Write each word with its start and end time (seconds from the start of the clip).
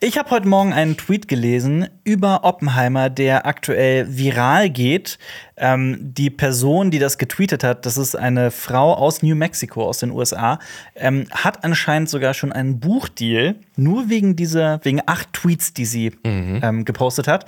Ich 0.00 0.16
habe 0.16 0.30
heute 0.30 0.46
Morgen 0.46 0.72
einen 0.72 0.96
Tweet 0.96 1.26
gelesen 1.26 1.88
über 2.08 2.42
Oppenheimer, 2.42 3.10
der 3.10 3.46
aktuell 3.46 4.06
viral 4.08 4.70
geht. 4.70 5.18
Ähm, 5.58 5.98
die 6.00 6.30
Person, 6.30 6.90
die 6.90 6.98
das 6.98 7.18
getweetet 7.18 7.64
hat, 7.64 7.84
das 7.84 7.96
ist 7.98 8.14
eine 8.14 8.50
Frau 8.50 8.94
aus 8.94 9.22
New 9.22 9.34
Mexico, 9.34 9.84
aus 9.84 9.98
den 9.98 10.10
USA, 10.12 10.58
ähm, 10.94 11.26
hat 11.32 11.64
anscheinend 11.64 12.08
sogar 12.08 12.32
schon 12.32 12.52
einen 12.52 12.80
Buchdeal, 12.80 13.56
nur 13.76 14.08
wegen 14.08 14.36
dieser, 14.36 14.80
wegen 14.84 15.02
acht 15.06 15.32
Tweets, 15.32 15.74
die 15.74 15.84
sie 15.84 16.12
mhm. 16.24 16.60
ähm, 16.62 16.84
gepostet 16.84 17.28
hat. 17.28 17.44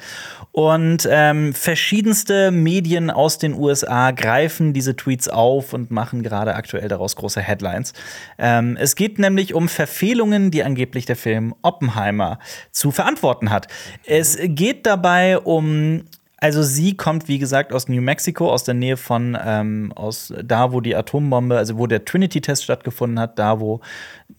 Und 0.53 1.09
ähm, 1.11 1.55
verschiedenste 1.55 2.51
Medien 2.51 3.11
aus 3.11 3.39
den 3.39 3.55
USA 3.55 4.11
greifen 4.11 4.73
diese 4.73 4.97
Tweets 4.97 5.29
auf 5.29 5.73
und 5.73 5.91
machen 5.91 6.23
gerade 6.23 6.55
aktuell 6.57 6.89
daraus 6.89 7.17
große 7.17 7.41
Headlines. 7.41 7.95
Ähm, 8.39 8.77
es 8.79 8.97
geht 8.97 9.19
nämlich 9.19 9.55
um 9.55 9.69
Verfehlungen, 9.69 10.51
die 10.51 10.65
angeblich 10.65 11.07
der 11.07 11.17
Film 11.17 11.55
Oppenheimer 11.63 12.39
zu 12.73 12.91
verantworten 12.91 13.51
hat. 13.51 13.69
Es 14.05 14.37
geht 14.55 14.87
dabei 14.87 15.39
um 15.39 16.05
also 16.43 16.63
sie 16.63 16.97
kommt, 16.97 17.29
wie 17.29 17.39
gesagt, 17.39 17.73
aus 17.73 17.89
New 17.89 18.01
Mexico, 18.01 18.51
aus 18.51 18.65
der 18.65 18.73
Nähe 18.73 18.97
von, 18.97 19.37
ähm, 19.45 19.93
aus 19.95 20.33
da, 20.43 20.73
wo 20.73 20.81
die 20.81 20.97
Atombombe, 20.97 21.59
also 21.59 21.77
wo 21.77 21.87
der 21.87 22.07
Trinity-Test 22.07 22.65
stattgefunden 22.65 23.21
hat, 23.21 23.39
da, 23.39 23.61
wo 23.61 23.81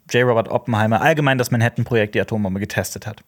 J. 0.09 0.23
Robert 0.25 0.49
Oppenheimer 0.49 1.01
allgemein 1.01 1.37
das 1.37 1.51
Manhattan-Projekt 1.51 2.15
die 2.15 2.21
Atombombe 2.21 2.59
getestet 2.59 3.05
hat. 3.05 3.23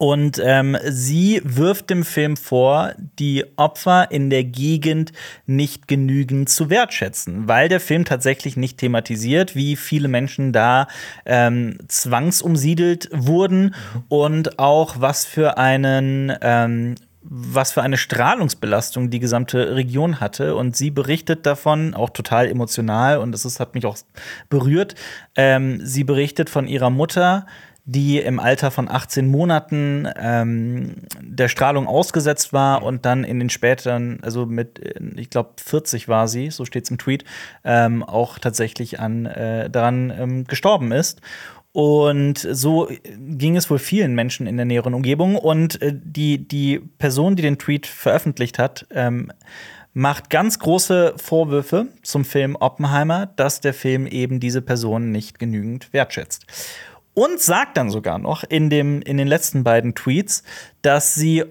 Und 0.00 0.40
ähm, 0.42 0.78
sie 0.88 1.42
wirft 1.44 1.90
dem 1.90 2.06
Film 2.06 2.38
vor, 2.38 2.94
die 3.18 3.44
Opfer 3.56 4.10
in 4.10 4.30
der 4.30 4.44
Gegend 4.44 5.12
nicht 5.44 5.88
genügend 5.88 6.48
zu 6.48 6.70
wertschätzen, 6.70 7.48
weil 7.48 7.68
der 7.68 7.80
Film 7.80 8.06
tatsächlich 8.06 8.56
nicht 8.56 8.78
thematisiert, 8.78 9.54
wie 9.54 9.76
viele 9.76 10.08
Menschen 10.08 10.54
da 10.54 10.88
ähm, 11.26 11.76
zwangsumsiedelt 11.86 13.10
wurden 13.12 13.74
und 14.08 14.58
auch 14.58 14.94
was 14.98 15.26
für 15.26 15.58
einen 15.58 16.32
ähm, 16.40 16.94
was 17.22 17.72
für 17.72 17.82
eine 17.82 17.98
Strahlungsbelastung 17.98 19.10
die 19.10 19.20
gesamte 19.20 19.76
Region 19.76 20.20
hatte. 20.20 20.56
Und 20.56 20.76
sie 20.76 20.90
berichtet 20.90 21.44
davon, 21.44 21.94
auch 21.94 22.10
total 22.10 22.46
emotional, 22.46 23.18
und 23.18 23.32
das 23.32 23.60
hat 23.60 23.74
mich 23.74 23.84
auch 23.84 23.98
berührt. 24.48 24.94
Ähm, 25.36 25.84
sie 25.84 26.04
berichtet 26.04 26.48
von 26.48 26.66
ihrer 26.66 26.88
Mutter, 26.88 27.46
die 27.92 28.20
im 28.20 28.38
Alter 28.38 28.70
von 28.70 28.88
18 28.88 29.26
Monaten 29.26 30.08
ähm, 30.16 30.94
der 31.20 31.48
Strahlung 31.48 31.88
ausgesetzt 31.88 32.52
war 32.52 32.84
und 32.84 33.04
dann 33.04 33.24
in 33.24 33.40
den 33.40 33.50
späteren, 33.50 34.20
also 34.22 34.46
mit, 34.46 34.80
ich 35.16 35.28
glaube 35.28 35.54
40 35.60 36.06
war 36.06 36.28
sie, 36.28 36.50
so 36.50 36.64
steht 36.64 36.84
es 36.84 36.90
im 36.90 36.98
Tweet, 36.98 37.24
ähm, 37.64 38.04
auch 38.04 38.38
tatsächlich 38.38 39.00
an 39.00 39.26
äh, 39.26 39.68
daran 39.68 40.12
ähm, 40.16 40.44
gestorben 40.44 40.92
ist. 40.92 41.20
Und 41.72 42.38
so 42.38 42.88
ging 43.18 43.56
es 43.56 43.68
wohl 43.70 43.78
vielen 43.80 44.14
Menschen 44.14 44.46
in 44.46 44.56
der 44.56 44.66
näheren 44.66 44.94
Umgebung. 44.94 45.34
Und 45.34 45.82
äh, 45.82 45.92
die, 45.92 46.46
die 46.46 46.78
Person, 46.78 47.34
die 47.34 47.42
den 47.42 47.58
Tweet 47.58 47.86
veröffentlicht 47.86 48.60
hat, 48.60 48.86
ähm, 48.90 49.32
macht 49.92 50.30
ganz 50.30 50.60
große 50.60 51.14
Vorwürfe 51.16 51.88
zum 52.02 52.24
Film 52.24 52.54
Oppenheimer, 52.54 53.26
dass 53.26 53.60
der 53.60 53.74
Film 53.74 54.06
eben 54.06 54.38
diese 54.38 54.62
Person 54.62 55.10
nicht 55.10 55.40
genügend 55.40 55.92
wertschätzt 55.92 56.46
und 57.14 57.40
sagt 57.40 57.76
dann 57.76 57.90
sogar 57.90 58.18
noch 58.18 58.44
in, 58.44 58.70
dem, 58.70 59.02
in 59.02 59.16
den 59.16 59.28
letzten 59.28 59.64
beiden 59.64 59.94
Tweets, 59.94 60.42
dass 60.82 61.14
sie 61.14 61.44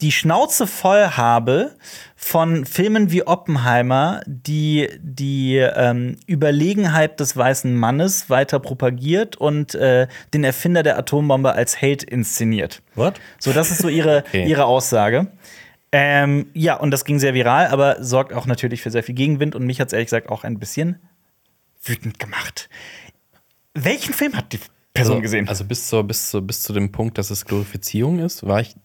die 0.00 0.12
Schnauze 0.12 0.66
voll 0.66 1.08
habe 1.08 1.72
von 2.16 2.64
Filmen 2.64 3.10
wie 3.10 3.26
Oppenheimer, 3.26 4.22
die 4.26 4.88
die 4.98 5.56
ähm, 5.56 6.16
Überlegenheit 6.26 7.20
des 7.20 7.36
weißen 7.36 7.74
Mannes 7.74 8.30
weiter 8.30 8.60
propagiert 8.60 9.36
und 9.36 9.74
äh, 9.74 10.06
den 10.32 10.44
Erfinder 10.44 10.82
der 10.82 10.98
Atombombe 10.98 11.52
als 11.52 11.80
Held 11.80 12.02
inszeniert. 12.02 12.82
What? 12.94 13.20
So, 13.38 13.52
das 13.52 13.70
ist 13.70 13.82
so 13.82 13.88
ihre, 13.88 14.18
okay. 14.26 14.46
ihre 14.46 14.64
Aussage. 14.64 15.28
Ähm, 15.92 16.46
ja, 16.54 16.74
und 16.76 16.90
das 16.90 17.04
ging 17.04 17.18
sehr 17.18 17.34
viral, 17.34 17.68
aber 17.68 18.02
sorgt 18.02 18.32
auch 18.32 18.46
natürlich 18.46 18.82
für 18.82 18.90
sehr 18.90 19.02
viel 19.02 19.14
Gegenwind 19.14 19.54
und 19.54 19.64
mich 19.64 19.80
hat 19.80 19.88
es 19.88 19.92
ehrlich 19.92 20.06
gesagt 20.06 20.28
auch 20.28 20.44
ein 20.44 20.58
bisschen 20.58 21.00
wütend 21.84 22.18
gemacht. 22.18 22.68
Welchen 23.74 24.14
Film 24.14 24.34
hat 24.34 24.52
die 24.52 24.60
Person 24.94 25.14
also, 25.16 25.22
gesehen. 25.22 25.48
Also 25.48 25.64
bis, 25.64 25.88
zur, 25.88 26.04
bis, 26.04 26.30
zur, 26.30 26.42
bis 26.42 26.62
zu 26.62 26.72
dem 26.72 26.92
Punkt, 26.92 27.18
dass 27.18 27.30
es 27.30 27.44
Glorifizierung 27.44 28.20
ist, 28.20 28.46
war 28.46 28.60
ich 28.60 28.76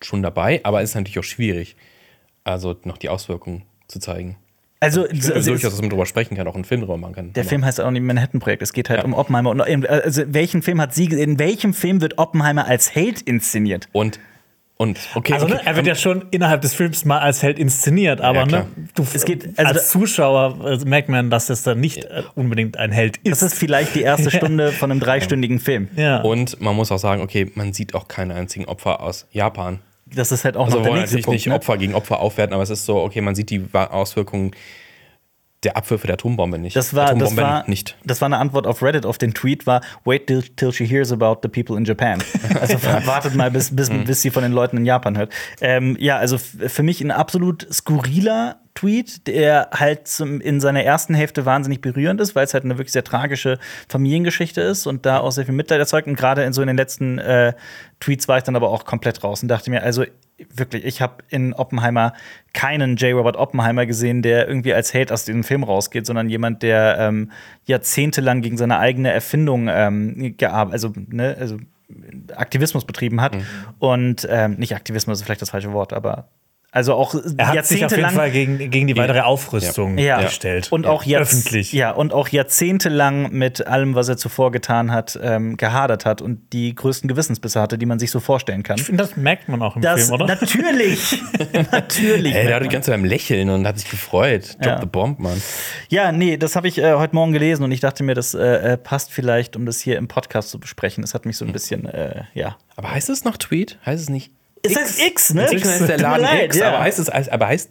schon 0.00 0.22
dabei, 0.22 0.60
aber 0.62 0.82
es 0.82 0.90
ist 0.90 0.94
natürlich 0.94 1.18
auch 1.18 1.24
schwierig, 1.24 1.76
also 2.44 2.76
noch 2.84 2.96
die 2.96 3.08
Auswirkungen 3.08 3.64
zu 3.88 3.98
zeigen. 3.98 4.36
Also, 4.80 5.06
ich 5.06 5.24
also 5.34 5.50
durchaus, 5.50 5.72
dass 5.72 5.80
man 5.80 5.90
darüber 5.90 6.06
sprechen 6.06 6.36
kann, 6.36 6.46
auch 6.46 6.54
einen 6.54 6.64
Film 6.64 6.82
drüber 6.82 6.96
machen 6.96 7.14
kann. 7.14 7.32
Der 7.32 7.44
Film 7.44 7.64
heißt 7.64 7.80
auch 7.80 7.90
nicht 7.90 8.02
Manhattan-Projekt. 8.02 8.62
Es 8.62 8.72
geht 8.72 8.88
halt 8.88 9.00
ja. 9.00 9.04
um 9.04 9.12
Oppenheimer. 9.12 9.50
Und 9.50 9.60
also, 9.60 10.22
welchen 10.28 10.62
Film 10.62 10.80
hat 10.80 10.94
sie, 10.94 11.06
in 11.06 11.40
welchem 11.40 11.74
Film 11.74 12.00
wird 12.00 12.18
Oppenheimer 12.18 12.66
als 12.66 12.94
Held 12.94 13.20
inszeniert? 13.20 13.88
Und 13.90 14.20
und 14.80 15.00
okay, 15.16 15.32
also, 15.32 15.48
ne, 15.48 15.60
er 15.64 15.74
wird 15.74 15.88
ja 15.88 15.96
schon 15.96 16.26
innerhalb 16.30 16.60
des 16.60 16.72
Films 16.72 17.04
mal 17.04 17.18
als 17.18 17.42
Held 17.42 17.58
inszeniert, 17.58 18.20
aber 18.20 18.38
ja, 18.38 18.46
ne, 18.46 18.66
du, 18.94 19.04
es 19.12 19.24
geht, 19.24 19.58
also 19.58 19.74
als 19.74 19.90
Zuschauer 19.90 20.80
äh, 20.80 20.84
merkt 20.84 21.08
man, 21.08 21.30
dass 21.30 21.50
es 21.50 21.64
dann 21.64 21.80
nicht 21.80 22.04
äh, 22.04 22.22
unbedingt 22.36 22.76
ein 22.76 22.92
Held 22.92 23.16
ist. 23.16 23.42
Das 23.42 23.42
ist 23.42 23.58
vielleicht 23.58 23.96
die 23.96 24.02
erste 24.02 24.30
Stunde 24.36 24.70
von 24.70 24.92
einem 24.92 25.00
dreistündigen 25.00 25.58
Film. 25.58 25.88
Ja. 25.96 26.20
Und 26.20 26.60
man 26.60 26.76
muss 26.76 26.92
auch 26.92 27.00
sagen, 27.00 27.22
okay, 27.22 27.50
man 27.56 27.72
sieht 27.72 27.96
auch 27.96 28.06
keine 28.06 28.36
einzigen 28.36 28.66
Opfer 28.66 29.00
aus 29.00 29.26
Japan. 29.32 29.80
Das 30.06 30.30
ist 30.30 30.44
halt 30.44 30.56
auch 30.56 30.66
also 30.66 30.78
noch 30.78 30.84
der 30.84 30.94
nächste 30.94 31.16
natürlich 31.16 31.24
Punkt, 31.24 31.34
nicht 31.38 31.46
ne? 31.48 31.54
Opfer 31.56 31.76
gegen 31.76 31.94
Opfer 31.96 32.20
aufwerten, 32.20 32.54
aber 32.54 32.62
es 32.62 32.70
ist 32.70 32.86
so, 32.86 32.98
okay, 32.98 33.20
man 33.20 33.34
sieht 33.34 33.50
die 33.50 33.64
Auswirkungen 33.72 34.52
der 35.64 35.76
Abwürfe 35.76 36.06
der 36.06 36.14
Atombombe 36.14 36.58
nicht. 36.58 36.76
Das 36.76 36.94
war, 36.94 37.14
das 37.14 37.36
war, 37.36 37.68
nicht. 37.68 37.96
Das 38.04 38.20
war 38.20 38.26
eine 38.26 38.38
Antwort 38.38 38.66
auf 38.66 38.82
Reddit 38.82 39.04
auf 39.04 39.18
den 39.18 39.34
Tweet 39.34 39.66
war, 39.66 39.80
wait 40.04 40.28
till, 40.28 40.42
till 40.42 40.72
she 40.72 40.86
hears 40.86 41.10
about 41.10 41.40
the 41.42 41.48
people 41.48 41.76
in 41.76 41.84
Japan. 41.84 42.22
Also 42.60 42.82
wartet 42.82 43.34
mal, 43.34 43.50
bis, 43.50 43.74
bis, 43.74 43.90
mhm. 43.90 44.04
bis 44.04 44.22
sie 44.22 44.30
von 44.30 44.42
den 44.42 44.52
Leuten 44.52 44.78
in 44.78 44.86
Japan 44.86 45.16
hört. 45.16 45.32
Ähm, 45.60 45.96
ja, 46.00 46.16
also 46.16 46.38
für 46.38 46.82
mich 46.82 47.00
ein 47.00 47.10
absolut 47.10 47.66
skurriler 47.72 48.60
Tweet, 48.78 49.26
der 49.26 49.70
halt 49.72 50.06
zum, 50.06 50.40
in 50.40 50.60
seiner 50.60 50.84
ersten 50.84 51.12
Hälfte 51.12 51.44
wahnsinnig 51.44 51.80
berührend 51.80 52.20
ist, 52.20 52.36
weil 52.36 52.44
es 52.44 52.54
halt 52.54 52.62
eine 52.62 52.78
wirklich 52.78 52.92
sehr 52.92 53.02
tragische 53.02 53.58
Familiengeschichte 53.88 54.60
ist 54.60 54.86
und 54.86 55.04
da 55.04 55.18
auch 55.18 55.32
sehr 55.32 55.44
viel 55.44 55.54
Mitleid 55.54 55.80
erzeugt. 55.80 56.06
Und 56.06 56.14
gerade 56.14 56.44
in 56.44 56.52
so 56.52 56.62
in 56.62 56.68
den 56.68 56.76
letzten 56.76 57.18
äh, 57.18 57.54
Tweets 57.98 58.28
war 58.28 58.38
ich 58.38 58.44
dann 58.44 58.54
aber 58.54 58.68
auch 58.68 58.84
komplett 58.84 59.24
raus 59.24 59.42
und 59.42 59.48
dachte 59.48 59.70
mir, 59.70 59.82
also 59.82 60.04
wirklich, 60.54 60.84
ich 60.84 61.02
habe 61.02 61.24
in 61.28 61.54
Oppenheimer 61.54 62.12
keinen 62.54 62.94
J. 62.94 63.16
Robert 63.16 63.36
Oppenheimer 63.36 63.84
gesehen, 63.84 64.22
der 64.22 64.46
irgendwie 64.46 64.72
als 64.72 64.94
Held 64.94 65.10
aus 65.10 65.24
diesem 65.24 65.42
Film 65.42 65.64
rausgeht, 65.64 66.06
sondern 66.06 66.28
jemand, 66.28 66.62
der 66.62 66.98
ähm, 67.00 67.32
jahrzehntelang 67.64 68.42
gegen 68.42 68.56
seine 68.56 68.78
eigene 68.78 69.10
Erfindung 69.10 69.66
ähm, 69.68 70.36
gearbeitet, 70.36 70.72
also, 70.74 70.92
ne, 71.08 71.36
also 71.40 71.56
Aktivismus 72.36 72.84
betrieben 72.84 73.20
hat. 73.20 73.34
Mhm. 73.34 73.42
Und 73.80 74.28
ähm, 74.30 74.54
nicht 74.54 74.76
Aktivismus 74.76 75.18
ist 75.18 75.24
vielleicht 75.24 75.42
das 75.42 75.50
falsche 75.50 75.72
Wort, 75.72 75.92
aber 75.92 76.28
also 76.70 76.92
auch 76.94 77.14
er 77.38 77.48
hat 77.48 77.66
sich 77.66 77.82
auf 77.82 77.96
jeden 77.96 78.10
Fall 78.10 78.30
gegen, 78.30 78.58
gegen 78.70 78.86
die 78.86 78.96
weitere 78.96 79.20
Aufrüstung 79.20 79.96
ja. 79.96 80.20
gestellt. 80.20 80.70
Und 80.70 80.86
auch 80.86 81.02
ja. 81.02 81.18
öffentlich. 81.20 81.72
Ja, 81.72 81.92
und 81.92 82.12
auch 82.12 82.28
jahrzehntelang 82.28 83.32
mit 83.32 83.66
allem, 83.66 83.94
was 83.94 84.08
er 84.10 84.18
zuvor 84.18 84.52
getan 84.52 84.92
hat, 84.92 85.18
ähm, 85.22 85.56
gehadert 85.56 86.04
hat 86.04 86.20
und 86.20 86.52
die 86.52 86.74
größten 86.74 87.08
Gewissensbisse 87.08 87.58
hatte, 87.58 87.78
die 87.78 87.86
man 87.86 87.98
sich 87.98 88.10
so 88.10 88.20
vorstellen 88.20 88.64
kann. 88.64 88.76
Ich 88.76 88.84
finde, 88.84 89.02
das 89.02 89.16
merkt 89.16 89.48
man 89.48 89.62
auch 89.62 89.76
im 89.76 89.82
das, 89.82 90.08
Film, 90.08 90.12
oder? 90.12 90.26
Natürlich. 90.26 91.22
natürlich. 91.72 92.34
Ey, 92.34 92.46
der 92.46 92.56
hat 92.56 92.62
die 92.62 92.68
ganze 92.68 92.90
Zeit 92.90 92.98
am 92.98 93.04
Lächeln 93.06 93.48
und 93.48 93.66
hat 93.66 93.78
sich 93.78 93.88
gefreut. 93.88 94.56
Drop 94.60 94.66
ja. 94.66 94.80
the 94.80 94.86
bomb, 94.86 95.20
Mann. 95.20 95.40
Ja, 95.88 96.12
nee, 96.12 96.36
das 96.36 96.54
habe 96.54 96.68
ich 96.68 96.76
äh, 96.76 96.92
heute 96.94 97.14
Morgen 97.14 97.32
gelesen 97.32 97.64
und 97.64 97.72
ich 97.72 97.80
dachte 97.80 98.04
mir, 98.04 98.14
das 98.14 98.34
äh, 98.34 98.72
äh, 98.72 98.76
passt 98.76 99.10
vielleicht, 99.10 99.56
um 99.56 99.64
das 99.64 99.80
hier 99.80 99.96
im 99.96 100.06
Podcast 100.06 100.50
zu 100.50 100.60
besprechen. 100.60 101.00
Das 101.00 101.14
hat 101.14 101.24
mich 101.24 101.38
so 101.38 101.46
ein 101.46 101.48
hm. 101.48 101.52
bisschen, 101.54 101.86
äh, 101.86 102.24
ja. 102.34 102.58
Aber 102.76 102.90
heißt 102.90 103.08
es 103.08 103.24
noch 103.24 103.38
Tweet? 103.38 103.78
Heißt 103.86 104.02
es 104.02 104.10
nicht 104.10 104.32
es 104.62 104.76
heißt 104.76 105.00
X, 105.00 105.34
ne? 105.34 105.42
Inzwischen 105.42 105.70
heißt 105.70 105.88
der 105.88 105.98
Laden 106.00 106.44
X, 106.44 106.56
ja. 106.56 106.68
aber 106.68 106.80
heißt 106.80 106.98
es, 106.98 107.08
aber 107.08 107.46
heißt. 107.46 107.70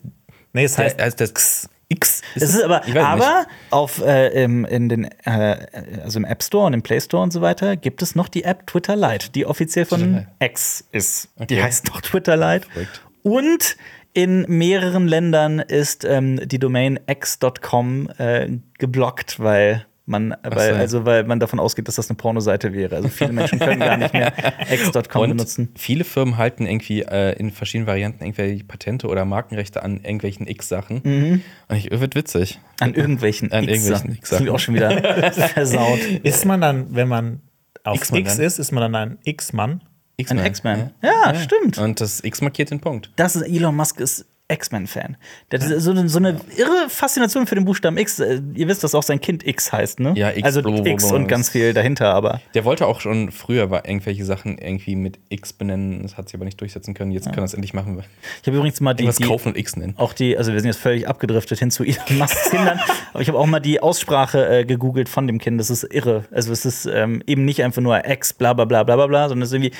Nee, 0.53 0.63
es 0.63 0.77
heißt, 0.77 1.01
heißt 1.01 1.19
das 1.19 1.29
X. 1.29 1.69
X. 1.89 2.21
Ist 2.35 2.43
es 2.43 2.55
ist 2.55 2.63
aber, 2.63 2.81
aber 2.97 3.47
auf, 3.69 4.01
äh, 4.01 4.43
im, 4.43 4.65
in 4.65 4.89
den, 4.89 5.05
äh, 5.23 5.67
also 6.03 6.19
im 6.19 6.25
App 6.25 6.43
Store 6.43 6.65
und 6.65 6.73
im 6.73 6.81
Play 6.81 6.99
Store 6.99 7.23
und 7.23 7.31
so 7.31 7.41
weiter 7.41 7.77
gibt 7.77 8.01
es 8.01 8.13
noch 8.13 8.27
die 8.27 8.43
App 8.43 8.67
Twitter 8.67 8.97
Lite, 8.97 9.31
die 9.31 9.45
offiziell 9.45 9.85
von 9.85 10.27
X 10.39 10.85
ist. 10.91 11.29
Okay. 11.35 11.47
Die 11.47 11.63
heißt 11.63 11.87
doch 11.87 12.01
Twitter 12.01 12.35
Lite. 12.35 12.67
Verrückt. 12.69 13.01
Und 13.23 13.77
in 14.13 14.45
mehreren 14.47 15.07
Ländern 15.07 15.59
ist 15.59 16.03
ähm, 16.03 16.41
die 16.47 16.59
Domain 16.59 16.99
x.com 17.07 18.09
äh, 18.17 18.49
geblockt, 18.79 19.39
weil 19.39 19.85
man, 20.07 20.35
weil, 20.41 20.75
also 20.75 21.05
weil 21.05 21.25
man 21.25 21.39
davon 21.39 21.59
ausgeht, 21.59 21.87
dass 21.87 21.95
das 21.95 22.09
eine 22.09 22.15
Pornoseite 22.15 22.73
wäre. 22.73 22.95
Also 22.95 23.09
viele 23.09 23.33
Menschen 23.33 23.59
können 23.59 23.79
gar 23.79 23.97
nicht 23.97 24.13
mehr 24.13 24.33
x.com 24.71 25.29
benutzen. 25.29 25.69
Viele 25.75 26.05
Firmen 26.05 26.37
halten 26.37 26.65
irgendwie 26.65 27.01
äh, 27.01 27.37
in 27.37 27.51
verschiedenen 27.51 27.87
Varianten 27.87 28.23
irgendwelche 28.23 28.63
Patente 28.63 29.07
oder 29.07 29.25
Markenrechte 29.25 29.83
an 29.83 29.97
irgendwelchen 29.97 30.47
X-Sachen. 30.47 31.01
Mhm. 31.03 31.41
Und 31.67 31.75
ich 31.75 31.91
wird 31.91 32.15
witzig. 32.15 32.59
An 32.79 32.93
irgendwelchen 32.93 33.51
X-Sachen. 33.51 34.15
X 34.15 34.29
das 34.29 34.37
klingt 34.37 34.51
auch 34.51 34.59
schon 34.59 34.75
wieder 34.75 35.31
versaut. 35.33 35.99
Ist 36.23 36.45
man 36.45 36.61
dann, 36.61 36.95
wenn 36.95 37.09
man 37.09 37.41
auf 37.83 37.97
X, 37.97 38.11
X 38.11 38.39
ist, 38.39 38.59
ist 38.59 38.71
man 38.71 38.81
dann 38.81 38.95
ein 38.95 39.17
X-Mann? 39.25 39.81
Ein 40.29 40.45
X-Man. 40.45 40.91
Ja, 41.03 41.09
ja, 41.09 41.33
ja, 41.33 41.39
stimmt. 41.39 41.77
Und 41.77 42.01
das 42.01 42.23
X 42.23 42.41
markiert 42.41 42.71
den 42.71 42.79
Punkt. 42.79 43.11
Das 43.17 43.35
ist 43.35 43.43
Elon 43.43 43.75
Musk 43.75 43.99
ist 43.99 44.25
X-Men-Fan. 44.49 45.17
Der 45.51 45.59
hat 45.59 45.67
so, 45.81 46.07
so, 46.07 46.17
eine 46.19 46.39
irre 46.55 46.89
Faszination 46.89 47.47
für 47.47 47.55
den 47.55 47.65
Buchstaben 47.65 47.97
X. 47.97 48.19
Äh, 48.19 48.41
ihr 48.53 48.67
wisst, 48.69 48.83
dass 48.83 48.95
auch 48.95 49.03
sein 49.03 49.19
Kind 49.19 49.45
X 49.45 49.73
heißt, 49.73 49.99
ne? 49.99 50.13
Ja, 50.15 50.31
X. 50.31 50.43
Also 50.43 50.61
X 50.85 51.11
und 51.11 51.27
ganz 51.27 51.49
viel 51.49 51.73
dahinter, 51.73 52.13
aber. 52.13 52.39
Der 52.53 52.63
wollte 52.63 52.87
auch 52.87 53.01
schon 53.01 53.31
früher 53.31 53.63
irgendwelche 53.63 54.23
Sachen 54.23 54.57
irgendwie 54.57 54.95
mit 54.95 55.19
X 55.27 55.51
benennen. 55.51 56.01
Das 56.03 56.15
hat 56.15 56.29
sich 56.29 56.35
aber 56.35 56.45
nicht 56.45 56.61
durchsetzen 56.61 56.93
können. 56.93 57.11
Jetzt 57.11 57.25
ja. 57.25 57.31
können 57.31 57.43
wir 57.43 57.47
es 57.47 57.53
endlich 57.53 57.73
machen. 57.73 58.01
Ich 58.41 58.47
habe 58.47 58.55
übrigens 58.57 58.79
mal 58.79 58.93
die. 58.93 59.07
Was 59.07 59.19
kaufen 59.19 59.49
und 59.49 59.57
X 59.57 59.75
nennen. 59.75 59.95
Auch 59.97 60.13
die, 60.13 60.37
also 60.37 60.53
wir 60.53 60.59
sind 60.61 60.67
jetzt 60.67 60.79
völlig 60.79 61.09
abgedriftet 61.09 61.59
hin 61.59 61.69
zu 61.69 61.83
Elon 61.83 62.17
Musks 62.17 62.49
Kindern. 62.49 62.79
aber 63.13 63.21
ich 63.21 63.27
habe 63.27 63.37
auch 63.37 63.47
mal 63.47 63.59
die 63.59 63.81
Aussprache 63.81 64.59
äh, 64.59 64.65
gegoogelt 64.65 65.09
von 65.09 65.27
dem 65.27 65.39
Kind. 65.39 65.59
Das 65.59 65.69
ist 65.69 65.83
irre. 65.83 66.23
Also 66.31 66.53
es 66.53 66.65
ist 66.65 66.85
ähm, 66.85 67.21
eben 67.27 67.43
nicht 67.43 67.63
einfach 67.63 67.81
nur 67.81 68.07
X, 68.07 68.33
bla 68.33 68.53
bla 68.53 68.63
bla 68.63 68.83
bla 68.83 69.07
bla, 69.07 69.27
sondern 69.27 69.43
es 69.43 69.49
ist 69.49 69.55
irgendwie 69.55 69.73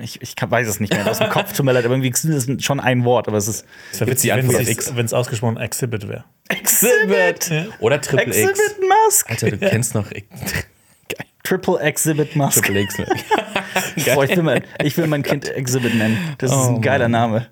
ich, 0.00 0.22
ich 0.22 0.34
weiß 0.38 0.68
es 0.68 0.80
nicht 0.80 0.92
mehr 0.92 1.06
aus 1.06 1.18
dem 1.18 1.28
Kopf, 1.28 1.52
tut 1.52 1.64
mir 1.64 1.72
leid, 1.72 1.84
aber 1.84 1.94
irgendwie 1.94 2.10
ist 2.10 2.24
es 2.24 2.64
schon 2.64 2.80
ein 2.80 3.04
Wort, 3.04 3.28
aber 3.28 3.36
es 3.36 3.48
ist. 3.48 3.66
Es 3.92 4.00
wäre 4.00 4.10
witzig, 4.10 4.32
wenn 4.94 5.04
es 5.04 5.12
ausgesprochen 5.12 5.56
Exhibit 5.56 6.08
wäre. 6.08 6.24
Exhibit! 6.48 7.50
Ja. 7.50 7.66
Oder 7.80 8.00
Triple 8.00 8.26
Exhibit 8.26 8.50
X. 8.50 8.60
Exhibit 8.60 8.88
Musk! 8.88 9.30
Alter, 9.30 9.50
du 9.50 9.56
ja. 9.56 9.68
kennst 9.70 9.94
noch. 9.94 10.06
Triple 11.42 11.80
Exhibit 11.80 12.36
Musk. 12.36 12.64
Triple 12.64 12.82
X. 12.82 12.96
Boah, 14.14 14.24
ich, 14.24 14.36
will 14.36 14.42
mein, 14.42 14.64
ich 14.82 14.96
will 14.96 15.06
mein 15.06 15.22
Kind 15.22 15.48
Exhibit 15.48 15.94
nennen. 15.94 16.36
Das 16.38 16.52
oh, 16.52 16.62
ist 16.62 16.68
ein 16.68 16.82
geiler 16.82 17.08
Name. 17.08 17.46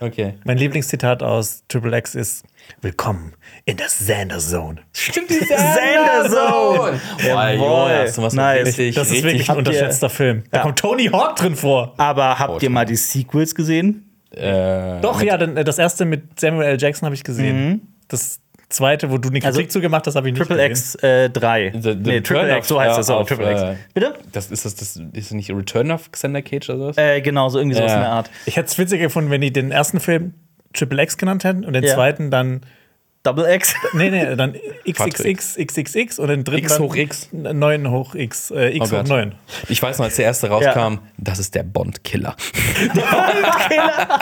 Okay. 0.00 0.34
Mein 0.44 0.58
Lieblingszitat 0.58 1.22
aus 1.22 1.64
Triple 1.66 1.96
X 1.98 2.14
ist: 2.14 2.44
Willkommen 2.80 3.34
in 3.64 3.76
der 3.76 3.86
Xander 3.86 4.38
Zone. 4.38 4.82
Stimmt, 4.92 5.30
die 5.30 5.40
Xander 5.40 6.30
Zone! 6.30 7.00
Jawohl. 7.26 8.06
Jonas, 8.14 8.34
nice. 8.34 8.66
richtig, 8.66 8.94
das 8.94 9.10
ist 9.10 9.24
wirklich 9.24 9.50
ein 9.50 9.56
unterschätzter 9.56 10.08
Film. 10.08 10.44
Da 10.50 10.58
ja. 10.58 10.62
kommt 10.62 10.78
Tony 10.78 11.06
Hawk 11.06 11.36
drin 11.36 11.56
vor. 11.56 11.94
Aber 11.96 12.38
habt 12.38 12.50
oh, 12.50 12.58
ihr 12.60 12.70
mal 12.70 12.84
die 12.84 12.96
Sequels 12.96 13.54
gesehen? 13.54 14.08
Äh, 14.30 15.00
Doch, 15.00 15.20
ja, 15.22 15.36
das 15.36 15.78
erste 15.78 16.04
mit 16.04 16.38
Samuel 16.38 16.68
L. 16.68 16.80
Jackson 16.80 17.06
habe 17.06 17.16
ich 17.16 17.24
gesehen. 17.24 17.68
Mhm. 17.68 17.80
Das 18.06 18.40
zweite, 18.68 19.10
wo 19.10 19.18
du 19.18 19.28
eine 19.28 19.40
Kritik 19.40 19.66
also, 19.66 19.68
zugemacht 19.68 20.06
hast, 20.06 20.16
habe 20.16 20.28
ich 20.28 20.34
nicht 20.34 20.46
Triple 20.46 20.68
gesehen. 20.68 20.70
X 20.70 20.94
äh, 20.96 21.30
3. 21.30 21.72
The, 21.74 21.80
the 21.80 21.94
nee, 21.96 22.20
Triple 22.20 22.56
X, 22.58 22.68
so 22.68 22.80
heißt 22.80 22.98
das 22.98 23.10
auch. 23.10 23.26
Triple 23.26 23.50
X. 23.50 23.62
Äh, 23.62 23.74
Bitte? 23.94 24.14
Das 24.32 24.50
ist 24.50 24.64
das, 24.64 24.74
das 24.74 25.00
ist 25.12 25.32
nicht 25.32 25.50
Return 25.50 25.90
of 25.90 26.10
Xander 26.12 26.42
Cage 26.42 26.70
oder 26.70 26.92
so? 26.92 27.00
Äh, 27.00 27.20
genau, 27.20 27.48
so 27.48 27.58
irgendwie 27.58 27.76
sowas 27.76 27.92
in 27.92 28.00
der 28.00 28.10
Art. 28.10 28.30
Ich 28.46 28.56
hätte 28.56 28.68
es 28.68 28.78
witziger 28.78 29.04
gefunden, 29.04 29.30
wenn 29.30 29.40
die 29.40 29.52
den 29.52 29.70
ersten 29.70 30.00
Film 30.00 30.34
Triple 30.72 31.02
X 31.02 31.16
genannt 31.16 31.44
hätten 31.44 31.64
und 31.64 31.72
den 31.72 31.84
ja. 31.84 31.94
zweiten 31.94 32.30
dann 32.30 32.60
Double 33.22 33.46
X? 33.52 33.74
Nee, 33.94 34.10
nee, 34.10 34.36
dann 34.36 34.54
XXX, 34.88 35.56
XXX 35.56 36.18
und 36.18 36.28
den 36.28 36.44
dritten 36.44 36.64
X 36.64 36.78
hoch 36.78 36.94
X. 36.94 37.28
9 37.32 37.90
hoch 37.90 38.14
X, 38.14 38.50
äh, 38.50 38.76
X 38.76 38.92
oh 38.92 38.98
hoch 38.98 39.04
9. 39.04 39.34
Ich 39.68 39.82
weiß 39.82 39.98
noch, 39.98 40.06
als 40.06 40.16
der 40.16 40.26
erste 40.26 40.48
rauskam, 40.48 40.78
ja. 40.78 41.02
das 41.18 41.38
ist 41.38 41.54
der 41.54 41.62
Bond-Killer. 41.62 42.36
Bond-Killer! 42.94 44.18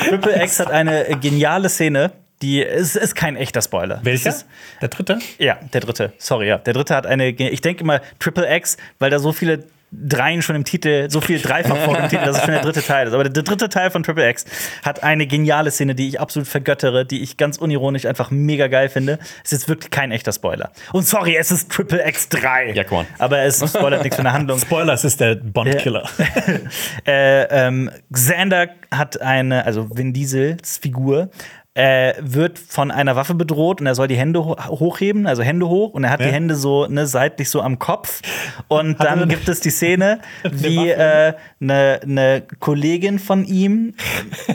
Triple 0.08 0.42
X 0.42 0.60
hat 0.60 0.70
eine 0.70 1.18
geniale 1.20 1.68
Szene, 1.68 2.12
die 2.42 2.60
ist, 2.60 2.96
ist 2.96 3.14
kein 3.14 3.36
echter 3.36 3.62
Spoiler. 3.62 4.00
Welcher? 4.02 4.34
der 4.80 4.88
dritte? 4.88 5.18
Ja, 5.38 5.58
der 5.72 5.80
dritte. 5.80 6.12
Sorry, 6.18 6.48
ja. 6.48 6.58
Der 6.58 6.74
dritte 6.74 6.94
hat 6.94 7.06
eine, 7.06 7.28
ich 7.28 7.60
denke 7.60 7.82
immer 7.82 8.00
Triple 8.18 8.54
X, 8.56 8.76
weil 8.98 9.10
da 9.10 9.18
so 9.18 9.32
viele 9.32 9.64
Dreien 9.92 10.42
schon 10.42 10.56
im 10.56 10.64
Titel, 10.64 11.08
so 11.10 11.20
viel 11.20 11.40
Dreifach 11.40 11.76
vor 11.78 11.96
dem 11.96 12.08
Titel, 12.08 12.24
dass 12.24 12.38
es 12.38 12.42
schon 12.42 12.52
der 12.52 12.62
dritte 12.62 12.82
Teil 12.82 13.06
ist. 13.06 13.14
Aber 13.14 13.24
der 13.24 13.42
dritte 13.42 13.68
Teil 13.68 13.90
von 13.90 14.02
Triple 14.02 14.28
X 14.28 14.44
hat 14.82 15.02
eine 15.02 15.26
geniale 15.26 15.70
Szene, 15.70 15.94
die 15.94 16.08
ich 16.08 16.20
absolut 16.20 16.48
vergöttere, 16.48 17.06
die 17.06 17.22
ich 17.22 17.36
ganz 17.36 17.56
unironisch 17.56 18.04
einfach 18.04 18.30
mega 18.30 18.66
geil 18.66 18.88
finde. 18.88 19.18
Es 19.44 19.52
ist 19.52 19.68
wirklich 19.68 19.90
kein 19.90 20.10
echter 20.10 20.32
Spoiler. 20.32 20.72
Und 20.92 21.06
sorry, 21.06 21.36
es 21.36 21.50
ist 21.50 21.70
Triple 21.70 22.06
X 22.06 22.28
3. 22.28 22.72
Ja, 22.72 22.84
come 22.84 23.02
on. 23.02 23.06
Aber 23.18 23.38
es 23.38 23.58
spoilert 23.58 24.02
nichts 24.02 24.16
von 24.16 24.24
der 24.24 24.32
Handlung. 24.32 24.58
Spoiler, 24.58 24.92
es 24.92 25.04
ist 25.04 25.20
der 25.20 25.36
Bond-Killer. 25.36 26.08
äh, 27.06 27.44
ähm, 27.44 27.90
Xander 28.12 28.68
hat 28.90 29.20
eine, 29.20 29.64
also 29.64 29.88
Vin 29.96 30.12
Diesels 30.12 30.78
Figur, 30.78 31.30
äh, 31.76 32.14
wird 32.20 32.58
von 32.58 32.90
einer 32.90 33.16
Waffe 33.16 33.34
bedroht 33.34 33.82
und 33.82 33.86
er 33.86 33.94
soll 33.94 34.08
die 34.08 34.16
Hände 34.16 34.44
ho 34.44 34.56
hochheben, 34.68 35.26
also 35.26 35.42
Hände 35.42 35.68
hoch 35.68 35.92
und 35.92 36.04
er 36.04 36.10
hat 36.10 36.20
ja. 36.20 36.28
die 36.28 36.32
Hände 36.32 36.54
so 36.54 36.86
ne, 36.86 37.06
seitlich 37.06 37.50
so 37.50 37.60
am 37.60 37.78
Kopf 37.78 38.22
und 38.68 38.98
hat 38.98 39.06
dann 39.06 39.28
gibt 39.28 39.46
es 39.48 39.60
die 39.60 39.68
Szene, 39.68 40.20
wie 40.50 40.94
eine 40.94 41.26
äh, 41.26 41.32
ne, 41.58 42.00
ne 42.06 42.42
Kollegin 42.60 43.18
von 43.18 43.44
ihm 43.44 43.94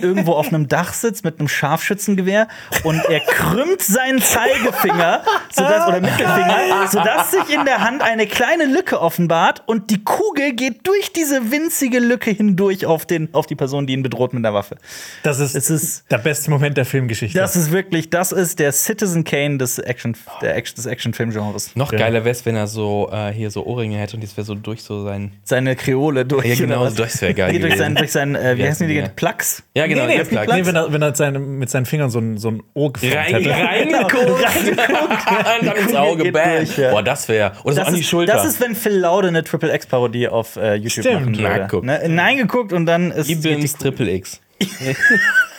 irgendwo 0.01 0.33
auf 0.33 0.47
einem 0.47 0.68
Dach 0.68 0.94
sitzt 0.94 1.23
mit 1.23 1.38
einem 1.39 1.47
Scharfschützengewehr 1.47 2.47
und 2.83 3.06
er 3.06 3.19
krümmt 3.19 3.83
seinen 3.83 4.19
Zeigefinger 4.19 5.21
sodass, 5.51 5.88
oder 5.88 6.01
Mittelfinger, 6.01 6.88
sodass 6.88 7.31
sich 7.31 7.53
in 7.53 7.65
der 7.65 7.81
Hand 7.81 8.01
eine 8.01 8.25
kleine 8.25 8.65
Lücke 8.65 9.00
offenbart 9.00 9.62
und 9.67 9.91
die 9.91 10.03
Kugel 10.03 10.53
geht 10.53 10.88
durch 10.88 11.13
diese 11.13 11.51
winzige 11.51 12.00
Lücke 12.00 12.31
hindurch 12.31 12.88
auf, 12.88 13.06
den, 13.06 13.31
auf 13.33 13.45
die 13.45 13.56
Person, 13.56 13.85
die 13.85 13.94
ihn 13.94 14.01
bedroht 14.01 14.33
mit 14.33 14.44
der 14.44 14.56
Waffe. 14.56 14.77
Das 15.21 15.39
ist, 15.39 15.53
ist 15.53 16.09
der 16.09 16.17
beste 16.17 16.50
Moment 16.50 16.77
der 16.77 16.85
Film 16.85 17.11
Geschichte. 17.12 17.38
Das 17.38 17.56
ist 17.56 17.72
wirklich, 17.72 18.10
das 18.10 18.31
ist 18.31 18.60
der 18.60 18.72
Citizen 18.72 19.24
Kane 19.24 19.58
des 19.58 19.80
Action, 19.80 20.16
der 20.42 20.56
Action, 20.56 20.75
des 20.75 20.86
Actionfilm-Genres. 20.86 21.75
Noch 21.75 21.92
geiler 21.92 22.24
wäre 22.25 22.31
es, 22.31 22.46
wenn 22.46 22.56
er 22.56 22.68
so 22.68 23.10
äh, 23.12 23.31
hier 23.31 23.52
so 23.52 23.66
Ohrringe 23.66 23.98
hätte 23.98 24.16
und 24.16 24.24
das 24.24 24.36
wäre 24.38 24.46
so 24.46 24.56
durch 24.56 24.84
so 24.84 25.04
sein. 25.04 25.34
Seine 25.44 25.75
Kreole 25.75 26.25
durch. 26.25 26.46
Ja, 26.46 26.56
genau, 26.56 26.90
das 26.90 27.22
wäre 27.22 27.34
geil. 27.34 27.60
durch 27.60 27.78
sein, 27.78 27.96
durch 27.96 28.12
sein 28.12 28.36
äh, 28.36 28.58
wie 28.58 28.63
heißen 28.63 28.88
die, 28.88 29.02
die 29.02 29.10
Plugs? 29.16 29.63
Ja, 29.74 29.88
genau, 29.88 30.06
nee, 30.06 30.18
nee, 30.18 30.24
Plugs. 30.24 30.52
Nee, 30.52 30.66
wenn 30.66 30.75
er, 30.75 30.92
wenn 30.92 31.02
er 31.02 31.16
seine, 31.16 31.40
mit 31.40 31.69
seinen 31.69 31.86
Fingern 31.86 32.10
so 32.10 32.19
ein, 32.19 32.38
so 32.38 32.50
ein 32.50 32.63
Ohr 32.74 32.94
geformt 32.94 33.16
Rein, 33.16 33.36
hätte. 33.36 33.50
Reingeguckt. 33.50 34.30
und 35.62 35.68
dann 35.68 35.78
ins 35.78 35.96
Auge, 35.96 36.31
bam. 36.31 36.66
Ja. 36.78 36.92
Boah, 36.92 37.04
das 37.04 37.28
wäre. 37.28 37.54
Oder 37.63 37.75
so 37.75 37.81
an 37.81 37.96
die 37.96 38.04
Schulter. 38.04 38.34
Das 38.34 38.46
ist, 38.46 38.62
wenn 38.62 38.75
Phil 38.75 38.98
Laude 38.98 39.28
eine 39.28 39.44
Triple 39.44 39.74
X-Parodie 39.74 40.28
auf 40.28 40.56
äh, 40.56 40.75
YouTube 40.75 41.06
Stimmt. 41.06 41.38
machen 41.38 41.72
würde. 41.72 41.86
Ne? 41.86 42.02
Nein 42.08 42.38
geguckt 42.38 42.74
und 42.74 42.86
dann 42.86 43.12
ist. 43.12 43.30
Ibens 43.30 43.75
Triple 43.75 44.12
X. 44.12 44.42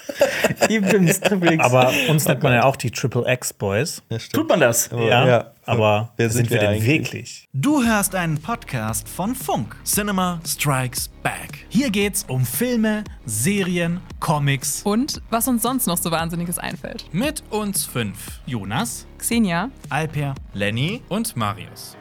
aber 1.58 1.92
uns 2.08 2.26
nennt 2.26 2.42
man 2.42 2.52
ja 2.52 2.64
auch 2.64 2.76
die 2.76 2.90
Triple 2.90 3.24
X 3.26 3.52
Boys. 3.52 4.02
Ja, 4.10 4.18
Tut 4.32 4.48
man 4.48 4.60
das? 4.60 4.90
Ja, 4.90 5.26
ja. 5.26 5.52
aber 5.64 6.12
wer 6.16 6.30
sind, 6.30 6.48
sind 6.48 6.50
wir, 6.50 6.60
wir 6.60 6.68
denn 6.68 6.84
wirklich? 6.84 7.48
Du 7.52 7.82
hörst 7.84 8.14
einen 8.14 8.40
Podcast 8.40 9.08
von 9.08 9.34
Funk. 9.34 9.76
Cinema 9.84 10.40
Strikes 10.46 11.08
Back. 11.22 11.66
Hier 11.68 11.90
geht's 11.90 12.24
um 12.28 12.44
Filme, 12.44 13.04
Serien, 13.24 14.00
Comics 14.20 14.82
und 14.82 15.22
was 15.30 15.48
uns 15.48 15.62
sonst 15.62 15.86
noch 15.86 15.98
so 15.98 16.10
Wahnsinniges 16.10 16.58
einfällt. 16.58 17.06
Mit 17.12 17.42
uns 17.50 17.84
fünf: 17.84 18.40
Jonas, 18.46 19.06
Xenia, 19.18 19.70
Alper, 19.88 20.34
Lenny 20.54 21.02
und 21.08 21.36
Marius. 21.36 21.96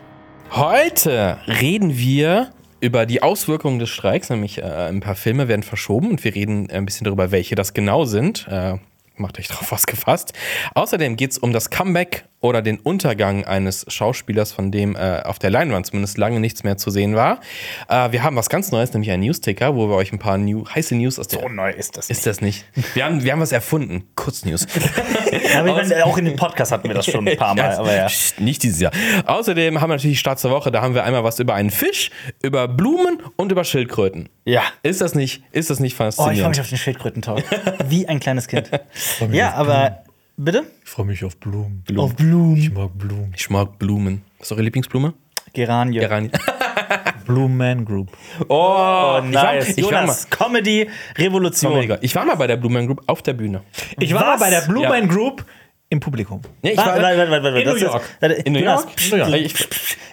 Heute 0.51 1.37
reden 1.47 1.97
wir 1.97 2.51
über 2.81 3.05
die 3.05 3.23
Auswirkungen 3.23 3.79
des 3.79 3.89
Streiks, 3.89 4.29
nämlich 4.29 4.57
äh, 4.57 4.63
ein 4.63 4.99
paar 4.99 5.15
Filme 5.15 5.47
werden 5.47 5.63
verschoben 5.63 6.09
und 6.09 6.23
wir 6.23 6.35
reden 6.35 6.69
ein 6.69 6.85
bisschen 6.85 7.05
darüber, 7.05 7.31
welche 7.31 7.55
das 7.55 7.73
genau 7.73 8.05
sind. 8.05 8.47
Äh, 8.49 8.77
macht 9.15 9.39
euch 9.39 9.47
darauf 9.47 9.71
was 9.71 9.85
gefasst. 9.85 10.33
Außerdem 10.73 11.15
geht 11.15 11.31
es 11.31 11.37
um 11.37 11.53
das 11.53 11.69
Comeback 11.69 12.25
oder 12.41 12.63
den 12.63 12.79
Untergang 12.79 13.45
eines 13.45 13.85
Schauspielers, 13.87 14.51
von 14.51 14.71
dem 14.71 14.95
äh, 14.95 15.21
auf 15.23 15.39
der 15.39 15.51
Leinwand 15.51 15.85
zumindest 15.85 16.17
lange 16.17 16.39
nichts 16.39 16.63
mehr 16.63 16.75
zu 16.75 16.89
sehen 16.89 17.15
war. 17.15 17.39
Äh, 17.87 18.11
wir 18.11 18.23
haben 18.23 18.35
was 18.35 18.49
ganz 18.49 18.71
Neues, 18.71 18.91
nämlich 18.93 19.11
einen 19.11 19.23
Newsticker, 19.23 19.75
wo 19.75 19.87
wir 19.87 19.95
euch 19.95 20.11
ein 20.11 20.19
paar 20.19 20.37
new, 20.39 20.65
heiße 20.67 20.95
News 20.95 21.19
aus 21.19 21.27
der. 21.27 21.41
So 21.41 21.49
neu 21.49 21.71
ist 21.71 21.97
das. 21.97 22.09
Nicht. 22.09 22.17
Ist 22.17 22.25
das 22.25 22.41
nicht? 22.41 22.65
Wir 22.95 23.05
haben, 23.05 23.23
wir 23.23 23.31
haben 23.31 23.39
was 23.41 23.51
erfunden. 23.51 24.05
Kurznews. 24.15 24.65
ja, 25.53 25.63
meine, 25.63 26.05
auch 26.05 26.17
in 26.17 26.25
dem 26.25 26.35
Podcast 26.35 26.71
hatten 26.71 26.87
wir 26.87 26.95
das 26.95 27.05
schon 27.05 27.27
ein 27.27 27.37
paar 27.37 27.53
Mal. 27.53 27.75
aber 27.75 27.95
ja. 27.95 28.07
Nicht 28.39 28.63
dieses 28.63 28.79
Jahr. 28.79 28.91
Außerdem 29.25 29.79
haben 29.79 29.89
wir 29.89 29.95
natürlich 29.95 30.19
Start 30.19 30.39
zur 30.39 30.49
Woche, 30.49 30.71
da 30.71 30.81
haben 30.81 30.95
wir 30.95 31.03
einmal 31.03 31.23
was 31.23 31.39
über 31.39 31.53
einen 31.53 31.69
Fisch, 31.69 32.09
über 32.41 32.67
Blumen 32.67 33.19
und 33.35 33.51
über 33.51 33.63
Schildkröten. 33.63 34.29
Ja. 34.45 34.63
Ist 34.81 35.01
das 35.01 35.13
nicht, 35.13 35.43
ist 35.51 35.69
das 35.69 35.79
nicht 35.79 35.95
faszinierend? 35.95 36.31
Oh, 36.31 36.33
ich 36.33 36.41
freue 36.41 36.49
mich 36.49 36.61
auf 36.61 36.69
den 36.69 36.77
Schildkrötentag. 36.79 37.43
Wie 37.87 38.07
ein 38.07 38.19
kleines 38.19 38.47
Kind. 38.47 38.71
ja, 39.31 39.53
aber 39.53 40.03
Bitte? 40.37 40.63
Ich 40.83 40.89
freue 40.89 41.05
mich 41.05 41.23
auf 41.23 41.37
Blumen. 41.37 41.83
Blumen. 41.85 41.99
Auf 41.99 42.15
Blumen. 42.15 42.57
Ich 42.57 42.71
mag 42.71 42.97
Blumen. 42.97 43.33
Ich 43.35 43.49
mag 43.49 43.77
Blumen. 43.77 44.21
Was 44.39 44.47
ist 44.47 44.51
eure 44.53 44.63
Lieblingsblume? 44.63 45.13
Geranie. 45.53 45.99
Geranie. 45.99 46.31
Blumen 47.25 47.85
Group. 47.85 48.09
Oh, 48.47 49.17
oh 49.17 49.21
nice. 49.21 49.77
Ich 49.77 49.83
war, 49.83 49.89
ich 49.89 49.91
war 49.93 50.05
mal, 50.07 50.15
Comedy 50.29 50.89
Revolution. 51.17 51.97
Ich 52.01 52.15
war 52.15 52.25
mal 52.25 52.35
bei 52.35 52.47
der 52.47 52.57
Blumen 52.57 52.87
Group 52.87 53.03
auf 53.07 53.21
der 53.21 53.33
Bühne. 53.33 53.61
Ich 53.99 54.13
war 54.13 54.21
Was? 54.21 54.27
mal 54.27 54.39
bei 54.39 54.49
der 54.49 54.61
Blumen 54.61 54.89
ja. 54.91 55.05
Group 55.05 55.45
im 55.91 55.99
Publikum. 55.99 56.39
Nee, 56.61 56.71
ich 56.71 56.77
war, 56.77 56.85
warte, 56.85 57.29
warte, 57.29 57.43
warte, 57.43 57.59
in, 57.59 57.69
New 57.69 57.75
York. 57.75 58.01
Ist, 58.21 58.47
in 58.47 58.53
New 58.53 58.59
York. 58.59 58.87
New 59.11 59.17
York. 59.17 59.51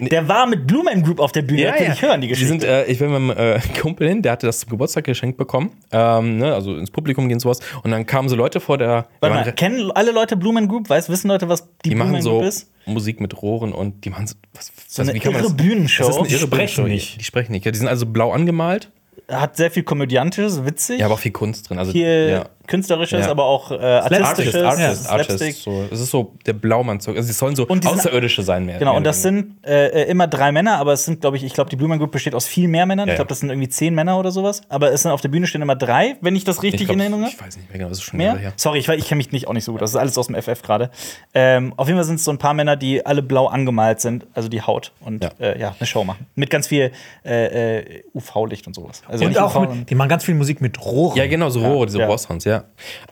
Der 0.01 0.27
war 0.27 0.47
mit 0.49 0.67
Blumen 0.67 1.05
Group 1.05 1.21
auf 1.21 1.31
der 1.31 1.43
Bühne. 1.43 1.63
Ja, 1.63 1.77
ja. 1.81 1.93
Ich 1.93 2.03
hören 2.03 2.21
die 2.21 2.27
Geschichte. 2.27 2.53
Die 2.53 2.61
sind, 2.61 2.69
äh, 2.69 2.87
ich 2.87 2.99
bin 2.99 3.13
mit 3.13 3.37
meinem 3.37 3.57
äh, 3.57 3.61
Kumpel 3.81 4.09
hin, 4.09 4.21
der 4.21 4.33
hatte 4.33 4.47
das 4.47 4.59
zum 4.59 4.71
Geburtstag 4.71 5.05
geschenkt 5.05 5.39
bekommen. 5.39 5.71
Ähm, 5.93 6.39
ne, 6.39 6.53
also 6.53 6.77
ins 6.77 6.91
Publikum 6.91 7.29
gehen 7.29 7.39
sowas. 7.39 7.61
Und 7.85 7.93
dann 7.93 8.07
kamen 8.07 8.29
so 8.29 8.35
Leute 8.35 8.59
vor 8.59 8.77
der. 8.77 9.07
Warte 9.21 9.37
mal, 9.37 9.53
kennen 9.53 9.93
alle 9.93 10.11
Leute 10.11 10.37
Blumen 10.37 10.67
Group? 10.67 10.91
Weiß, 10.91 11.09
wissen 11.11 11.29
Leute, 11.29 11.49
was 11.49 11.69
die, 11.85 11.91
die 11.91 11.95
Blumen 11.95 12.23
so 12.23 12.39
Group 12.39 12.45
ist? 12.45 12.73
Musik 12.87 13.21
mit 13.21 13.41
Rohren 13.41 13.73
und 13.73 14.05
die 14.05 14.11
machen 14.11 14.27
so, 14.27 14.35
was, 14.55 14.73
so 14.89 15.03
eine 15.03 15.17
irre 15.17 15.33
das? 15.33 15.57
Bühnenshow. 15.57 16.07
Das 16.07 16.17
ist 16.17 16.23
eine 16.23 16.29
irre 16.29 16.39
die 16.39 16.47
sprechen 16.47 16.85
nicht. 16.87 17.21
Die 17.21 17.25
sprechen 17.25 17.53
nicht. 17.53 17.65
Ja, 17.65 17.71
die 17.71 17.79
sind 17.79 17.87
also 17.87 18.05
blau 18.05 18.33
angemalt. 18.33 18.91
Hat 19.31 19.57
sehr 19.57 19.71
viel 19.71 19.85
Komödiantisches, 19.85 20.65
witzig. 20.65 20.99
Ja, 20.99 21.07
aber 21.07 21.15
auch 21.15 21.21
viel 21.21 21.33
Kunst 21.33 21.71
drin. 21.71 21.79
Also, 21.79 21.93
Hier 21.93 22.29
ja. 22.29 22.49
Künstlerisches, 22.69 23.27
ja. 23.27 23.31
aber 23.31 23.45
auch 23.45 23.71
äh, 23.71 23.75
artistisches. 23.75 24.55
Artist, 24.63 25.11
Artist, 25.11 25.33
Artist, 25.33 25.63
so. 25.63 25.85
Es 25.91 26.01
ist 26.01 26.11
so 26.11 26.35
der 26.47 26.53
Blaumanzug. 26.53 27.17
Also, 27.17 27.31
es 27.31 27.39
sollen 27.39 27.57
so 27.57 27.67
Außerirdische 27.69 28.43
sein 28.43 28.65
mehr. 28.65 28.79
Genau, 28.79 28.93
mehr 28.93 28.99
und 28.99 29.05
das 29.05 29.23
sind 29.23 29.57
äh, 29.67 30.05
immer 30.05 30.29
drei 30.29 30.53
Männer, 30.53 30.79
aber 30.79 30.93
es 30.93 31.05
sind, 31.05 31.21
glaube 31.21 31.37
ich, 31.37 31.45
ich 31.45 31.55
glaube, 31.55 31.71
die 31.71 31.77
Blue 31.77 31.89
Man 31.89 31.99
Group 31.99 32.13
besteht 32.13 32.35
aus 32.35 32.47
viel 32.47 32.69
mehr 32.69 32.87
Männern. 32.87 33.09
Ja, 33.09 33.15
ich 33.15 33.17
glaube, 33.17 33.29
das 33.29 33.41
sind 33.41 33.51
irgendwie 33.51 33.69
zehn 33.69 33.95
Männer 33.95 34.19
oder 34.19 34.31
sowas. 34.31 34.61
Aber 34.69 34.93
es 34.93 35.03
sind 35.03 35.11
auf 35.11 35.21
der 35.21 35.29
Bühne 35.29 35.47
stehen 35.47 35.63
immer 35.63 35.77
drei, 35.77 36.17
wenn 36.21 36.37
ich 36.37 36.45
das 36.45 36.63
richtig 36.63 36.83
ich 36.83 36.87
glaub, 36.87 36.95
in 36.95 37.01
Erinnerung 37.01 37.25
habe. 37.25 37.35
Ich 37.35 37.41
weiß 37.41 37.57
nicht 37.57 37.69
mehr 37.69 37.79
genau, 37.79 37.89
das 37.89 37.99
ist 37.99 38.05
schon 38.05 38.19
mehr. 38.19 38.37
Her. 38.37 38.53
Sorry, 38.57 38.79
ich, 38.79 38.89
ich 38.89 39.09
kenne 39.09 39.17
mich 39.17 39.33
nicht 39.33 39.49
auch 39.49 39.55
nicht 39.55 39.65
so 39.65 39.73
gut. 39.73 39.83
Das 39.83 39.91
ist 39.91 39.97
alles 39.97 40.17
aus 40.19 40.29
dem 40.29 40.41
FF 40.41 40.63
gerade. 40.63 40.91
Ähm, 41.35 41.73
auf 41.77 41.89
jeden 41.89 41.99
Fall 41.99 42.05
sind 42.05 42.17
es 42.17 42.25
so 42.25 42.31
ein 42.31 42.39
paar 42.39 42.55
Männer, 42.55 42.77
die 42.77 43.05
alle 43.05 43.23
blau 43.23 43.47
angemalt 43.47 44.01
sind, 44.01 44.27
also 44.35 44.49
die 44.49 44.63
Haut 44.63 44.93
und 45.01 45.25
ja, 45.25 45.31
äh, 45.41 45.59
ja 45.59 45.75
eine 45.79 45.87
Show 45.87 46.05
machen. 46.05 46.27
Mit 46.35 46.51
ganz 46.51 46.67
viel 46.67 46.93
äh, 47.25 47.79
äh 47.79 48.03
UV-Licht 48.15 48.67
und 48.67 48.75
sowas. 48.75 49.03
Also 49.09 49.25
und 49.25 49.39
auch 49.39 49.61
mit, 49.61 49.91
die 49.91 49.95
machen 49.95 50.09
ganz 50.09 50.25
viel 50.25 50.35
Musik 50.35 50.61
mit 50.61 50.85
Rohren. 50.85 51.17
Ja, 51.17 51.27
genau, 51.27 51.49
so 51.51 51.61
Rohre, 51.61 51.87
diese 51.87 51.99
ja. 51.99 52.07
Rohrsounds, 52.07 52.45
ja. 52.45 52.58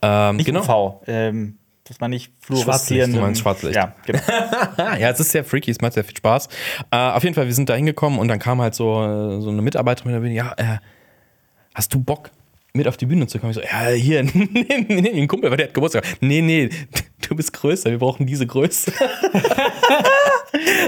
Ähm, 0.02 0.36
nicht 0.36 0.46
genau. 0.46 0.60
UV. 0.60 1.02
Ähm, 1.06 1.58
dass 1.84 2.00
man 2.00 2.10
nicht 2.10 2.32
fluoreszieren. 2.40 3.12
Du 3.12 3.20
meinst 3.20 3.40
Schwarzlicht. 3.40 3.76
Ja, 3.76 3.94
genau. 4.04 4.18
ja, 4.78 5.10
es 5.10 5.20
ist 5.20 5.30
sehr 5.30 5.44
freaky, 5.44 5.70
es 5.70 5.80
macht 5.80 5.92
sehr 5.92 6.04
viel 6.04 6.16
Spaß. 6.16 6.48
Äh, 6.90 6.96
auf 6.96 7.22
jeden 7.22 7.34
Fall, 7.34 7.46
wir 7.46 7.54
sind 7.54 7.68
da 7.68 7.74
hingekommen 7.74 8.18
und 8.18 8.28
dann 8.28 8.40
kam 8.40 8.60
halt 8.60 8.74
so, 8.74 9.40
so 9.40 9.50
eine 9.50 9.62
Mitarbeiterin 9.62 10.32
ja, 10.32 10.52
äh, 10.56 10.78
hast 11.74 11.94
du 11.94 12.02
Bock, 12.02 12.30
mit 12.76 12.88
auf 12.88 12.96
die 12.96 13.06
Bühne 13.06 13.26
zu 13.26 13.38
kommen? 13.38 13.50
Ich 13.50 13.56
so, 13.56 13.62
ja, 13.62 13.88
hier, 13.90 14.22
nimm 14.32 14.86
den 14.88 15.28
Kumpel, 15.28 15.50
weil 15.50 15.56
der 15.56 15.66
hat 15.68 15.74
Geburtstag. 15.74 16.04
Nee, 16.20 16.42
nee, 16.42 16.68
du 17.28 17.34
bist 17.34 17.52
größer, 17.52 17.90
wir 17.90 17.98
brauchen 17.98 18.26
diese 18.26 18.46
Größe. 18.46 18.92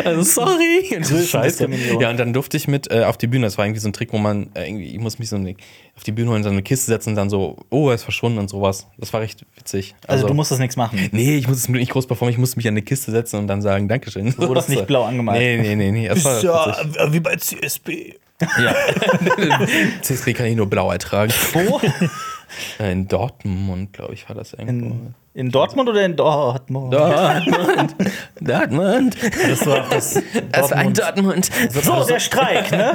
also 0.04 0.22
sorry. 0.22 0.96
Und 0.96 1.06
Scheiße. 1.06 1.68
Ja, 2.00 2.10
und 2.10 2.18
dann 2.18 2.32
durfte 2.32 2.56
ich 2.56 2.68
mit 2.68 2.90
äh, 2.90 3.04
auf 3.04 3.16
die 3.16 3.26
Bühne. 3.26 3.46
Das 3.46 3.58
war 3.58 3.66
irgendwie 3.66 3.80
so 3.80 3.88
ein 3.88 3.92
Trick, 3.92 4.12
wo 4.12 4.18
man 4.18 4.50
äh, 4.54 4.66
irgendwie, 4.66 4.86
ich 4.86 4.98
muss 4.98 5.18
mich 5.18 5.28
so 5.28 5.36
eine, 5.36 5.54
auf 5.96 6.04
die 6.04 6.12
Bühne 6.12 6.30
holen, 6.30 6.42
so 6.42 6.50
eine 6.50 6.62
Kiste 6.62 6.86
setzen 6.86 7.10
und 7.10 7.16
dann 7.16 7.30
so, 7.30 7.56
oh, 7.70 7.88
er 7.88 7.94
ist 7.94 8.04
verschwunden 8.04 8.38
und 8.38 8.48
sowas. 8.48 8.86
Das 8.98 9.12
war 9.12 9.20
recht 9.20 9.44
witzig. 9.56 9.94
Also, 10.02 10.12
also 10.12 10.26
du 10.28 10.34
musstest 10.34 10.60
nichts 10.60 10.76
machen. 10.76 11.08
Nee, 11.12 11.36
ich 11.36 11.48
muss 11.48 11.58
es 11.58 11.68
nicht 11.68 11.92
groß 11.92 12.06
performen, 12.06 12.32
ich 12.32 12.38
musste 12.38 12.56
mich 12.56 12.66
an 12.66 12.74
eine 12.74 12.82
Kiste 12.82 13.10
setzen 13.10 13.38
und 13.38 13.46
dann 13.46 13.62
sagen, 13.62 13.88
Dankeschön. 13.88 14.34
Du 14.38 14.48
wurdest 14.48 14.68
nicht 14.68 14.86
blau 14.86 15.04
angemalt. 15.04 15.40
Nee, 15.40 15.58
nee, 15.58 15.74
nee, 15.74 15.90
nee. 15.90 16.08
Das 16.08 16.24
war 16.24 16.42
ja, 16.42 17.12
wie 17.12 17.20
bei 17.20 17.36
CSB. 17.36 18.14
Ja. 18.40 18.74
CSB 20.02 20.32
kann 20.32 20.46
ich 20.46 20.56
nur 20.56 20.68
blau 20.68 20.92
ertragen. 20.92 21.32
Wo? 21.52 21.80
In 22.82 23.08
Dortmund, 23.08 23.92
glaube 23.92 24.14
ich, 24.14 24.28
war 24.28 24.36
das 24.36 24.54
irgendwo. 24.54 24.86
In 24.86 25.14
in 25.38 25.52
Dortmund 25.52 25.88
oder 25.88 26.04
in 26.04 26.16
Dortmund? 26.16 26.92
Dortmund. 26.92 27.94
Dortmund. 28.40 29.16
Das 29.22 29.64
war, 29.66 29.88
das, 29.88 30.20
das 30.50 30.70
war 30.72 30.78
ein 30.78 30.92
Dortmund. 30.92 31.48
So, 31.70 32.04
der 32.04 32.18
Streik, 32.18 32.72
ne? 32.72 32.92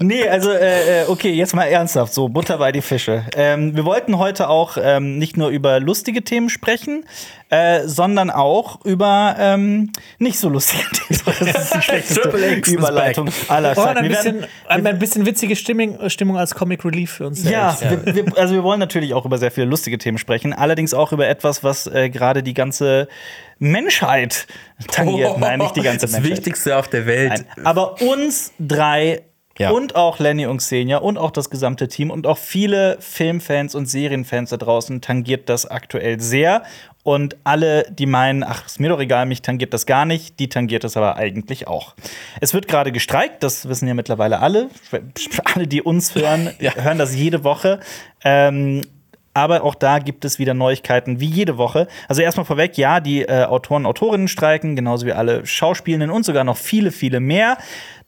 Nee, 0.00 0.28
also 0.28 0.50
äh, 0.50 1.02
äh, 1.02 1.06
okay, 1.08 1.32
jetzt 1.32 1.54
mal 1.54 1.64
ernsthaft, 1.64 2.14
so 2.14 2.28
Butter 2.28 2.58
bei 2.58 2.72
die 2.72 2.82
Fische. 2.82 3.24
Ähm, 3.34 3.76
wir 3.76 3.84
wollten 3.84 4.18
heute 4.18 4.48
auch 4.48 4.76
ähm, 4.80 5.18
nicht 5.18 5.36
nur 5.36 5.48
über 5.48 5.80
lustige 5.80 6.22
Themen 6.22 6.48
sprechen, 6.50 7.04
äh, 7.50 7.86
sondern 7.86 8.30
auch 8.30 8.84
über 8.84 9.36
ähm, 9.38 9.92
nicht 10.18 10.38
so 10.38 10.48
lustige 10.48 10.82
Themen. 10.92 11.20
Das 11.40 11.64
ist 11.64 11.74
die 11.74 11.82
schlechteste 11.82 12.28
Überleitung 12.72 13.30
aller 13.48 13.74
Zeiten. 13.74 13.98
Oh, 13.98 14.00
ein, 14.00 14.08
bisschen, 14.08 14.46
ein 14.66 14.98
bisschen 14.98 15.26
witzige 15.26 15.56
Stimmung, 15.56 16.10
Stimmung 16.10 16.36
als 16.36 16.54
Comic 16.54 16.84
Relief 16.84 17.12
für 17.12 17.26
uns 17.26 17.42
selbst. 17.42 17.82
Ja, 17.82 17.90
wir, 18.04 18.14
wir, 18.14 18.38
also 18.38 18.54
wir 18.54 18.62
wollen 18.62 18.80
natürlich 18.80 19.14
auch 19.14 19.24
über 19.24 19.38
sehr 19.38 19.50
viele 19.50 19.66
lustige 19.66 19.98
Themen 19.98 20.18
sprechen, 20.18 20.52
allerdings 20.52 20.94
auch 20.94 21.12
über 21.12 21.26
etwas, 21.26 21.64
was 21.64 21.86
äh, 21.86 22.10
gerade 22.10 22.42
die 22.42 22.54
ganze 22.54 23.08
Menschheit 23.58 24.46
tangiert. 24.90 25.32
Oh, 25.36 25.38
Nein, 25.38 25.58
nicht 25.58 25.76
die 25.76 25.82
ganze 25.82 26.00
das 26.06 26.12
Menschheit. 26.12 26.30
Das 26.30 26.38
Wichtigste 26.38 26.76
auf 26.76 26.88
der 26.88 27.06
Welt. 27.06 27.44
Nein. 27.56 27.66
Aber 27.66 28.00
uns 28.00 28.52
drei 28.58 29.22
ja. 29.58 29.70
und 29.70 29.96
auch 29.96 30.18
Lenny 30.18 30.46
und 30.46 30.58
Xenia 30.58 30.98
und 30.98 31.18
auch 31.18 31.30
das 31.30 31.50
gesamte 31.50 31.88
Team 31.88 32.10
und 32.10 32.26
auch 32.26 32.38
viele 32.38 32.96
Filmfans 33.00 33.74
und 33.74 33.86
Serienfans 33.86 34.50
da 34.50 34.56
draußen 34.56 35.00
tangiert 35.00 35.48
das 35.48 35.66
aktuell 35.66 36.20
sehr. 36.20 36.62
Und 37.02 37.36
alle, 37.42 37.86
die 37.90 38.06
meinen, 38.06 38.42
ach, 38.44 38.66
ist 38.66 38.80
mir 38.80 38.90
doch 38.90 39.00
egal, 39.00 39.24
mich 39.24 39.40
tangiert 39.40 39.72
das 39.72 39.86
gar 39.86 40.04
nicht, 40.04 40.38
die 40.38 40.48
tangiert 40.48 40.84
das 40.84 40.96
aber 40.96 41.16
eigentlich 41.16 41.66
auch. 41.66 41.94
Es 42.40 42.52
wird 42.52 42.68
gerade 42.68 42.92
gestreikt, 42.92 43.42
das 43.42 43.68
wissen 43.68 43.88
ja 43.88 43.94
mittlerweile 43.94 44.40
alle. 44.40 44.68
Alle, 45.44 45.66
die 45.66 45.80
uns 45.80 46.14
hören, 46.14 46.50
ja. 46.60 46.74
hören 46.74 46.98
das 46.98 47.14
jede 47.14 47.44
Woche. 47.44 47.80
Ähm, 48.24 48.82
aber 49.38 49.62
auch 49.62 49.74
da 49.74 49.98
gibt 49.98 50.24
es 50.24 50.38
wieder 50.38 50.54
Neuigkeiten 50.54 51.20
wie 51.20 51.26
jede 51.26 51.58
Woche. 51.58 51.86
Also 52.08 52.22
erstmal 52.22 52.44
vorweg, 52.44 52.76
ja, 52.76 53.00
die 53.00 53.22
äh, 53.22 53.44
Autoren, 53.44 53.86
Autorinnen 53.86 54.28
streiken, 54.28 54.76
genauso 54.76 55.06
wie 55.06 55.12
alle 55.12 55.46
Schauspielenden 55.46 56.10
und 56.10 56.24
sogar 56.24 56.44
noch 56.44 56.56
viele, 56.56 56.90
viele 56.90 57.20
mehr. 57.20 57.58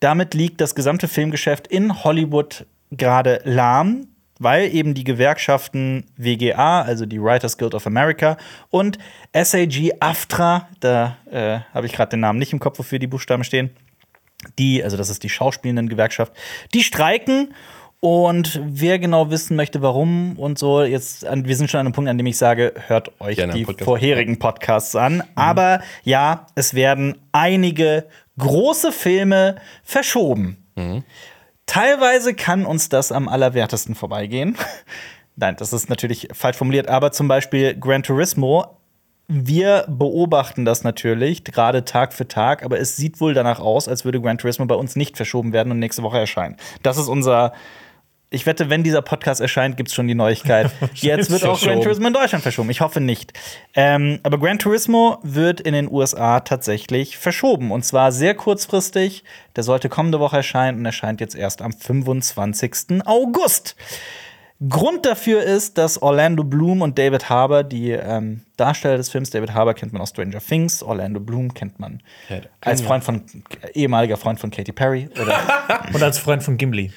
Damit 0.01 0.35
liegt 0.35 0.61
das 0.61 0.75
gesamte 0.75 1.09
Filmgeschäft 1.09 1.67
in 1.67 2.03
Hollywood 2.05 2.67
gerade 2.91 3.41
lahm, 3.45 4.09
weil 4.39 4.75
eben 4.75 4.95
die 4.95 5.05
Gewerkschaften 5.05 6.07
WGA, 6.17 6.83
also 6.83 7.07
die 7.07 7.23
Writers 7.23 7.59
Guild 7.59 7.75
of 7.75 7.87
America, 7.87 8.37
und 8.71 8.99
SAG 9.33 9.93
AFTRA, 10.01 10.69
da 10.81 11.17
äh, 11.31 11.61
habe 11.73 11.87
ich 11.87 11.93
gerade 11.93 12.11
den 12.11 12.21
Namen 12.21 12.39
nicht 12.39 12.53
im 12.53 12.59
Kopf, 12.59 12.79
wofür 12.79 12.99
die 12.99 13.07
Buchstaben 13.07 13.45
stehen, 13.45 13.71
die, 14.59 14.83
also 14.83 14.97
das 14.97 15.11
ist 15.11 15.23
die 15.23 15.29
Schauspielenden-Gewerkschaft, 15.29 16.33
die 16.73 16.83
streiken 16.83 17.55
und 18.01 18.59
wer 18.65 18.99
genau 18.99 19.31
wissen 19.31 19.57
möchte, 19.57 19.83
warum 19.83 20.39
und 20.39 20.59
so, 20.59 20.83
jetzt, 20.83 21.23
wir 21.23 21.57
sind 21.57 21.71
schon 21.71 21.81
an 21.81 21.87
einem 21.87 21.93
Punkt, 21.93 22.09
an 22.09 22.17
dem 22.17 22.27
ich 22.27 22.39
sage, 22.39 22.73
hört 22.87 23.21
euch 23.21 23.37
Gerne 23.37 23.53
die 23.53 23.65
Podcast. 23.65 23.85
vorherigen 23.85 24.39
Podcasts 24.39 24.97
an. 24.97 25.17
Mhm. 25.17 25.23
Aber 25.35 25.81
ja, 26.03 26.47
es 26.55 26.73
werden 26.73 27.19
einige 27.33 28.07
große 28.39 28.91
Filme 28.91 29.57
verschoben. 29.85 30.65
Mhm. 30.77 31.05
Teilweise 31.67 32.35
kann 32.35 32.65
uns 32.65 32.89
das 32.89 33.13
am 33.13 33.29
allerwertesten 33.29 33.95
vorbeigehen. 33.95 34.57
Nein, 35.37 35.57
das 35.59 35.73
ist 35.73 35.91
natürlich 35.91 36.29
falsch 36.33 36.57
formuliert, 36.57 36.89
aber 36.89 37.13
zum 37.13 37.29
Beispiel 37.29 37.79
Gran 37.79 38.03
Turismo 38.03 38.81
wir 39.33 39.85
beobachten 39.87 40.65
das 40.65 40.83
natürlich, 40.83 41.45
gerade 41.45 41.85
Tag 41.85 42.13
für 42.13 42.27
Tag, 42.27 42.65
aber 42.65 42.81
es 42.81 42.97
sieht 42.97 43.21
wohl 43.21 43.33
danach 43.33 43.61
aus, 43.61 43.87
als 43.87 44.05
würde 44.05 44.21
Gran 44.21 44.39
Turismo 44.39 44.67
bei 44.67 44.75
uns 44.75 44.97
nicht 44.97 45.17
verschoben 45.17 45.53
werden 45.53 45.71
und 45.71 45.79
nächste 45.79 46.03
Woche 46.03 46.19
erscheinen. 46.19 46.57
Das 46.83 46.99
ist 46.99 47.07
unser 47.07 47.53
ich 48.33 48.47
wette, 48.47 48.71
wenn 48.71 48.85
dieser 48.85 49.03
Podcast 49.03 49.41
erscheint, 49.41 49.77
gibt 49.77 49.89
es 49.89 49.95
schon 49.95 50.07
die 50.07 50.15
Neuigkeit. 50.15 50.71
Jetzt 50.95 51.31
wird 51.31 51.45
auch 51.45 51.61
Gran 51.61 51.83
Turismo 51.83 52.07
in 52.07 52.13
Deutschland 52.13 52.43
verschoben. 52.43 52.71
Ich 52.71 52.81
hoffe 52.81 53.01
nicht. 53.01 53.33
Ähm, 53.75 54.21
aber 54.23 54.39
Gran 54.39 54.61
Turismo 54.61 55.19
wird 55.25 55.61
in 55.61 55.73
den 55.75 55.91
USA 55.91 56.39
tatsächlich 56.39 57.19
verschoben. 57.19 57.73
Und 57.73 57.85
zwar 57.85 58.13
sehr 58.13 58.35
kurzfristig. 58.35 59.25
Der 59.57 59.65
sollte 59.65 59.89
kommende 59.89 60.21
Woche 60.21 60.37
erscheinen 60.37 60.79
und 60.79 60.87
erscheint 60.87 61.21
jetzt 61.21 61.35
erst 61.35 61.61
am 61.61 61.73
25. 61.73 63.05
August. 63.05 63.75
Grund 64.69 65.07
dafür 65.07 65.43
ist, 65.43 65.79
dass 65.79 66.01
Orlando 66.01 66.45
Bloom 66.45 66.83
und 66.83 66.99
David 66.99 67.31
Harbour, 67.31 67.65
die 67.65 67.93
ähm, 67.93 68.43
Darsteller 68.59 68.99
des 68.99 69.09
Films, 69.09 69.31
David 69.31 69.55
Harbour 69.55 69.73
kennt 69.75 69.93
man 69.93 70.03
aus 70.03 70.11
Stranger 70.11 70.39
Things, 70.39 70.83
Orlando 70.83 71.19
Bloom 71.19 71.55
kennt 71.55 71.81
man 71.81 72.03
ja, 72.29 72.41
als 72.61 72.83
Freund 72.83 73.03
von 73.03 73.23
ehemaliger 73.73 74.19
Freund 74.19 74.39
von 74.39 74.51
Katy 74.51 74.73
Perry 74.73 75.09
und 75.95 76.03
als 76.03 76.19
Freund 76.19 76.43
von 76.43 76.59
Gimli. 76.59 76.93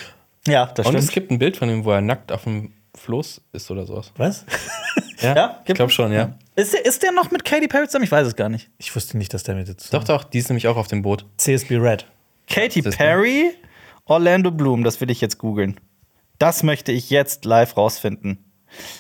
Ja, 0.48 0.66
das 0.68 0.86
Und 0.86 0.94
stimmt. 0.94 1.04
es 1.04 1.12
gibt 1.12 1.32
ein 1.32 1.40
Bild 1.40 1.58
von 1.58 1.70
ihm, 1.70 1.86
wo 1.86 1.92
er 1.92 2.02
nackt 2.02 2.32
auf 2.32 2.44
dem 2.44 2.74
Floß 2.96 3.42
ist 3.54 3.72
oder 3.72 3.86
sowas. 3.86 4.12
Was? 4.18 4.46
ja, 5.22 5.36
ja 5.36 5.62
ich 5.66 5.74
glaube 5.74 5.92
schon, 5.92 6.12
ja. 6.12 6.38
Ist 6.56 6.74
der, 6.74 6.86
ist 6.86 7.02
der 7.02 7.12
noch 7.12 7.32
mit 7.32 7.44
Katy 7.44 7.68
Perry 7.68 7.88
zusammen? 7.88 8.06
Ich 8.06 8.12
weiß 8.12 8.28
es 8.28 8.36
gar 8.36 8.50
nicht. 8.50 8.70
Ich 8.78 8.96
wusste 8.96 9.18
nicht, 9.18 9.34
dass 9.34 9.44
der 9.44 9.56
mit 9.56 9.68
jetzt. 9.68 9.94
Doch, 9.94 10.04
doch, 10.04 10.24
die 10.24 10.38
ist 10.38 10.50
nämlich 10.50 10.68
auch 10.68 10.78
auf 10.78 10.88
dem 10.88 11.02
Boot. 11.02 11.26
CSB 11.38 11.78
Red. 11.78 12.06
Katy 12.48 12.82
Perry, 12.82 13.52
Orlando 14.06 14.52
Bloom, 14.52 14.84
das 14.84 15.00
will 15.02 15.10
ich 15.10 15.22
jetzt 15.22 15.38
googeln. 15.38 15.80
Das 16.40 16.62
möchte 16.62 16.92
ich 16.92 17.10
jetzt 17.10 17.46
live 17.46 17.78
rausfinden. 17.78 18.53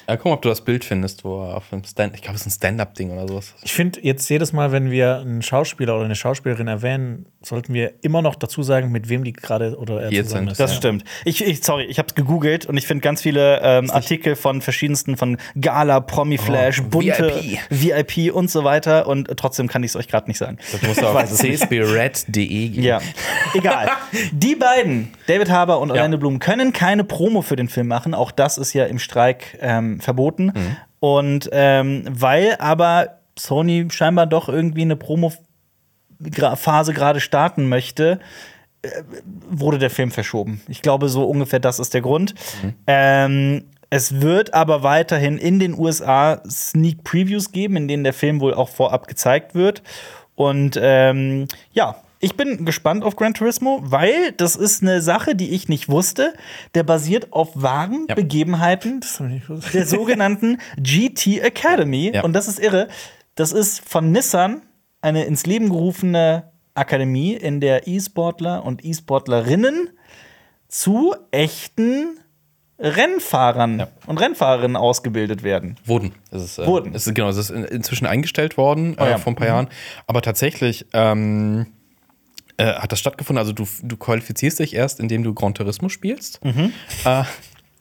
Ja, 0.08 0.18
guck 0.18 0.26
mal, 0.26 0.34
ob 0.34 0.42
du 0.42 0.50
das 0.50 0.62
Bild 0.62 0.84
findest, 0.84 1.24
wo 1.24 1.44
er 1.44 1.58
auf 1.58 1.70
dem 1.70 1.84
Stand, 1.84 2.14
ich 2.16 2.22
glaube, 2.22 2.36
es 2.36 2.42
ist 2.42 2.48
ein 2.48 2.52
Stand-up-Ding 2.52 3.12
oder 3.12 3.28
sowas. 3.28 3.56
Ich 3.64 3.74
finde 3.74 4.02
jetzt 4.02 4.30
jedes 4.30 4.54
Mal, 4.54 4.72
wenn 4.72 4.92
wir 4.92 5.20
einen 5.20 5.42
Schauspieler 5.42 5.96
oder 5.96 6.06
eine 6.06 6.16
Schauspielerin 6.16 6.68
erwähnen, 6.68 7.26
sollten 7.42 7.74
wir 7.74 7.94
immer 8.02 8.22
noch 8.22 8.36
dazu 8.36 8.64
sagen, 8.64 8.92
mit 8.92 9.10
wem 9.10 9.24
die 9.24 9.34
gerade 9.34 9.78
oder 9.78 10.02
er 10.02 10.10
Hier 10.10 10.24
zusammen 10.24 10.48
sind. 10.48 10.52
ist. 10.54 10.60
Das 10.60 10.72
ja. 10.72 10.78
stimmt. 10.78 11.04
Ich, 11.26 11.44
ich, 11.44 11.64
sorry, 11.64 11.86
ich 11.86 12.00
habe 12.00 12.08
es 12.08 12.16
gegoogelt 12.16 12.66
und 12.66 12.78
ich 12.78 12.88
finde 12.88 13.02
ganz 13.02 13.22
viele 13.22 13.62
ähm, 13.62 13.90
Artikel 13.92 14.36
von 14.36 14.62
verschiedensten, 14.62 15.18
von 15.18 15.38
Gala, 15.60 16.00
Promi-Flash, 16.00 16.82
oh, 16.82 16.90
Bunte, 16.90 17.34
VIP. 17.70 18.08
VIP. 18.18 18.34
und 18.34 18.50
so 18.50 18.64
weiter 18.64 19.08
und 19.08 19.30
trotzdem 19.38 19.68
kann 19.68 19.84
ich 19.84 19.92
es 19.92 19.96
euch 19.96 20.08
gerade 20.08 20.28
nicht 20.28 20.38
sagen. 20.38 20.58
Das 20.72 20.82
muss 20.82 21.04
auf 21.04 21.24
csbred.de 21.24 22.70
gehen. 22.70 22.84
Ja, 22.84 23.02
egal. 23.54 23.90
die 24.32 24.56
beiden, 24.56 25.14
David 25.28 25.50
Haber 25.50 25.80
und 25.80 25.92
Orlando 25.92 26.18
ja. 26.18 26.20
Bloom, 26.20 26.40
können 26.40 26.74
keine 26.74 27.04
Promo 27.04 27.42
für 27.42 27.56
den 27.56 27.70
Film 27.70 27.88
machen. 27.88 28.14
Auch 28.14 28.32
das 28.32 28.58
ist 28.58 28.74
ja 28.74 28.86
im 28.86 29.00
Streik 29.00 29.58
ähm, 29.64 30.00
verboten. 30.00 30.52
Mhm. 30.54 30.78
Und 31.00 31.50
ähm, 31.52 32.04
weil 32.08 32.58
aber 32.60 33.20
Sony 33.38 33.88
scheinbar 33.90 34.28
doch 34.28 34.48
irgendwie 34.48 34.84
eine 34.84 34.96
Promo-Phase 34.96 36.94
gerade 36.94 37.20
starten 37.20 37.68
möchte, 37.68 38.20
äh, 38.84 38.90
wurde 39.50 39.80
der 39.80 39.90
Film 39.90 40.12
verschoben. 40.12 40.62
Ich 40.68 40.82
glaube, 40.82 41.10
so 41.10 41.26
ungefähr 41.26 41.60
das 41.60 41.80
ist 41.80 41.94
der 41.94 42.02
Grund. 42.02 42.36
Mhm. 42.62 42.74
Ähm, 42.86 43.64
es 43.90 44.22
wird 44.22 44.54
aber 44.54 44.84
weiterhin 44.84 45.38
in 45.38 45.60
den 45.60 45.78
USA 45.78 46.42
Sneak 46.50 47.04
Previews 47.04 47.52
geben, 47.52 47.76
in 47.78 47.88
denen 47.88 48.04
der 48.04 48.14
Film 48.14 48.42
wohl 48.42 48.54
auch 48.54 48.70
vorab 48.70 49.08
gezeigt 49.08 49.56
wird. 49.56 49.84
Und 50.36 50.80
ähm, 50.82 51.48
ja, 51.74 51.98
Ich 52.24 52.38
bin 52.38 52.64
gespannt 52.66 53.04
auf 53.04 53.16
Gran 53.18 53.34
Turismo, 53.34 53.80
weil 53.84 54.32
das 54.32 54.56
ist 54.56 54.82
eine 54.82 55.02
Sache, 55.02 55.36
die 55.36 55.50
ich 55.52 55.68
nicht 55.68 55.90
wusste. 55.90 56.34
Der 56.74 56.84
basiert 56.84 57.34
auf 57.34 57.50
wahren 57.54 58.06
Ja. 58.10 58.16
Begebenheiten 58.16 59.02
der 59.74 59.86
sogenannten 59.86 60.60
GT 60.78 61.40
Academy. 61.42 62.12
Ja. 62.14 62.24
Und 62.24 62.34
das 62.34 62.48
ist 62.48 62.60
irre. 62.60 62.88
Das 63.36 63.52
ist 63.52 63.88
von 63.88 64.12
Nissan 64.12 64.62
eine 65.02 65.26
ins 65.26 65.46
Leben 65.46 65.70
gerufene 65.70 66.52
Akademie, 66.76 67.34
in 67.34 67.60
der 67.60 67.88
E-Sportler 67.88 68.64
und 68.66 68.86
E-Sportlerinnen 68.86 69.90
zu 70.70 71.14
echten 71.32 72.20
Rennfahrern 72.80 73.80
Ja. 73.80 73.88
und 74.08 74.20
Rennfahrerinnen 74.20 74.76
ausgebildet 74.78 75.44
werden. 75.44 75.76
Wurden. 75.86 76.14
Es 76.32 76.42
ist, 76.44 76.58
äh, 76.58 76.66
Wurden. 76.66 76.96
Es 76.96 77.06
ist, 77.06 77.14
genau, 77.16 77.30
es 77.30 77.38
ist 77.38 77.50
in, 77.50 77.64
inzwischen 77.66 78.06
eingestellt 78.08 78.58
worden 78.58 78.96
Oh 79.00 79.04
ja. 79.04 79.12
äh, 79.12 79.18
vor 79.18 79.34
ein 79.34 79.36
paar 79.36 79.48
Jahren. 79.48 79.68
Aber 80.08 80.22
tatsächlich 80.22 80.86
ähm, 80.94 81.68
äh, 82.58 82.74
hat 82.74 82.92
das 82.92 83.00
stattgefunden. 83.00 83.40
Also 83.40 83.54
du, 83.54 83.68
du 83.82 83.98
qualifizierst 83.98 84.60
dich 84.60 84.76
erst, 84.76 85.00
indem 85.00 85.24
du 85.24 85.34
Gran 85.34 85.54
Turismo 85.54 85.90
spielst. 85.90 86.40
Äh, 87.06 87.24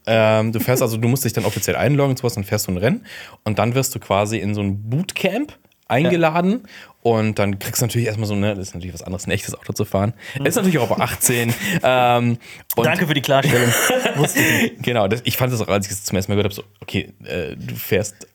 ähm, 0.07 0.53
du 0.53 0.61
fährst 0.61 0.83
also, 0.83 0.97
du 0.97 1.09
musst 1.09 1.25
dich 1.25 1.33
dann 1.33 1.45
offiziell 1.45 1.77
einloggen 1.77 2.11
und 2.11 2.19
sowas, 2.19 2.35
dann 2.35 2.45
fährst 2.45 2.67
du 2.67 2.73
ein 2.73 2.77
Rennen 2.79 3.07
und 3.45 3.59
dann 3.59 3.75
wirst 3.75 3.95
du 3.95 4.01
quasi 4.01 4.39
in 4.39 4.55
so 4.55 4.61
ein 4.61 4.91
Bootcamp 4.91 5.57
eingeladen 5.87 6.63
und 7.03 7.39
dann 7.39 7.59
kriegst 7.59 7.83
du 7.83 7.87
natürlich 7.87 8.07
erstmal 8.07 8.27
so, 8.27 8.35
ne, 8.35 8.55
das 8.55 8.69
ist 8.69 8.75
natürlich 8.75 8.95
was 8.95 9.03
anderes, 9.03 9.27
ein 9.27 9.31
echtes 9.31 9.55
Auto 9.55 9.73
zu 9.73 9.85
fahren. 9.85 10.15
Ist 10.43 10.57
natürlich 10.57 10.79
auch 10.79 10.91
ab 10.91 11.01
18. 11.01 11.55
ähm, 11.83 12.39
Danke 12.77 13.07
für 13.07 13.15
die 13.15 13.21
Klarstellung. 13.21 13.69
Genau, 14.83 15.09
das, 15.09 15.21
ich 15.25 15.37
fand 15.37 15.53
das 15.53 15.61
auch, 15.61 15.69
als 15.69 15.87
ich 15.87 15.93
es 15.93 16.05
zum 16.05 16.17
ersten 16.17 16.33
Mal 16.33 16.37
gehört 16.37 16.53
habe, 16.53 16.55
so, 16.55 16.65
okay, 16.81 17.13
äh, 17.25 17.57
du 17.57 17.75
fährst 17.75 18.27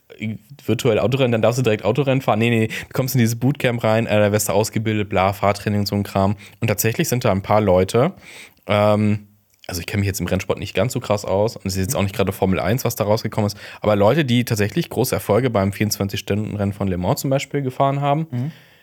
virtuell 0.65 0.99
Autorennen, 0.99 1.31
dann 1.31 1.41
darfst 1.41 1.59
du 1.59 1.63
direkt 1.63 1.83
Autorennen 1.85 2.21
fahren. 2.21 2.39
Nee, 2.39 2.49
nee, 2.49 2.67
du 2.67 2.93
kommst 2.93 3.15
in 3.15 3.19
dieses 3.19 3.39
Bootcamp 3.39 3.83
rein, 3.83 4.07
äh, 4.07 4.19
da 4.19 4.31
wirst 4.31 4.49
du 4.49 4.53
ausgebildet, 4.53 5.09
bla, 5.09 5.33
Fahrtraining 5.33 5.81
und 5.81 5.85
so 5.87 5.95
ein 5.95 6.03
Kram. 6.03 6.35
Und 6.59 6.67
tatsächlich 6.67 7.09
sind 7.09 7.25
da 7.25 7.31
ein 7.31 7.41
paar 7.41 7.61
Leute, 7.61 8.13
ähm, 8.67 9.27
also 9.67 9.81
ich 9.81 9.85
kenne 9.85 9.99
mich 9.99 10.07
jetzt 10.07 10.21
im 10.21 10.27
Rennsport 10.27 10.59
nicht 10.59 10.73
ganz 10.73 10.93
so 10.93 10.99
krass 10.99 11.25
aus 11.25 11.57
und 11.57 11.65
es 11.65 11.73
ist 11.75 11.81
jetzt 11.81 11.95
auch 11.95 12.01
nicht 12.01 12.15
gerade 12.15 12.31
Formel 12.31 12.59
1, 12.59 12.85
was 12.85 12.95
da 12.95 13.03
rausgekommen 13.03 13.47
ist, 13.47 13.57
aber 13.81 13.95
Leute, 13.95 14.23
die 14.23 14.45
tatsächlich 14.45 14.89
große 14.89 15.13
Erfolge 15.13 15.49
beim 15.49 15.71
24-Stunden-Rennen 15.71 16.73
von 16.73 16.87
Le 16.87 16.97
Mans 16.97 17.21
zum 17.21 17.29
Beispiel 17.29 17.61
gefahren 17.61 17.99
haben. 17.99 18.27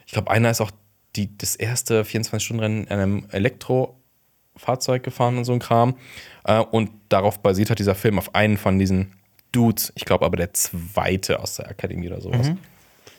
Ich 0.07 0.13
glaube, 0.13 0.31
einer 0.31 0.51
ist 0.51 0.61
auch 0.61 0.71
die, 1.17 1.37
das 1.39 1.57
erste 1.57 2.03
24-Stunden-Rennen 2.03 2.85
in 2.85 2.89
einem 2.89 3.27
Elektrofahrzeug 3.31 5.03
gefahren 5.03 5.39
und 5.39 5.45
so 5.45 5.53
ein 5.53 5.59
Kram. 5.59 5.97
Äh, 6.45 6.61
und 6.61 6.91
darauf 7.09 7.41
basiert 7.41 7.71
hat 7.71 7.79
dieser 7.79 7.95
Film 7.95 8.19
auf 8.19 8.35
einen 8.35 8.57
von 8.57 8.79
diesen 8.79 9.13
Dudes. 9.55 9.93
Ich 9.97 10.05
glaube 10.05 10.25
aber 10.25 10.37
der 10.37 10.53
zweite 10.53 11.41
aus 11.41 11.57
der 11.57 11.69
Akademie 11.69 12.09
oder 12.09 12.21
sowas. 12.21 12.51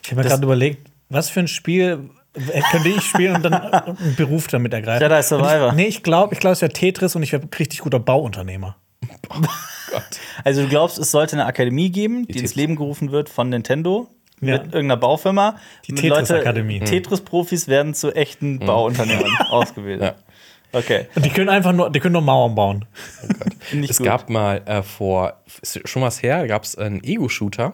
Ich 0.02 0.10
habe 0.10 0.22
mir 0.22 0.28
gerade 0.28 0.42
überlegt, 0.44 0.88
was 1.08 1.30
für 1.30 1.40
ein 1.40 1.48
Spiel 1.48 2.10
äh, 2.34 2.60
könnte 2.70 2.88
ich 2.90 3.02
spielen 3.02 3.36
und 3.36 3.42
dann 3.44 3.54
einen 3.54 4.14
Beruf 4.16 4.46
damit 4.48 4.72
ergreifen. 4.74 5.02
Jedi 5.02 5.22
Survivor. 5.22 5.68
Ich, 5.70 5.74
nee, 5.74 5.86
ich 5.86 6.02
glaube, 6.02 6.34
ich 6.34 6.40
glaube, 6.40 6.52
es 6.52 6.62
wäre 6.62 6.72
Tetris 6.72 7.16
und 7.16 7.22
ich 7.22 7.32
wäre 7.32 7.42
richtig 7.58 7.80
guter 7.80 7.98
Bauunternehmer. 7.98 8.76
Gott. 9.28 9.48
Also 10.44 10.62
du 10.62 10.68
glaubst, 10.68 10.98
es 10.98 11.10
sollte 11.10 11.34
eine 11.36 11.46
Akademie 11.46 11.90
geben, 11.90 12.26
die, 12.26 12.32
ins 12.32 12.36
Tetris. 12.50 12.54
Leben 12.56 12.76
gerufen 12.76 13.12
wird 13.12 13.28
von 13.30 13.48
Nintendo 13.48 14.08
Ja. 14.40 14.54
mit 14.58 14.64
irgendeiner 14.74 14.96
Baufirma. 14.98 15.56
Die 15.86 15.94
Tetris-Akademie. 15.94 16.80
Tetris-Profis 16.80 17.66
werden 17.68 17.94
zu 17.94 18.12
echten 18.14 18.58
Bauunternehmern 18.58 19.30
ausgebildet. 19.48 20.14
Okay. 20.72 21.06
Und 21.14 21.24
die 21.24 21.30
können 21.30 21.48
einfach 21.48 21.72
nur, 21.72 21.90
die 21.90 22.00
können 22.00 22.12
nur 22.12 22.22
Mauern 22.22 22.54
bauen. 22.54 22.84
Ich 23.72 23.90
Es 23.90 23.98
gut. 23.98 24.06
gab 24.06 24.28
mal 24.30 24.62
äh, 24.66 24.82
vor, 24.82 25.34
schon 25.62 26.02
was 26.02 26.22
her, 26.22 26.46
gab 26.46 26.64
es 26.64 26.76
einen 26.76 27.02
Ego-Shooter. 27.02 27.72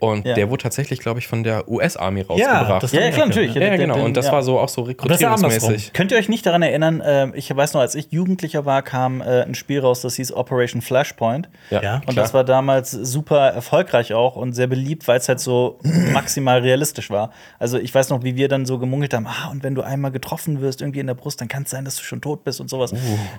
Und 0.00 0.26
Ja. 0.26 0.34
der 0.34 0.50
wurde 0.50 0.62
tatsächlich, 0.62 1.00
glaube 1.00 1.18
ich, 1.20 1.26
von 1.26 1.42
der 1.44 1.68
US-Army 1.68 2.22
rausgebracht. 2.22 2.82
das- 2.82 2.92
ja, 2.92 3.00
ja, 3.02 3.10
klar, 3.10 3.26
natürlich. 3.26 3.54
ja, 3.54 3.62
ja, 3.62 3.76
genau. 3.76 4.02
Und 4.04 4.16
das 4.16 4.26
ja. 4.26 4.32
war 4.32 4.42
so 4.42 4.58
auch 4.58 4.68
so 4.68 4.82
ja 4.82 4.88
rekrutierungsmäßig. 4.88 5.92
Könnt 5.92 6.12
ihr 6.12 6.18
euch 6.18 6.28
nicht 6.28 6.44
daran 6.46 6.62
erinnern, 6.62 7.00
äh, 7.00 7.28
ich 7.34 7.54
weiß 7.54 7.74
noch, 7.74 7.80
als 7.80 7.94
ich 7.94 8.08
Jugendlicher 8.10 8.64
war, 8.64 8.82
kam 8.82 9.20
äh, 9.20 9.42
ein 9.42 9.54
Spiel 9.54 9.80
raus, 9.80 10.00
das 10.02 10.16
hieß 10.16 10.32
Operation 10.32 10.82
Flashpoint. 10.82 11.48
Ja, 11.70 11.82
Ja. 11.82 11.94
Und 11.96 12.02
klar. 12.10 12.16
das 12.16 12.34
war 12.34 12.44
damals 12.44 12.90
super 12.90 13.48
erfolgreich 13.50 14.12
auch 14.14 14.36
und 14.36 14.52
sehr 14.54 14.66
beliebt, 14.66 15.06
weil 15.08 15.18
es 15.18 15.28
halt 15.28 15.40
so 15.40 15.78
maximal 16.12 16.60
realistisch 16.60 17.10
war. 17.10 17.30
Also 17.58 17.78
ich 17.78 17.94
weiß 17.94 18.10
noch, 18.10 18.22
wie 18.22 18.36
wir 18.36 18.48
dann 18.48 18.66
so 18.66 18.78
gemunkelt 18.78 19.14
haben, 19.14 19.26
ah, 19.26 19.48
und 19.50 19.62
wenn 19.62 19.74
du 19.74 19.82
einmal 19.82 20.10
getroffen 20.10 20.60
wirst 20.60 20.80
irgendwie 20.80 21.00
in 21.00 21.06
der 21.06 21.14
Brust, 21.14 21.40
dann 21.40 21.48
kann 21.48 21.64
es 21.64 21.70
sein, 21.70 21.84
dass 21.84 21.96
du 21.96 22.02
schon 22.02 22.20
tot 22.20 22.44
bist 22.44 22.60
und 22.60 22.68
sowas. 22.70 22.92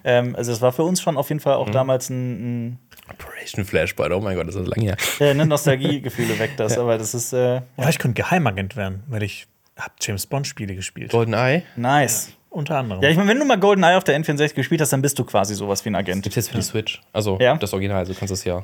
Ähm, 0.03 0.35
also 0.35 0.51
es 0.51 0.61
war 0.61 0.71
für 0.71 0.83
uns 0.83 1.01
schon 1.01 1.17
auf 1.17 1.29
jeden 1.29 1.39
Fall 1.39 1.53
auch 1.55 1.69
damals 1.69 2.09
ein, 2.09 2.67
ein 2.69 2.79
Operation 3.11 3.65
Flashpoint, 3.65 4.11
oh 4.13 4.19
mein 4.19 4.35
Gott, 4.35 4.47
das 4.47 4.55
ist 4.55 4.67
lange 4.67 4.83
her. 4.85 4.97
äh, 5.19 5.33
ne, 5.33 5.45
Nostalgiegefühle 5.45 6.37
weg, 6.39 6.48
das, 6.57 6.77
aber 6.77 6.97
das 6.97 7.13
ist 7.13 7.33
äh, 7.33 7.61
Ja, 7.77 7.89
ich 7.89 7.99
könnte 7.99 8.21
Geheimagent 8.21 8.75
werden, 8.75 9.03
weil 9.07 9.23
ich 9.23 9.47
habe 9.77 9.93
James 10.01 10.25
Bond 10.25 10.47
Spiele 10.47 10.75
gespielt. 10.75 11.11
GoldenEye 11.11 11.63
nice. 11.75 12.31
Unter 12.51 12.77
anderem. 12.77 13.01
Ja, 13.03 13.09
ich 13.09 13.15
meine, 13.17 13.29
wenn 13.29 13.37
du 13.39 13.45
mal 13.45 13.59
GoldenEye 13.59 13.95
auf 13.97 14.03
der 14.03 14.19
N64 14.19 14.55
gespielt 14.55 14.81
hast, 14.81 14.91
dann 14.91 15.01
bist 15.03 15.19
du 15.19 15.23
quasi 15.23 15.53
sowas 15.53 15.85
wie 15.85 15.89
ein 15.89 15.95
Agent. 15.95 16.23
gibt 16.23 16.35
jetzt 16.35 16.49
für 16.49 16.55
die 16.57 16.63
Switch. 16.63 17.01
Also 17.13 17.37
Ja. 17.39 17.55
das 17.55 17.73
Original, 17.73 17.97
also 17.99 18.13
du 18.13 18.17
kannst 18.19 18.33
es 18.33 18.43
ja. 18.43 18.63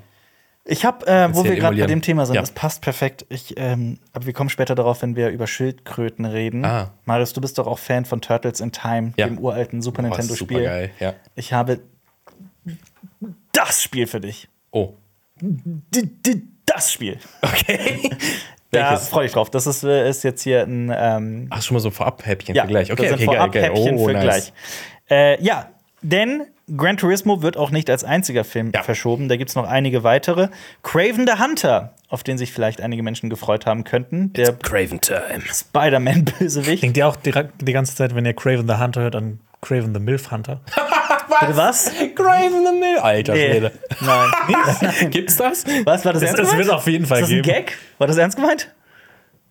Ich 0.67 0.83
habe, 0.83 1.05
äh, 1.05 1.29
wo 1.31 1.43
wir 1.43 1.55
gerade 1.55 1.77
bei 1.77 1.85
dem 1.85 2.01
Thema 2.01 2.25
sind, 2.25 2.33
Ja. 2.33 2.41
das 2.41 2.49
passt 2.49 2.81
perfekt. 2.81 3.27
Ich, 3.29 3.53
ähm, 3.57 3.99
aber 4.13 4.25
wir 4.25 4.33
kommen 4.33 4.49
später 4.49 4.73
darauf, 4.73 5.03
wenn 5.03 5.15
wir 5.15 5.29
über 5.29 5.45
Schildkröten 5.45 6.25
reden. 6.25 6.65
Ah. 6.65 6.91
Marius, 7.05 7.33
du 7.33 7.41
bist 7.41 7.59
doch 7.59 7.67
auch 7.67 7.77
Fan 7.77 8.03
von 8.05 8.19
Turtles 8.21 8.59
in 8.61 8.71
Time, 8.71 9.13
Ja. 9.15 9.27
dem 9.27 9.37
uralten 9.37 9.83
Super 9.83 9.99
Oh, 9.99 10.07
Nintendo-Spiel. 10.07 10.89
ja. 10.99 11.13
Ich 11.35 11.53
habe 11.53 11.81
das 13.51 13.83
Spiel 13.83 14.07
für 14.07 14.19
dich. 14.19 14.49
Oh. 14.71 14.95
D 15.39 16.01
d 16.25 16.41
das 16.65 16.91
Spiel. 16.91 17.19
Okay. 17.41 18.09
Da 18.71 18.97
freue 18.97 19.25
ich 19.27 19.31
drauf. 19.31 19.49
Das 19.49 19.67
ist, 19.67 19.85
äh, 19.85 20.09
ist 20.09 20.25
jetzt 20.25 20.41
hier 20.41 20.63
ein 20.63 20.91
ähm, 20.93 21.47
Ach, 21.49 21.61
schon 21.61 21.75
mal 21.75 21.79
so 21.79 21.91
Vorab-Häppchen 21.91 22.55
ja, 22.55 22.63
für 22.63 22.67
gleich. 22.67 22.91
Okay, 22.91 23.03
das 23.03 23.13
okay, 23.13 23.19
sind 23.23 23.31
geil, 23.31 23.49
geil. 23.49 23.71
Vorab-Häppchen 23.71 23.97
Oh, 23.97 24.05
für 24.07 24.11
nice. 24.13 24.23
gleich. 24.23 24.53
Äh, 25.09 25.41
ja, 25.41 25.69
denn 26.01 26.43
Gran 26.75 26.97
Turismo 26.97 27.41
wird 27.41 27.55
auch 27.55 27.69
nicht 27.69 27.89
als 27.89 28.03
einziger 28.03 28.43
Film 28.43 28.71
Ja. 28.75 28.83
verschoben. 28.83 29.29
Da 29.29 29.37
gibt 29.37 29.49
es 29.49 29.55
noch 29.55 29.65
einige 29.65 30.03
weitere. 30.03 30.49
Craven 30.83 31.25
the 31.25 31.41
Hunter, 31.41 31.93
auf 32.09 32.23
den 32.23 32.37
sich 32.37 32.51
vielleicht 32.51 32.81
einige 32.81 33.01
Menschen 33.01 33.29
gefreut 33.29 33.65
haben 33.65 33.85
könnten. 33.85 34.33
Der 34.33 34.51
Craven 34.51 34.99
Time. 34.99 35.41
Spider-Man-Bösewicht. 35.49 36.83
Denkt 36.83 36.97
ihr 36.97 37.07
auch 37.07 37.15
direkt 37.15 37.53
die 37.61 37.71
ganze 37.71 37.95
Zeit, 37.95 38.13
wenn 38.13 38.25
ihr 38.25 38.33
Craven 38.33 38.67
the 38.67 38.75
Hunter 38.75 39.01
hört, 39.03 39.15
an 39.15 39.39
Craven 39.61 39.93
the 39.93 40.01
Milf 40.01 40.31
Hunter? 40.31 40.59
Bitte 41.39 41.57
was? 41.57 41.91
Craven 42.15 42.65
the 42.65 42.79
Mill. 42.79 42.97
Alter 42.99 43.33
Nee. 43.33 43.49
Schwede. 43.51 43.71
Nein. 44.01 44.31
Gibt's 45.11 45.37
das? 45.37 45.65
Was 45.85 46.05
war 46.05 46.13
das, 46.13 46.21
Das, 46.21 46.33
ernst 46.33 46.39
das 46.51 46.57
wird 46.57 46.69
auf 46.69 46.87
jeden 46.87 47.05
Fall 47.05 47.19
Ist 47.19 47.23
das 47.29 47.29
ein 47.37 47.41
geben. 47.41 47.55
Gag? 47.65 47.77
War 47.97 48.07
das 48.07 48.17
ernst 48.17 48.35
gemeint? 48.37 48.71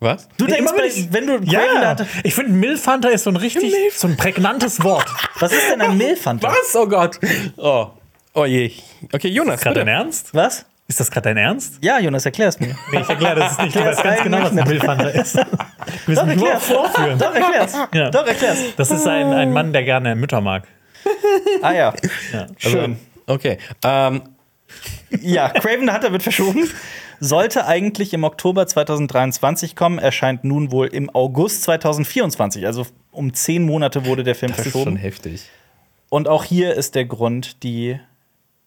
Was? 0.01 0.29
Du 0.37 0.47
denkst, 0.47 0.70
bei, 0.73 0.79
wenn 0.79 0.85
ich- 0.87 1.12
wenn 1.12 1.27
du 1.27 1.38
Ja, 1.51 1.61
Hunter. 1.90 2.07
ich 2.25 2.35
finde 2.35 2.53
Milf 2.53 2.87
Hunter 2.87 3.11
ist 3.11 3.25
so 3.25 3.31
ein 3.31 3.37
richtig, 3.37 3.73
so 3.97 4.07
ein 4.09 4.16
prägnantes 4.16 4.83
Wort. 4.83 5.07
Was 5.40 5.53
ist 5.53 5.70
denn 5.70 5.81
ein 5.81 5.97
Milfhunter? 5.97 6.49
Was? 6.49 6.75
Oh 6.77 6.87
Gott. 6.87 7.18
Oh. 7.57 7.87
Oh 8.35 8.44
je. 8.44 8.73
Okay, 9.12 9.29
Jonas, 9.29 9.61
Gerade 9.61 9.77
dein. 9.81 9.88
Ernst? 9.88 10.35
Was? 10.35 10.66
Ist 10.87 11.01
das 11.01 11.11
gerade 11.11 11.29
dein 11.31 11.38
Ernst? 11.38 11.79
Ja, 11.81 11.99
Jonas, 11.99 12.27
erklär's 12.27 12.61
mir. 12.61 12.77
Nee, 12.92 13.01
ich 13.01 13.09
erkläre 13.09 13.37
das 13.37 13.57
nicht. 13.59 13.75
Ich 13.77 13.83
weiß 13.83 14.03
ganz 14.03 14.23
genau, 14.23 14.42
was 14.42 14.51
ein 14.51 14.68
Milf 14.68 14.83
Hunter 14.83 15.14
ist. 15.14 15.37
Wir 15.37 15.44
müssen 16.07 16.27
nur 16.37 16.49
erklär's. 16.51 16.64
vorführen. 16.66 17.18
Doch, 17.18 17.35
erklär's. 17.35 17.75
Ja. 17.94 18.11
Doch, 18.11 18.27
erklär's. 18.27 18.59
Das 18.77 18.90
ist 18.90 19.07
ein, 19.07 19.33
ein 19.33 19.53
Mann, 19.53 19.73
der 19.73 19.85
gerne 19.85 20.14
Mütter 20.16 20.40
mag. 20.42 20.64
Ah 21.62 21.73
ja. 21.73 21.95
Ja. 22.33 22.47
Schön. 22.57 22.97
Okay. 23.27 23.59
Ähm, 23.85 24.23
Ja, 25.23 25.49
Craven 25.51 25.87
the 25.87 25.93
Hunter 25.95 26.12
wird 26.12 26.23
verschoben. 26.23 26.69
Sollte 27.21 27.67
eigentlich 27.67 28.12
im 28.12 28.25
Oktober 28.25 28.67
2023 28.67 29.77
kommen, 29.77 29.99
erscheint 29.99 30.43
nun 30.45 30.73
wohl 30.73 30.88
im 30.88 31.09
August 31.14 31.62
2024. 31.62 32.67
Also 32.67 32.87
um 33.12 33.33
zehn 33.33 33.64
Monate 33.64 34.05
wurde 34.05 34.25
der 34.25 34.35
Film 34.35 34.51
das 34.51 34.59
ist 34.59 34.64
verschoben. 34.73 34.85
schon 34.93 34.97
heftig. 34.97 35.45
Und 36.11 36.27
auch 36.29 36.43
hier 36.45 36.75
ist 36.75 36.97
der 36.97 37.05
Grund 37.05 37.62
die 37.62 37.99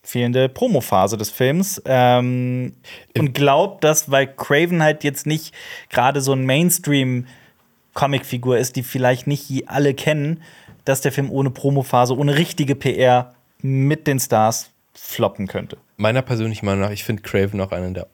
fehlende 0.02 0.47
Promophase 0.47 1.17
des 1.17 1.30
Films. 1.30 1.82
Ähm, 1.86 2.73
und 3.17 3.34
glaubt, 3.34 3.84
dass, 3.84 4.10
weil 4.10 4.28
Craven 4.28 4.82
halt 4.82 5.04
jetzt 5.04 5.28
nicht 5.28 5.54
gerade 5.89 6.21
so 6.21 6.32
ein 6.32 6.45
Mainstream-Comicfigur 6.45 8.58
ist, 8.58 8.78
die 8.78 8.84
vielleicht 8.84 9.28
nicht 9.28 9.69
alle 9.69 9.93
kennen, 9.93 10.41
dass 10.88 11.02
der 11.02 11.12
Film 11.12 11.30
ohne 11.32 11.50
Promophase, 11.50 12.17
ohne 12.17 12.38
richtige 12.38 12.76
PR 12.76 13.34
mit 13.62 14.08
den 14.08 14.19
Stars 14.19 14.71
floppen 14.93 15.47
könnte. 15.47 15.78
Meiner 15.97 16.21
persönlichen 16.21 16.65
Meinung 16.65 16.82
nach, 16.82 16.91
ich 16.91 17.04
finde 17.04 17.23
Craven 17.23 17.60
auch 17.62 17.71
einen 17.71 17.93
der 17.93 18.08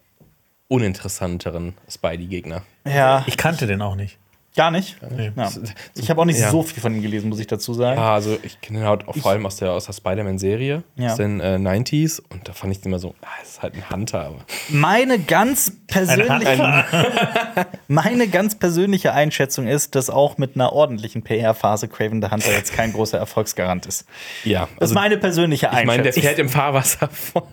uninteressanteren 0.67 1.75
Spidey-Gegner. 1.87 2.63
Ja, 2.85 3.23
Ich 3.27 3.37
kannte 3.37 3.67
den 3.67 3.81
auch 3.81 3.95
nicht. 3.95 4.17
Gar 4.55 4.69
nicht. 4.71 4.97
Nee. 5.09 5.31
Ja. 5.35 5.49
Ich 5.95 6.09
habe 6.09 6.21
auch 6.21 6.25
nicht 6.25 6.39
Ja. 6.39 6.49
so 6.51 6.61
viel 6.63 6.81
von 6.81 6.93
ihm 6.93 7.01
gelesen, 7.01 7.29
muss 7.29 7.39
ich 7.39 7.47
dazu 7.47 7.73
sagen. 7.73 7.99
Ja, 7.99 8.13
also 8.13 8.37
ich 8.43 8.61
kenne 8.61 8.79
ihn 8.79 8.85
halt 8.85 9.07
auch 9.07 9.15
vor 9.15 9.31
allem 9.31 9.45
aus 9.45 9.55
der, 9.57 9.71
aus 9.71 9.85
der 9.85 9.93
Spider-Man-Serie 9.93 10.83
Ja. 10.95 11.11
aus 11.11 11.17
den 11.17 11.39
äh, 11.39 11.55
90s 11.55 12.21
und 12.29 12.47
da 12.47 12.53
fand 12.53 12.71
ich 12.71 12.79
den 12.81 12.91
immer 12.91 12.99
so, 12.99 13.15
ah, 13.21 13.27
es 13.41 13.49
ist 13.51 13.61
halt 13.63 13.73
ein 13.75 13.89
Hunter. 13.89 14.21
Aber 14.25 14.37
Meine 14.69 15.17
ganz 15.19 15.71
persönliche, 15.87 16.47
Ein- 16.65 17.65
meine 17.87 18.27
ganz 18.27 18.55
persönliche 18.57 19.13
Einschätzung 19.13 19.67
ist, 19.67 19.95
dass 19.95 20.09
auch 20.09 20.37
mit 20.37 20.55
einer 20.55 20.71
ordentlichen 20.73 21.23
PR-Phase 21.23 21.87
Craven 21.87 22.21
the 22.21 22.29
Hunter 22.29 22.51
jetzt 22.51 22.73
kein 22.73 22.93
großer 22.93 23.17
Erfolgsgarant 23.17 23.85
ist. 23.85 24.05
ja, 24.43 24.67
Das 24.79 24.89
ist 24.91 24.95
meine 24.95 25.17
persönliche 25.17 25.67
ich 25.67 25.71
meine, 25.71 25.85
der 26.03 26.11
Einschätzung. 26.11 26.23
fährt 26.23 26.39
im 26.39 26.49
Fahrwasser 26.49 27.07
von, 27.09 27.43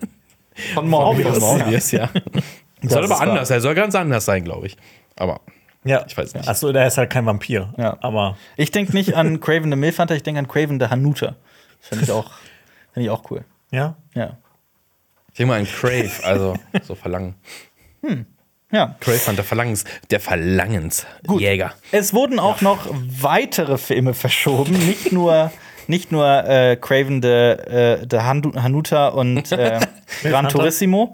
von 0.73 0.87
Morbius. 0.89 1.37
von 1.39 1.57
Morbius, 1.59 1.91
ja. 1.91 2.09
Soll 2.83 3.03
ist 3.05 3.11
aber 3.11 3.19
wahr. 3.19 3.21
anders, 3.21 3.49
er 3.51 3.61
soll 3.61 3.75
ganz 3.75 3.93
anders 3.95 4.25
sein, 4.25 4.43
glaube 4.43 4.67
ich. 4.67 4.75
Aber 5.15 5.39
Ja, 5.83 6.03
Ich 6.07 6.15
weiß 6.17 6.33
nicht. 6.35 6.47
Achso, 6.47 6.71
der 6.71 6.85
ist 6.87 6.97
halt 6.97 7.09
kein 7.09 7.25
Vampir. 7.25 7.73
Ja. 7.77 7.97
Aber 8.01 8.37
Ich 8.57 8.71
denke 8.71 8.93
nicht 8.93 9.13
an 9.15 9.39
Craven 9.39 9.71
the 9.71 9.77
Milf 9.77 9.97
Hunter, 9.99 10.15
ich 10.15 10.23
denke 10.23 10.39
an 10.39 10.47
Craven 10.47 10.79
the 10.79 10.87
Hanuta. 10.87 11.35
Finde 11.79 12.03
ich, 12.05 12.11
auch- 12.11 12.31
find 12.93 13.05
ich 13.05 13.09
auch 13.09 13.23
cool. 13.31 13.43
ja. 13.71 13.95
Ja. 14.13 14.37
Ich 15.33 15.37
denke 15.37 15.53
mal 15.53 15.59
an 15.61 15.65
Crave, 15.65 16.11
also 16.23 16.55
so 16.83 16.93
Verlangen. 16.95 17.35
Ja. 18.73 18.95
Crave 19.01 19.27
Hunter 19.27 19.43
Verlangens, 19.43 19.83
der 20.11 20.21
Verlangensjäger. 20.21 21.73
Es 21.91 22.13
wurden 22.13 22.39
auch 22.39 22.61
noch 22.61 22.87
weitere 22.89 23.77
Filme 23.77 24.13
verschoben, 24.13 24.71
nicht 24.87 25.11
nur, 25.11 25.51
nicht 25.87 26.11
nur 26.13 26.25
äh, 26.45 26.77
Craven 26.77 27.21
the, 27.21 27.27
äh, 27.27 28.07
the 28.09 28.19
Hanuta 28.19 29.09
und 29.09 29.51
äh, 29.51 29.79
Gran? 30.23 30.47
Turismo, 30.47 31.13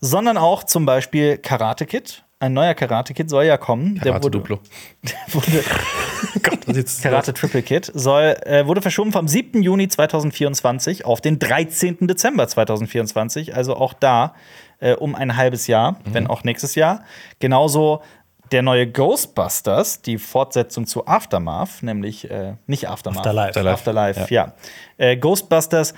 sondern 0.00 0.36
auch 0.36 0.64
zum 0.64 0.84
Beispiel 0.84 1.38
Karate 1.38 1.86
Kid. 1.86 2.22
Ein 2.42 2.54
neuer 2.54 2.72
Karate 2.72 3.12
Kid 3.12 3.28
soll 3.28 3.44
ja 3.44 3.58
kommen. 3.58 3.96
Der 3.96 4.04
Karate 4.04 4.24
wurde, 4.24 4.38
Duplo. 4.38 4.60
wurde, 5.28 5.62
Gott, 6.42 6.66
was 6.66 6.76
jetzt 6.76 7.02
Karate 7.02 7.34
Triple 7.34 7.62
Kid 7.62 7.90
soll, 7.94 8.34
äh, 8.46 8.66
wurde 8.66 8.80
verschoben 8.80 9.12
vom 9.12 9.28
7. 9.28 9.62
Juni 9.62 9.88
2024 9.88 11.04
auf 11.04 11.20
den 11.20 11.38
13. 11.38 12.06
Dezember 12.06 12.48
2024. 12.48 13.54
Also 13.54 13.76
auch 13.76 13.92
da 13.92 14.34
äh, 14.78 14.94
um 14.94 15.14
ein 15.14 15.36
halbes 15.36 15.66
Jahr, 15.66 16.00
wenn 16.06 16.26
auch 16.26 16.42
nächstes 16.42 16.76
Jahr. 16.76 17.04
Genauso 17.40 18.00
der 18.52 18.62
neue 18.62 18.90
Ghostbusters, 18.90 20.00
die 20.00 20.16
Fortsetzung 20.16 20.86
zu 20.86 21.06
Aftermath, 21.06 21.82
nämlich 21.82 22.30
äh, 22.30 22.54
nicht 22.66 22.88
Aftermath. 22.88 23.18
Afterlife. 23.18 23.48
Afterlife. 23.50 24.20
Afterlife, 24.20 24.34
ja. 24.34 24.54
Äh, 24.96 25.18
Ghostbusters 25.18 25.92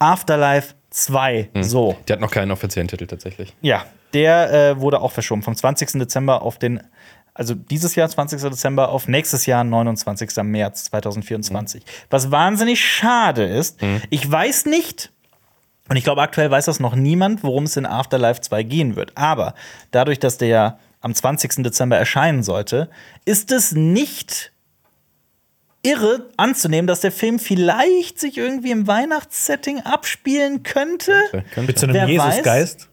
Afterlife 0.00 0.74
2. 0.94 1.50
So. 1.60 1.96
Der 2.06 2.14
hat 2.14 2.20
noch 2.20 2.30
keinen 2.30 2.52
offiziellen 2.52 2.86
Titel 2.86 3.06
tatsächlich. 3.08 3.52
Ja, 3.60 3.84
der 4.12 4.52
äh, 4.52 4.80
wurde 4.80 5.00
auch 5.00 5.10
verschoben 5.10 5.42
vom 5.42 5.56
20. 5.56 5.92
Dezember 5.98 6.42
auf 6.42 6.56
den, 6.56 6.80
also 7.34 7.54
dieses 7.54 7.96
Jahr 7.96 8.08
20. 8.08 8.40
Dezember 8.40 8.90
auf 8.90 9.08
nächstes 9.08 9.44
Jahr 9.46 9.64
29. 9.64 10.36
März 10.44 10.84
2024. 10.84 11.82
Was 12.10 12.30
wahnsinnig 12.30 12.84
schade 12.84 13.44
ist. 13.44 13.80
Ich 14.10 14.30
weiß 14.30 14.66
nicht, 14.66 15.10
und 15.88 15.96
ich 15.96 16.04
glaube 16.04 16.22
aktuell 16.22 16.50
weiß 16.50 16.66
das 16.66 16.78
noch 16.78 16.94
niemand, 16.94 17.42
worum 17.42 17.64
es 17.64 17.76
in 17.76 17.86
Afterlife 17.86 18.40
2 18.40 18.62
gehen 18.62 18.94
wird. 18.94 19.12
Aber 19.16 19.54
dadurch, 19.90 20.20
dass 20.20 20.38
der 20.38 20.48
ja 20.48 20.78
am 21.00 21.12
20. 21.12 21.64
Dezember 21.64 21.98
erscheinen 21.98 22.44
sollte, 22.44 22.88
ist 23.24 23.50
es 23.50 23.72
nicht 23.72 24.52
irre 25.84 26.26
anzunehmen, 26.36 26.86
dass 26.86 27.00
der 27.00 27.12
Film 27.12 27.38
vielleicht 27.38 28.18
sich 28.18 28.36
irgendwie 28.38 28.70
im 28.70 28.86
Weihnachtssetting 28.86 29.80
abspielen 29.80 30.62
könnte. 30.62 31.12
Mit 31.56 31.78
so 31.78 31.86
einem 31.86 32.08
Jesusgeist. 32.08 32.88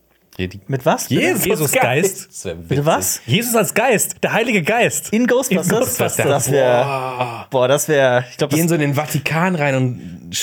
Mit 0.68 0.86
was? 0.86 1.10
Jesus- 1.10 1.46
Jesusgeist. 1.46 2.30
Das 2.30 2.46
wär 2.46 2.56
Bitte 2.56 2.70
witzig. 2.70 2.86
was? 2.86 3.22
Jesus 3.26 3.56
als 3.56 3.74
Geist, 3.74 4.16
der 4.24 4.34
Heilige 4.34 4.64
Geist. 4.64 5.14
In 5.14 5.28
Ghostbusters? 5.28 5.68
In 5.72 5.80
Ghostbusters. 5.80 6.28
Das 6.28 6.52
wäre. 6.52 7.46
Boah, 7.50 7.68
das 7.68 7.88
wäre. 7.88 8.26
Ich 8.32 8.38
glaube, 8.38 8.56
Gehen 8.56 8.64
das 8.64 8.70
so 8.70 8.76
in 8.76 8.82
den 8.82 8.96
Vatikan 8.96 9.56
rein 9.56 9.76
und 9.76 10.36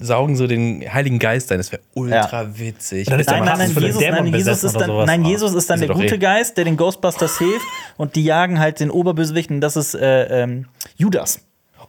saugen 0.00 0.36
so 0.36 0.46
den 0.46 0.82
Heiligen 0.92 1.18
Geist 1.18 1.52
ein. 1.52 1.58
Das 1.58 1.70
wäre 1.72 1.82
ultra 1.94 2.58
witzig. 2.58 3.08
Dann 3.08 3.20
ist 3.20 3.28
Nein, 3.28 3.44
nein, 3.44 3.58
nein, 3.58 3.82
Jesus, 3.82 4.02
nein, 4.02 4.26
Jesus 4.26 4.64
ist 4.64 4.76
dann, 4.80 5.06
nein, 5.06 5.24
Jesus 5.24 5.54
ist 5.54 5.68
dann 5.68 5.80
der 5.80 5.88
er 5.88 5.94
gute 5.94 6.14
eh. 6.14 6.18
Geist, 6.18 6.56
der 6.56 6.64
den 6.64 6.76
Ghostbusters 6.76 7.38
hilft 7.38 7.66
und 7.96 8.16
die 8.16 8.24
jagen 8.24 8.58
halt 8.58 8.80
den 8.80 8.90
Oberbösewichten. 8.90 9.60
Das 9.60 9.76
ist 9.76 9.94
äh, 9.94 10.42
ähm, 10.44 10.66
Judas. 10.96 11.40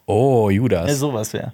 Oh, 0.06 0.50
Judas. 0.50 0.88
Ja, 0.90 0.96
sowas 0.96 1.34
wäre. 1.34 1.54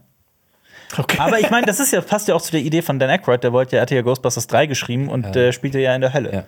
Okay. 0.97 1.17
Aber 1.19 1.39
ich 1.39 1.49
meine, 1.51 1.67
das 1.67 1.79
ist 1.79 1.93
ja, 1.93 2.01
passt 2.01 2.27
ja 2.27 2.33
auch 2.35 2.41
zu 2.41 2.51
der 2.51 2.61
Idee 2.61 2.81
von 2.81 2.97
Dan 2.97 3.09
Aykroyd. 3.11 3.43
Der 3.43 3.53
wollte 3.53 3.75
ja, 3.75 3.81
hatte 3.83 3.93
ja 3.95 4.01
Ghostbusters 4.01 4.47
3 4.47 4.65
geschrieben 4.65 5.07
und 5.07 5.35
äh, 5.35 5.53
spielte 5.53 5.79
ja 5.79 5.93
in 5.93 6.01
der 6.01 6.13
Hölle. 6.13 6.33
ja. 6.33 6.43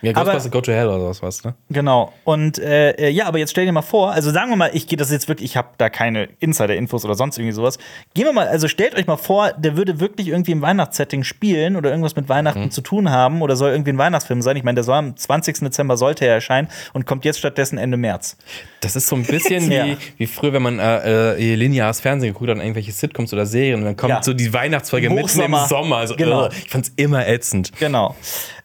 Ja, 0.00 0.10
Aber- 0.12 0.24
Ghostbusters 0.32 0.50
Go 0.52 0.60
to 0.62 0.72
Hell 0.72 0.88
oder 0.88 0.98
sowas, 1.00 1.22
was, 1.22 1.44
ne? 1.44 1.54
Genau. 1.68 2.12
Und 2.24 2.58
äh, 2.58 2.92
äh, 2.92 3.08
ja, 3.10 3.26
aber 3.26 3.38
jetzt 3.38 3.50
stell 3.50 3.66
dir 3.66 3.72
mal 3.72 3.82
vor, 3.82 4.12
also 4.12 4.30
sagen 4.30 4.48
wir 4.50 4.56
mal, 4.56 4.70
ich 4.72 4.86
gehe 4.86 4.96
das 4.96 5.10
jetzt 5.10 5.28
wirklich, 5.28 5.50
ich 5.50 5.56
habe 5.58 5.68
da 5.76 5.90
keine 5.90 6.28
Insider-Infos 6.40 7.04
oder 7.04 7.14
sonst 7.14 7.36
irgendwie 7.38 7.52
sowas. 7.52 7.78
Gehen 8.14 8.24
wir 8.24 8.32
mal, 8.32 8.48
also 8.48 8.68
stellt 8.68 8.94
euch 8.94 9.06
mal 9.06 9.16
vor, 9.18 9.52
der 9.52 9.76
würde 9.76 10.00
wirklich 10.00 10.28
irgendwie 10.28 10.52
im 10.52 10.62
Weihnachtssetting 10.62 11.22
spielen 11.24 11.76
oder 11.76 11.90
irgendwas 11.90 12.16
mit 12.16 12.28
Weihnachten 12.28 12.70
zu 12.70 12.80
tun 12.80 13.10
haben 13.10 13.42
oder 13.42 13.54
soll 13.56 13.70
irgendwie 13.72 13.90
ein 13.92 13.98
Weihnachtsfilm 13.98 14.40
sein. 14.40 14.56
Ich 14.56 14.62
meine, 14.64 14.76
der 14.76 14.84
soll 14.84 14.96
am 14.96 15.16
20. 15.16 15.58
Dezember 15.60 15.96
sollte 15.98 16.24
er 16.26 16.34
erscheinen 16.34 16.68
und 16.94 17.04
kommt 17.06 17.24
jetzt 17.26 17.38
stattdessen 17.38 17.76
Ende 17.78 17.96
März. 17.96 18.36
Das 18.80 18.96
ist 18.96 19.06
so 19.08 19.16
ein 19.16 19.24
bisschen 19.24 19.70
Ja. 19.74 19.86
wie, 19.86 19.96
wie 20.18 20.26
früher, 20.26 20.52
wenn 20.54 20.62
man 20.62 20.78
äh, 20.78 21.34
äh, 21.34 21.54
lineares 21.54 22.00
Fernsehen 22.00 22.32
geguckt 22.32 22.48
hat, 22.50 22.56
an 22.56 22.62
irgendwelche 22.62 22.92
Sitcoms 22.92 23.32
oder 23.32 23.44
Serien 23.46 23.73
und 23.74 23.84
dann 23.84 23.96
kommt 23.96 24.10
Ja. 24.10 24.22
so 24.22 24.32
die 24.32 24.52
Weihnachtsfolge 24.52 25.10
mitten 25.10 25.40
im. 25.40 25.54
Sommer. 25.68 25.96
Also, 25.96 26.16
Genau. 26.16 26.46
äh, 26.46 26.50
ich 26.64 26.70
fand's 26.70 26.92
immer 26.96 27.26
ätzend. 27.26 27.72
Genau. 27.78 28.14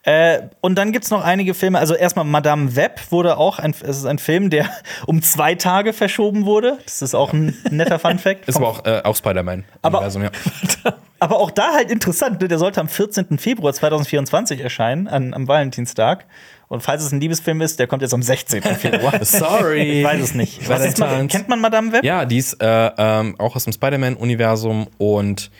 Äh, 0.02 0.40
und 0.62 0.76
dann 0.76 0.92
gibt 0.92 1.04
es 1.04 1.10
noch 1.10 1.22
einige 1.22 1.52
Filme. 1.52 1.78
Also 1.78 1.94
erstmal 1.94 2.24
Madame 2.24 2.74
Web 2.74 3.00
wurde 3.10 3.36
auch 3.36 3.58
ein, 3.58 3.72
es 3.82 3.98
ist 3.98 4.06
ein 4.06 4.18
Film, 4.18 4.48
der 4.48 4.66
um 5.06 5.20
zwei 5.22 5.54
Tage 5.54 5.92
verschoben 5.92 6.46
wurde. 6.46 6.78
Das 6.84 7.02
ist 7.02 7.14
auch 7.14 7.32
ein 7.34 7.56
netter 7.70 7.98
Fun-Fact. 7.98 8.48
Ist 8.48 8.56
aber 8.56 8.68
auch, 8.68 8.84
äh, 8.86 9.02
auch 9.04 9.14
Spider-Man. 9.16 9.64
Aber- 9.82 10.06
ja. 10.06 10.30
Aber 11.22 11.36
auch 11.38 11.50
da 11.50 11.74
halt 11.74 11.90
interessant, 11.90 12.40
ne? 12.40 12.48
der 12.48 12.58
sollte 12.58 12.80
am 12.80 12.88
14. 12.88 13.36
Februar 13.38 13.74
2024 13.74 14.58
erscheinen, 14.62 15.06
an, 15.06 15.34
am 15.34 15.46
Valentinstag. 15.48 16.24
Und 16.72 16.82
falls 16.84 17.02
es 17.02 17.10
ein 17.10 17.20
Liebesfilm 17.20 17.60
ist, 17.62 17.80
der 17.80 17.88
kommt 17.88 18.00
jetzt 18.02 18.14
am 18.14 18.22
16. 18.22 18.62
Februar. 18.62 19.18
Sorry. 19.24 19.98
Ich 19.98 20.04
weiß 20.04 20.22
es 20.22 20.34
nicht. 20.34 20.68
Was 20.68 20.84
ist, 20.84 20.98
Ma- 21.00 21.06
Valentine's. 21.06 21.32
kennt 21.32 21.48
man 21.48 21.60
Madame 21.60 21.90
Web? 21.90 22.04
Ja, 22.04 22.24
die 22.24 22.38
ist 22.38 22.62
äh, 22.62 22.90
ähm, 22.96 23.34
auch 23.40 23.56
aus 23.56 23.64
dem 23.64 23.72
Spider-Man-Universum 23.72 24.86
und 24.96 25.50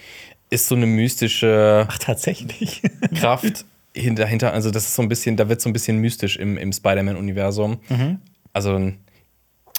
ist 0.50 0.68
so 0.68 0.76
eine 0.76 0.86
mystische 0.86 1.84
Ach, 1.90 1.98
tatsächlich. 1.98 2.82
Kraft 3.16 3.64
hinter, 3.92 4.24
hinter. 4.24 4.52
Also, 4.52 4.70
das 4.70 4.84
ist 4.84 4.94
so 4.94 5.02
ein 5.02 5.08
bisschen, 5.08 5.36
da 5.36 5.48
wird 5.48 5.60
so 5.60 5.68
ein 5.68 5.72
bisschen 5.72 5.96
mystisch 5.98 6.36
im, 6.36 6.56
im 6.56 6.72
Spider-Man-Universum. 6.72 7.80
Also, 8.52 8.92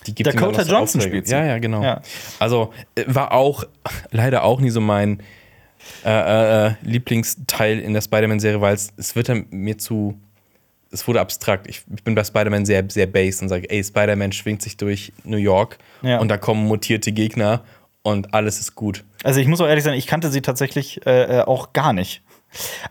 die 0.08 0.14
gibt 0.14 0.28
Dakota 0.28 0.66
so 0.66 0.72
Johnson 0.74 1.00
spielt 1.00 1.28
sie. 1.28 1.34
Ja, 1.34 1.46
ja, 1.46 1.60
genau. 1.60 1.82
Ja. 1.82 2.02
Also, 2.40 2.74
äh, 2.96 3.06
war 3.08 3.32
auch 3.32 3.64
leider 4.12 4.44
auch 4.44 4.60
nie 4.60 4.70
so 4.70 4.82
mein 4.82 5.22
äh, 6.04 6.68
äh, 6.68 6.72
Lieblingsteil 6.82 7.80
in 7.80 7.94
der 7.94 8.02
Spider-Man-Serie, 8.02 8.60
weil 8.60 8.74
es, 8.76 8.92
es 8.98 9.16
wird 9.16 9.30
dann 9.30 9.46
mir 9.50 9.78
zu. 9.78 10.20
Es 10.92 11.08
wurde 11.08 11.22
abstrakt. 11.22 11.68
Ich, 11.68 11.84
ich 11.96 12.04
bin 12.04 12.16
bei 12.16 12.24
Spider-Man 12.24 12.66
sehr, 12.66 12.84
sehr 12.90 13.08
base 13.08 13.42
und 13.44 13.50
sage, 13.50 13.70
ey, 13.70 13.84
Spider-Man 13.84 14.32
schwingt 14.34 14.62
sich 14.62 14.78
durch 14.78 15.14
New 15.24 15.38
York 15.38 15.78
Ja. 16.02 16.20
und 16.20 16.28
da 16.28 16.38
kommen 16.38 16.66
mutierte 16.68 17.12
Gegner 17.12 17.62
und 18.04 18.34
alles 18.34 18.60
ist 18.60 18.76
gut. 18.76 19.04
Also 19.24 19.40
ich 19.40 19.48
muss 19.48 19.62
auch 19.62 19.68
ehrlich 19.68 19.84
sein, 19.84 19.94
ich 19.94 20.08
kannte 20.08 20.30
sie 20.30 20.42
tatsächlich 20.42 21.06
äh, 21.06 21.40
äh, 21.40 21.42
auch 21.42 21.74
gar 21.74 21.94
nicht. 21.94 22.22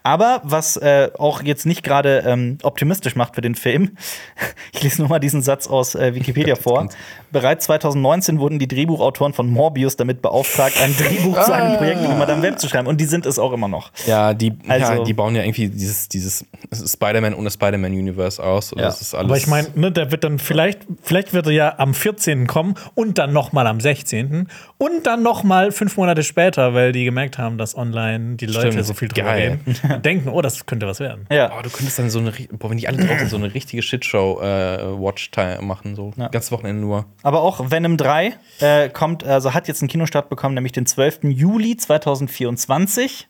Aber 0.02 0.40
was 0.44 0.76
äh, 0.76 1.10
auch 1.18 1.42
jetzt 1.42 1.66
nicht 1.66 1.82
gerade 1.82 2.22
ähm, 2.26 2.58
optimistisch 2.62 3.16
macht 3.16 3.34
für 3.34 3.40
den 3.40 3.54
Film, 3.54 3.96
ich 4.72 4.82
lese 4.82 5.00
nur 5.02 5.08
mal 5.08 5.18
diesen 5.18 5.42
Satz 5.42 5.66
aus 5.66 5.94
äh, 5.94 6.14
Wikipedia 6.14 6.56
vor. 6.56 6.88
Bereits 7.32 7.66
2019 7.66 8.40
wurden 8.40 8.58
die 8.58 8.66
Drehbuchautoren 8.66 9.32
von 9.32 9.48
Morbius 9.48 9.96
damit 9.96 10.20
beauftragt, 10.22 10.74
ein 10.82 10.96
Drehbuch 10.96 11.40
zu 11.44 11.52
einem 11.54 11.76
Projekt 11.76 12.02
über 12.04 12.14
Madame 12.14 12.42
Web 12.42 12.58
zu 12.58 12.68
schreiben. 12.68 12.88
Und 12.88 13.00
die 13.00 13.04
sind 13.04 13.24
es 13.26 13.38
auch 13.38 13.52
immer 13.52 13.68
noch. 13.68 13.90
Ja, 14.06 14.34
die, 14.34 14.52
Also- 14.66 14.92
ja, 14.94 15.04
die 15.04 15.14
bauen 15.14 15.36
ja 15.36 15.42
irgendwie 15.42 15.68
dieses, 15.68 16.08
dieses 16.08 16.44
Spider-Man 16.72 17.34
ohne 17.34 17.50
Spider-Man-Universe 17.50 18.42
aus. 18.42 18.72
Und 18.72 18.80
Ja. 18.80 18.86
Das 18.86 19.00
ist 19.00 19.14
alles 19.14 19.26
Aber 19.28 19.36
ich 19.36 19.46
meine, 19.46 19.68
ne, 19.76 19.92
der 19.92 20.10
wird 20.10 20.24
dann 20.24 20.38
vielleicht, 20.38 20.80
vielleicht 21.02 21.32
wird 21.32 21.46
er 21.46 21.52
ja 21.52 21.74
am 21.78 21.94
14. 21.94 22.46
kommen 22.46 22.74
und 22.94 23.18
dann 23.18 23.32
noch 23.32 23.52
mal 23.52 23.66
am 23.66 23.80
16. 23.80 24.48
und 24.78 25.06
dann 25.06 25.22
noch 25.22 25.44
mal 25.44 25.70
fünf 25.72 25.96
Monate 25.96 26.22
später, 26.22 26.74
weil 26.74 26.92
die 26.92 27.04
gemerkt 27.04 27.38
haben, 27.38 27.58
dass 27.58 27.76
online 27.76 28.36
die 28.36 28.46
Leute 28.46 28.72
Stimmt, 28.72 28.86
so 28.86 28.94
viel 28.94 29.08
drüber 29.08 29.28
geil. 29.28 29.49
Reden 29.52 29.76
und 29.94 30.04
denken, 30.04 30.28
oh, 30.28 30.40
das 30.42 30.66
könnte 30.66 30.86
was 30.86 31.00
werden. 31.00 31.26
Ja. 31.30 31.52
Oh, 31.56 31.62
du 31.62 31.70
könntest 31.70 31.98
dann 31.98 32.10
so 32.10 32.18
eine, 32.18 32.32
boah, 32.52 32.70
wenn 32.70 32.76
die 32.76 32.88
alle 32.88 32.98
drauf 32.98 33.18
sind, 33.18 33.28
so 33.30 33.36
eine 33.36 33.52
richtige 33.54 33.82
Shitshow-Watch-Time 33.82 35.62
machen, 35.62 35.94
so. 35.96 36.12
Ganzes 36.16 36.52
Wochenende 36.52 36.80
nur. 36.80 37.06
Aber 37.22 37.42
auch 37.42 37.70
Venom 37.70 37.96
3 37.96 38.34
äh, 38.60 38.88
kommt, 38.88 39.24
also 39.24 39.54
hat 39.54 39.68
jetzt 39.68 39.82
einen 39.82 39.88
Kinostart 39.88 40.28
bekommen, 40.28 40.54
nämlich 40.54 40.72
den 40.72 40.86
12. 40.86 41.20
Juli 41.24 41.76
2024. 41.76 43.28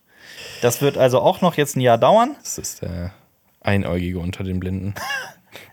Das 0.62 0.82
wird 0.82 0.96
also 0.98 1.20
auch 1.20 1.40
noch 1.40 1.56
jetzt 1.56 1.76
ein 1.76 1.80
Jahr 1.80 1.98
dauern. 1.98 2.36
Das 2.42 2.58
ist 2.58 2.82
der 2.82 3.12
Einäugige 3.60 4.18
unter 4.18 4.44
den 4.44 4.60
Blinden. 4.60 4.94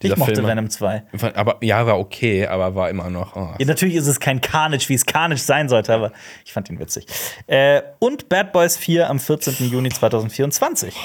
Ich 0.01 0.15
mochte 0.15 0.35
Film- 0.35 0.47
Venom 0.47 0.69
2. 0.69 1.03
Aber 1.35 1.57
ja, 1.61 1.85
war 1.85 1.99
okay, 1.99 2.45
aber 2.47 2.75
war 2.75 2.89
immer 2.89 3.09
noch. 3.09 3.35
Oh. 3.35 3.49
Ja, 3.57 3.65
natürlich 3.65 3.95
ist 3.95 4.07
es 4.07 4.19
kein 4.19 4.41
Carnage, 4.41 4.89
wie 4.89 4.93
es 4.93 5.05
Carnage 5.05 5.41
sein 5.41 5.69
sollte, 5.69 5.93
aber 5.93 6.11
ich 6.45 6.53
fand 6.53 6.69
ihn 6.69 6.79
witzig. 6.79 7.05
Äh, 7.47 7.81
und 7.99 8.29
Bad 8.29 8.51
Boys 8.53 8.77
4 8.77 9.09
am 9.09 9.19
14. 9.19 9.69
Juni 9.69 9.89
2024. 9.89 10.95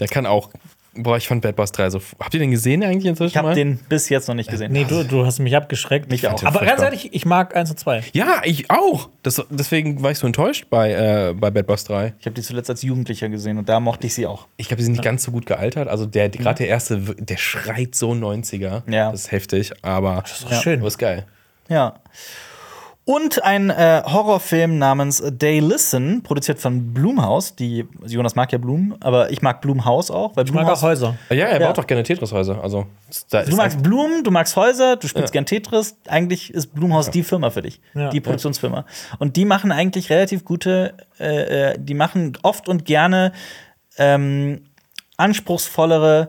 Der 0.00 0.08
kann 0.08 0.26
auch. 0.26 0.50
Boah, 0.98 1.16
ich 1.16 1.28
fand 1.28 1.42
Bad 1.42 1.56
Boys 1.56 1.72
3 1.72 1.90
so. 1.90 2.00
Habt 2.18 2.34
ihr 2.34 2.40
den 2.40 2.50
gesehen 2.50 2.82
eigentlich 2.82 3.06
inzwischen? 3.06 3.30
Ich 3.30 3.36
habe 3.36 3.48
mal? 3.48 3.54
den 3.54 3.78
bis 3.88 4.08
jetzt 4.08 4.28
noch 4.28 4.34
nicht 4.34 4.50
gesehen. 4.50 4.72
Nee, 4.72 4.84
du, 4.84 5.04
du 5.04 5.24
hast 5.26 5.38
mich 5.38 5.56
abgeschreckt. 5.56 6.10
Mich 6.10 6.26
auch. 6.28 6.42
Aber 6.42 6.64
ganz 6.64 6.82
ehrlich, 6.82 7.12
ich 7.12 7.24
mag 7.26 7.54
1 7.56 7.70
und 7.70 7.78
2. 7.78 8.04
Ja, 8.12 8.40
ich 8.44 8.70
auch. 8.70 9.08
Das, 9.22 9.44
deswegen 9.50 10.02
war 10.02 10.10
ich 10.10 10.18
so 10.18 10.26
enttäuscht 10.26 10.66
bei, 10.70 10.92
äh, 10.92 11.34
bei 11.34 11.50
Bad 11.50 11.66
Boys 11.66 11.84
3. 11.84 12.14
Ich 12.18 12.26
habe 12.26 12.34
die 12.34 12.42
zuletzt 12.42 12.70
als 12.70 12.82
Jugendlicher 12.82 13.28
gesehen 13.28 13.58
und 13.58 13.68
da 13.68 13.80
mochte 13.80 14.06
ich 14.06 14.14
sie 14.14 14.26
auch. 14.26 14.46
Ich 14.56 14.68
glaube, 14.68 14.78
die 14.78 14.84
sind 14.84 14.92
nicht 14.92 15.04
ganz 15.04 15.22
so 15.24 15.30
gut 15.32 15.46
gealtert. 15.46 15.88
Also 15.88 16.06
der, 16.06 16.28
gerade 16.28 16.58
der 16.58 16.68
erste, 16.68 16.98
der 16.98 17.36
schreit 17.36 17.94
so 17.94 18.12
90er. 18.12 18.82
Ja. 18.90 19.10
Das 19.10 19.20
ist 19.22 19.32
heftig, 19.32 19.72
aber 19.82 20.22
Das 20.22 20.32
ist 20.40 20.44
doch 20.44 20.62
schön. 20.62 20.78
aber 20.80 20.88
ist 20.88 20.98
geil. 20.98 21.26
Ja. 21.68 21.94
Und 23.08 23.44
ein 23.44 23.70
äh, 23.70 24.02
Horrorfilm 24.04 24.78
namens 24.78 25.22
They 25.38 25.60
Listen, 25.60 26.24
produziert 26.24 26.58
von 26.58 26.92
Blumhaus. 26.92 27.54
Die, 27.54 27.86
Jonas 28.04 28.34
mag 28.34 28.50
ja 28.50 28.58
Blum, 28.58 28.96
aber 28.98 29.30
ich 29.30 29.42
mag 29.42 29.60
Blumhaus 29.60 30.10
auch. 30.10 30.34
Weil 30.34 30.44
Ich 30.44 30.52
mag 30.52 30.66
auch 30.68 30.82
Häuser. 30.82 31.14
Ja, 31.30 31.46
er 31.46 31.60
Ja. 31.60 31.68
baut 31.68 31.78
doch 31.78 31.86
gerne 31.86 32.02
Tetris-Häuser. 32.02 32.60
Also, 32.60 32.86
Du 33.30 33.54
magst 33.54 33.80
Blumen, 33.80 34.24
du 34.24 34.32
magst 34.32 34.56
Häuser, 34.56 34.96
du 34.96 35.06
spielst 35.06 35.28
Ja. 35.28 35.32
gern 35.34 35.46
Tetris. 35.46 35.96
Eigentlich 36.08 36.52
ist 36.52 36.74
Blumhaus 36.74 37.08
die 37.08 37.22
Firma 37.22 37.50
für 37.50 37.62
dich, 37.62 37.80
Ja. 37.94 38.08
die 38.10 38.20
Produktionsfirma. 38.20 38.84
Und 39.20 39.36
die 39.36 39.44
machen 39.44 39.70
eigentlich 39.70 40.10
relativ 40.10 40.44
gute, 40.44 40.94
äh, 41.20 41.74
äh, 41.74 41.78
die 41.78 41.94
machen 41.94 42.36
oft 42.42 42.68
und 42.68 42.84
gerne 42.84 43.30
ähm, 43.98 44.62
anspruchsvollere, 45.16 46.28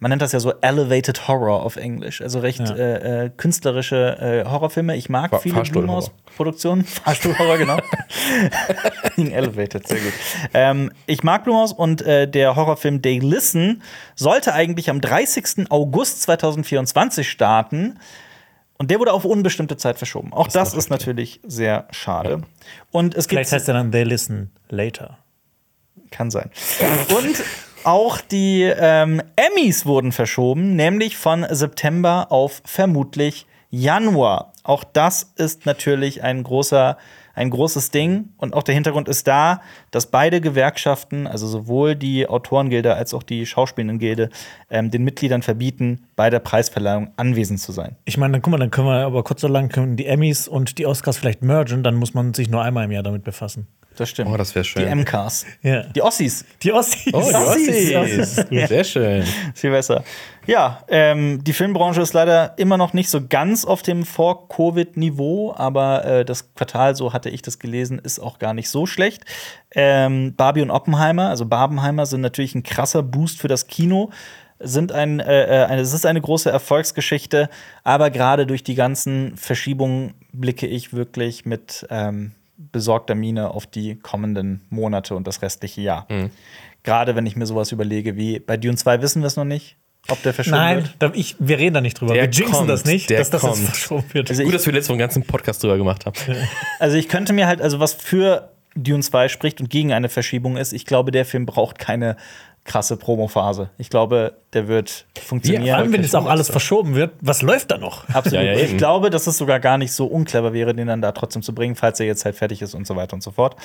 man 0.00 0.08
nennt 0.10 0.22
das 0.22 0.32
ja 0.32 0.40
so 0.40 0.52
Elevated 0.60 1.28
Horror 1.28 1.62
auf 1.62 1.76
Englisch, 1.76 2.20
also 2.22 2.40
recht 2.40 2.60
Ja. 2.60 2.74
äh, 2.74 3.24
äh, 3.26 3.30
künstlerische 3.36 4.44
äh, 4.46 4.48
Horrorfilme. 4.50 4.96
Ich 4.96 5.08
mag 5.08 5.30
Fahr- 5.30 5.40
viele. 5.40 5.62
Blumhaus-Produktionen. 5.62 6.84
Fahrstuhlhorror, 7.04 7.58
genau. 7.58 7.76
Elevated, 9.16 9.86
sehr 9.86 9.98
gut. 10.00 10.12
Ähm, 10.54 10.90
ich 11.06 11.22
mag 11.22 11.44
Blumhaus 11.44 11.72
und 11.72 12.02
äh, 12.02 12.26
der 12.28 12.56
Horrorfilm 12.56 13.02
They 13.02 13.18
Listen 13.18 13.82
sollte 14.14 14.54
eigentlich 14.54 14.88
am 14.90 15.00
30. 15.00 15.66
August 15.70 16.22
2024 16.22 17.28
starten. 17.30 17.98
Und 18.78 18.90
der 18.90 18.98
wurde 18.98 19.12
auf 19.12 19.26
unbestimmte 19.26 19.76
Zeit 19.76 19.98
verschoben. 19.98 20.32
Auch 20.32 20.48
das, 20.48 20.68
ist 20.70 20.78
ist 20.78 20.90
natürlich 20.90 21.40
sehr 21.46 21.86
schade. 21.90 22.42
Und 22.90 23.14
es 23.14 23.28
gibt 23.28 23.36
Vielleicht 23.40 23.52
heißt 23.52 23.68
er 23.68 23.74
dann 23.74 23.92
They 23.92 24.04
Listen 24.04 24.50
Later. 24.70 25.18
kann 26.10 26.30
sein. 26.30 26.50
Und 27.14 27.36
auch 27.84 28.20
die 28.20 28.62
ähm, 28.62 29.22
Emmys 29.36 29.86
wurden 29.86 30.12
verschoben, 30.12 30.76
nämlich 30.76 31.16
von 31.16 31.46
September 31.48 32.26
auf 32.30 32.62
vermutlich 32.64 33.46
Januar. 33.70 34.52
Auch 34.62 34.84
das 34.84 35.32
ist 35.36 35.66
natürlich 35.66 36.22
ein 36.22 36.42
großer 36.42 36.96
ein 37.40 37.50
großes 37.50 37.90
Ding 37.90 38.30
und 38.36 38.54
auch 38.54 38.62
der 38.62 38.74
Hintergrund 38.74 39.08
ist 39.08 39.26
da, 39.26 39.62
dass 39.90 40.06
beide 40.06 40.40
Gewerkschaften, 40.40 41.26
also 41.26 41.46
sowohl 41.46 41.96
die 41.96 42.26
Autorengilde 42.28 42.94
als 42.94 43.14
auch 43.14 43.22
die 43.22 43.46
Schauspielendengilde, 43.46 44.30
ähm, 44.68 44.90
den 44.90 45.04
Mitgliedern 45.04 45.42
verbieten, 45.42 46.06
bei 46.16 46.28
der 46.28 46.40
Preisverleihung 46.40 47.12
anwesend 47.16 47.60
zu 47.60 47.72
sein. 47.72 47.96
Ich 48.04 48.18
meine, 48.18 48.32
dann 48.32 48.42
guck 48.42 48.50
mal, 48.50 48.58
dann 48.58 48.70
können 48.70 48.88
wir 48.88 49.06
aber 49.06 49.22
kurz 49.24 49.40
so 49.40 49.48
lang 49.48 49.70
können 49.70 49.96
die 49.96 50.06
Emmys 50.06 50.48
und 50.48 50.76
die 50.78 50.86
Oscars 50.86 51.16
vielleicht 51.16 51.42
mergen, 51.42 51.82
dann 51.82 51.94
muss 51.94 52.12
man 52.12 52.34
sich 52.34 52.50
nur 52.50 52.62
einmal 52.62 52.84
im 52.84 52.90
Jahr 52.90 53.02
damit 53.02 53.24
befassen. 53.24 53.66
Das 54.00 54.08
stimmt. 54.08 54.30
Oh, 54.30 54.36
das 54.38 54.54
wär 54.54 54.64
schön. 54.64 54.82
Die 54.82 54.88
MCs. 54.88 55.44
Ja. 55.60 55.82
Die 55.82 56.00
Ossis. 56.00 56.46
Die 56.62 56.72
Ossis. 56.72 57.12
Oh, 57.12 57.20
die 57.20 57.34
Ossis. 57.34 57.94
Ossis. 57.94 58.34
Sehr 58.48 58.84
schön. 58.84 59.24
Viel 59.54 59.70
besser. 59.72 60.04
Ja, 60.46 60.82
ähm, 60.88 61.44
die 61.44 61.52
Filmbranche 61.52 62.00
ist 62.00 62.14
leider 62.14 62.54
immer 62.56 62.78
noch 62.78 62.94
nicht 62.94 63.10
so 63.10 63.20
ganz 63.28 63.66
auf 63.66 63.82
dem 63.82 64.06
Vor-Covid-Niveau, 64.06 65.52
aber 65.54 66.02
äh, 66.06 66.24
das 66.24 66.54
Quartal, 66.54 66.96
so 66.96 67.12
hatte 67.12 67.28
ich 67.28 67.42
das 67.42 67.58
gelesen, 67.58 67.98
ist 67.98 68.20
auch 68.20 68.38
gar 68.38 68.54
nicht 68.54 68.70
so 68.70 68.86
schlecht. 68.86 69.26
Ähm, 69.74 70.34
Barbie 70.34 70.62
und 70.62 70.70
Oppenheimer, 70.70 71.28
also 71.28 71.44
Barbenheimer, 71.44 72.06
sind 72.06 72.22
natürlich 72.22 72.54
ein 72.54 72.62
krasser 72.62 73.02
Boost 73.02 73.38
für 73.38 73.48
das 73.48 73.66
Kino. 73.66 74.08
Sind 74.60 74.92
ein, 74.92 75.20
äh, 75.20 75.64
äh, 75.64 75.64
eine, 75.66 75.82
es 75.82 75.92
ist 75.92 76.06
eine 76.06 76.22
große 76.22 76.50
Erfolgsgeschichte, 76.50 77.50
aber 77.84 78.08
gerade 78.08 78.46
durch 78.46 78.64
die 78.64 78.76
ganzen 78.76 79.36
Verschiebungen 79.36 80.14
blicke 80.32 80.66
ich 80.66 80.94
wirklich 80.94 81.44
mit 81.44 81.86
ähm, 81.90 82.32
besorgter 82.72 83.14
Miene 83.14 83.50
auf 83.50 83.66
die 83.66 83.96
kommenden 83.96 84.62
Monate 84.70 85.14
und 85.14 85.26
das 85.26 85.42
restliche 85.42 85.80
Jahr. 85.80 86.06
Gerade 86.82 87.14
wenn 87.16 87.26
ich 87.26 87.36
mir 87.36 87.46
sowas 87.46 87.72
überlege 87.72 88.16
wie 88.16 88.38
bei 88.38 88.56
Dune 88.56 88.76
2 88.76 89.02
wissen 89.02 89.22
wir 89.22 89.26
es 89.26 89.36
noch 89.36 89.44
nicht, 89.44 89.76
ob 90.08 90.22
der 90.22 90.32
verschoben 90.32 90.56
Nein, 90.56 90.90
wird. 90.98 91.16
ich, 91.16 91.36
wir 91.38 91.58
reden 91.58 91.74
da 91.74 91.80
nicht 91.80 92.00
drüber. 92.00 92.14
Der 92.14 92.24
wir 92.24 92.30
jinxen 92.30 92.54
kommt, 92.54 92.70
das 92.70 92.84
nicht, 92.84 93.10
der 93.10 93.18
dass 93.18 93.30
das 93.30 93.42
jetzt 93.42 93.50
kommt. 93.52 93.64
verschoben 93.66 94.04
wird. 94.14 94.30
Also 94.30 94.42
Gut, 94.44 94.54
dass 94.54 94.64
wir 94.66 94.72
letztes 94.72 94.88
Mal 94.88 94.94
einen 94.94 95.00
ganzen 95.00 95.22
Podcast 95.24 95.62
drüber 95.62 95.76
gemacht 95.76 96.06
haben. 96.06 96.16
also 96.78 96.96
ich 96.96 97.08
könnte 97.08 97.32
mir 97.32 97.46
halt, 97.46 97.60
also 97.60 97.80
was 97.80 97.92
für 97.94 98.50
Dune 98.74 99.02
2 99.02 99.28
spricht 99.28 99.60
und 99.60 99.68
gegen 99.68 99.92
eine 99.92 100.08
Verschiebung 100.08 100.56
ist, 100.56 100.72
ich 100.72 100.86
glaube, 100.86 101.10
der 101.10 101.24
Film 101.26 101.44
braucht 101.44 101.78
keine 101.78 102.16
krasse 102.64 102.96
Promophase. 102.96 103.70
Ich 103.78 103.90
glaube, 103.90 104.36
der 104.52 104.68
wird 104.68 105.06
funktionieren. 105.20 105.66
Vor 105.66 105.76
allem, 105.76 105.92
wenn 105.92 106.02
jetzt 106.02 106.14
auch 106.14 106.26
alles 106.26 106.50
verschoben 106.50 106.94
wird, 106.94 107.12
was 107.20 107.42
läuft 107.42 107.70
da 107.70 107.78
noch? 107.78 108.08
Absolut. 108.10 108.44
Ja, 108.44 108.52
ja, 108.52 108.58
ich 108.58 108.76
glaube, 108.76 109.10
dass 109.10 109.26
es 109.26 109.38
sogar 109.38 109.60
gar 109.60 109.78
nicht 109.78 109.92
so 109.92 110.06
unclever 110.06 110.52
wäre, 110.52 110.74
den 110.74 110.86
dann 110.86 111.00
da 111.02 111.12
trotzdem 111.12 111.42
zu 111.42 111.54
bringen, 111.54 111.74
falls 111.74 111.98
er 112.00 112.06
jetzt 112.06 112.24
halt 112.24 112.36
fertig 112.36 112.62
ist 112.62 112.74
und 112.74 112.86
so 112.86 112.96
weiter 112.96 113.14
und 113.14 113.22
so 113.22 113.30
fort. 113.30 113.56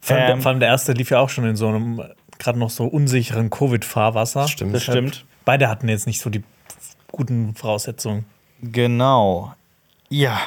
Vor 0.00 0.16
allem, 0.16 0.32
Ähm, 0.32 0.42
vor 0.42 0.50
allem 0.50 0.60
der 0.60 0.68
erste 0.68 0.92
lief 0.92 1.10
ja 1.10 1.20
auch 1.20 1.28
schon 1.30 1.46
in 1.46 1.56
so 1.56 1.68
einem 1.68 2.02
gerade 2.38 2.58
noch 2.58 2.70
so 2.70 2.84
unsicheren 2.84 3.50
Covid-Fahrwasser. 3.50 4.48
Stimmt. 4.48 4.74
das 4.74 4.82
stimmt. 4.82 5.24
Beide 5.44 5.68
hatten 5.68 5.88
jetzt 5.88 6.06
nicht 6.06 6.20
so 6.20 6.28
die 6.30 6.42
guten 7.12 7.54
Voraussetzungen. 7.54 8.24
Genau. 8.62 9.54
Ja. 10.08 10.40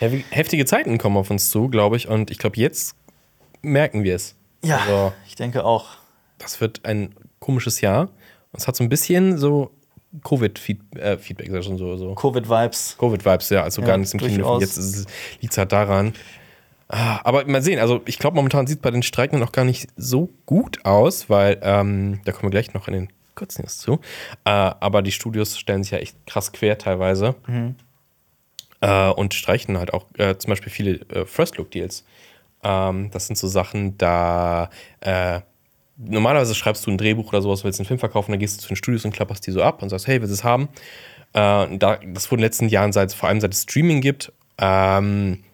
Heftige 0.00 0.64
Zeiten 0.64 0.96
kommen 0.96 1.16
auf 1.18 1.30
uns 1.30 1.50
zu, 1.50 1.68
glaube 1.68 1.96
ich. 1.96 2.08
Und 2.08 2.30
ich 2.30 2.38
glaube, 2.38 2.56
jetzt 2.56 2.94
merken 3.62 4.02
wir 4.02 4.16
es. 4.16 4.34
Ja, 4.64 4.78
Also, 4.78 5.12
ich 5.28 5.34
denke 5.36 5.64
auch. 5.64 5.99
Das 6.40 6.60
wird 6.60 6.84
ein 6.84 7.14
komisches 7.38 7.80
Jahr. 7.80 8.08
Und 8.52 8.60
es 8.60 8.66
hat 8.66 8.74
so 8.74 8.82
ein 8.82 8.88
bisschen 8.88 9.38
so 9.38 9.70
Covid-Feedback, 10.24 11.48
äh, 11.48 11.62
schon 11.62 11.78
so, 11.78 11.96
so. 11.96 12.14
Covid-Vibes. 12.14 12.96
Covid-Vibes, 12.98 13.50
ja, 13.50 13.62
also 13.62 13.80
Ja, 13.82 13.88
gar 13.88 13.96
nichts 13.96 14.12
im 14.12 14.20
Kino. 14.20 14.58
Jetzt 14.58 15.06
liegt 15.40 15.52
es 15.52 15.58
halt 15.58 15.70
daran. 15.70 16.14
Ah, 16.88 17.20
Aber 17.22 17.44
mal 17.46 17.62
sehen, 17.62 17.78
also 17.78 18.00
ich 18.06 18.18
glaube, 18.18 18.34
momentan 18.34 18.66
sieht 18.66 18.78
es 18.78 18.82
bei 18.82 18.90
den 18.90 19.04
Streikenden 19.04 19.46
auch 19.46 19.52
gar 19.52 19.64
nicht 19.64 19.88
so 19.96 20.28
gut 20.46 20.84
aus, 20.84 21.30
weil 21.30 21.58
ähm, 21.62 22.20
da 22.24 22.32
kommen 22.32 22.44
wir 22.44 22.50
gleich 22.50 22.74
noch 22.74 22.88
in 22.88 22.94
den 22.94 23.08
Kurznews 23.36 23.78
zu. 23.78 24.00
Äh, 24.44 24.50
aber 24.50 25.02
die 25.02 25.12
Studios 25.12 25.56
stellen 25.56 25.84
sich 25.84 25.92
ja 25.92 25.98
echt 25.98 26.16
krass 26.26 26.50
quer 26.50 26.76
teilweise. 26.78 27.36
Äh, 28.80 29.10
und 29.10 29.34
streichen 29.34 29.78
halt 29.78 29.94
auch 29.94 30.06
äh, 30.18 30.36
zum 30.38 30.48
Beispiel 30.48 30.72
viele 30.72 30.92
äh, 31.10 31.24
First-Look-Deals. 31.24 32.04
Ähm, 32.64 33.10
das 33.12 33.28
sind 33.28 33.36
so 33.36 33.46
Sachen, 33.46 33.96
da 33.96 34.70
äh, 35.00 35.42
normalerweise 36.02 36.54
schreibst 36.54 36.86
du 36.86 36.90
ein 36.90 36.98
Drehbuch 36.98 37.28
oder 37.28 37.42
sowas, 37.42 37.64
willst 37.64 37.80
einen 37.80 37.86
Film 37.86 37.98
verkaufen, 37.98 38.32
dann 38.32 38.40
gehst 38.40 38.58
du 38.58 38.62
zu 38.62 38.68
den 38.68 38.76
Studios 38.76 39.04
und 39.04 39.12
klapperst 39.12 39.46
die 39.46 39.50
so 39.50 39.62
ab 39.62 39.82
und 39.82 39.88
sagst, 39.88 40.06
hey, 40.06 40.20
willst 40.20 40.32
du 40.32 40.34
es 40.34 40.44
haben? 40.44 40.68
Äh, 41.32 41.78
da, 41.78 41.98
das 42.04 42.30
wurde 42.30 42.40
in 42.40 42.42
den 42.42 42.46
letzten 42.46 42.68
Jahren, 42.68 42.92
seit, 42.92 43.12
vor 43.12 43.28
allem 43.28 43.40
seit 43.40 43.52
es 43.52 43.62
Streaming 43.62 44.00
gibt, 44.00 44.32
ähm, 44.58 45.44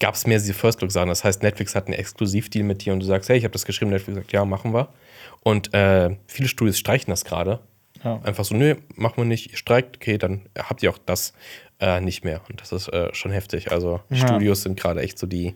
gab 0.00 0.14
es 0.14 0.26
mehr 0.26 0.38
diese 0.38 0.54
First-Look-Sachen. 0.54 1.08
Das 1.08 1.24
heißt, 1.24 1.42
Netflix 1.42 1.74
hat 1.74 1.86
einen 1.86 1.94
Exklusivdeal 1.94 2.64
mit 2.64 2.84
dir 2.84 2.92
und 2.92 3.00
du 3.00 3.06
sagst, 3.06 3.28
hey, 3.28 3.36
ich 3.36 3.44
habe 3.44 3.52
das 3.52 3.64
geschrieben, 3.64 3.90
Netflix 3.90 4.16
sagt, 4.16 4.32
ja, 4.32 4.44
machen 4.44 4.72
wir. 4.72 4.88
Und 5.42 5.74
äh, 5.74 6.16
viele 6.26 6.48
Studios 6.48 6.78
streichen 6.78 7.10
das 7.10 7.24
gerade. 7.24 7.60
Ja. 8.02 8.20
Einfach 8.22 8.44
so, 8.44 8.54
nö, 8.54 8.76
machen 8.96 9.16
wir 9.18 9.24
nicht, 9.24 9.50
ihr 9.52 9.56
streikt, 9.56 9.96
okay, 9.96 10.18
dann 10.18 10.42
habt 10.58 10.82
ihr 10.82 10.90
auch 10.90 10.98
das 10.98 11.32
äh, 11.84 12.00
nicht 12.00 12.24
mehr. 12.24 12.40
Und 12.48 12.60
das 12.62 12.72
ist 12.72 12.88
äh, 12.88 13.12
schon 13.12 13.30
heftig. 13.30 13.70
Also 13.70 14.00
Studios 14.10 14.62
sind 14.62 14.80
gerade 14.80 15.02
echt 15.02 15.18
so 15.18 15.26
die 15.26 15.54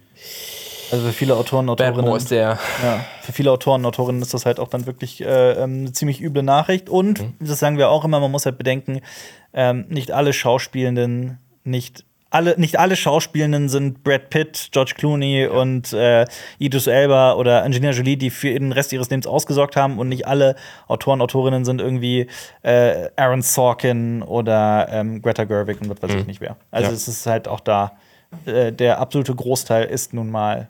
Also 0.90 1.06
für 1.06 1.12
viele 1.12 1.36
Autoren 1.36 1.68
und 1.68 1.80
Autorinnen. 1.80 2.28
der. 2.28 2.58
Ja, 2.82 3.04
für 3.22 3.32
viele 3.32 3.50
Autoren 3.50 3.80
und 3.80 3.86
Autorinnen 3.86 4.20
ist 4.20 4.34
das 4.34 4.44
halt 4.44 4.60
auch 4.60 4.68
dann 4.68 4.84
wirklich 4.86 5.22
äh, 5.22 5.52
ähm, 5.52 5.80
eine 5.80 5.92
ziemlich 5.92 6.20
üble 6.20 6.42
Nachricht. 6.42 6.90
Und, 6.90 7.24
das 7.40 7.58
sagen 7.58 7.78
wir 7.78 7.88
auch 7.88 8.04
immer, 8.04 8.20
man 8.20 8.30
muss 8.30 8.44
halt 8.44 8.58
bedenken, 8.58 9.00
ähm, 9.54 9.86
nicht 9.88 10.10
alle 10.12 10.34
Schauspielenden, 10.34 11.38
nicht 11.64 12.04
alle, 12.30 12.58
nicht 12.60 12.78
alle 12.78 12.94
Schauspielenden 12.96 13.68
sind 13.68 14.02
Brad 14.04 14.28
Pitt, 14.30 14.68
George 14.72 14.92
Clooney 14.96 15.46
und 15.46 15.92
äh, 15.92 16.26
Idris 16.58 16.86
Elba 16.86 17.34
oder 17.34 17.62
Angelina 17.64 17.90
Jolie, 17.92 18.16
die 18.16 18.30
für 18.30 18.52
den 18.52 18.72
Rest 18.72 18.92
ihres 18.92 19.08
Lebens 19.08 19.26
ausgesorgt 19.26 19.76
haben. 19.76 19.98
Und 19.98 20.08
nicht 20.10 20.26
alle 20.26 20.54
Autoren, 20.88 21.20
Autorinnen 21.22 21.64
sind 21.64 21.80
irgendwie 21.80 22.26
äh, 22.62 23.08
Aaron 23.16 23.42
Sorkin 23.42 24.22
oder 24.22 24.88
ähm, 24.90 25.22
Greta 25.22 25.44
Gerwig 25.44 25.80
und 25.80 25.88
was 25.90 26.02
weiß 26.02 26.14
ich 26.20 26.26
nicht 26.26 26.40
wer. 26.40 26.56
Also 26.70 26.90
Ja. 26.90 26.94
es 26.94 27.08
ist 27.08 27.26
halt 27.26 27.48
auch 27.48 27.60
da, 27.60 27.92
äh, 28.44 28.72
der 28.72 28.98
absolute 28.98 29.34
Großteil 29.34 29.84
ist 29.86 30.12
nun 30.12 30.30
mal 30.30 30.68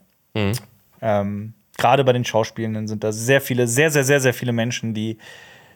ähm, 1.03 1.55
gerade 1.77 2.05
bei 2.05 2.13
den 2.13 2.25
Schauspielenden 2.25 2.87
sind 2.87 3.03
da 3.03 3.11
sehr 3.11 3.41
viele, 3.41 3.67
sehr, 3.67 3.91
sehr, 3.91 4.05
sehr, 4.05 4.21
sehr 4.21 4.35
viele 4.35 4.53
Menschen, 4.53 4.95
die 4.95 5.19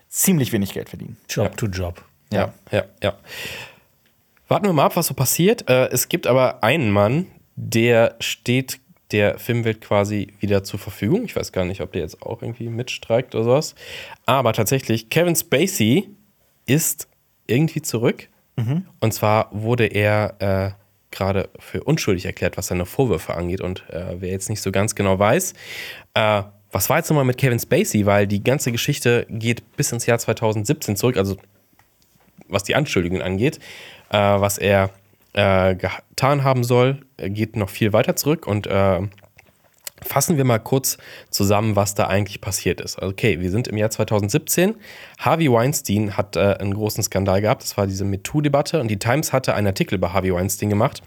ziemlich 0.09 0.53
wenig 0.53 0.73
Geld 0.73 0.89
verdienen. 0.89 1.17
Job 1.29 1.57
to 1.57 1.67
Job. 1.67 2.05
Ja, 2.33 2.53
ja, 2.71 2.85
ja. 3.03 3.15
Warten 4.53 4.67
wir 4.67 4.75
mal 4.75 4.85
ab, 4.85 4.97
was 4.97 5.07
so 5.07 5.15
passiert. 5.15 5.67
Äh, 5.71 5.89
es 5.93 6.11
gibt 6.11 6.27
aber 6.27 6.63
einen 6.63 6.91
Mann, 6.91 7.25
der 7.57 8.17
steht 8.21 8.81
der 9.11 9.39
Filmwelt 9.39 9.81
quasi 9.81 10.35
wieder 10.41 10.63
zur 10.63 10.79
Verfügung. 10.79 11.25
Ich 11.25 11.35
weiß 11.35 11.53
gar 11.53 11.65
nicht, 11.65 11.81
ob 11.81 11.93
der 11.93 12.03
jetzt 12.03 12.21
auch 12.21 12.43
irgendwie 12.43 12.69
mitstreikt 12.69 13.35
oder 13.35 13.45
sowas. 13.45 13.75
Aber 14.27 14.53
tatsächlich, 14.53 15.09
Kevin 15.09 15.37
Spacey 15.37 16.11
ist 16.67 17.09
irgendwie 17.47 17.81
zurück. 17.81 18.29
Und 19.01 19.15
zwar 19.15 19.49
wurde 19.53 19.87
er 19.87 20.35
äh, 20.41 20.71
gerade 21.11 21.49
für 21.59 21.83
unschuldig 21.85 22.27
erklärt, 22.27 22.59
was 22.59 22.67
seine 22.67 22.85
Vorwürfe 22.85 23.33
angeht. 23.33 23.63
Und 23.63 23.89
äh, 23.89 24.21
wer 24.21 24.33
jetzt 24.33 24.51
nicht 24.51 24.61
so 24.61 24.71
ganz 24.71 24.95
genau 24.95 25.19
weiß, 25.19 25.55
äh, 26.13 26.43
was 26.71 26.91
war 26.91 26.99
jetzt 26.99 27.09
nochmal 27.09 27.25
mit 27.25 27.39
Kevin 27.39 27.59
Spacey? 27.59 28.05
Weil 28.05 28.27
die 28.27 28.45
ganze 28.45 28.71
Geschichte 28.71 29.27
geht 29.31 29.79
bis 29.79 29.93
ins 29.93 30.05
Jahr 30.05 30.19
2017 30.19 30.97
zurück. 30.97 31.17
Also 31.17 31.39
was 32.49 32.65
die 32.65 32.75
Anschuldigungen 32.75 33.23
angeht, 33.23 33.59
äh, 34.13 34.17
was 34.17 34.59
er 34.59 34.91
äh, 35.33 35.75
getan 35.75 36.45
haben 36.45 36.63
soll, 36.63 37.01
geht 37.17 37.57
noch 37.57 37.71
viel 37.71 37.93
weiter 37.93 38.15
zurück 38.17 38.47
und 38.47 38.67
äh, 38.67 39.01
fassen 40.03 40.37
wir 40.37 40.45
mal 40.45 40.59
kurz 40.59 40.99
zusammen, 41.31 41.77
was 41.77 41.95
da 41.95 42.07
eigentlich 42.07 42.41
passiert 42.41 42.81
ist. 42.81 43.01
Okay, 43.01 43.41
wir 43.41 43.51
sind 43.51 43.69
im 43.69 43.77
Jahr 43.77 43.91
2017. 43.91 44.75
Harvey 45.19 45.51
Weinstein 45.51 46.17
hat 46.17 46.37
äh, 46.37 46.57
einen 46.59 46.75
großen 46.75 47.03
Skandal 47.03 47.41
gehabt. 47.41 47.63
Das 47.63 47.77
war 47.77 47.87
diese 47.87 48.05
MeToo-Debatte 48.05 48.81
und 48.81 48.89
die 48.89 48.99
Times 48.99 49.33
hatte 49.33 49.55
einen 49.55 49.69
Artikel 49.69 49.95
über 49.97 50.13
Harvey 50.13 50.33
Weinstein 50.33 50.69
gemacht 50.69 51.03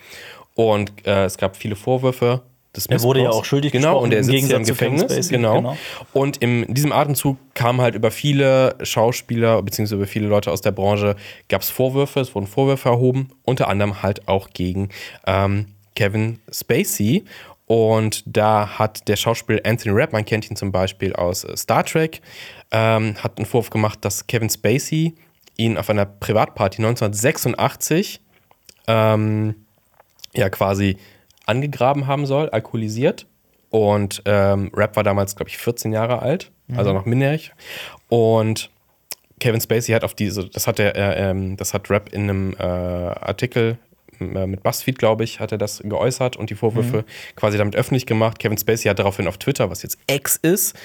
Und 0.56 0.92
äh, 1.06 1.26
es 1.26 1.38
gab 1.38 1.56
viele 1.56 1.76
Vorwürfe. 1.76 2.42
Des 2.76 2.86
Er 2.88 3.02
wurde 3.02 3.24
ja 3.24 3.30
auch 3.30 3.46
schuldig 3.46 3.72
Genau, 3.72 4.00
und 4.00 4.14
er 4.14 4.24
sitzt 4.24 4.50
ja 4.50 4.58
im 4.58 4.64
Gefängnis. 4.64 5.30
Genau. 5.30 5.56
genau. 5.58 5.78
Und 6.14 6.38
in 6.38 6.74
diesem 6.74 6.92
Atemzug 6.92 7.38
kamen 7.54 7.82
halt 7.82 7.96
über 7.96 8.12
viele 8.12 8.76
Schauspieler 8.82 9.62
bzw. 9.62 9.96
über 9.96 10.08
viele 10.08 10.28
Leute 10.28 10.52
aus 10.52 10.62
der 10.62 10.72
Branche 10.72 11.16
gab 11.50 11.62
es 11.62 11.70
Vorwürfe, 11.70 12.20
es 12.20 12.36
wurden 12.36 12.48
Vorwürfe 12.48 12.90
erhoben, 12.90 13.30
unter 13.44 13.68
anderem 13.68 14.02
halt 14.04 14.28
auch 14.28 14.50
gegen 14.50 14.90
ähm, 15.26 15.68
Kevin 15.96 16.40
Spacey. 16.52 17.24
Und 17.68 18.24
da 18.28 18.78
hat 18.78 19.08
der 19.08 19.16
Schauspieler 19.16 19.62
Anthony 19.66 20.00
Rapp, 20.00 20.14
man 20.14 20.24
kennt 20.24 20.50
ihn 20.50 20.56
zum 20.56 20.72
Beispiel 20.72 21.14
aus 21.14 21.44
äh, 21.44 21.58
Star 21.58 21.84
Trek, 21.84 22.22
ähm, 22.72 23.16
hat 23.24 23.38
einen 23.38 23.46
Vorwurf 23.46 23.72
gemacht, 23.72 24.00
dass 24.02 24.28
Kevin 24.28 24.50
Spacey 24.50 25.16
ihn 25.58 25.78
auf 25.78 25.90
einer 25.90 26.06
Privatparty 26.06 26.78
1986 26.78 28.22
ähm, 28.88 29.56
ja 30.34 30.50
quasi 30.50 30.98
angegraben 31.46 32.08
haben 32.08 32.26
soll, 32.26 32.50
alkoholisiert. 32.50 33.28
Und 33.70 34.22
ähm, 34.26 34.72
Rap 34.74 34.96
war 34.96 35.04
damals, 35.04 35.36
glaube 35.36 35.50
ich, 35.50 35.58
14 35.58 35.92
Jahre 35.92 36.22
alt, 36.22 36.52
also 36.76 36.94
noch 36.94 37.06
minderjährig. 37.06 37.52
Und 38.08 38.70
Kevin 39.40 39.60
Spacey 39.60 39.94
hat 39.94 40.04
auf 40.04 40.14
diese, 40.14 40.48
das 40.50 40.68
hat 40.68 40.80
er, 40.80 40.96
äh, 40.96 41.30
ähm, 41.30 41.58
das 41.58 41.74
hat 41.74 41.90
Rap 41.90 42.14
in 42.14 42.24
einem 42.24 42.56
äh, 42.58 42.64
Artikel 42.64 43.78
äh, 44.20 44.48
mit 44.48 44.64
BuzzFeed, 44.64 44.98
glaube 44.98 45.24
ich, 45.24 45.40
hat 45.40 45.52
er 45.52 45.58
das 45.58 45.82
geäußert 45.84 46.38
und 46.38 46.50
die 46.50 46.56
Vorwürfe 46.56 47.04
quasi 47.36 47.58
damit 47.58 47.76
öffentlich 47.76 48.06
gemacht. 48.06 48.40
Kevin 48.40 48.58
Spacey 48.58 48.88
hat 48.88 49.00
daraufhin 49.00 49.28
auf 49.28 49.38
Twitter, 49.38 49.70
was 49.70 49.84
jetzt 49.84 49.98
X 50.08 50.38
ist, 50.38 50.76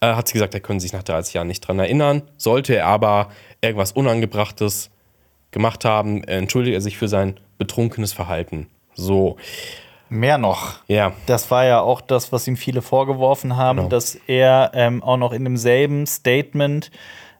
äh, 0.00 0.14
hat 0.14 0.28
sie 0.28 0.34
gesagt, 0.34 0.54
er 0.54 0.60
könnte 0.60 0.82
sich 0.82 0.92
nach 0.92 1.02
30 1.02 1.34
Jahren 1.34 1.46
nicht 1.46 1.60
dran 1.60 1.78
erinnern. 1.78 2.22
Sollte 2.36 2.76
er 2.76 2.86
aber 2.86 3.30
irgendwas 3.60 3.92
Unangebrachtes 3.92 4.90
gemacht 5.50 5.84
haben, 5.84 6.24
entschuldigt 6.24 6.74
er 6.74 6.80
sich 6.80 6.96
für 6.96 7.08
sein 7.08 7.38
betrunkenes 7.58 8.12
Verhalten. 8.12 8.68
So, 8.94 9.36
Mehr 10.10 10.36
noch. 10.38 10.74
ja. 10.88 11.12
Das 11.26 11.50
war 11.50 11.64
ja 11.64 11.80
auch 11.80 12.00
das, 12.00 12.32
was 12.32 12.46
ihm 12.48 12.56
viele 12.56 12.82
vorgeworfen 12.82 13.56
haben, 13.56 13.78
Genau. 13.78 13.88
dass 13.88 14.16
er 14.26 14.72
ähm, 14.74 15.02
auch 15.02 15.16
noch 15.16 15.32
in 15.32 15.44
demselben 15.44 16.06
Statement, 16.06 16.90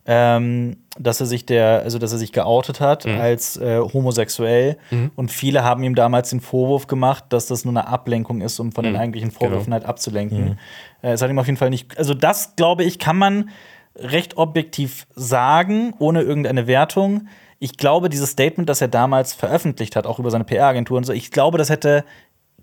ähm, 0.06 0.78
dass 0.98 1.20
er 1.20 1.26
sich 1.26 1.44
der, 1.46 1.80
also 1.82 1.98
dass 1.98 2.12
er 2.12 2.18
sich 2.18 2.32
geoutet 2.32 2.80
hat 2.80 3.04
Mhm. 3.06 3.20
als 3.20 3.56
äh, 3.58 3.78
homosexuell. 3.80 4.76
Und 5.14 5.30
viele 5.30 5.62
haben 5.62 5.82
ihm 5.82 5.94
damals 5.94 6.30
den 6.30 6.40
Vorwurf 6.40 6.86
gemacht, 6.86 7.24
dass 7.28 7.46
das 7.46 7.64
nur 7.64 7.72
eine 7.72 7.86
Ablenkung 7.86 8.40
ist, 8.40 8.58
um 8.60 8.72
von 8.72 8.84
den 8.84 8.96
eigentlichen 8.96 9.30
Vorwürfen 9.30 9.66
Genau. 9.66 9.74
halt 9.74 9.84
abzulenken. 9.84 10.58
Äh, 11.02 11.10
Es 11.12 11.22
hat 11.22 11.30
ihm 11.30 11.38
auf 11.38 11.46
jeden 11.46 11.58
Fall 11.58 11.70
nicht. 11.70 11.96
Also, 11.98 12.14
das 12.14 12.56
glaube 12.56 12.84
ich, 12.84 12.98
kann 12.98 13.16
man 13.18 13.50
recht 13.96 14.36
objektiv 14.36 15.06
sagen, 15.14 15.94
ohne 15.98 16.22
irgendeine 16.22 16.66
Wertung. 16.66 17.28
Ich 17.58 17.76
glaube, 17.76 18.08
dieses 18.08 18.30
Statement, 18.30 18.68
das 18.70 18.80
er 18.80 18.88
damals 18.88 19.34
veröffentlicht 19.34 19.94
hat, 19.96 20.06
auch 20.06 20.18
über 20.18 20.30
seine 20.30 20.44
PR-Agentur 20.44 20.96
und 20.96 21.04
so, 21.04 21.12
ich 21.12 21.30
glaube, 21.30 21.58
das 21.58 21.68
hätte 21.68 22.04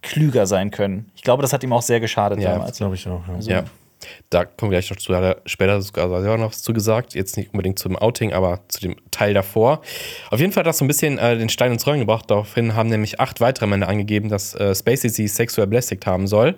klüger 0.02 0.46
sein 0.48 0.72
können. 0.72 1.12
Ich 1.16 1.24
glaube, 1.24 1.42
das 1.42 1.54
hat 1.54 1.64
ihm 1.64 1.74
auch 1.74 1.82
sehr 1.82 2.00
geschadet 2.00 2.40
Ja, 2.40 2.54
damals. 2.54 2.78
Glaube 2.78 2.96
ich 2.96 3.08
auch. 3.08 3.22
Ja. 3.42 3.58
Ja. 3.58 3.64
Da 4.30 4.46
kommen 4.46 4.72
wir 4.72 4.78
gleich 4.80 4.90
noch 4.90 4.98
zu, 4.98 5.16
hat 5.16 5.24
er 5.24 5.42
später 5.46 5.82
sogar 5.82 6.10
selber 6.22 6.38
noch 6.38 6.52
was 6.52 6.62
zu 6.62 6.72
gesagt. 6.74 7.16
Jetzt 7.16 7.36
nicht 7.36 7.52
unbedingt 7.54 7.80
zum 7.80 7.96
Outing, 7.96 8.32
aber 8.32 8.60
zu 8.68 8.80
dem 8.82 8.96
Teil 9.12 9.34
davor. 9.34 9.82
Auf 10.30 10.40
jeden 10.40 10.52
Fall 10.52 10.62
hat 10.62 10.68
das 10.68 10.78
so 10.78 10.86
ein 10.86 10.88
bisschen 10.88 11.18
äh, 11.18 11.38
den 11.38 11.50
Stein 11.50 11.72
ins 11.72 11.86
Rollen 11.88 12.00
gebracht. 12.00 12.26
Daraufhin 12.30 12.76
haben 12.76 12.90
nämlich 12.90 13.20
acht 13.20 13.42
weitere 13.42 13.66
Männer 13.66 13.88
angegeben, 13.88 14.30
dass 14.30 14.54
äh, 14.54 14.76
Spacey 14.76 15.10
sie 15.10 15.28
sexuell 15.28 15.68
belästigt 15.68 16.06
haben 16.06 16.28
soll. 16.28 16.56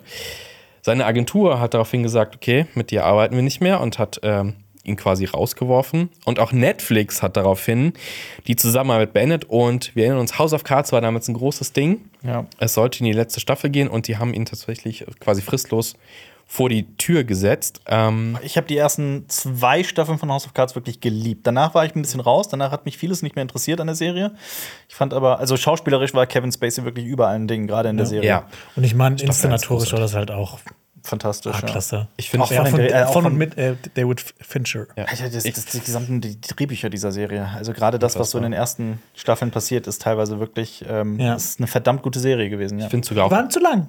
Seine 0.82 1.06
Agentur 1.06 1.60
hat 1.60 1.73
daraufhin 1.73 2.04
gesagt, 2.04 2.36
okay, 2.36 2.65
mit 2.73 2.91
dir 2.91 3.06
arbeiten 3.06 3.36
wir 3.36 3.43
nicht 3.43 3.62
mehr 3.62 3.80
und 3.82 3.99
hat 3.99 4.19
ähm, 4.23 4.56
ihn 4.89 4.95
quasi 4.97 5.25
rausgeworfen. 5.25 6.10
Und 6.25 6.39
auch 6.39 6.52
Netflix 6.52 7.21
hat 7.23 7.38
daraufhin 7.38 7.93
die 8.47 8.56
Zusammenarbeit 8.56 9.13
beendet. 9.13 9.45
Und 9.45 9.95
wir 9.95 10.04
erinnern 10.06 10.19
uns, 10.21 10.38
House 10.39 10.54
of 10.54 10.63
Cards 10.63 10.91
war 10.91 11.02
damals 11.02 11.28
ein 11.30 11.36
großes 11.36 11.71
Ding. 11.73 12.02
Ja. 12.23 12.45
Es 12.60 12.73
sollte 12.73 12.99
in 12.99 13.06
die 13.06 13.13
letzte 13.13 13.39
Staffel 13.39 13.69
gehen 13.69 13.88
und 13.88 14.08
die 14.08 14.17
haben 14.17 14.34
ihn 14.34 14.45
tatsächlich 14.45 15.06
quasi 15.19 15.41
fristlos 15.41 15.93
vor 16.52 16.67
die 16.67 16.88
Tür 16.97 17.23
gesetzt. 17.25 17.80
Ähm, 17.86 18.36
Ich 18.41 18.58
habe 18.58 18.65
die 18.65 18.75
ersten 18.75 19.25
zwei 19.28 19.84
Staffeln 19.84 20.17
von 20.17 20.32
House 20.32 20.47
of 20.47 20.56
Cards 20.56 20.73
wirklich 20.73 20.99
geliebt. 20.99 21.45
Danach 21.45 21.75
war 21.75 21.86
ich 21.86 21.93
ein 21.95 22.02
bisschen 22.02 22.21
raus. 22.21 22.47
Danach 22.47 22.71
hat 22.71 22.86
mich 22.86 22.97
vieles 22.97 23.21
nicht 23.21 23.36
mehr 23.36 23.43
interessiert 23.43 23.80
an 23.80 23.86
der 23.86 23.95
Serie. 23.95 24.34
Ich 24.88 24.95
fand 24.95 25.13
aber, 25.13 25.38
also 25.38 25.58
schauspielerisch 25.58 26.15
war 26.15 26.25
Kevin 26.25 26.52
Spacey 26.52 26.84
wirklich 26.86 27.06
über 27.06 27.28
allen 27.28 27.47
Dingen, 27.47 27.67
gerade 27.67 27.89
in 27.89 27.97
der 27.97 28.08
Serie. 28.08 28.28
ja, 28.28 28.47
Und 28.75 28.84
ich 28.84 28.95
meine, 28.95 29.21
inszenatorisch 29.21 29.91
war 29.93 29.99
das 29.99 30.15
halt 30.15 30.32
auch 30.32 30.58
Fantastisch. 31.03 31.53
ah, 31.55 31.59
ja. 31.62 31.67
klasse. 31.67 32.07
Ich 32.17 32.29
finde 32.29 32.45
Auch 32.45 32.51
ja, 32.51 32.65
von 32.65 32.79
äh, 32.79 32.93
auch 33.03 33.13
von 33.13 33.23
von- 33.23 33.31
und 33.33 33.38
mit 33.38 33.57
äh, 33.57 33.75
David 33.95 34.23
Fincher. 34.39 34.88
Ja. 34.95 35.05
Alter, 35.05 35.29
das, 35.29 35.43
das, 35.43 35.65
die 35.65 35.79
gesamten 35.79 36.21
die 36.21 36.39
Drehbücher 36.39 36.89
dieser 36.89 37.12
Serie. 37.12 37.49
Also 37.55 37.73
gerade 37.73 37.99
das, 37.99 38.17
was 38.19 38.31
so 38.31 38.38
in 38.38 38.43
den 38.43 38.53
ersten 38.53 39.01
Staffeln 39.15 39.51
passiert, 39.51 39.88
ist 39.88 40.01
teilweise 40.01 40.39
wirklich 40.39 40.83
ähm, 40.89 41.19
Ja. 41.19 41.35
ist 41.35 41.59
eine 41.59 41.67
verdammt 41.67 42.01
gute 42.03 42.19
Serie 42.19 42.49
gewesen. 42.49 42.79
Ja. 42.79 42.85
ich 42.85 42.91
finde 42.91 43.07
sogar 43.07 43.25
Die 43.27 43.33
auch. 43.33 43.38
waren 43.38 43.49
zu 43.49 43.59
lang. 43.59 43.88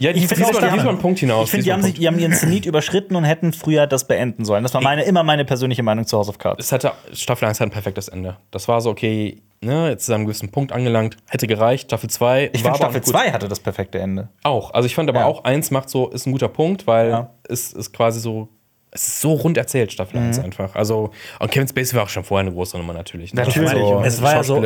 Ja, 0.00 0.12
die 0.12 0.18
Ich 0.20 0.28
finde 0.28 0.44
die 0.50 0.64
haben- 0.66 0.80
einen 0.88 0.98
Punkt 0.98 1.18
hinaus. 1.20 1.44
Ich 1.46 1.50
finde, 1.52 1.64
die 1.64 1.72
haben, 1.72 1.78
diesmal 1.78 1.90
sich, 1.92 2.00
die 2.00 2.06
haben 2.08 2.18
ihren 2.18 2.32
Zenit 2.34 2.66
überschritten 2.66 3.16
und 3.16 3.24
hätten 3.24 3.52
früher 3.52 3.86
das 3.86 4.06
beenden 4.06 4.44
sollen. 4.44 4.62
Das 4.62 4.74
war 4.74 4.82
meine, 4.82 5.04
immer 5.04 5.22
meine 5.22 5.44
persönliche 5.44 5.82
Meinung 5.82 6.06
zu 6.06 6.18
House 6.18 6.28
of 6.28 6.38
Cards. 6.38 6.64
es 6.66 6.72
hatte, 6.72 6.92
Staffel 7.12 7.46
1 7.48 7.60
hat 7.60 7.68
ein 7.68 7.70
perfektes 7.70 8.08
Ende. 8.08 8.36
Das 8.50 8.68
war 8.68 8.80
so, 8.80 8.90
okay, 8.90 9.40
ne, 9.60 9.90
jetzt 9.90 10.02
ist 10.02 10.08
er 10.08 10.14
an 10.14 10.20
einem 10.20 10.26
gewissen 10.26 10.50
Punkt 10.50 10.72
angelangt, 10.72 11.16
hätte 11.28 11.46
gereicht. 11.46 11.88
Staffel 11.88 12.10
2 12.10 12.50
Ich 12.52 12.64
war 12.64 12.72
finde, 12.74 12.78
Staffel 12.78 13.00
auch 13.00 13.04
gut. 13.04 13.12
2 13.14 13.32
hatte 13.32 13.48
das 13.48 13.60
perfekte 13.60 13.98
Ende. 13.98 14.28
Auch. 14.42 14.72
Also 14.74 14.86
ich 14.86 14.94
fand 14.94 15.08
aber 15.08 15.20
Ja. 15.20 15.26
auch 15.26 15.44
1 15.44 15.70
macht 15.70 15.88
so, 15.90 16.08
ist 16.08 16.26
ein 16.26 16.32
guter 16.32 16.48
Punkt, 16.48 16.86
weil 16.86 17.10
Ja. 17.10 17.30
es 17.48 17.72
ist 17.72 17.92
quasi 17.92 18.20
so, 18.20 18.48
es 18.90 19.06
ist 19.06 19.20
so 19.20 19.32
rund 19.34 19.56
erzählt, 19.58 19.92
Staffel 19.92 20.18
Mhm. 20.20 20.26
1 20.28 20.38
einfach. 20.38 20.74
Also, 20.74 21.10
und 21.40 21.50
Kevin 21.50 21.68
Spacey 21.68 21.94
war 21.96 22.04
auch 22.04 22.08
schon 22.08 22.24
vorher 22.24 22.46
eine 22.46 22.54
große 22.54 22.76
Nummer 22.78 22.92
natürlich. 22.94 23.34
ne? 23.34 23.42
Natürlich. 23.42 23.70
Also, 23.74 24.00
Es 24.04 24.22
war 24.22 24.34
ja 24.34 24.42
so. 24.42 24.60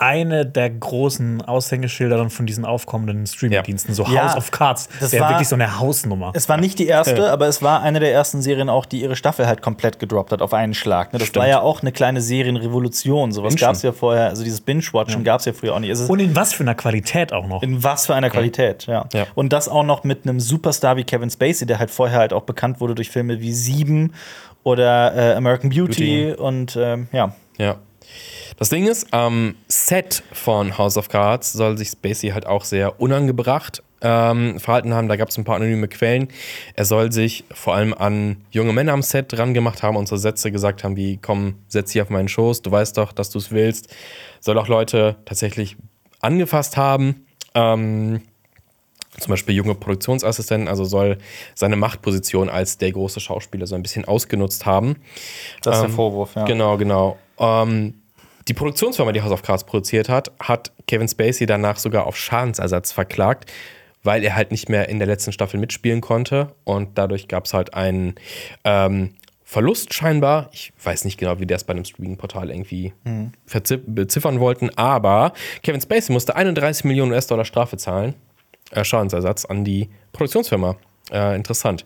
Eine 0.00 0.46
der 0.46 0.70
großen 0.70 1.42
Aushängeschilder 1.42 2.30
von 2.30 2.46
diesen 2.46 2.64
aufkommenden 2.64 3.26
Streamingdiensten, 3.26 3.94
so 3.94 4.04
Ja, 4.04 4.26
House 4.28 4.36
of 4.36 4.50
Cards. 4.52 4.88
das 5.00 5.10
wäre 5.10 5.28
wirklich 5.28 5.48
so 5.48 5.56
eine 5.56 5.80
Hausnummer. 5.80 6.30
Es 6.34 6.48
war 6.48 6.56
nicht 6.56 6.78
die 6.78 6.86
erste, 6.86 7.32
aber 7.32 7.48
es 7.48 7.62
war 7.62 7.82
eine 7.82 7.98
der 7.98 8.12
ersten 8.12 8.40
Serien 8.40 8.68
auch, 8.68 8.86
die 8.86 9.00
ihre 9.02 9.16
Staffel 9.16 9.48
halt 9.48 9.60
komplett 9.60 9.98
gedroppt 9.98 10.30
hat 10.30 10.40
auf 10.40 10.54
einen 10.54 10.74
Schlag. 10.74 11.12
Ne? 11.12 11.18
Das 11.18 11.26
Stimmt. 11.28 11.42
war 11.42 11.48
ja 11.48 11.60
auch 11.62 11.82
eine 11.82 11.90
kleine 11.90 12.20
Serienrevolution. 12.20 13.32
Sowas 13.32 13.56
gab 13.56 13.72
es 13.74 13.82
ja 13.82 13.90
vorher, 13.90 14.28
also 14.28 14.44
dieses 14.44 14.60
Binge-Watchen 14.60 15.24
gab 15.24 15.40
es 15.40 15.46
ja 15.46 15.52
früher 15.52 15.74
auch 15.74 15.80
nicht. 15.80 15.98
Und 16.08 16.20
in 16.20 16.36
was 16.36 16.52
für 16.52 16.62
einer 16.62 16.76
Qualität 16.76 17.32
auch 17.32 17.48
noch. 17.48 17.62
in 17.64 17.82
was 17.82 18.06
für 18.06 18.14
einer 18.14 18.30
Qualität, 18.30 18.86
ja. 18.86 19.06
Ja. 19.12 19.26
Und 19.34 19.52
das 19.52 19.68
auch 19.68 19.82
noch 19.84 20.04
mit 20.04 20.22
einem 20.28 20.38
Superstar 20.38 20.96
wie 20.96 21.02
Kevin 21.04 21.28
Spacey, 21.30 21.66
der 21.66 21.80
halt 21.80 21.90
vorher 21.90 22.20
halt 22.20 22.32
auch 22.32 22.42
bekannt 22.42 22.80
wurde 22.80 22.94
durch 22.94 23.10
Filme 23.10 23.40
wie 23.40 23.52
Sieben 23.52 24.12
oder 24.62 25.14
äh, 25.16 25.34
American 25.34 25.70
Beauty, 25.70 26.26
Beauty. 26.26 26.40
und 26.40 26.76
ähm, 26.80 27.08
ja. 27.10 27.32
Ja. 27.58 27.76
Das 28.58 28.70
Ding 28.70 28.86
ist, 28.86 29.12
am 29.14 29.54
Set 29.68 30.22
von 30.32 30.76
House 30.76 30.96
of 30.96 31.08
Cards 31.08 31.52
soll 31.52 31.78
sich 31.78 31.90
Spacey 31.90 32.30
halt 32.30 32.46
auch 32.46 32.64
sehr 32.64 33.00
unangebracht 33.00 33.82
ähm, 34.00 34.58
verhalten 34.58 34.94
haben. 34.94 35.08
Da 35.08 35.16
gab 35.16 35.28
es 35.28 35.38
ein 35.38 35.44
paar 35.44 35.56
anonyme 35.56 35.86
Quellen. 35.88 36.28
Er 36.74 36.84
soll 36.84 37.12
sich 37.12 37.44
vor 37.52 37.74
allem 37.74 37.94
an 37.94 38.38
junge 38.50 38.72
Männer 38.72 38.92
am 38.92 39.02
Set 39.02 39.32
dran 39.32 39.54
gemacht 39.54 39.82
haben 39.82 39.96
und 39.96 40.08
so 40.08 40.16
Sätze 40.16 40.50
gesagt 40.50 40.82
haben 40.82 40.96
wie, 40.96 41.18
komm, 41.18 41.54
setz 41.68 41.92
dich 41.92 42.02
auf 42.02 42.10
meinen 42.10 42.28
Schoß, 42.28 42.62
du 42.62 42.70
weißt 42.70 42.96
doch, 42.98 43.12
dass 43.12 43.30
du 43.30 43.38
es 43.38 43.52
willst. 43.52 43.94
Soll 44.40 44.58
auch 44.58 44.68
Leute 44.68 45.16
tatsächlich 45.24 45.76
angefasst 46.20 46.76
haben. 46.76 47.26
Ähm, 47.54 48.22
zum 49.18 49.30
Beispiel 49.30 49.54
junge 49.54 49.74
Produktionsassistenten, 49.74 50.68
also 50.68 50.84
soll 50.84 51.18
seine 51.54 51.74
Machtposition 51.76 52.48
als 52.48 52.78
der 52.78 52.92
große 52.92 53.18
Schauspieler 53.18 53.66
so 53.66 53.74
ein 53.74 53.82
bisschen 53.82 54.04
ausgenutzt 54.04 54.64
haben. 54.64 54.96
Das 55.62 55.76
ist 55.76 55.82
der 55.82 55.90
Ähm, 55.90 55.94
Vorwurf, 55.96 56.34
ja. 56.36 56.44
Genau, 56.44 56.76
genau. 56.76 57.18
Ähm, 57.38 57.94
die 58.48 58.54
Produktionsfirma, 58.54 59.12
die 59.12 59.22
House 59.22 59.32
of 59.32 59.42
Cards 59.42 59.64
produziert 59.64 60.08
hat, 60.08 60.32
hat 60.40 60.72
Kevin 60.86 61.08
Spacey 61.08 61.46
danach 61.46 61.76
sogar 61.76 62.06
auf 62.06 62.16
Schadensersatz 62.16 62.92
verklagt, 62.92 63.50
weil 64.02 64.24
er 64.24 64.34
halt 64.36 64.50
nicht 64.50 64.68
mehr 64.68 64.88
in 64.88 64.98
der 64.98 65.06
letzten 65.06 65.32
Staffel 65.32 65.60
mitspielen 65.60 66.00
konnte. 66.00 66.54
Und 66.64 66.96
dadurch 66.96 67.28
gab 67.28 67.44
es 67.44 67.52
halt 67.54 67.74
einen 67.74 68.14
ähm, 68.64 69.14
Verlust 69.44 69.92
scheinbar. 69.94 70.48
Ich 70.52 70.72
weiß 70.82 71.04
nicht 71.04 71.18
genau, 71.18 71.38
wie 71.40 71.46
der 71.46 71.56
es 71.56 71.64
bei 71.64 71.72
einem 71.72 71.84
Streaming-Portal 71.84 72.50
irgendwie 72.50 72.92
verzi- 73.48 73.80
beziffern 73.84 74.40
wollten, 74.40 74.70
aber 74.76 75.32
Kevin 75.62 75.80
Spacey 75.80 76.12
musste 76.12 76.36
31 76.36 76.84
Millionen 76.84 77.12
US-Dollar 77.12 77.44
Strafe 77.44 77.76
zahlen. 77.76 78.14
Äh, 78.70 78.84
Schadensersatz 78.84 79.44
an 79.46 79.64
die 79.64 79.88
Produktionsfirma. 80.12 80.76
Äh, 81.10 81.34
interessant. 81.36 81.84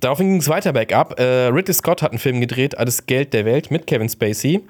Daraufhin 0.00 0.28
ging 0.28 0.40
es 0.40 0.48
weiter 0.48 0.72
bergab. 0.72 1.18
Äh, 1.20 1.48
Ridley 1.48 1.74
Scott 1.74 2.00
hat 2.02 2.12
einen 2.12 2.18
Film 2.20 2.40
gedreht, 2.40 2.78
Alles 2.78 3.06
Geld 3.06 3.34
der 3.34 3.44
Welt 3.44 3.70
mit 3.70 3.86
Kevin 3.86 4.08
Spacey. 4.08 4.60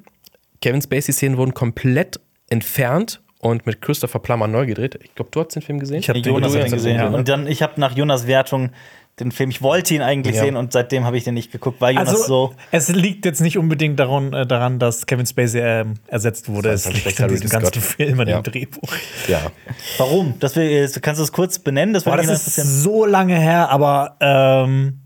Kevin 0.63 0.83
Spacey-Szenen 0.83 1.37
wurden 1.39 1.55
komplett 1.55 2.21
entfernt 2.49 3.21
und 3.41 3.65
mit 3.67 3.81
Christopher 3.81 4.19
Plummer 4.19 4.47
neu 4.47 4.67
gedreht. 4.67 4.99
Ich 5.03 5.15
glaube, 5.15 5.31
du 5.33 5.41
hast 5.41 5.55
den 5.55 5.63
Film 5.63 5.79
gesehen. 5.79 5.99
Ich 6.01 6.09
hab 6.09 6.15
den 6.15 6.25
Jonas 6.25 6.53
gesehen, 6.53 6.71
gesehen. 6.71 6.97
ja. 6.97 7.09
Und 7.09 7.29
dann, 7.29 7.47
ich 7.47 7.63
habe 7.63 7.81
nach 7.81 7.97
Jonas 7.97 8.27
Wertung 8.27 8.71
den 9.19 9.33
Film, 9.33 9.51
ich 9.51 9.61
wollte 9.61 9.95
ihn 9.95 10.01
eigentlich 10.03 10.37
Ja. 10.37 10.45
sehen 10.45 10.57
und 10.57 10.73
seitdem 10.73 11.05
habe 11.05 11.17
ich 11.19 11.25
den 11.25 11.35
nicht 11.35 11.53
geguckt, 11.53 11.81
weil 11.81 11.95
Jonas 11.95 12.09
Also, 12.09 12.25
so. 12.27 12.55
es 12.71 12.89
liegt 12.89 13.25
jetzt 13.27 13.41
nicht 13.41 13.59
unbedingt 13.59 13.99
daran, 14.01 14.33
äh, 14.33 14.47
daran 14.47 14.79
dass 14.79 15.05
Kevin 15.07 15.27
Spacey 15.27 15.61
ähm, 15.61 15.95
ersetzt 16.07 16.49
wurde. 16.49 16.71
Das 16.71 16.87
Es 16.87 16.93
liegt 16.93 17.21
an 17.21 17.29
diesem 17.29 17.49
Ridley 17.49 17.61
ganzen 17.61 17.81
Scott. 17.83 17.97
Film, 17.97 18.21
an 18.21 18.29
Ja. 18.29 18.41
dem 18.41 18.51
Drehbuch. 18.53 18.93
Ja. 19.29 19.51
Warum? 19.99 20.35
Das 20.41 20.57
will, 20.57 20.89
kannst 21.03 21.19
du 21.19 21.25
es 21.25 21.33
kurz 21.33 21.59
benennen? 21.59 21.93
Das, 21.93 22.05
Boah, 22.05 22.17
das 22.17 22.29
ist 22.47 22.57
so 22.83 23.05
lange 23.05 23.37
her, 23.39 23.69
aber 23.71 24.17
ähm, 24.21 25.00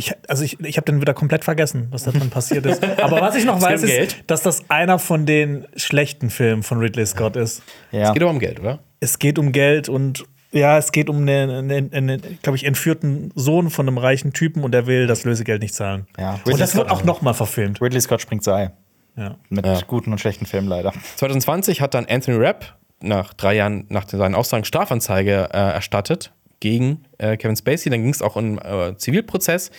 Ich, 0.00 0.14
also 0.28 0.44
ich, 0.44 0.60
ich 0.60 0.76
habe 0.76 0.84
den 0.84 1.00
wieder 1.00 1.12
komplett 1.12 1.42
vergessen, 1.42 1.88
was 1.90 2.04
da 2.04 2.12
drin 2.12 2.30
passiert 2.30 2.64
ist. 2.66 2.84
Aber 3.02 3.20
was 3.20 3.34
ich 3.34 3.44
noch 3.44 3.60
weiß, 3.60 3.82
um 3.82 3.88
ist, 3.88 3.94
Geld. 3.94 4.24
dass 4.28 4.42
das 4.42 4.70
einer 4.70 5.00
von 5.00 5.26
den 5.26 5.66
schlechten 5.74 6.30
Filmen 6.30 6.62
von 6.62 6.78
Ridley 6.78 7.04
Scott 7.04 7.34
ist. 7.34 7.62
Ja. 7.90 8.04
Es 8.08 8.12
geht 8.12 8.22
aber 8.22 8.30
um 8.30 8.38
Geld, 8.38 8.60
oder? 8.60 8.78
Es 9.00 9.18
geht 9.18 9.40
um 9.40 9.50
Geld 9.50 9.88
und 9.88 10.24
ja, 10.52 10.78
es 10.78 10.92
geht 10.92 11.10
um 11.10 11.16
einen, 11.16 11.50
einen, 11.70 11.92
einen 11.92 12.38
glaube 12.42 12.56
ich, 12.56 12.64
entführten 12.64 13.32
Sohn 13.34 13.70
von 13.70 13.88
einem 13.88 13.98
reichen 13.98 14.32
Typen 14.32 14.62
und 14.62 14.70
der 14.70 14.86
will 14.86 15.08
das 15.08 15.24
Lösegeld 15.24 15.62
nicht 15.62 15.74
zahlen. 15.74 16.06
Ja. 16.16 16.38
Und 16.44 16.60
das 16.60 16.76
wird 16.76 16.86
Ridley 16.86 17.00
auch 17.00 17.04
noch 17.04 17.20
mal 17.20 17.34
verfilmt. 17.34 17.82
Ridley 17.82 18.00
Scott 18.00 18.22
springt 18.22 18.44
Sei. 18.44 18.70
Ja. 19.16 19.36
Mit 19.48 19.66
Ja. 19.66 19.80
guten 19.88 20.12
und 20.12 20.20
schlechten 20.20 20.46
Filmen 20.46 20.68
leider. 20.68 20.92
2020 21.16 21.80
hat 21.80 21.94
dann 21.94 22.06
Anthony 22.06 22.38
Rapp 22.38 22.76
nach 23.00 23.34
drei 23.34 23.54
Jahren 23.54 23.86
nach 23.88 24.08
seinen 24.08 24.36
Aussagen 24.36 24.64
Strafanzeige 24.64 25.48
äh, 25.52 25.56
erstattet 25.56 26.32
gegen 26.60 27.04
äh, 27.18 27.36
Kevin 27.36 27.56
Spacey. 27.56 27.90
Dann 27.90 28.02
ging 28.02 28.12
es 28.12 28.22
auch 28.22 28.36
um 28.36 28.58
äh, 28.58 28.96
Zivilprozess 28.96 29.70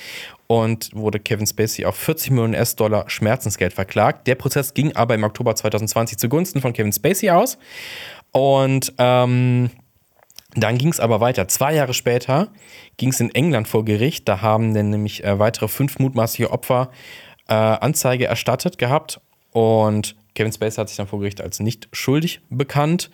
und 0.48 0.90
wurde 0.94 1.20
Kevin 1.20 1.46
Spacey 1.46 1.86
auf 1.86 1.96
40 1.96 2.32
Millionen 2.32 2.56
US-Dollar 2.56 3.10
Schmerzensgeld 3.10 3.74
verklagt. 3.74 4.28
Der 4.28 4.36
Prozess 4.36 4.74
ging 4.74 4.96
aber 4.96 5.16
im 5.16 5.24
Oktober 5.24 5.56
2020 5.56 6.18
zugunsten 6.18 6.62
von 6.62 6.74
Kevin 6.74 6.94
Spacey 6.94 7.30
aus. 7.30 7.58
Und 8.32 8.94
ähm, 8.98 9.70
dann 10.56 10.78
ging 10.78 10.90
es 10.90 11.00
aber 11.00 11.20
weiter. 11.20 11.48
Zwei 11.48 11.76
Jahre 11.76 11.94
später 11.94 12.52
ging 12.98 13.10
es 13.10 13.20
in 13.20 13.34
England 13.34 13.68
vor 13.68 13.86
Gericht. 13.86 14.28
Da 14.28 14.42
haben 14.42 14.74
dann 14.74 14.90
nämlich 14.90 15.24
äh, 15.24 15.38
weitere 15.38 15.68
fünf 15.68 16.00
mutmaßliche 16.00 16.52
Opfer 16.52 16.90
äh, 17.48 17.54
Anzeige 17.54 18.26
erstattet 18.26 18.78
gehabt. 18.78 19.22
Und 19.52 20.16
Kevin 20.36 20.52
Spacey 20.52 20.78
hat 20.78 20.90
sich 20.90 20.98
dann 20.98 21.08
vor 21.08 21.20
Gericht 21.20 21.42
als 21.42 21.60
nicht 21.60 21.90
schuldig 21.92 22.42
bekannt. 22.50 23.12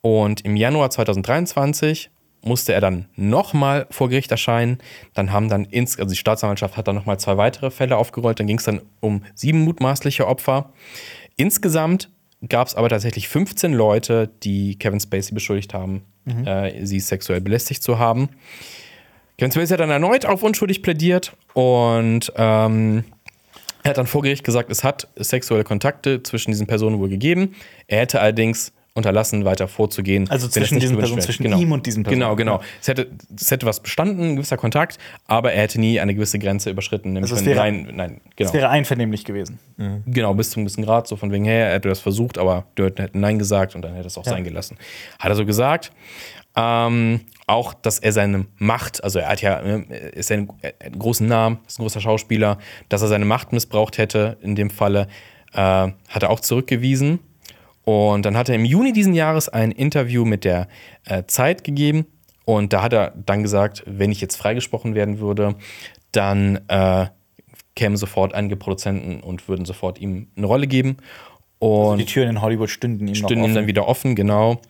Und 0.00 0.44
im 0.44 0.56
Januar 0.56 0.90
2023 0.90 2.10
musste 2.44 2.72
er 2.72 2.80
dann 2.80 3.06
nochmal 3.16 3.86
vor 3.90 4.08
Gericht 4.08 4.30
erscheinen. 4.30 4.78
Dann 5.14 5.32
haben 5.32 5.48
dann 5.48 5.64
ins, 5.64 5.98
also 5.98 6.10
die 6.10 6.18
Staatsanwaltschaft 6.18 6.76
hat 6.76 6.88
dann 6.88 6.96
nochmal 6.96 7.18
zwei 7.18 7.36
weitere 7.36 7.70
Fälle 7.70 7.96
aufgerollt. 7.96 8.40
Dann 8.40 8.46
ging 8.46 8.58
es 8.58 8.64
dann 8.64 8.80
um 9.00 9.22
sieben 9.34 9.62
mutmaßliche 9.62 10.26
Opfer. 10.26 10.72
Insgesamt 11.36 12.10
gab 12.48 12.66
es 12.66 12.74
aber 12.74 12.88
tatsächlich 12.88 13.28
15 13.28 13.72
Leute, 13.72 14.28
die 14.42 14.76
Kevin 14.78 15.00
Spacey 15.00 15.32
beschuldigt 15.34 15.74
haben, 15.74 16.02
äh, 16.46 16.84
sie 16.84 17.00
sexuell 17.00 17.40
belästigt 17.40 17.82
zu 17.82 17.98
haben. 17.98 18.30
Kevin 19.38 19.52
Spacey 19.52 19.72
hat 19.72 19.80
dann 19.80 19.90
erneut 19.90 20.26
auf 20.26 20.42
unschuldig 20.42 20.82
plädiert 20.82 21.36
und 21.54 22.32
ähm, 22.36 23.04
er 23.82 23.90
hat 23.90 23.98
dann 23.98 24.06
vor 24.06 24.22
Gericht 24.22 24.44
gesagt, 24.44 24.70
es 24.70 24.84
hat 24.84 25.08
sexuelle 25.16 25.64
Kontakte 25.64 26.22
zwischen 26.22 26.52
diesen 26.52 26.66
Personen 26.66 26.98
wohl 26.98 27.08
gegeben. 27.08 27.54
Er 27.88 28.00
hätte 28.00 28.20
allerdings 28.20 28.72
unterlassen, 28.94 29.44
weiter 29.44 29.68
vorzugehen. 29.68 30.28
Also 30.30 30.46
es 30.48 30.52
zwischen 30.52 30.78
diesen 30.78 30.98
Personen, 30.98 31.22
zwischen 31.22 31.44
ihm 31.58 31.72
und 31.72 31.86
diesen 31.86 32.02
Personen. 32.02 32.20
Genau, 32.20 32.36
genau. 32.36 32.60
Es 32.80 32.88
hätte, 32.88 33.08
es 33.34 33.50
hätte 33.50 33.64
was 33.64 33.80
bestanden, 33.80 34.22
ein 34.22 34.36
gewisser 34.36 34.58
Kontakt, 34.58 34.98
aber 35.26 35.52
er 35.52 35.62
hätte 35.62 35.80
nie 35.80 35.98
eine 35.98 36.14
gewisse 36.14 36.38
Grenze 36.38 36.68
überschritten. 36.70 37.12
Nämlich 37.14 37.30
Also 37.32 37.40
es 37.42 37.46
wäre- 37.46 37.58
nein, 37.58 37.88
nein, 37.94 38.20
genau. 38.36 38.48
Das 38.48 38.52
wäre 38.52 38.68
einvernehmlich 38.68 39.24
gewesen. 39.24 39.58
Genau, 40.06 40.34
bis 40.34 40.50
zum 40.50 40.64
gewissen 40.64 40.84
Grad, 40.84 41.08
so 41.08 41.16
von 41.16 41.32
wegen 41.32 41.44
her, 41.44 41.68
er 41.68 41.74
hätte 41.74 41.88
das 41.88 42.00
versucht, 42.00 42.36
aber 42.38 42.66
die 42.76 42.82
Leute 42.82 43.02
hätten 43.02 43.20
Nein 43.20 43.38
gesagt 43.38 43.74
und 43.74 43.82
dann 43.82 43.92
hätte 43.92 44.04
er 44.04 44.08
es 44.08 44.18
auch 44.18 44.24
sein 44.24 44.44
gelassen. 44.44 44.76
Hat 45.18 45.30
er 45.30 45.36
so 45.36 45.46
gesagt. 45.46 45.90
Ähm, 46.54 47.20
auch, 47.46 47.72
dass 47.72 47.98
er 47.98 48.12
seine 48.12 48.44
Macht, 48.58 49.02
also 49.02 49.18
er 49.18 49.30
hat 49.30 49.40
ja, 49.40 49.58
äh, 49.60 50.10
ist 50.14 50.28
ja 50.28 50.36
einen, 50.36 50.50
einen 50.80 50.98
großen 50.98 51.26
Namen, 51.26 51.60
ist 51.66 51.78
ein 51.78 51.82
großer 51.82 52.02
Schauspieler, 52.02 52.58
dass 52.90 53.00
er 53.00 53.08
seine 53.08 53.24
Macht 53.24 53.52
missbraucht 53.54 53.96
hätte, 53.96 54.36
in 54.42 54.54
dem 54.54 54.68
Falle, 54.68 55.08
äh, 55.54 55.56
hat 55.56 56.22
er 56.22 56.28
auch 56.28 56.40
zurückgewiesen. 56.40 57.20
Und 57.84 58.24
dann 58.24 58.36
hat 58.36 58.48
er 58.48 58.54
im 58.54 58.64
Juni 58.64 58.92
diesen 58.92 59.12
Jahres 59.14 59.48
ein 59.48 59.72
Interview 59.72 60.24
mit 60.24 60.44
der 60.44 60.68
äh, 61.06 61.24
Zeit 61.26 61.64
gegeben. 61.64 62.06
Und 62.44 62.72
da 62.72 62.82
hat 62.82 62.92
er 62.92 63.12
dann 63.26 63.42
gesagt, 63.42 63.82
wenn 63.86 64.12
ich 64.12 64.20
jetzt 64.20 64.36
freigesprochen 64.36 64.94
werden 64.94 65.18
würde, 65.18 65.54
dann 66.12 66.60
äh, 66.68 67.06
kämen 67.74 67.96
sofort 67.96 68.34
einige 68.34 68.56
Produzenten 68.56 69.20
und 69.20 69.48
würden 69.48 69.64
sofort 69.64 69.98
ihm 70.00 70.28
eine 70.36 70.46
Rolle 70.46 70.66
geben. 70.66 70.96
Und 71.58 71.98
Die 71.98 72.04
Türen 72.04 72.28
in 72.28 72.40
Hollywood 72.42 72.70
stünden 72.70 73.06
ihm 73.08 73.14
stünden 73.14 73.44
ihm 73.44 73.54
dann 73.54 73.66
wieder 73.68 73.86
offen, 73.88 74.14
genau. 74.14 74.60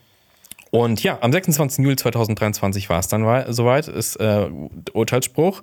Und 0.70 1.02
ja, 1.02 1.18
am 1.20 1.32
26. 1.32 1.82
Juli 1.84 1.96
2023 1.96 2.88
war 2.88 2.98
es 2.98 3.08
dann 3.08 3.26
wei- 3.26 3.46
soweit, 3.50 3.88
ist 3.88 4.16
äh, 4.16 4.48
Urteilsspruch. 4.92 5.62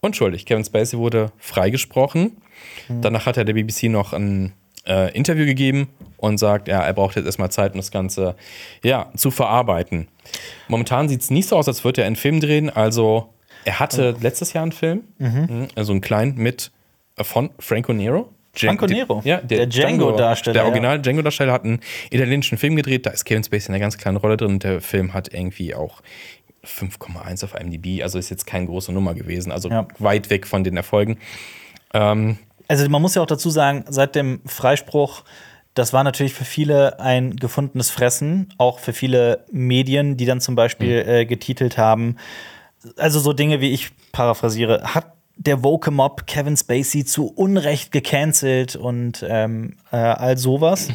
Unschuldig. 0.00 0.44
Kevin 0.46 0.64
Spacey 0.64 0.98
wurde 0.98 1.30
freigesprochen. 1.38 2.36
Danach 2.88 3.24
hat 3.26 3.36
er 3.36 3.44
der 3.44 3.52
BBC 3.54 3.84
noch 3.84 4.12
ein 4.12 4.52
äh, 4.86 5.12
Interview 5.16 5.44
gegeben 5.46 5.88
und 6.16 6.38
sagt, 6.38 6.68
ja, 6.68 6.80
er 6.82 6.92
braucht 6.92 7.16
jetzt 7.16 7.26
erstmal 7.26 7.50
Zeit, 7.50 7.72
um 7.72 7.78
das 7.78 7.90
Ganze 7.90 8.36
ja, 8.82 9.10
zu 9.16 9.30
verarbeiten. 9.30 10.08
Momentan 10.68 11.08
sieht 11.08 11.20
es 11.22 11.30
nicht 11.30 11.48
so 11.48 11.56
aus, 11.56 11.68
als 11.68 11.84
würde 11.84 12.02
er 12.02 12.06
einen 12.06 12.16
Film 12.16 12.40
drehen. 12.40 12.70
Also, 12.70 13.28
er 13.64 13.80
hatte 13.80 14.16
letztes 14.20 14.52
Jahr 14.52 14.62
einen 14.62 14.72
Film, 14.72 15.02
mhm. 15.18 15.68
also 15.74 15.92
einen 15.92 16.00
kleinen 16.00 16.36
mit 16.36 16.70
äh, 17.16 17.24
von 17.24 17.50
Franco 17.58 17.92
Nero. 17.92 18.28
Franco 18.54 18.84
Nero, 18.86 19.22
Ja, 19.24 19.38
der 19.38 19.66
Django-Darsteller, 19.66 20.52
Der 20.52 20.62
ja. 20.62 20.68
Original 20.68 21.00
Django-Darsteller 21.00 21.52
hat 21.52 21.64
einen 21.64 21.80
italienischen 22.10 22.58
Film 22.58 22.76
gedreht. 22.76 23.06
Da 23.06 23.10
ist 23.10 23.24
Kevin 23.24 23.42
Spacey 23.42 23.68
in 23.68 23.74
einer 23.74 23.80
ganz 23.80 23.96
kleinen 23.96 24.18
Rolle 24.18 24.36
drin. 24.36 24.52
Und 24.52 24.64
der 24.64 24.82
Film 24.82 25.14
hat 25.14 25.32
irgendwie 25.32 25.74
auch 25.74 26.02
5,1 26.64 27.44
auf 27.44 27.54
IMDb. 27.58 28.02
Also 28.02 28.18
ist 28.18 28.28
jetzt 28.28 28.46
keine 28.46 28.66
große 28.66 28.92
Nummer 28.92 29.14
gewesen. 29.14 29.52
Also 29.52 29.70
Ja. 29.70 29.88
weit 29.98 30.28
weg 30.28 30.46
von 30.46 30.64
den 30.64 30.76
Erfolgen. 30.76 31.18
Ähm, 31.94 32.38
Also 32.72 32.88
man 32.88 33.02
muss 33.02 33.14
ja 33.14 33.20
auch 33.20 33.26
dazu 33.26 33.50
sagen, 33.50 33.84
seit 33.90 34.14
dem 34.14 34.40
Freispruch, 34.46 35.24
das 35.74 35.92
war 35.92 36.04
natürlich 36.04 36.32
für 36.32 36.46
viele 36.46 36.98
ein 37.00 37.36
gefundenes 37.36 37.90
Fressen, 37.90 38.48
auch 38.56 38.78
für 38.78 38.94
viele 38.94 39.44
Medien, 39.52 40.16
die 40.16 40.24
dann 40.24 40.40
zum 40.40 40.54
Beispiel 40.54 41.04
äh, 41.06 41.26
getitelt 41.26 41.76
haben, 41.76 42.16
also 42.96 43.20
so 43.20 43.34
Dinge 43.34 43.60
wie 43.60 43.72
ich 43.72 43.90
paraphrasiere, 44.12 44.94
hat 44.94 45.12
der 45.36 45.62
Woke 45.62 45.90
Mob 45.90 46.26
Kevin 46.26 46.56
Spacey 46.56 47.04
zu 47.04 47.26
Unrecht 47.26 47.92
gecancelt 47.92 48.74
und 48.74 49.22
ähm, 49.28 49.76
äh, 49.90 49.96
all 49.96 50.38
sowas. 50.38 50.88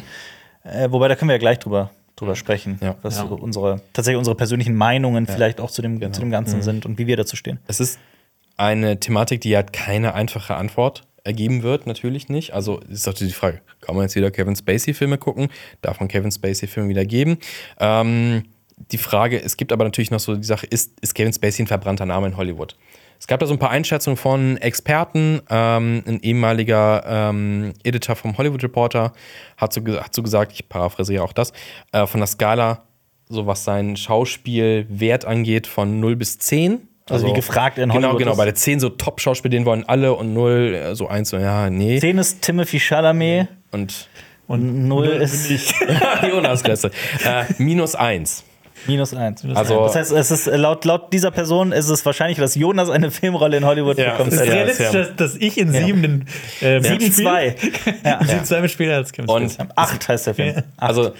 Äh, 0.64 0.90
wobei, 0.90 1.06
da 1.06 1.14
können 1.14 1.28
wir 1.28 1.34
ja 1.36 1.38
gleich 1.38 1.60
drüber, 1.60 1.90
drüber 2.16 2.34
sprechen, 2.34 2.80
Ja. 2.82 2.96
was 3.02 3.18
Ja. 3.18 3.22
unsere, 3.22 3.82
tatsächlich 3.92 4.18
unsere 4.18 4.34
persönlichen 4.34 4.74
Meinungen 4.74 5.28
vielleicht 5.28 5.60
auch 5.60 5.70
zu 5.70 5.80
dem, 5.80 6.00
zu 6.12 6.20
dem 6.20 6.32
Ganzen 6.32 6.60
sind 6.60 6.86
und 6.86 6.98
wie 6.98 7.06
wir 7.06 7.16
dazu 7.16 7.36
stehen. 7.36 7.60
es 7.68 7.78
ist 7.78 8.00
eine 8.56 8.98
Thematik, 8.98 9.42
die 9.42 9.56
hat 9.56 9.72
keine 9.72 10.14
einfache 10.14 10.56
Antwort 10.56 11.04
ergeben 11.28 11.62
wird, 11.62 11.86
natürlich 11.86 12.28
nicht. 12.28 12.54
Also 12.54 12.80
ist 12.88 13.06
doch 13.06 13.14
die 13.14 13.30
Frage, 13.30 13.60
kann 13.80 13.94
man 13.94 14.04
jetzt 14.04 14.16
wieder 14.16 14.30
Kevin 14.30 14.56
Spacey-Filme 14.56 15.18
gucken? 15.18 15.48
Darf 15.82 16.00
man 16.00 16.08
Kevin 16.08 16.32
Spacey-Filme 16.32 16.88
wieder 16.88 17.04
geben? 17.04 17.38
Ähm, 17.78 18.44
die 18.90 18.98
Frage, 18.98 19.40
es 19.40 19.56
gibt 19.56 19.72
aber 19.72 19.84
natürlich 19.84 20.10
noch 20.10 20.20
so 20.20 20.34
die 20.34 20.46
Sache, 20.46 20.66
ist, 20.66 20.98
ist 21.00 21.14
Kevin 21.14 21.32
Spacey 21.32 21.62
ein 21.62 21.66
verbrannter 21.66 22.06
Name 22.06 22.28
in 22.28 22.36
Hollywood? 22.36 22.76
Es 23.20 23.26
gab 23.26 23.40
da 23.40 23.46
so 23.46 23.52
ein 23.52 23.58
paar 23.58 23.70
Einschätzungen 23.70 24.16
von 24.16 24.56
Experten. 24.58 25.40
Ähm, 25.50 26.02
ein 26.06 26.20
ehemaliger 26.22 27.04
ähm, 27.06 27.74
Editor 27.82 28.16
vom 28.16 28.38
Hollywood 28.38 28.62
Reporter 28.62 29.12
hat 29.56 29.72
so, 29.72 29.82
hat 29.86 30.14
so 30.14 30.22
gesagt, 30.22 30.52
ich 30.52 30.68
paraphrasiere 30.68 31.22
auch 31.22 31.32
das, 31.32 31.52
äh, 31.92 32.06
von 32.06 32.20
der 32.20 32.28
Skala, 32.28 32.84
so 33.28 33.46
was 33.46 33.64
sein 33.64 33.96
Schauspielwert 33.96 35.24
angeht, 35.24 35.66
von 35.66 36.00
0 36.00 36.16
bis 36.16 36.38
10. 36.38 36.88
Also 37.10 37.26
wie 37.26 37.32
gefragt 37.32 37.78
er 37.78 37.84
in 37.84 37.90
Genau, 37.90 38.02
Hollywood 38.08 38.18
genau. 38.18 38.30
ist. 38.32 38.38
Bei 38.38 38.44
der 38.44 38.54
10 38.54 38.80
so 38.80 38.88
Top-Schauspiel, 38.90 39.50
den 39.50 39.64
wollen 39.64 39.84
alle 39.88 40.14
und 40.14 40.32
0 40.34 40.74
äh, 40.74 40.94
so 40.94 41.08
1, 41.08 41.28
so, 41.30 41.36
ja, 41.38 41.70
nee. 41.70 41.98
Zehn 42.00 42.18
ist 42.18 42.42
Timothy 42.42 42.78
Chalamet 42.80 43.48
Und 43.70 44.08
und 44.46 44.88
null 44.88 45.06
ist 45.08 45.50
Jonas 46.26 46.62
Klasse. 46.64 46.90
Äh, 47.24 47.44
minus 47.58 47.94
1. 47.94 48.44
Minus 48.86 49.12
eins. 49.12 49.44
Also- 49.54 49.82
das 49.86 49.96
heißt, 49.96 50.12
es 50.12 50.30
ist 50.30 50.46
äh, 50.46 50.56
laut, 50.56 50.84
laut 50.84 51.12
dieser 51.12 51.32
Person 51.32 51.72
ist 51.72 51.88
es 51.88 52.06
wahrscheinlich, 52.06 52.38
dass 52.38 52.54
Jonas 52.54 52.88
eine 52.88 53.10
Filmrolle 53.10 53.56
in 53.56 53.64
Hollywood 53.66 53.98
Ja. 53.98 54.12
bekommt. 54.12 54.32
Das 54.32 54.38
Es 54.40 54.40
ist 54.42 54.46
Ja, 54.46 54.54
realistisch, 54.54 54.92
ja. 54.92 54.92
dass, 55.00 55.16
dass 55.16 55.36
ich 55.36 55.58
in 55.58 55.72
sieben 55.72 56.00
den 56.02 56.26
äh, 56.60 56.80
Sieben 56.80 57.12
zwei. 57.12 57.56
Ja. 58.04 58.20
Sieben 58.24 58.44
zwei 58.44 58.60
mitspiele 58.60 58.94
als 58.94 59.10
Kevin 59.12 59.28
Und 59.28 59.50
Spacey. 59.50 59.68
Acht 59.74 60.08
heißt 60.08 60.26
der 60.28 60.34
Film. 60.34 60.54
Acht. 60.56 60.64
Also, 60.76 61.10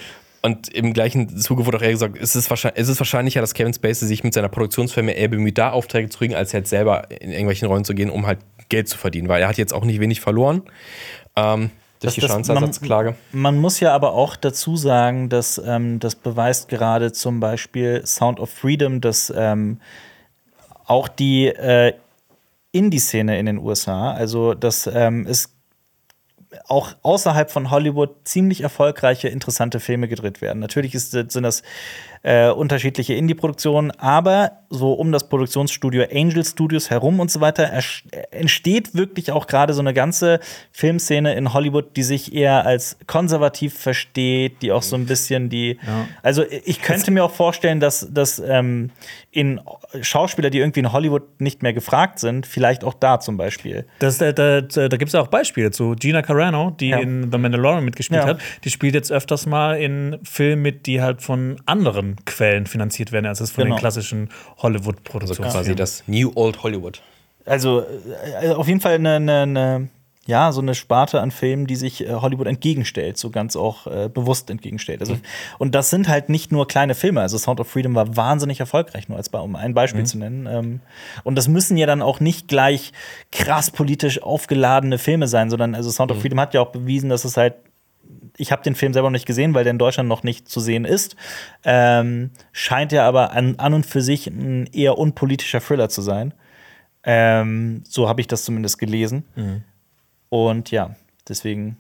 und 0.43 0.69
im 0.69 0.93
gleichen 0.93 1.37
Zuge 1.39 1.67
wurde 1.67 1.79
auch 1.79 1.83
eher 1.83 1.91
gesagt, 1.91 2.17
es 2.21 2.37
ist, 2.37 2.51
es 2.51 2.89
ist 2.89 3.01
wahrscheinlicher, 3.01 3.41
dass 3.41 3.55
Kevin 3.55 3.75
Spacey 3.75 4.07
sich 4.07 4.23
mit 4.23 4.35
seiner 4.35 4.49
Produktionsfirma 4.49 5.11
eher 5.11 5.29
bemüht, 5.29 5.59
da 5.59 5.71
Aufträge 5.71 6.09
zu 6.09 6.19
kriegen, 6.19 6.35
als 6.35 6.53
jetzt 6.53 6.71
selber 6.71 7.11
in 7.11 7.31
irgendwelchen 7.31 7.67
Rollen 7.69 7.85
zu 7.85 7.95
gehen, 7.95 8.11
um 8.11 8.27
halt 8.27 8.39
Geld 8.69 8.89
zu 8.89 8.99
verdienen, 8.99 9.29
weil 9.29 9.43
er 9.43 9.49
hat 9.49 9.59
jetzt 9.59 9.75
auch 9.75 9.85
nicht 9.85 10.01
wenig 10.01 10.21
verloren 10.21 10.63
ähm, 11.37 11.71
durch 12.01 12.15
die 12.15 12.21
das- 12.21 12.31
Schadensersatzklage. 12.31 13.15
Man 13.33 13.59
muss 13.59 13.81
ja 13.81 13.93
aber 13.95 14.13
auch 14.13 14.37
dazu 14.37 14.77
sagen, 14.77 15.29
dass 15.29 15.61
ähm, 15.65 15.99
das 15.99 16.15
beweist 16.15 16.69
gerade 16.69 17.13
zum 17.13 17.41
Beispiel 17.41 18.07
Sound 18.07 18.39
of 18.39 18.51
Freedom, 18.51 19.01
dass 19.01 19.33
ähm, 19.37 19.81
auch 20.85 21.09
die 21.09 21.47
äh, 21.47 21.95
Indie-Szene 22.73 23.39
in 23.39 23.47
den 23.47 23.59
USA, 23.59 24.13
also 24.13 24.55
dass 24.55 24.87
ähm, 24.93 25.27
es 25.29 25.51
auch 26.67 26.95
außerhalb 27.03 27.51
von 27.51 27.71
Hollywood 27.71 28.11
ziemlich 28.25 28.63
erfolgreiche, 28.63 29.29
interessante 29.29 29.81
Filme 29.81 30.09
gedreht 30.09 30.41
werden. 30.41 30.61
Natürlich 30.61 30.95
ist, 30.95 31.11
sind 31.11 31.43
das 31.43 31.63
äh, 32.23 32.49
unterschiedliche 32.51 33.15
Indie-Produktionen, 33.15 33.91
aber 33.93 34.53
so 34.71 34.93
um 34.93 35.13
das 35.13 35.29
Produktionsstudio 35.29 36.05
Angel 36.13 36.45
Studios 36.45 36.91
herum 36.91 37.21
und 37.21 37.31
so 37.31 37.41
weiter 37.41 37.73
ersch- 37.73 38.03
entsteht 38.31 38.95
wirklich 38.95 39.33
auch 39.33 39.47
gerade 39.47 39.73
so 39.73 39.81
eine 39.81 39.95
ganze 39.95 40.41
Filmszene 40.73 41.35
in 41.35 41.55
Hollywood, 41.55 41.97
die 41.97 42.03
sich 42.03 42.35
eher 42.35 42.67
als 42.67 42.99
konservativ 43.07 43.79
versteht, 43.79 44.61
die 44.63 44.73
auch 44.73 44.83
so 44.83 44.97
ein 44.97 45.07
bisschen 45.07 45.49
die. 45.49 45.79
Also 46.23 46.45
ich 46.65 46.83
könnte 46.83 47.11
mir 47.11 47.25
auch 47.25 47.31
vorstellen, 47.31 47.81
dass, 47.81 48.09
dass 48.13 48.39
ähm, 48.41 48.91
in 49.31 49.61
Schauspieler, 50.03 50.51
die 50.51 50.59
irgendwie 50.59 50.81
in 50.81 50.93
Hollywood 50.93 51.41
nicht 51.41 51.63
mehr 51.63 51.73
gefragt 51.73 52.19
sind, 52.19 52.47
vielleicht 52.47 52.85
auch 52.85 52.95
da 52.95 53.21
zum 53.21 53.37
Beispiel. 53.37 53.87
Das, 54.01 54.19
da 54.19 54.33
da, 54.33 54.61
da 54.61 54.89
gibt 54.89 55.09
es 55.09 55.13
ja 55.13 55.21
auch 55.23 55.29
Beispiele 55.29 55.71
zu. 55.71 55.95
Gina 55.99 56.21
Carano, 56.23 56.71
die 56.79 56.89
Ja. 56.91 56.99
in 56.99 57.31
The 57.33 57.39
Mandalorian 57.39 57.85
mitgespielt 57.85 58.23
Ja. 58.23 58.29
hat, 58.29 58.41
die 58.65 58.71
spielt 58.71 58.95
jetzt 58.95 59.11
öfters 59.13 59.47
mal 59.47 59.79
in 59.79 60.19
Filmen 60.25 60.63
mit, 60.63 60.87
die 60.87 61.01
halt 61.01 61.23
von 61.23 61.57
anderen 61.67 62.08
Quellen 62.25 62.67
finanziert 62.67 63.13
werden, 63.13 63.27
als 63.27 63.41
es 63.41 63.51
von 63.51 63.65
Genau. 63.65 63.77
den 63.77 63.81
klassischen 63.81 64.29
Also 64.31 64.63
Hollywood-Produktionen. 64.63 65.51
quasi 65.51 65.75
das 65.75 66.05
New 66.07 66.33
Old 66.35 66.63
Hollywood. 66.63 67.03
Also 67.45 67.85
äh, 68.43 68.51
auf 68.51 68.69
jeden 68.69 68.81
Fall 68.81 68.95
eine, 68.95 69.15
eine, 69.17 69.41
eine, 69.43 69.89
ja, 70.27 70.53
so 70.53 70.61
eine 70.61 70.75
Sparte 70.75 71.23
an 71.23 71.31
Filmen, 71.31 71.67
die 71.67 71.77
sich 71.77 72.07
äh, 72.07 72.13
Hollywood 72.13 72.47
entgegenstellt, 72.47 73.17
so 73.17 73.31
ganz 73.31 73.57
auch 73.57 73.87
äh, 73.87 74.11
bewusst 74.13 74.51
entgegenstellt. 74.51 75.01
Also, 75.01 75.17
Und 75.59 75.75
das 75.75 75.89
sind 75.89 76.09
halt 76.09 76.29
nicht 76.29 76.53
nur 76.53 76.69
kleine 76.69 76.95
Filme. 76.95 77.23
Also 77.23 77.39
Sound 77.39 77.61
of 77.61 77.69
Freedom 77.69 77.95
war 77.95 78.15
wahnsinnig 78.17 78.61
erfolgreich, 78.61 79.09
nur 79.09 79.17
als 79.17 79.29
um 79.31 79.57
ein 79.57 79.73
Beispiel 79.73 80.05
zu 80.05 80.19
nennen. 80.19 80.47
Ähm, 80.47 80.81
und 81.25 81.37
das 81.37 81.49
müssen 81.49 81.79
ja 81.79 81.87
dann 81.87 82.03
auch 82.03 82.21
nicht 82.21 82.49
gleich 82.49 82.93
krass 83.33 83.71
politisch 83.71 84.23
aufgeladene 84.23 84.99
Filme 84.99 85.29
sein, 85.29 85.49
sondern 85.49 85.75
also 85.75 85.91
Sound 85.91 86.13
of 86.13 86.21
Freedom 86.21 86.39
hat 86.41 86.53
ja 86.53 86.61
auch 86.61 86.73
bewiesen, 86.73 87.09
dass 87.09 87.25
es 87.25 87.39
halt 87.39 87.55
ich 88.39 88.53
habe 88.53 88.63
den 88.63 88.75
Film 88.75 88.93
selber 88.93 89.09
noch 89.09 89.15
nicht 89.15 89.27
gesehen, 89.27 89.53
weil 89.53 89.65
der 89.65 89.73
in 89.73 89.79
Deutschland 89.79 90.09
noch 90.09 90.23
nicht 90.23 90.49
zu 90.49 90.61
sehen 90.61 90.85
ist. 90.85 91.17
Ähm, 91.65 92.31
scheint 92.53 92.93
ja 92.93 93.07
aber 93.07 93.33
an, 93.33 93.57
an 93.57 93.75
und 93.75 93.85
für 93.85 94.01
sich 94.01 94.29
ein 94.29 94.67
eher 94.73 94.97
unpolitischer 94.97 95.61
Thriller 95.61 95.89
zu 95.89 96.01
sein. 96.01 96.33
Ähm, 97.03 97.83
so 97.87 98.09
habe 98.09 98.21
ich 98.21 98.29
das 98.29 98.45
zumindest 98.45 98.79
gelesen. 98.79 99.25
Und 100.29 100.71
ja, 100.71 100.95
deswegen, 101.29 101.77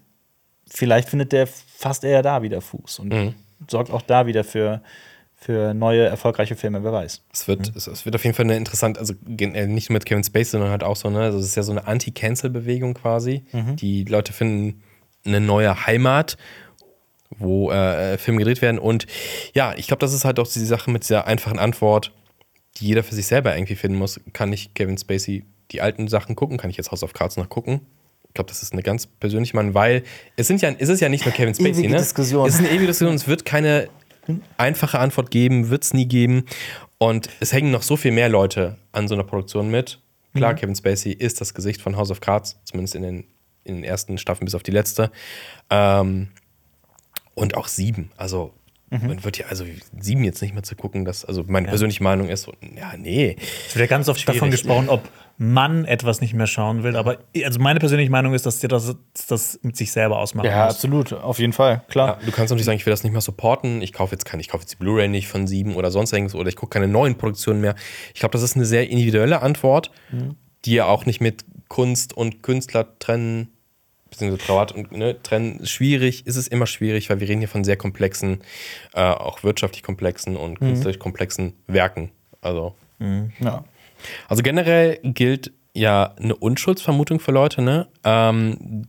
vielleicht 0.68 1.08
findet 1.08 1.32
der 1.32 1.46
fast 1.46 2.04
eher 2.04 2.22
da 2.22 2.42
wieder 2.42 2.60
Fuß 2.60 2.98
und 2.98 3.12
sorgt 3.68 3.90
auch 3.90 4.02
da 4.02 4.26
wieder 4.26 4.42
für, 4.42 4.82
für 5.36 5.74
neue, 5.74 6.06
erfolgreiche 6.06 6.56
Filme, 6.56 6.82
wer 6.82 6.92
weiß. 6.92 7.22
Es 7.32 7.46
wird, 7.46 7.76
es, 7.76 7.86
es 7.86 8.04
wird 8.04 8.16
auf 8.16 8.24
jeden 8.24 8.34
Fall 8.34 8.46
eine 8.46 8.56
interessante, 8.56 8.98
also 8.98 9.14
äh, 9.38 9.66
nicht 9.66 9.90
nur 9.90 9.94
mit 9.94 10.06
Kevin 10.06 10.24
Spacey, 10.24 10.52
sondern 10.52 10.70
halt 10.70 10.82
auch 10.82 10.96
so, 10.96 11.08
ne, 11.08 11.20
also 11.20 11.38
es 11.38 11.46
ist 11.46 11.56
ja 11.56 11.62
so 11.62 11.72
eine 11.72 11.86
Anti-Cancel-Bewegung 11.86 12.94
quasi. 12.94 13.44
Die 13.76 14.04
Leute 14.04 14.32
finden 14.32 14.82
eine 15.24 15.40
neue 15.40 15.86
Heimat, 15.86 16.36
wo 17.38 17.70
äh, 17.70 18.18
Filme 18.18 18.38
gedreht 18.38 18.62
werden. 18.62 18.78
Und 18.78 19.06
ja, 19.54 19.74
ich 19.76 19.86
glaube, 19.86 20.00
das 20.00 20.12
ist 20.12 20.24
halt 20.24 20.38
auch 20.38 20.48
die 20.48 20.58
Sache 20.60 20.90
mit 20.90 21.02
dieser 21.02 21.26
einfachen 21.26 21.58
Antwort, 21.58 22.12
die 22.76 22.86
jeder 22.86 23.02
für 23.02 23.14
sich 23.14 23.26
selber 23.26 23.54
irgendwie 23.56 23.76
finden 23.76 23.98
muss. 23.98 24.20
Kann 24.32 24.52
ich 24.52 24.74
Kevin 24.74 24.98
Spacey 24.98 25.44
die 25.70 25.80
alten 25.80 26.08
Sachen 26.08 26.36
gucken? 26.36 26.56
Kann 26.56 26.70
ich 26.70 26.76
jetzt 26.76 26.90
House 26.90 27.02
of 27.02 27.12
Cards 27.12 27.36
noch 27.36 27.48
gucken? 27.48 27.82
Ich 28.26 28.34
glaube, 28.34 28.48
das 28.48 28.62
ist 28.62 28.72
eine 28.72 28.82
ganz 28.82 29.06
persönliche 29.06 29.56
Meinung, 29.56 29.74
weil 29.74 30.02
es 30.36 30.46
sind 30.46 30.60
ja, 30.62 30.70
es 30.78 30.88
ist 30.88 31.00
ja 31.00 31.08
nicht 31.08 31.24
nur 31.24 31.34
Kevin 31.34 31.54
Spacey, 31.54 31.72
Ewige 31.72 31.90
ne? 31.90 31.98
Diskussion. 31.98 32.46
Es 32.46 32.54
ist 32.54 32.60
eine 32.60 32.70
ewige 32.70 32.86
Diskussion. 32.86 33.14
Es 33.14 33.26
wird 33.26 33.44
keine 33.44 33.88
einfache 34.56 34.98
Antwort 34.98 35.30
geben, 35.30 35.70
wird 35.70 35.84
es 35.84 35.94
nie 35.94 36.06
geben. 36.06 36.44
Und 36.98 37.28
es 37.40 37.52
hängen 37.52 37.70
noch 37.70 37.82
so 37.82 37.96
viel 37.96 38.12
mehr 38.12 38.28
Leute 38.28 38.76
an 38.92 39.08
so 39.08 39.14
einer 39.14 39.24
Produktion 39.24 39.70
mit. 39.70 40.00
Klar, 40.34 40.54
Kevin 40.54 40.74
Spacey 40.74 41.12
ist 41.12 41.40
das 41.40 41.54
Gesicht 41.54 41.80
von 41.80 41.96
House 41.96 42.10
of 42.10 42.20
Cards, 42.20 42.60
zumindest 42.64 42.94
in 42.94 43.02
den, 43.02 43.24
in 43.64 43.76
den 43.76 43.84
ersten 43.84 44.18
Staffeln 44.18 44.44
bis 44.44 44.54
auf 44.54 44.62
die 44.62 44.70
letzte. 44.70 45.10
Ähm, 45.70 46.28
und 47.34 47.56
auch 47.56 47.68
sieben. 47.68 48.10
Also, 48.16 48.52
man 48.90 49.22
wird 49.22 49.36
ja, 49.36 49.46
also 49.46 49.66
sieben 49.98 50.24
jetzt 50.24 50.40
nicht 50.40 50.54
mehr 50.54 50.62
zu 50.62 50.74
gucken, 50.74 51.04
dass, 51.04 51.24
also 51.24 51.44
meine 51.46 51.68
persönliche 51.68 52.02
Meinung 52.02 52.30
ist 52.30 52.44
so, 52.44 52.54
ja, 52.74 52.96
nee. 52.96 53.36
Es 53.66 53.74
wird 53.76 53.82
ja 53.82 53.86
ganz 53.86 54.08
oft 54.08 54.26
davon 54.26 54.50
gesprochen, 54.50 54.88
ob 54.88 55.02
man 55.36 55.84
etwas 55.84 56.22
nicht 56.22 56.32
mehr 56.32 56.46
schauen 56.46 56.82
will. 56.82 56.96
Aber 56.96 57.18
also 57.44 57.60
meine 57.60 57.80
persönliche 57.80 58.10
Meinung 58.10 58.32
ist, 58.32 58.46
dass 58.46 58.60
dir 58.60 58.68
das, 58.68 58.96
das 59.28 59.60
mit 59.62 59.76
sich 59.76 59.92
selber 59.92 60.18
ausmachen 60.18 60.46
muss. 60.48 60.54
absolut, 60.54 61.12
auf 61.12 61.38
jeden 61.38 61.52
Fall, 61.52 61.82
klar. 61.88 62.18
Ja, 62.18 62.26
du 62.26 62.32
kannst 62.32 62.50
natürlich 62.50 62.64
sagen, 62.64 62.76
ich 62.76 62.86
will 62.86 62.92
das 62.92 63.04
nicht 63.04 63.12
mehr 63.12 63.20
supporten. 63.20 63.82
Ich 63.82 63.92
kaufe 63.92 64.12
jetzt 64.12 64.24
keine, 64.24 64.40
ich 64.40 64.48
kaufe 64.48 64.62
jetzt 64.62 64.72
die 64.72 64.76
Blu-ray 64.76 65.08
nicht 65.08 65.28
von 65.28 65.46
sieben 65.46 65.76
oder 65.76 65.90
sonst 65.90 66.12
irgendwas 66.12 66.34
oder 66.34 66.48
ich 66.48 66.56
gucke 66.56 66.70
keine 66.70 66.88
neuen 66.88 67.16
Produktionen 67.16 67.60
mehr. 67.60 67.74
Ich 68.14 68.20
glaube, 68.20 68.32
das 68.32 68.42
ist 68.42 68.56
eine 68.56 68.64
sehr 68.64 68.88
individuelle 68.88 69.42
Antwort, 69.42 69.90
die 70.64 70.72
ja 70.72 70.86
auch 70.86 71.04
nicht 71.04 71.20
mit 71.20 71.44
Kunst 71.68 72.16
und 72.16 72.42
Künstler 72.42 72.98
trennen, 72.98 73.48
beziehungsweise 74.10 74.46
privat 74.46 74.72
und 74.72 74.92
ne, 74.92 75.22
trennen. 75.22 75.64
Schwierig, 75.66 76.26
ist 76.26 76.36
es 76.36 76.48
immer 76.48 76.66
schwierig, 76.66 77.10
weil 77.10 77.20
wir 77.20 77.28
reden 77.28 77.40
hier 77.40 77.48
von 77.48 77.64
sehr 77.64 77.76
komplexen, 77.76 78.40
äh, 78.94 79.00
auch 79.02 79.42
wirtschaftlich 79.44 79.82
komplexen 79.82 80.36
und 80.36 80.58
künstlerisch 80.58 80.98
komplexen 80.98 81.52
Werken. 81.66 82.10
Also 82.40 82.74
Ja. 83.38 83.64
also 84.28 84.42
generell 84.42 84.98
gilt 85.02 85.52
ja 85.74 86.14
eine 86.18 86.34
Unschuldsvermutung 86.34 87.20
für 87.20 87.32
Leute, 87.32 87.62
ne? 87.62 87.88
Ähm, 88.04 88.86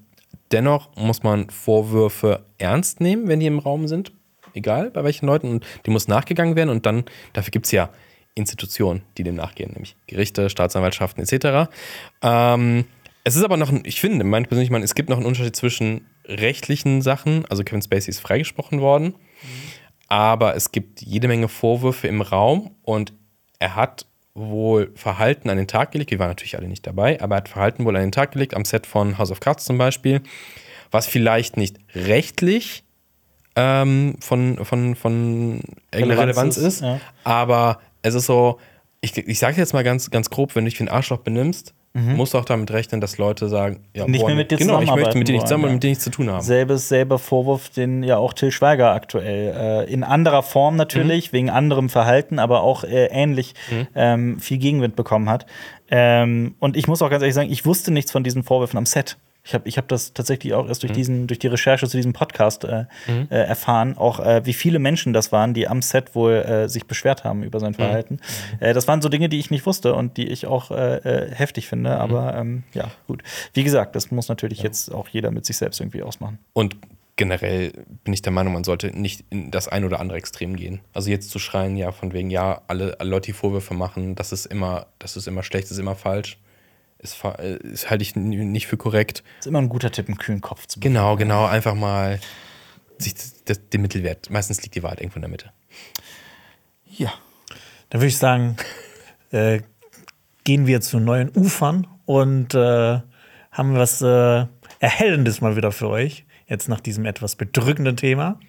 dennoch 0.52 0.96
muss 0.96 1.24
man 1.24 1.50
Vorwürfe 1.50 2.46
ernst 2.58 3.02
nehmen, 3.02 3.28
wenn 3.28 3.40
die 3.40 3.46
im 3.46 3.60
Raum 3.60 3.88
sind. 3.88 4.12
Egal 4.54 4.90
bei 4.90 5.04
welchen 5.04 5.28
Leuten. 5.28 5.50
Und 5.50 5.66
die 5.86 5.92
muss 5.92 6.08
nachgegangen 6.08 6.56
werden. 6.56 6.70
Und 6.70 6.86
dann, 6.86 7.04
dafür 7.34 7.52
gibt 7.52 7.68
es 7.68 7.72
ja 7.72 7.90
Institutionen, 8.36 9.02
die 9.18 9.24
dem 9.24 9.36
nachgehen, 9.36 9.72
nämlich 9.72 9.96
Gerichte, 10.08 10.50
Staatsanwaltschaften 10.50 11.24
etc. 11.24 11.70
Ähm, 12.22 12.86
es 13.24 13.36
ist 13.36 13.44
aber 13.44 13.58
noch, 13.58 13.72
ein, 13.72 13.82
ich 13.86 14.00
finde, 14.00 14.24
mein 14.24 14.46
persönlich 14.46 14.70
Meinung, 14.70 14.86
es 14.86 14.96
gibt 14.96 15.10
noch 15.10 15.18
einen 15.18 15.26
Unterschied 15.26 15.56
zwischen 15.56 16.08
rechtlichen 16.26 17.02
Sachen, 17.02 17.46
also 17.46 17.64
Kevin 17.64 17.82
Spacey 17.82 18.10
ist 18.10 18.20
freigesprochen 18.20 18.82
worden, 18.82 19.16
aber 20.08 20.56
es 20.56 20.72
gibt 20.72 21.02
jede 21.02 21.28
Menge 21.28 21.48
Vorwürfe 21.48 22.08
im 22.08 22.22
Raum 22.22 22.72
und 22.84 23.14
er 23.60 23.76
hat 23.76 24.06
wohl 24.34 24.92
Verhalten 24.96 25.50
an 25.50 25.58
den 25.58 25.68
Tag 25.68 25.92
gelegt, 25.92 26.12
wir 26.12 26.20
waren 26.20 26.30
natürlich 26.30 26.58
alle 26.58 26.68
nicht 26.68 26.88
dabei, 26.88 27.22
aber 27.22 27.36
er 27.36 27.38
hat 27.40 27.50
Verhalten 27.50 27.86
wohl 27.86 27.96
an 27.96 28.02
den 28.02 28.12
Tag 28.12 28.32
gelegt, 28.32 28.54
am 28.54 28.64
Set 28.64 28.88
von 28.88 29.18
House 29.18 29.32
of 29.32 29.40
Cards 29.40 29.66
zum 29.66 29.78
Beispiel, 29.78 30.22
was 30.92 31.08
vielleicht 31.08 31.58
nicht 31.58 31.78
rechtlich 31.94 32.84
ähm, 33.56 34.16
von, 34.22 34.64
von, 34.64 34.96
von 34.96 35.62
irgendeiner 35.92 36.22
Relevanz 36.22 36.58
Relevanz 36.58 36.58
ist, 36.58 36.64
ist, 36.64 36.82
ja. 36.82 37.02
aber 37.24 37.80
es 38.02 38.16
ist 38.16 38.26
so, 38.26 38.60
ich, 39.02 39.18
ich 39.18 39.40
sage 39.40 39.58
jetzt 39.58 39.74
mal 39.74 39.84
ganz, 39.84 40.10
ganz 40.12 40.30
grob, 40.30 40.56
wenn 40.56 40.66
du 40.66 40.70
dich 40.70 40.80
wie 40.80 40.84
ein 40.84 40.90
Arschloch 40.90 41.20
benimmst, 41.20 41.74
musst 41.94 42.34
du 42.34 42.38
auch 42.38 42.46
damit 42.46 42.72
rechnen, 42.72 43.02
dass 43.02 43.18
Leute 43.18 43.50
sagen, 43.50 43.82
ja, 43.94 44.06
Mhm. 44.06 44.12
Nicht 44.12 44.26
mehr 44.26 44.36
mit 44.36 44.52
dir 44.52 44.58
genau, 44.58 44.80
ich 44.80 44.94
möchte 44.94 45.18
mit 45.18 45.28
dir 45.28 45.34
nicht 45.34 45.48
zusammen 45.48 45.64
wollen, 45.64 45.72
und 45.72 45.76
mit 45.78 45.84
dir 45.84 45.90
nichts 45.90 46.04
zu 46.04 46.12
tun 46.12 46.30
haben. 46.30 46.42
Selbes, 46.42 46.88
selber 46.88 47.18
Vorwurf, 47.20 47.70
den 47.70 48.04
ja 48.04 48.18
auch 48.18 48.34
Till 48.34 48.52
Schweiger 48.52 48.94
aktuell 48.94 49.86
äh, 49.88 49.92
in 49.92 50.04
anderer 50.04 50.44
Form 50.44 50.76
natürlich, 50.78 51.34
wegen 51.34 51.50
anderem 51.50 51.90
Verhalten, 51.90 52.40
aber 52.40 52.62
auch 52.62 52.84
äh, 52.84 53.08
ähnlich 53.08 53.54
ähm, 53.96 54.40
viel 54.40 54.60
Gegenwind 54.60 54.96
bekommen 54.96 55.30
hat. 55.30 55.46
Ähm, 55.90 56.56
und 56.60 56.78
ich 56.78 56.88
muss 56.88 57.02
auch 57.02 57.10
ganz 57.10 57.22
ehrlich 57.22 57.36
sagen, 57.36 57.52
ich 57.52 57.66
wusste 57.66 57.92
nichts 57.92 58.12
von 58.12 58.24
diesen 58.24 58.44
Vorwürfen 58.44 58.78
am 58.78 58.86
Set. 58.86 59.18
Ich 59.50 59.56
habe 59.56 59.68
ich 59.68 59.78
hab 59.80 59.88
das 59.88 60.14
tatsächlich 60.14 60.54
auch 60.54 60.68
erst 60.68 60.84
durch, 60.84 60.92
diesen, 60.92 61.26
durch 61.26 61.40
die 61.40 61.48
Recherche 61.48 61.88
zu 61.88 61.98
diesem 61.98 62.14
Podcast 62.14 62.66
äh, 62.66 62.86
äh, 63.08 63.36
erfahren, 63.36 63.98
auch 63.98 64.20
äh, 64.20 64.46
wie 64.46 64.54
viele 64.54 64.78
Menschen 64.78 65.12
das 65.12 65.32
waren, 65.32 65.56
die 65.56 65.68
am 65.68 65.82
Set 65.82 66.14
wohl 66.14 66.34
äh, 66.34 66.70
sich 66.70 66.86
beschwert 66.86 67.24
haben 67.24 67.42
über 67.42 67.60
sein 67.60 67.74
Verhalten. 67.74 68.20
Äh, 68.60 68.76
das 68.76 68.88
waren 68.88 69.02
so 69.02 69.10
Dinge, 69.10 69.28
die 69.28 69.40
ich 69.40 69.50
nicht 69.50 69.66
wusste 69.66 69.96
und 69.96 70.18
die 70.18 70.28
ich 70.28 70.46
auch 70.46 70.70
äh, 70.70 71.32
heftig 71.34 71.68
finde. 71.68 71.98
Aber 71.98 72.36
ähm, 72.36 72.64
ja, 72.76 72.92
gut. 73.08 73.24
Wie 73.54 73.64
gesagt, 73.64 73.96
das 73.96 74.12
muss 74.12 74.30
natürlich 74.30 74.62
jetzt 74.62 74.94
auch 74.94 75.08
jeder 75.08 75.32
mit 75.32 75.48
sich 75.48 75.58
selbst 75.58 75.80
irgendwie 75.80 76.04
ausmachen. 76.04 76.38
Und 76.54 76.76
generell 77.16 77.72
bin 78.04 78.14
ich 78.14 78.22
der 78.22 78.32
Meinung, 78.32 78.54
man 78.54 78.64
sollte 78.64 78.96
nicht 78.96 79.26
in 79.32 79.50
das 79.50 79.68
ein 79.68 79.84
oder 79.84 80.00
andere 80.00 80.20
Extrem 80.20 80.56
gehen. 80.58 80.82
Also 80.94 81.10
jetzt 81.10 81.32
zu 81.32 81.40
schreien, 81.40 81.76
ja, 81.76 81.92
von 81.92 82.14
wegen, 82.14 82.30
ja, 82.30 82.62
alle, 82.68 83.00
alle 83.00 83.10
Leute, 83.10 83.26
die 83.28 83.34
Vorwürfe 83.34 83.74
machen, 83.74 84.14
das 84.14 84.32
ist 84.32 84.46
immer, 84.46 84.86
das 85.00 85.18
ist 85.18 85.28
immer 85.28 85.42
schlecht, 85.42 85.66
das 85.66 85.72
ist 85.72 85.80
immer 85.80 85.96
falsch, 85.96 86.38
ist, 87.00 87.16
fa- 87.16 87.36
äh, 87.40 87.58
ist 87.58 87.90
halte 87.90 88.04
ich 88.04 88.16
nicht 88.16 88.68
für 88.68 88.78
korrekt. 88.78 89.24
Ist 89.40 89.48
immer 89.48 89.60
ein 89.60 89.70
guter 89.70 89.92
Tipp, 89.92 90.08
einen 90.08 90.18
kühlen 90.18 90.42
Kopf 90.42 90.68
zu 90.68 90.80
Genau, 90.80 91.16
genau, 91.16 91.46
einfach 91.46 91.76
mal 91.76 92.20
sich 92.98 93.16
das, 93.16 93.44
das, 93.46 93.70
den 93.70 93.82
Mittelwert. 93.82 94.30
Meistens 94.30 94.62
liegt 94.62 94.76
die 94.76 94.84
Wahrheit 94.84 95.00
irgendwo 95.00 95.18
in 95.18 95.22
der 95.22 95.30
Mitte. 95.32 95.52
Ja. 96.86 97.14
Dann 97.90 98.02
würde 98.02 98.08
ich 98.10 98.18
sagen, 98.18 98.58
äh, 99.32 99.62
gehen 100.44 100.68
wir 100.68 100.82
zu 100.82 101.00
neuen 101.00 101.30
Ufern 101.36 101.88
und 102.06 102.54
äh, 102.54 103.00
haben 103.52 103.76
was 103.76 104.02
äh, 104.02 104.46
Erhellendes 104.80 105.42
mal 105.42 105.56
wieder 105.56 105.72
für 105.72 105.90
euch. 105.90 106.26
Jetzt 106.48 106.68
nach 106.68 106.80
diesem 106.80 107.06
etwas 107.06 107.36
bedrückenden 107.36 107.96
Thema. 107.96 108.40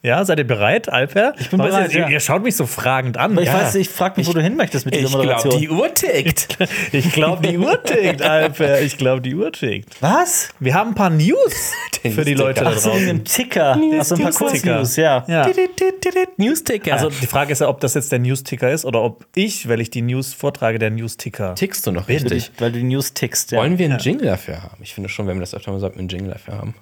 Ja, 0.00 0.24
seid 0.24 0.38
ihr 0.38 0.46
bereit, 0.46 0.88
Alper? 0.88 1.34
Ich 1.40 1.50
bin 1.50 1.58
bereit, 1.58 1.92
Ihr, 1.92 2.02
ja. 2.02 2.08
ihr 2.08 2.20
schaut 2.20 2.44
mich 2.44 2.54
so 2.54 2.66
fragend 2.66 3.16
an. 3.16 3.32
Aber 3.32 3.42
ich 3.42 3.48
ja. 3.48 3.54
weiß, 3.54 3.74
ich 3.74 3.88
frage 3.88 4.14
mich, 4.20 4.28
wo 4.28 4.32
du 4.32 4.40
hin 4.40 4.56
möchtest 4.56 4.84
mit 4.84 4.94
dieser 4.94 5.10
Moderation. 5.10 5.68
Uhr 5.70 5.92
tickt. 5.92 6.56
Ich 6.92 7.12
glaube, 7.12 7.46
die 7.46 7.58
Uhr 7.58 7.82
tickt, 7.82 8.22
Alper. 8.22 8.80
Ich 8.80 8.96
glaube, 8.96 9.22
die 9.22 9.34
Uhr 9.34 9.50
tickt. 9.52 10.00
Was? 10.00 10.50
Wir 10.60 10.74
haben 10.74 10.90
ein 10.90 10.94
paar 10.94 11.10
News 11.10 11.72
für 12.02 12.24
die 12.24 12.34
Leute 12.34 12.62
da 12.62 12.70
Ach 12.70 12.78
so, 12.78 12.90
draußen. 12.90 13.08
einen 13.08 13.24
Ticker. 13.24 13.72
Achso, 13.98 14.14
ein 14.14 14.22
paar 14.22 14.30
Ticker. 14.30 14.78
Kurznews, 14.78 14.96
ja. 14.96 15.24
Ja. 15.26 15.48
News-Ticker. 16.36 16.92
Also 16.92 17.10
die 17.10 17.26
Frage 17.26 17.52
ist 17.52 17.60
ja, 17.60 17.68
ob 17.68 17.80
das 17.80 17.94
jetzt 17.94 18.12
der 18.12 18.20
News-Ticker 18.20 18.70
ist 18.70 18.84
oder 18.84 19.02
ob 19.02 19.26
ich, 19.34 19.68
weil 19.68 19.80
ich 19.80 19.90
die 19.90 20.02
News 20.02 20.32
vortrage, 20.32 20.78
der 20.78 20.90
News-Ticker. 20.90 21.56
tickst 21.56 21.86
du 21.86 21.90
noch 21.92 22.08
richtig? 22.08 22.52
die, 22.52 22.60
weil 22.60 22.70
du 22.70 22.78
die 22.78 22.84
News 22.84 23.14
tickst, 23.14 23.50
ja. 23.50 23.58
Wollen 23.58 23.78
wir 23.78 23.86
einen 23.86 23.98
Jingle 23.98 24.28
dafür 24.28 24.62
haben? 24.62 24.78
Ich 24.80 24.94
finde 24.94 25.08
schon, 25.08 25.26
wenn 25.26 25.36
wir 25.36 25.40
das 25.40 25.54
öfter 25.54 25.72
mal 25.72 25.80
sagen, 25.80 25.98
einen 25.98 26.08
Jingle 26.08 26.30
dafür 26.30 26.54
haben. 26.56 26.74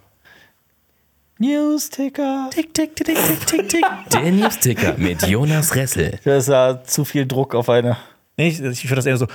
Newsticker. 1.39 2.49
Tick, 2.51 2.73
tick, 2.73 2.97
tick, 2.97 3.07
tick, 3.07 3.47
tick, 3.47 3.69
tick. 3.69 3.85
Der 4.13 4.33
Newsticker 4.33 4.95
mit 4.97 5.27
Jonas 5.27 5.75
Ressel. 5.75 6.19
Das 6.25 6.45
ist 6.45 6.49
ja 6.49 6.83
zu 6.83 7.05
viel 7.05 7.27
Druck 7.27 7.55
auf 7.55 7.69
eine. 7.69 7.99
Nee, 8.39 8.49
ich, 8.49 8.61
ich 8.63 8.85
würde 8.85 8.97
das 8.97 9.07
eher 9.07 9.19
so 9.19 9.27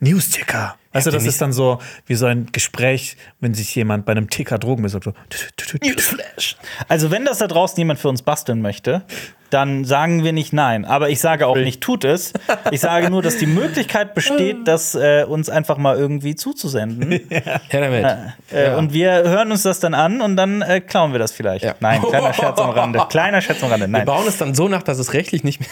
Newsticker. 0.00 0.76
Weißt 0.92 1.06
du, 1.06 1.10
das 1.10 1.24
ist 1.24 1.40
dann 1.40 1.52
so 1.52 1.78
wie 2.06 2.14
so 2.14 2.26
ein 2.26 2.48
Gespräch, 2.52 3.16
wenn 3.40 3.54
sich 3.54 3.74
jemand 3.74 4.04
bei 4.04 4.12
einem 4.12 4.28
Ticker 4.30 4.58
Drogen 4.58 4.82
besorgt. 4.82 5.04
So, 5.04 5.12
Newsflash. 5.82 6.56
Also, 6.88 7.10
wenn 7.10 7.24
das 7.24 7.38
da 7.38 7.46
draußen 7.46 7.78
jemand 7.78 7.98
für 7.98 8.08
uns 8.08 8.22
basteln 8.22 8.60
möchte, 8.60 9.02
dann 9.52 9.84
sagen 9.84 10.24
wir 10.24 10.32
nicht 10.32 10.52
nein. 10.52 10.84
Aber 10.86 11.10
ich 11.10 11.20
sage 11.20 11.46
auch 11.46 11.56
nicht, 11.56 11.82
tut 11.82 12.04
es. 12.04 12.32
Ich 12.70 12.80
sage 12.80 13.10
nur, 13.10 13.20
dass 13.20 13.36
die 13.36 13.46
Möglichkeit 13.46 14.14
besteht, 14.14 14.56
das 14.66 14.94
äh, 14.94 15.24
uns 15.28 15.50
einfach 15.50 15.76
mal 15.76 15.96
irgendwie 15.96 16.34
zuzusenden. 16.34 17.10
Her 17.28 17.60
damit. 17.70 18.06
Äh, 18.50 18.74
Und 18.74 18.94
wir 18.94 19.10
hören 19.12 19.52
uns 19.52 19.62
das 19.62 19.78
dann 19.80 19.92
an 19.94 20.22
und 20.22 20.36
dann 20.36 20.62
äh, 20.62 20.80
klauen 20.80 21.12
wir 21.12 21.18
das 21.18 21.32
vielleicht. 21.32 21.64
Ja. 21.64 21.74
Nein, 21.80 22.00
kleiner 22.00 22.32
Scherz 22.34 22.58
am 22.58 22.70
Rande. 22.70 23.02
Kleiner 23.10 23.40
Scherz 23.42 23.62
am 23.62 23.70
Rande. 23.70 23.86
Wir 23.86 23.92
Nein. 23.92 24.06
bauen 24.06 24.26
es 24.26 24.38
dann 24.38 24.54
so 24.54 24.68
nach, 24.68 24.82
dass 24.82 24.98
es 24.98 25.12
rechtlich 25.12 25.44
nicht 25.44 25.60
mehr. 25.60 25.68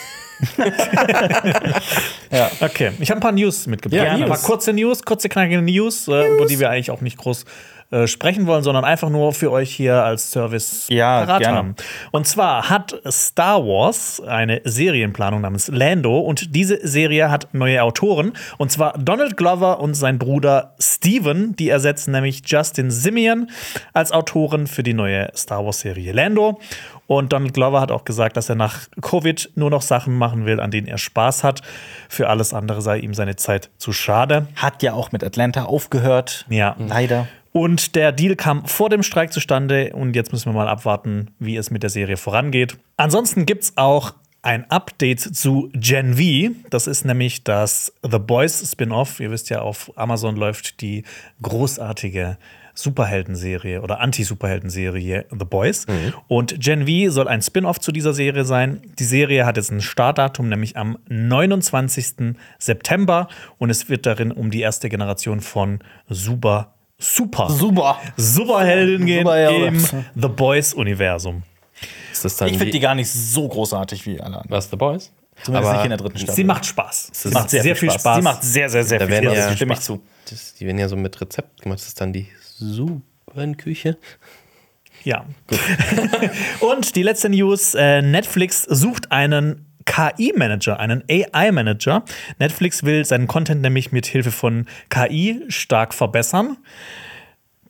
Okay, 2.61 2.93
ich 2.99 3.11
habe 3.11 3.19
ein 3.19 3.23
paar 3.23 3.33
News 3.33 3.67
mitgebracht. 3.67 4.03
Ja, 4.03 4.13
ein 4.13 4.25
paar 4.27 4.39
kurze 4.39 4.73
News, 4.73 5.03
kurze 5.11 5.29
knackige 5.29 5.61
News, 5.61 6.07
äh, 6.07 6.35
über 6.37 6.47
die 6.47 6.61
wir 6.61 6.71
eigentlich 6.71 6.93
auch 6.93 7.01
nicht 7.01 7.19
groß 7.19 7.45
äh, 7.91 8.07
sprechen 8.07 8.47
wollen, 8.47 8.63
sondern 8.63 8.85
einfach 8.85 9.11
nur 9.11 9.33
für 9.33 9.51
euch 9.51 9.75
hier 9.75 10.05
als 10.05 10.31
Service 10.31 10.87
Ja, 10.91 11.25
parat 11.25 11.43
gerne. 11.43 11.57
haben. 11.57 11.75
Und 12.13 12.25
zwar 12.29 12.71
hat 12.71 12.95
Star 13.11 13.67
Wars 13.67 14.21
eine 14.25 14.61
Serienplanung 14.63 15.41
namens 15.41 15.67
Lando 15.67 16.21
und 16.21 16.55
diese 16.55 16.87
Serie 16.87 17.33
hat 17.33 17.53
neue 17.53 17.83
Autoren 17.83 18.35
und 18.59 18.71
zwar 18.71 18.93
Donald 18.97 19.37
Glover 19.37 19.81
und 19.81 19.95
sein 19.95 20.21
Bruder 20.21 20.77
Steven, 20.79 21.57
die 21.57 21.69
ersetzen 21.69 22.13
nämlich 22.13 22.43
Justin 22.47 22.93
Simeon 22.93 23.51
als 23.93 24.13
Autoren 24.13 24.69
für 24.69 24.85
die 24.85 24.95
neue 24.95 25.33
Star 25.35 25.65
Wars 25.65 25.81
Serie 25.81 26.13
Lando. 26.13 26.61
Und 27.11 27.33
Donald 27.33 27.55
Glover 27.55 27.81
hat 27.81 27.91
auch 27.91 28.05
gesagt, 28.05 28.37
dass 28.37 28.49
er 28.49 28.55
nach 28.55 28.87
Covid 29.03 29.51
nur 29.57 29.69
noch 29.69 29.83
Sachen 29.83 30.17
machen 30.17 30.47
will, 30.47 30.61
an 30.61 30.71
denen 30.71 30.87
er 30.87 30.97
Spaß 30.97 31.43
hat. 31.43 31.61
Für 32.09 32.29
alles 32.29 32.55
andere 32.55 32.83
sei 32.83 32.99
ihm 32.99 33.15
seine 33.15 33.35
Zeit 33.35 33.69
zu 33.79 33.93
schade. 33.93 34.47
Hat 34.55 34.81
ja 34.85 34.93
auch 34.93 35.11
mit 35.11 35.25
Atlanta 35.25 35.65
aufgehört. 35.65 36.47
Ja. 36.49 36.77
Leider. 36.79 37.27
Und 37.51 37.97
der 37.97 38.13
Deal 38.13 38.37
kam 38.37 38.65
vor 38.65 38.91
dem 38.91 39.03
Streik 39.03 39.33
zustande 39.33 39.93
und 39.93 40.15
jetzt 40.15 40.31
müssen 40.31 40.51
wir 40.51 40.53
mal 40.53 40.69
abwarten, 40.69 41.33
wie 41.41 41.57
es 41.57 41.73
mit 41.73 41.83
der 41.83 41.91
Serie 41.91 42.17
vorangeht. 42.17 42.79
Ansonsten 42.97 43.45
gibt 43.45 43.65
es 43.65 43.77
auch 43.77 44.15
ein 44.43 44.71
Update 44.71 45.19
zu 45.19 45.69
Gen 45.73 46.15
V. 46.15 46.55
Das 46.71 46.87
ist 46.87 47.05
nämlich 47.05 47.43
das 47.43 47.93
The 48.09 48.21
Boys 48.21 48.71
Spin-off. 48.71 49.19
Ihr 49.19 49.33
wisst 49.33 49.51
ja, 49.51 49.63
auf 49.63 49.91
Amazon 49.97 50.37
läuft 50.37 50.81
die 50.81 51.03
großartige 51.43 52.39
Superheldenserie 52.75 53.83
oder 53.83 54.01
Anti-Superheldenserie 54.01 55.27
The 55.31 55.45
Boys. 55.45 55.87
Und 56.29 56.61
Gen 56.61 56.87
V 56.87 57.11
soll 57.13 57.29
ein 57.29 57.43
Spin-off 57.43 57.81
zu 57.81 57.93
dieser 57.93 58.13
Serie 58.15 58.45
sein. 58.45 58.81
Die 58.99 59.05
Serie 59.05 59.47
hat 59.47 59.57
jetzt 59.57 59.71
ein 59.71 59.81
Startdatum, 59.81 60.49
nämlich 60.49 60.77
am 60.77 60.99
29. 61.09 62.37
September. 62.59 63.29
Und 63.59 63.71
es 63.71 63.89
wird 63.89 64.07
darin 64.07 64.33
um 64.33 64.51
die 64.51 64.61
erste 64.61 64.89
Generation 64.89 65.41
von 65.41 65.81
Super, 66.09 66.75
Super, 66.99 67.49
Super. 67.51 67.99
Superhelden 68.17 69.07
gehen 69.07 69.21
Superhelden. 69.21 69.75
im 69.75 70.05
The 70.21 70.29
Boys-Universum. 70.29 71.43
Ist 72.13 72.25
das 72.25 72.37
dann 72.37 72.49
Ich 72.49 72.59
finde 72.59 72.73
die 72.73 72.81
gar 72.81 72.95
nicht 72.95 73.11
so 73.11 73.49
großartig 73.49 74.05
wie 74.07 74.21
alle 74.21 74.37
anderen. 74.37 74.51
Was, 74.51 74.69
The 74.71 74.77
Boys? 74.77 75.11
Zumindest 75.43 75.69
Aber 75.71 75.77
nicht 75.79 75.85
in 75.85 75.89
der 75.91 75.99
dritten 75.99 76.19
Staffel. 76.19 76.35
Sie 76.35 76.45
macht 76.45 76.67
Spaß. 76.67 77.11
Sie 77.15 77.29
macht 77.31 77.49
sehr, 77.49 77.75
viel 77.75 77.91
Spaß. 77.91 78.17
Sie 78.17 78.23
macht 78.23 78.43
sehr, 78.43 78.69
sehr, 78.69 78.85
sehr 78.85 78.99
Da 78.99 79.07
viel 79.07 79.13
werden 79.15 79.31
Spaß. 79.33 79.37
ja- 79.51 79.57
stimme 79.57 79.73
ich 79.73 79.81
zu. 79.81 80.03
Das, 80.29 80.55
die 80.55 80.67
werden 80.67 80.79
ja 80.79 80.89
so 80.89 80.97
mit 80.97 81.19
Rezept 81.19 81.63
gemacht. 81.63 81.79
Das 81.81 81.89
ist 81.89 81.99
dann 82.01 82.13
die 82.13 82.27
Superküche. 82.61 83.97
Ja. 85.03 85.25
Und 86.61 86.95
die 86.95 87.03
letzte 87.03 87.31
News: 87.31 87.75
äh, 87.75 88.03
Netflix 88.03 88.63
sucht 88.63 89.11
einen 89.11 89.67
KI-Manager, 89.87 90.79
einen 90.79 91.03
AI-Manager. 91.11 92.05
Netflix 92.39 92.85
will 92.85 93.05
seinen 93.05 93.27
Content 93.27 93.63
nämlich 93.63 93.93
mit 93.93 94.07
Hilfe 94.07 94.31
von 94.31 94.67
KI 94.91 95.45
stark 95.49 95.95
verbessern. 95.95 96.59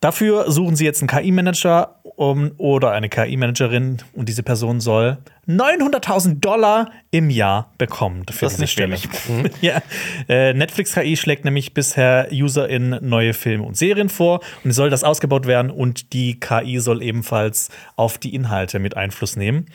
Dafür 0.01 0.51
suchen 0.51 0.77
sie 0.77 0.87
jetzt 0.87 1.03
einen 1.03 1.09
KI-Manager 1.09 2.01
um, 2.03 2.53
oder 2.57 2.93
eine 2.93 3.11
KI-Managerin 3.11 3.99
und 4.15 4.29
diese 4.29 4.43
Person 4.43 4.81
soll 4.81 5.19
900.000 5.47 6.41
Dollar 6.41 6.91
im 7.11 7.29
Jahr 7.29 7.71
bekommen. 7.77 8.25
Für 8.31 8.47
Das 8.47 8.59
ist 8.59 8.79
diese 8.79 8.87
nicht 8.89 9.15
Stelle. 9.15 9.51
ja. 9.61 9.83
Äh, 10.29 10.55
Netflix 10.55 10.95
KI 10.95 11.17
schlägt 11.17 11.45
nämlich 11.45 11.75
bisher 11.75 12.29
User 12.33 12.67
in 12.69 12.99
neue 13.03 13.35
Filme 13.35 13.65
und 13.65 13.77
Serien 13.77 14.09
vor 14.09 14.41
und 14.65 14.73
soll 14.73 14.89
das 14.89 15.05
ausgebaut 15.05 15.47
werden 15.47 15.71
und 15.71 16.15
die 16.15 16.41
KI 16.41 16.79
soll 16.79 17.03
ebenfalls 17.03 17.69
auf 17.97 18.17
die 18.17 18.35
Inhalte 18.35 18.79
mit 18.79 18.97
Einfluss 18.97 19.37
nehmen. 19.37 19.67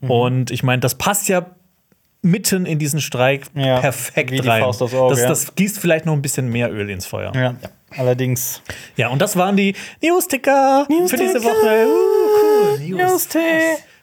Mhm. 0.00 0.10
Und 0.10 0.50
ich 0.50 0.62
meine, 0.62 0.80
das 0.80 0.94
passt 0.94 1.28
ja 1.28 1.44
mitten 2.22 2.64
in 2.64 2.78
diesen 2.78 3.00
Streik 3.00 3.46
Ja, 3.54 3.80
perfekt 3.80 4.32
rein. 4.46 4.64
Das, 4.78 5.20
ja. 5.20 5.28
das 5.28 5.54
gießt 5.54 5.78
vielleicht 5.78 6.06
noch 6.06 6.14
ein 6.14 6.22
bisschen 6.22 6.48
mehr 6.48 6.72
Öl 6.72 6.88
ins 6.88 7.06
Feuer. 7.06 7.32
Ja. 7.34 7.54
Allerdings. 7.96 8.62
Ja, 8.96 9.08
und 9.08 9.20
das 9.20 9.36
waren 9.36 9.56
die 9.56 9.74
News-Ticker 10.02 10.86
für 11.06 11.16
diese 11.16 11.42
Woche. 11.42 11.86
Uh, 11.86 12.76
cool. 12.78 12.96
News. 12.96 13.28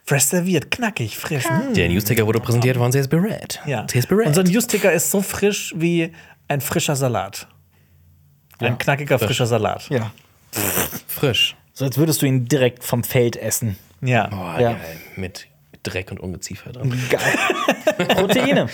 Fresh 0.03 0.23
serviert, 0.23 0.71
knackig, 0.71 1.17
frisch. 1.17 1.45
Mm. 1.45 1.73
Der 1.73 1.87
Newsticker 1.87 2.25
wurde 2.25 2.39
präsentiert 2.39 2.75
von 2.77 2.91
CS 2.91 3.07
Barrett. 3.07 3.61
Ja. 3.65 3.85
CS 3.85 4.07
Barrett. 4.07 4.27
Unser 4.27 4.43
News-Ticker 4.43 4.91
ist 4.91 5.11
so 5.11 5.21
frisch 5.21 5.73
wie 5.77 6.11
ein 6.47 6.59
frischer 6.59 6.95
Salat. 6.95 7.47
Ein 8.59 8.77
knackiger, 8.77 9.17
frischer 9.19 9.45
Salat. 9.45 9.89
Ja. 9.89 10.11
Frisch. 11.07 11.55
So 11.73 11.85
als 11.85 11.97
würdest 11.97 12.21
du 12.21 12.25
ihn 12.25 12.45
direkt 12.45 12.83
vom 12.83 13.03
Feld 13.03 13.35
essen. 13.37 13.77
Ja. 14.01 14.27
Boah, 14.27 14.59
Ja. 14.59 14.73
geil. 14.73 14.97
Mit 15.15 15.47
Dreck 15.83 16.11
und 16.11 16.19
Ungeziefer 16.19 16.71
drin. 16.71 16.97
Geil. 17.09 18.07
Proteine. 18.15 18.67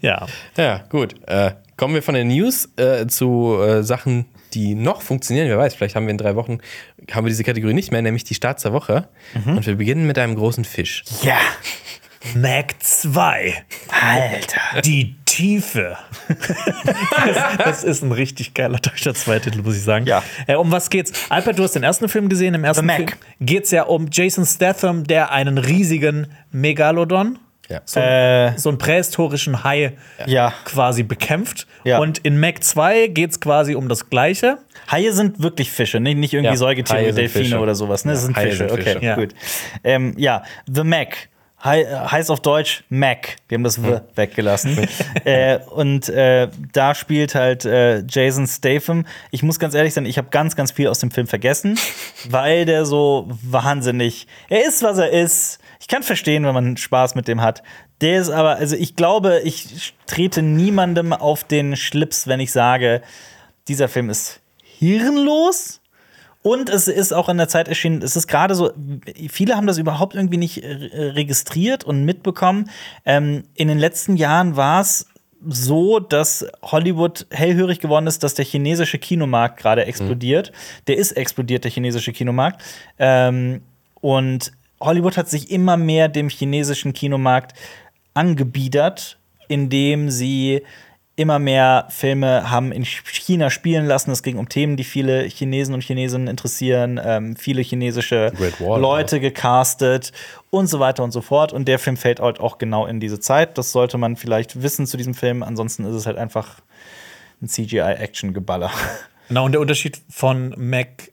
ja. 0.00 0.26
Ja, 0.56 0.84
gut. 0.88 1.14
Äh, 1.26 1.52
kommen 1.76 1.94
wir 1.94 2.02
von 2.02 2.14
den 2.14 2.28
News 2.28 2.68
äh, 2.76 3.06
zu 3.06 3.58
äh, 3.60 3.82
Sachen, 3.82 4.26
die 4.54 4.74
noch 4.74 5.02
funktionieren. 5.02 5.48
Wer 5.48 5.58
weiß, 5.58 5.74
vielleicht 5.74 5.96
haben 5.96 6.06
wir 6.06 6.12
in 6.12 6.18
drei 6.18 6.34
Wochen 6.36 6.58
haben 7.12 7.24
wir 7.24 7.30
diese 7.30 7.44
Kategorie 7.44 7.74
nicht 7.74 7.92
mehr, 7.92 8.02
nämlich 8.02 8.24
die 8.24 8.34
Starts 8.34 8.62
der 8.62 8.72
Woche. 8.72 9.08
Und 9.44 9.66
wir 9.66 9.76
beginnen 9.76 10.06
mit 10.06 10.18
einem 10.18 10.34
großen 10.34 10.64
Fisch. 10.64 11.04
Ja. 11.22 11.38
Mac 12.34 12.74
2. 12.80 13.64
Alter. 13.88 14.80
Die 14.82 15.16
Tiefe. 15.36 15.96
das, 17.26 17.56
das 17.58 17.84
ist 17.84 18.02
ein 18.02 18.12
richtig 18.12 18.54
geiler 18.54 18.78
deutscher 18.78 19.14
Zweititel, 19.14 19.60
muss 19.62 19.76
ich 19.76 19.82
sagen. 19.82 20.06
Ja. 20.06 20.22
Äh, 20.46 20.54
um 20.56 20.72
was 20.72 20.88
geht's? 20.88 21.12
Albert, 21.28 21.58
du 21.58 21.62
hast 21.62 21.72
den 21.74 21.82
ersten 21.82 22.08
Film 22.08 22.28
gesehen. 22.30 22.54
Im 22.54 22.64
ersten 22.64 22.82
The 22.82 22.86
Mac. 22.86 22.96
Film 22.96 23.10
geht's 23.40 23.70
ja 23.70 23.82
um 23.82 24.08
Jason 24.10 24.46
Statham, 24.46 25.04
der 25.04 25.32
einen 25.32 25.58
riesigen 25.58 26.28
Megalodon, 26.52 27.38
Ja. 27.68 27.82
so, 27.84 28.00
Äh, 28.00 28.56
so 28.56 28.70
einen 28.70 28.78
prähistorischen 28.78 29.62
Hai, 29.62 29.92
ja. 30.26 30.54
quasi 30.64 31.02
bekämpft. 31.02 31.66
Und 31.84 32.18
in 32.18 32.40
Mac 32.40 32.64
2 32.64 33.08
geht's 33.08 33.38
quasi 33.38 33.74
um 33.74 33.88
das 33.90 34.08
Gleiche. 34.08 34.56
Haie 34.90 35.12
sind 35.12 35.42
wirklich 35.42 35.70
Fische, 35.70 36.00
nicht, 36.00 36.16
nicht 36.16 36.32
irgendwie 36.32 36.56
Säugetiere 36.56 37.12
Delfine 37.12 37.60
oder 37.60 37.74
sowas. 37.74 38.04
Ne? 38.06 38.12
Das 38.12 38.22
sind 38.22 38.38
Fische. 38.38 38.68
sind 38.68 38.70
Fische. 38.70 38.96
Okay, 38.96 39.14
gut. 39.16 39.34
Ähm, 39.84 40.14
ja, 40.16 40.44
The 40.66 40.82
Mac. 40.84 41.28
Hei- 41.64 41.86
Heißt 41.86 42.30
auf 42.30 42.40
Deutsch 42.40 42.84
Mac. 42.90 43.36
Wir 43.48 43.56
haben 43.56 43.64
das 43.64 43.82
W 43.82 44.00
weggelassen. 44.14 44.86
äh, 45.24 45.58
und 45.70 46.08
äh, 46.08 46.48
da 46.72 46.94
spielt 46.94 47.34
halt 47.34 47.64
äh, 47.64 48.04
Jason 48.08 48.46
Statham. 48.46 49.06
Ich 49.30 49.42
muss 49.42 49.58
ganz 49.58 49.74
ehrlich 49.74 49.94
sein, 49.94 50.04
ich 50.06 50.18
habe 50.18 50.28
ganz, 50.30 50.54
ganz 50.54 50.70
viel 50.70 50.88
aus 50.88 50.98
dem 50.98 51.10
Film 51.10 51.26
vergessen, 51.26 51.78
weil 52.28 52.66
der 52.66 52.84
so 52.84 53.26
wahnsinnig. 53.28 54.26
Er 54.48 54.66
ist, 54.66 54.82
was 54.82 54.98
er 54.98 55.10
ist. 55.10 55.58
Ich 55.80 55.88
kann 55.88 56.02
verstehen, 56.02 56.44
wenn 56.44 56.54
man 56.54 56.76
Spaß 56.76 57.14
mit 57.14 57.26
dem 57.26 57.40
hat. 57.40 57.62
Der 58.02 58.20
ist 58.20 58.28
aber, 58.30 58.56
also 58.56 58.76
ich 58.76 58.94
glaube, 58.94 59.40
ich 59.42 59.94
trete 60.06 60.42
niemandem 60.42 61.12
auf 61.14 61.42
den 61.44 61.74
Schlips, 61.76 62.26
wenn 62.26 62.40
ich 62.40 62.52
sage, 62.52 63.00
dieser 63.68 63.88
Film 63.88 64.10
ist 64.10 64.40
hirnlos. 64.62 65.80
Und 66.46 66.70
es 66.70 66.86
ist 66.86 67.12
auch 67.12 67.28
in 67.28 67.38
der 67.38 67.48
Zeit 67.48 67.66
erschienen, 67.66 68.02
es 68.02 68.14
ist 68.14 68.28
gerade 68.28 68.54
so, 68.54 68.70
viele 69.28 69.56
haben 69.56 69.66
das 69.66 69.78
überhaupt 69.78 70.14
irgendwie 70.14 70.36
nicht 70.36 70.62
äh, 70.62 71.08
registriert 71.08 71.82
und 71.82 72.04
mitbekommen. 72.04 72.70
Ähm, 73.04 73.42
in 73.56 73.66
den 73.66 73.78
letzten 73.78 74.14
Jahren 74.14 74.54
war 74.54 74.80
es 74.80 75.08
so, 75.44 75.98
dass 75.98 76.46
Hollywood 76.62 77.26
hellhörig 77.32 77.80
geworden 77.80 78.06
ist, 78.06 78.22
dass 78.22 78.34
der 78.34 78.44
chinesische 78.44 78.96
Kinomarkt 78.96 79.58
gerade 79.58 79.86
explodiert. 79.86 80.52
Der 80.86 80.96
ist 80.98 81.16
explodiert, 81.16 81.64
der 81.64 81.72
chinesische 81.72 82.12
Kinomarkt. 82.12 82.62
Ähm, 83.00 83.62
und 84.00 84.52
Hollywood 84.78 85.16
hat 85.16 85.28
sich 85.28 85.50
immer 85.50 85.76
mehr 85.76 86.06
dem 86.06 86.28
chinesischen 86.28 86.92
Kinomarkt 86.92 87.58
angebiedert, 88.14 89.18
indem 89.48 90.10
sie 90.10 90.62
immer 91.16 91.38
mehr 91.38 91.86
Filme 91.88 92.50
haben 92.50 92.72
in 92.72 92.84
China 92.84 93.48
spielen 93.48 93.86
lassen. 93.86 94.10
Es 94.10 94.22
ging 94.22 94.36
um 94.36 94.48
Themen, 94.48 94.76
die 94.76 94.84
viele 94.84 95.22
Chinesen 95.24 95.74
und 95.74 95.82
Chinesinnen 95.82 96.28
interessieren, 96.28 97.00
ähm, 97.02 97.36
viele 97.36 97.62
chinesische 97.62 98.32
Wall, 98.58 98.80
Leute 98.80 99.18
gecastet 99.18 100.12
und 100.50 100.66
so 100.66 100.78
weiter 100.78 101.02
und 101.02 101.12
so 101.12 101.22
fort. 101.22 101.54
Und 101.54 101.68
der 101.68 101.78
Film 101.78 101.96
fällt 101.96 102.20
halt 102.20 102.38
auch 102.38 102.58
genau 102.58 102.86
in 102.86 103.00
diese 103.00 103.18
Zeit. 103.18 103.56
Das 103.56 103.72
sollte 103.72 103.96
man 103.96 104.16
vielleicht 104.16 104.62
wissen 104.62 104.86
zu 104.86 104.98
diesem 104.98 105.14
Film. 105.14 105.42
Ansonsten 105.42 105.84
ist 105.86 105.94
es 105.94 106.06
halt 106.06 106.18
einfach 106.18 106.60
ein 107.42 107.48
CGI-Action-Geballer. 107.48 108.70
Genau, 109.28 109.44
und 109.44 109.50
der 109.50 109.60
Unterschied 109.60 110.00
von 110.08 110.54
Mac 110.56 111.10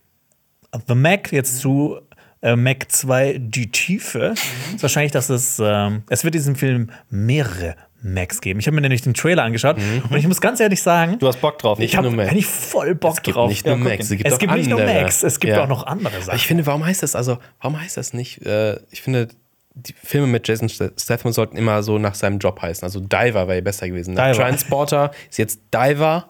The 0.87 0.93
Mac 0.93 1.31
jetzt 1.31 1.57
zu 1.57 1.99
äh, 2.43 2.55
Mac 2.55 2.91
2 2.91 3.37
Die 3.39 3.71
Tiefe. 3.71 4.35
Ist 4.75 4.83
wahrscheinlich, 4.83 5.11
dass 5.11 5.29
es, 5.29 5.59
ähm, 5.59 6.03
es 6.09 6.23
wird 6.23 6.35
diesen 6.35 6.55
Film 6.55 6.91
mehrere 7.09 7.75
Macs 8.03 8.41
geben. 8.41 8.59
Ich 8.59 8.67
habe 8.67 8.75
mir 8.75 8.81
nämlich 8.81 9.01
den 9.01 9.13
Trailer 9.13 9.43
angeschaut 9.43 9.77
und 10.09 10.15
ich 10.17 10.27
muss 10.27 10.41
ganz 10.41 10.59
ehrlich 10.59 10.81
sagen, 10.81 11.17
Du 11.19 11.27
hast 11.27 11.39
Bock 11.41 11.57
drauf. 11.59 11.79
Nicht 11.79 11.91
ich 11.93 11.97
habe 11.97 12.07
eigentlich 12.09 12.45
voll 12.45 12.95
Bock 12.95 13.13
Es 13.17 13.21
gibt 13.21 13.37
drauf. 13.37 13.49
nicht 13.49 13.65
nur 13.65 13.77
ihn. 13.77 13.87
es 13.99 14.09
gibt, 14.09 14.25
es 14.27 14.37
gibt 14.39 14.53
nicht 14.53 14.69
nur. 14.69 14.83
Macs, 14.83 15.23
es 15.23 15.39
gibt 15.39 15.53
Ja. 15.55 15.63
auch 15.63 15.67
noch 15.67 15.85
andere 15.87 16.13
Aber 16.15 16.23
Sachen. 16.23 16.35
ich 16.37 16.45
finde, 16.47 16.65
warum 16.65 16.85
heißt 16.85 17.01
das, 17.03 17.15
also, 17.15 17.37
warum 17.61 17.79
heißt 17.79 17.97
das 17.97 18.13
nicht? 18.13 18.45
Äh, 18.45 18.77
ich 18.91 19.01
finde, 19.01 19.29
die 19.75 19.93
Filme 19.93 20.27
mit 20.27 20.47
Jason 20.47 20.69
Statham 20.69 21.31
sollten 21.31 21.57
immer 21.57 21.81
so 21.81 21.97
nach 21.97 22.13
seinem 22.15 22.37
Job 22.39 22.61
heißen. 22.61 22.83
Also 22.85 22.99
Diver 22.99 23.47
wäre 23.47 23.61
besser 23.61 23.87
gewesen. 23.87 24.15
Diver. 24.15 24.33
Transporter 24.33 25.11
ist 25.31 25.37
jetzt 25.39 25.61
Diver 25.73 26.27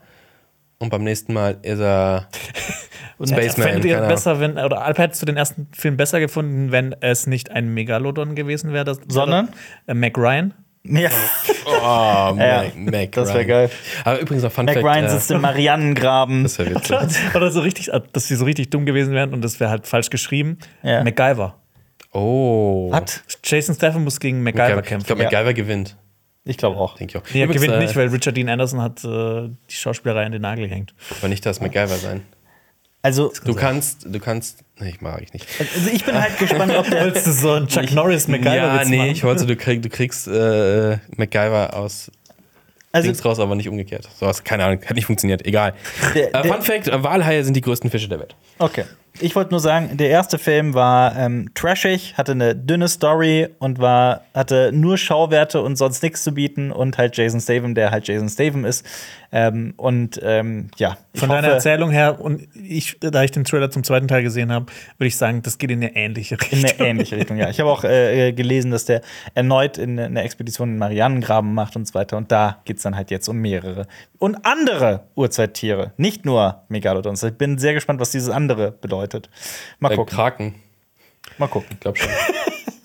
und 0.80 0.89
beim 0.89 1.03
nächsten 1.03 1.34
Mal 1.34 1.57
ist 1.61 1.80
er 1.80 2.30
Spaceman. 3.26 3.69
Ahnung. 3.82 4.07
besser, 4.07 4.39
wenn, 4.39 4.57
oder 4.57 4.84
Alp 4.84 4.97
hättest 4.97 5.21
du 5.21 5.26
den 5.26 5.38
ersten 5.38 5.67
Film 5.74 5.97
besser 5.97 6.19
gefunden, 6.19 6.71
wenn 6.71 6.93
es 7.01 7.28
nicht 7.28 7.51
ein 7.51 7.74
Megalodon 7.74 8.36
gewesen 8.36 8.74
wäre? 8.74 8.97
Sondern? 9.07 9.49
Äh, 9.88 9.93
Mac 9.93 10.17
Ryan? 10.17 10.53
Ja, 10.86 11.10
Oh, 11.66 12.36
Ja, 12.38 12.64
Mac, 12.76 12.76
Mac 12.76 13.12
das 13.14 13.30
wär 13.30 13.36
Ryan. 13.36 13.48
geil. 13.48 13.70
Aber 14.04 14.20
übrigens 14.20 14.44
noch 14.44 14.52
Fun 14.52 14.66
Mac 14.66 14.76
Fact, 14.76 14.86
Ryan 14.86 15.06
äh, 15.06 15.10
sitzt 15.10 15.32
im 15.32 15.42
Mariannengraben. 15.42 16.44
Das 16.44 16.60
wäre 16.60 16.76
witzig. 16.76 17.18
Oder 17.36 17.52
so 17.52 17.62
richtig, 17.62 17.90
dass 18.12 18.28
sie 18.28 18.36
so 18.36 18.44
richtig 18.46 18.70
dumm 18.70 18.86
gewesen 18.86 19.14
wären 19.14 19.34
und 19.34 19.42
das 19.44 19.60
wäre 19.60 19.70
halt 19.70 19.88
falsch 19.88 20.10
geschrieben. 20.10 20.58
Ja. 20.82 21.04
MacGyver. 21.04 21.56
Oh. 22.12 22.92
Hat? 22.94 23.24
Jason 23.44 23.76
Statham 23.76 24.04
muss 24.04 24.20
gegen 24.20 24.44
MacGyver 24.44 24.80
Ich 24.82 24.86
kämpfen. 24.86 25.08
glaube, 25.08 25.24
Ja. 25.24 25.30
MacGyver 25.32 25.54
gewinnt. 25.54 25.98
Ich 26.46 26.58
glaube 26.58 26.78
auch. 26.78 26.98
Denke 26.98 27.18
ich 27.18 27.24
auch. 27.24 27.34
Nee, 27.34 27.40
er 27.42 27.48
gewinnt 27.48 27.74
äh, 27.74 27.80
nicht, 27.80 27.96
weil 27.96 28.10
Richard 28.10 28.36
Dean 28.36 28.50
Anderson 28.50 28.82
hat 28.82 29.04
äh, 29.06 29.08
die 29.70 29.76
Schauspielerei 29.76 30.26
an 30.26 30.34
den 30.34 30.42
Nagel 30.42 30.68
gehängt. 30.68 30.94
Aber 31.20 31.30
nicht 31.30 31.46
das 31.46 31.62
MacGyver 31.62 31.96
sein. 31.96 32.22
Also, 33.06 33.32
Du 33.43 33.54
kannst, 33.54 34.06
du 34.10 34.20
kannst. 34.20 34.60
Nee, 34.80 34.89
ich 34.89 35.01
mag 35.01 35.22
ich 35.22 35.34
nicht. 35.34 35.45
also 35.60 35.89
ich 35.91 36.04
bin 36.06 36.20
halt 36.20 36.38
gespannt, 36.39 36.74
ob 36.76 36.89
der. 36.89 37.01
Wolltest 37.06 37.28
du 37.28 37.32
so 37.34 37.51
einen 37.51 37.68
Chuck 37.68 37.91
Norris 37.91 38.28
MacGyver 38.30 38.56
Ja, 38.56 38.84
nee, 38.86 38.97
machen? 38.97 39.10
ich 39.12 39.24
wollte, 39.26 39.45
du, 39.45 39.56
krieg, 39.58 39.82
du 39.82 39.89
kriegst 39.89 40.28
äh, 40.28 40.97
MacGyver 41.18 41.74
aus 41.76 42.10
Also, 42.93 43.08
Dings 43.08 43.24
raus, 43.26 43.39
aber 43.39 43.56
nicht 43.56 43.68
umgekehrt. 43.68 44.08
So 44.20 44.26
was, 44.26 44.43
keine 44.45 44.64
Ahnung, 44.66 44.82
hat 44.86 44.95
nicht 44.95 45.06
funktioniert. 45.06 45.45
Egal. 45.45 45.74
Der- 46.16 46.30
äh, 46.34 46.41
der- 46.43 46.54
Fun 46.54 46.62
Fact: 46.64 46.88
Walhaie 47.04 47.43
sind 47.43 47.56
die 47.56 47.62
größten 47.62 47.89
Fische 47.89 48.08
der 48.08 48.20
Welt. 48.20 48.36
Okay. 48.58 48.86
Ich 49.20 49.36
wollte 49.36 49.51
nur 49.51 49.59
sagen, 49.59 49.95
der 49.97 50.09
erste 50.09 50.39
Film 50.39 50.74
war 50.74 51.16
ähm, 51.16 51.51
trashig, 51.53 52.18
hatte 52.18 52.32
eine 52.32 52.55
dünne 52.55 52.88
Story 52.88 53.47
und 53.59 53.80
war, 53.80 54.22
hatte 54.34 54.72
nur 54.74 54.97
Schauwerte 54.97 55.61
und 55.61 55.76
sonst 55.76 56.01
nichts 56.01 56.24
zu 56.24 56.34
bieten 56.34 56.72
und 56.72 56.97
halt 56.97 57.16
Jason 57.16 57.39
Statham, 57.39 57.76
der 57.76 57.91
halt 57.91 58.07
Jason 58.07 58.28
Statham 58.28 58.66
ist. 58.66 58.84
Ähm, 59.32 59.76
und 59.78 60.20
ähm, 60.24 60.70
ja. 60.78 60.97
Von 61.16 61.30
deiner 61.30 61.47
hoffe, 61.47 61.55
Erzählung 61.55 61.91
her, 61.91 62.20
und 62.22 62.47
ich, 62.55 62.97
da 62.99 63.24
ich 63.24 63.32
den 63.32 63.43
Trailer 63.43 63.70
zum 63.70 63.84
zweiten 63.84 64.07
Teil 64.07 64.24
gesehen 64.24 64.51
habe, 64.51 64.66
würde 64.97 65.07
ich 65.07 65.18
sagen, 65.18 65.41
das 65.43 65.59
geht 65.59 65.70
in 65.70 65.84
eine 65.84 65.95
ähnliche 65.95 66.39
Richtung. 66.39 66.59
In 66.59 66.66
eine 66.66 66.80
ähnliche 66.80 67.18
Richtung, 67.18 67.38
ja. 67.38 67.49
Ich 67.49 67.59
habe 67.59 67.70
auch 67.70 67.84
äh, 67.84 68.32
gelesen, 68.34 68.72
dass 68.72 68.86
der 68.86 69.01
erneut 69.36 69.78
in 69.78 69.99
eine 69.99 70.24
Expedition 70.24 70.70
in 70.70 70.76
den 70.76 70.80
Marianengraben 70.80 71.53
macht 71.53 71.76
und 71.76 71.88
so 71.88 71.93
weiter. 71.93 72.18
Und 72.18 72.32
da 72.32 72.61
geht 72.66 72.78
es 72.78 72.84
dann 72.84 72.95
halt 72.95 73.11
jetzt 73.11 73.28
um 73.28 73.38
mehrere 73.38 73.88
und 74.18 74.45
andere 74.45 75.01
Urzeittiere, 75.16 75.91
nicht 75.97 76.26
nur 76.26 76.64
Megalodons. 76.70 77.22
Ich 77.24 77.34
bin 77.34 77.57
sehr 77.57 77.74
gespannt, 77.74 77.99
was 77.99 78.11
dieses 78.11 78.30
andere 78.30 78.72
bedeutet. 78.72 79.03
Mal 79.80 79.91
Äh, 79.91 79.95
gucken. 79.95 80.16
Kraken. 80.16 80.56
Mal 81.38 81.47
gucken. 81.47 81.70
Ich 81.74 81.80
glaube 81.80 81.97
schon. 81.97 82.10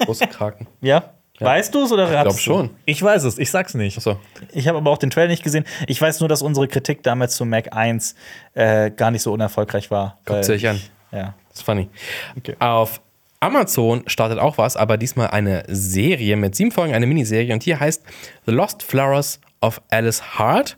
Große 0.05 0.27
Kraken. 0.27 0.66
Ja? 0.81 1.14
Weißt 1.41 1.73
du 1.73 1.85
es 1.85 1.93
oder 1.93 2.05
Ich 2.07 2.11
glaube 2.21 2.37
schon. 2.39 2.71
Ich 2.85 3.01
weiß 3.01 3.23
es, 3.23 3.39
ich 3.39 3.49
sag's 3.51 3.75
nicht. 3.75 3.97
Achso. 3.97 4.19
Ich 4.53 4.66
habe 4.66 4.79
aber 4.79 4.91
auch 4.91 4.99
den 4.99 5.11
Trailer 5.11 5.29
nicht 5.29 5.45
gesehen. 5.45 5.64
Ich 5.87 6.01
weiß 6.01 6.19
nur, 6.19 6.29
dass 6.29 6.43
unsere 6.43 6.66
Kritik 6.66 7.05
damals 7.05 7.37
zu 7.37 7.45
Mac 7.45 7.73
1 7.77 8.16
äh, 8.55 8.91
gar 8.91 9.12
nicht 9.12 9.23
so 9.23 9.33
unerfolgreich 9.33 9.91
war. 9.93 10.19
Sie 10.43 10.53
euch 10.53 10.69
an. 10.69 10.81
Ja. 11.12 11.35
Das 11.51 11.59
ist 11.59 11.62
funny. 11.62 11.89
Okay. 12.37 12.57
Auf 12.59 13.01
Amazon 13.39 14.03
startet 14.09 14.41
auch 14.41 14.59
was, 14.59 14.77
aber 14.77 14.97
diesmal 14.97 15.29
eine 15.29 15.62
Serie 15.69 16.35
mit 16.37 16.57
sieben 16.57 16.73
Folgen, 16.73 16.93
eine 16.93 17.07
Miniserie. 17.07 17.53
Und 17.53 17.62
hier 17.62 17.79
heißt 17.79 18.03
The 18.47 18.53
Lost 18.53 18.83
Flowers 18.83 19.41
of 19.61 19.81
Alice 19.91 20.21
Hart. 20.41 20.77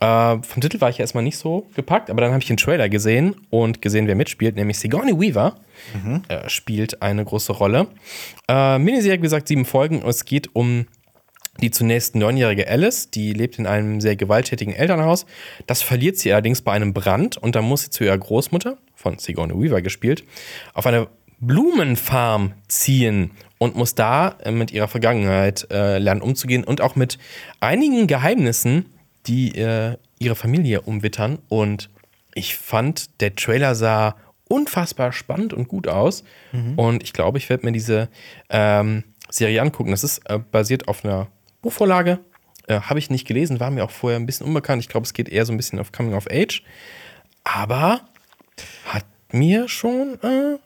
Äh, 0.00 0.42
vom 0.42 0.60
Titel 0.60 0.80
war 0.80 0.88
ich 0.88 0.98
erstmal 0.98 1.22
nicht 1.22 1.36
so 1.36 1.66
gepackt, 1.74 2.10
aber 2.10 2.20
dann 2.22 2.30
habe 2.30 2.40
ich 2.40 2.48
den 2.48 2.56
Trailer 2.56 2.88
gesehen 2.88 3.36
und 3.50 3.82
gesehen, 3.82 4.06
wer 4.06 4.14
mitspielt, 4.14 4.56
nämlich 4.56 4.78
Sigourney 4.78 5.18
Weaver 5.18 5.56
äh, 6.28 6.48
spielt 6.48 7.02
eine 7.02 7.24
große 7.24 7.52
Rolle. 7.52 7.86
Äh, 8.48 8.78
Miniserie, 8.78 9.18
wie 9.18 9.22
gesagt, 9.22 9.48
sieben 9.48 9.64
Folgen. 9.64 10.02
Es 10.06 10.24
geht 10.24 10.54
um 10.54 10.86
die 11.60 11.70
zunächst 11.70 12.14
neunjährige 12.14 12.68
Alice, 12.68 13.10
die 13.10 13.32
lebt 13.32 13.58
in 13.58 13.66
einem 13.66 14.00
sehr 14.00 14.16
gewalttätigen 14.16 14.72
Elternhaus. 14.72 15.26
Das 15.66 15.82
verliert 15.82 16.16
sie 16.16 16.32
allerdings 16.32 16.62
bei 16.62 16.72
einem 16.72 16.94
Brand 16.94 17.36
und 17.36 17.54
dann 17.54 17.64
muss 17.64 17.82
sie 17.82 17.90
zu 17.90 18.04
ihrer 18.04 18.16
Großmutter, 18.16 18.78
von 18.94 19.18
Sigourney 19.18 19.54
Weaver 19.54 19.82
gespielt, 19.82 20.24
auf 20.72 20.86
eine 20.86 21.08
Blumenfarm 21.40 22.52
ziehen 22.68 23.32
und 23.58 23.76
muss 23.76 23.94
da 23.94 24.36
äh, 24.42 24.50
mit 24.50 24.70
ihrer 24.72 24.88
Vergangenheit 24.88 25.66
äh, 25.70 25.98
lernen 25.98 26.22
umzugehen 26.22 26.64
und 26.64 26.80
auch 26.80 26.96
mit 26.96 27.18
einigen 27.60 28.06
Geheimnissen, 28.06 28.86
die 29.26 29.56
äh, 29.56 29.96
ihre 30.18 30.34
Familie 30.34 30.82
umwittern. 30.82 31.38
Und 31.48 31.90
ich 32.34 32.56
fand, 32.56 33.20
der 33.20 33.34
Trailer 33.34 33.74
sah 33.74 34.16
unfassbar 34.48 35.12
spannend 35.12 35.52
und 35.52 35.68
gut 35.68 35.86
aus. 35.88 36.24
Und 36.76 37.02
ich 37.02 37.12
glaube, 37.12 37.38
ich 37.38 37.48
werde 37.48 37.64
mir 37.64 37.72
diese 37.72 38.08
ähm, 38.48 39.04
Serie 39.28 39.62
angucken. 39.62 39.92
Das 39.92 40.02
ist 40.04 40.18
äh, 40.28 40.38
basiert 40.38 40.88
auf 40.88 41.04
einer 41.04 41.28
Buchvorlage. 41.62 42.18
Äh, 42.66 42.80
Habe 42.80 42.98
ich 42.98 43.10
nicht 43.10 43.26
gelesen, 43.26 43.60
war 43.60 43.70
mir 43.70 43.84
auch 43.84 43.90
vorher 43.90 44.18
ein 44.18 44.26
bisschen 44.26 44.46
unbekannt. 44.46 44.82
Ich 44.82 44.88
glaube, 44.88 45.04
es 45.04 45.12
geht 45.12 45.28
eher 45.28 45.46
so 45.46 45.52
ein 45.52 45.56
bisschen 45.56 45.78
auf 45.78 45.92
Coming 45.92 46.14
of 46.14 46.26
Age. 46.30 46.62
Aber 47.44 48.00
hat 48.86 49.06
mir 49.32 49.68
schon 49.68 50.18
äh, 50.22 50.58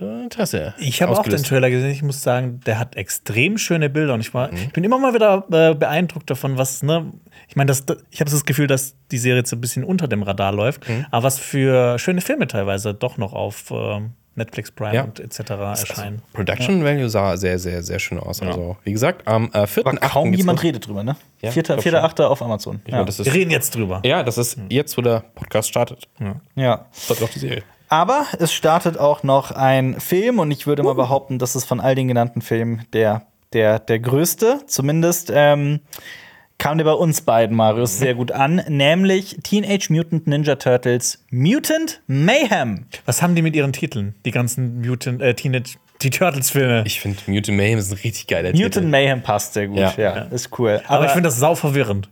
Interesse. 0.00 0.74
Ich 0.78 1.02
habe 1.02 1.12
auch 1.12 1.22
den. 1.22 1.42
Trailer 1.42 1.70
gesehen. 1.70 1.90
Ich 1.90 2.02
muss 2.02 2.22
sagen, 2.22 2.60
der 2.66 2.78
hat 2.78 2.96
extrem 2.96 3.58
schöne 3.58 3.88
Bilder 3.90 4.14
und 4.14 4.20
ich, 4.20 4.32
war, 4.34 4.52
ich 4.52 4.72
bin 4.72 4.84
immer 4.84 4.98
mal 4.98 5.14
wieder 5.14 5.44
äh, 5.50 5.74
beeindruckt 5.74 6.28
davon, 6.30 6.58
was, 6.58 6.82
ne, 6.82 7.12
ich 7.48 7.56
meine, 7.56 7.68
das, 7.68 7.84
ich 8.10 8.20
habe 8.20 8.30
das 8.30 8.44
Gefühl, 8.44 8.66
dass 8.66 8.94
die 9.10 9.18
Serie 9.18 9.38
jetzt 9.38 9.52
ein 9.52 9.60
bisschen 9.60 9.84
unter 9.84 10.08
dem 10.08 10.22
Radar 10.22 10.52
läuft, 10.52 10.82
aber 11.10 11.22
was 11.24 11.38
für 11.38 11.98
schöne 11.98 12.20
Filme 12.20 12.46
teilweise 12.46 12.94
doch 12.94 13.16
noch 13.18 13.32
auf 13.32 13.70
ähm, 13.70 14.10
Netflix 14.34 14.70
Prime 14.70 14.94
Ja. 14.94 15.02
und 15.04 15.18
etc. 15.18 15.40
erscheinen. 15.50 16.22
Production 16.32 16.84
Value 16.84 17.08
sah 17.08 17.36
sehr, 17.36 17.58
sehr, 17.58 17.82
sehr 17.82 17.98
schön 17.98 18.18
aus. 18.20 18.40
Also, 18.40 18.76
wie 18.84 18.92
gesagt, 18.92 19.26
am 19.26 19.50
äh, 19.52 19.66
4. 19.66 19.84
Aber 19.86 19.96
kaum 19.98 20.32
jemand 20.32 20.62
redet 20.62 20.86
drüber, 20.86 21.02
ne? 21.02 21.16
Ja, 21.40 21.50
Vierter, 21.50 21.74
glaub 21.74 21.82
vierter 21.82 21.98
schon. 21.98 22.04
Achter 22.06 22.30
auf 22.30 22.40
Amazon. 22.40 22.80
Ja, 22.86 23.02
das 23.04 23.18
Wir 23.18 23.26
ist, 23.26 23.34
reden 23.34 23.50
jetzt 23.50 23.74
drüber. 23.74 24.00
ja, 24.04 24.22
das 24.22 24.38
ist 24.38 24.58
jetzt, 24.68 24.96
wo 24.96 25.02
der 25.02 25.24
Podcast 25.34 25.68
startet. 25.68 26.06
ja. 26.54 26.86
Startet 26.92 27.24
auch 27.24 27.30
die 27.32 27.38
Serie. 27.40 27.62
Aber 27.88 28.26
es 28.38 28.52
startet 28.52 28.98
auch 28.98 29.22
noch 29.22 29.50
ein 29.50 29.98
Film 30.00 30.38
und 30.38 30.50
ich 30.50 30.66
würde 30.66 30.82
mal 30.82 30.94
behaupten, 30.94 31.38
das 31.38 31.56
ist 31.56 31.64
von 31.64 31.80
all 31.80 31.94
den 31.94 32.08
genannten 32.08 32.42
Filmen 32.42 32.82
der, 32.92 33.22
der, 33.52 33.78
der 33.78 33.98
größte. 33.98 34.60
Zumindest 34.66 35.32
ähm, 35.34 35.80
kam 36.58 36.76
der 36.78 36.84
bei 36.84 36.92
uns 36.92 37.22
beiden, 37.22 37.56
Marius, 37.56 37.98
sehr 37.98 38.14
gut 38.14 38.32
an. 38.32 38.62
Nämlich 38.68 39.38
Teenage 39.42 39.86
Mutant 39.90 40.26
Ninja 40.26 40.56
Turtles 40.56 41.24
Mutant 41.30 42.02
Mayhem. 42.06 42.86
Was 43.06 43.22
haben 43.22 43.34
die 43.34 43.42
mit 43.42 43.56
ihren 43.56 43.72
Titeln? 43.72 44.14
Die 44.26 44.32
ganzen 44.32 44.80
Mutant, 44.80 45.22
äh, 45.22 45.34
Teenage, 45.34 45.76
die 46.02 46.10
Turtles-Filme. 46.10 46.82
Ich 46.86 47.00
finde 47.00 47.18
Mutant 47.26 47.56
Mayhem 47.56 47.78
ist 47.78 47.90
ein 47.90 47.98
richtig 47.98 48.26
geiler 48.26 48.50
Mutant 48.50 48.74
Titel. 48.74 48.86
Mayhem 48.86 49.22
passt 49.22 49.54
sehr 49.54 49.68
gut, 49.68 49.78
ja, 49.78 49.92
Ja. 49.96 50.12
ist 50.30 50.58
cool. 50.58 50.82
aber 50.88 51.06
ich 51.06 51.12
finde 51.12 51.28
das 51.28 51.38
sau 51.38 51.54
verwirrend. 51.54 52.08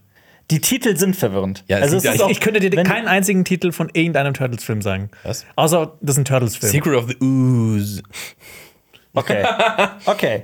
Die 0.51 0.61
Titel 0.61 0.97
sind 0.97 1.16
verwirrend. 1.16 1.64
Ja, 1.68 1.78
also 1.78 1.97
eigentlich- 1.97 2.22
auch, 2.22 2.30
Ich 2.30 2.40
könnte 2.40 2.61
dir 2.61 2.70
keinen 2.82 3.09
einzigen 3.09 3.44
Titel 3.44 3.72
von 3.72 3.90
irgendeinem 3.92 4.34
Turtles-Film 4.34 4.80
sagen. 4.82 5.11
Was? 5.24 5.44
Außer 5.57 5.94
das 6.01 6.14
ist 6.16 6.18
ein 6.18 6.24
Turtles-Film. 6.24 6.72
Secret 6.72 6.94
of 6.97 7.09
the 7.09 7.16
Ooze. 7.24 8.03
Okay. 9.14 9.44
Okay. 10.07 10.42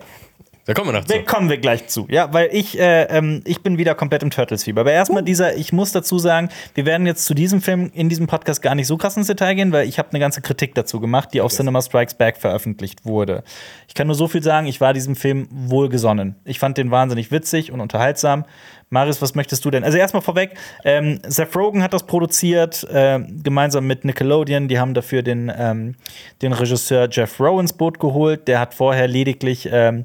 Da 0.65 0.75
kommen 0.75 0.91
wir 0.91 1.01
noch 1.01 1.05
zu. 1.05 1.15
Wir 1.15 1.25
kommen 1.25 1.49
wir 1.51 1.59
gleich 1.59 1.89
zu. 1.89 2.07
Ja, 2.09 2.33
weil 2.33 2.49
ich, 2.53 2.79
äh, 2.79 3.03
ähm, 3.07 3.43
ich 3.45 3.63
bin 3.65 3.79
wieder 3.79 3.97
komplett 3.97 4.23
im 4.23 4.31
Turtles-Fieber. 4.31 4.83
Aber 4.83 4.93
erstmal 4.93 5.25
dieser, 5.25 5.57
ich 5.57 5.73
muss 5.73 5.91
dazu 5.91 6.21
sagen, 6.21 6.51
wir 6.75 6.87
werden 6.87 7.05
jetzt 7.05 7.25
zu 7.25 7.35
diesem 7.35 7.61
Film 7.61 7.91
in 7.93 8.09
diesem 8.09 8.29
Podcast 8.29 8.63
gar 8.63 8.77
nicht 8.77 8.87
so 8.87 8.97
krass 8.97 9.17
ins 9.17 9.27
Detail 9.27 9.55
gehen, 9.55 9.73
weil 9.73 9.89
ich 9.89 9.99
habe 9.99 10.11
eine 10.11 10.21
ganze 10.21 10.41
Kritik 10.41 10.77
dazu 10.77 11.01
gemacht, 11.01 11.31
die 11.33 11.41
auf 11.41 11.53
Cinema 11.53 11.83
Strikes 11.83 12.15
Back 12.15 12.37
veröffentlicht 12.37 13.05
wurde. 13.05 13.43
Ich 13.89 13.95
kann 13.95 14.07
nur 14.07 14.15
so 14.15 14.29
viel 14.29 14.43
sagen, 14.45 14.69
ich 14.69 14.81
war 14.81 14.93
diesem 14.95 15.17
Film 15.17 15.49
wohlgesonnen. 15.51 16.37
Ich 16.45 16.61
fand 16.61 16.79
den 16.79 16.93
wahnsinnig 16.93 17.33
witzig 17.33 17.73
und 17.73 17.81
unterhaltsam. 17.81 18.45
Marius, 18.93 19.23
was 19.23 19.35
möchtest 19.35 19.65
du 19.65 19.71
denn? 19.71 19.85
Also 19.85 19.97
erstmal 19.97 20.23
vorweg, 20.23 20.55
ähm, 20.85 21.19
Seth 21.27 21.57
Rogen 21.57 21.83
hat 21.83 21.95
das 21.95 22.05
produziert, 22.05 22.85
äh, 22.91 23.21
gemeinsam 23.43 23.87
mit 23.87 24.05
Nickelodeon. 24.05 24.69
Die 24.69 24.79
haben 24.79 24.93
dafür 24.93 25.23
den, 25.23 25.51
ähm, 25.57 25.95
den 26.43 26.53
Regisseur 26.53 27.09
Jeff 27.11 27.41
Rowe 27.41 27.59
ins 27.59 27.73
Boot 27.73 27.99
geholt. 27.99 28.47
Der 28.49 28.61
hat 28.61 28.75
vorher 28.75 29.09
lediglich 29.09 29.67
ähm, 29.73 30.03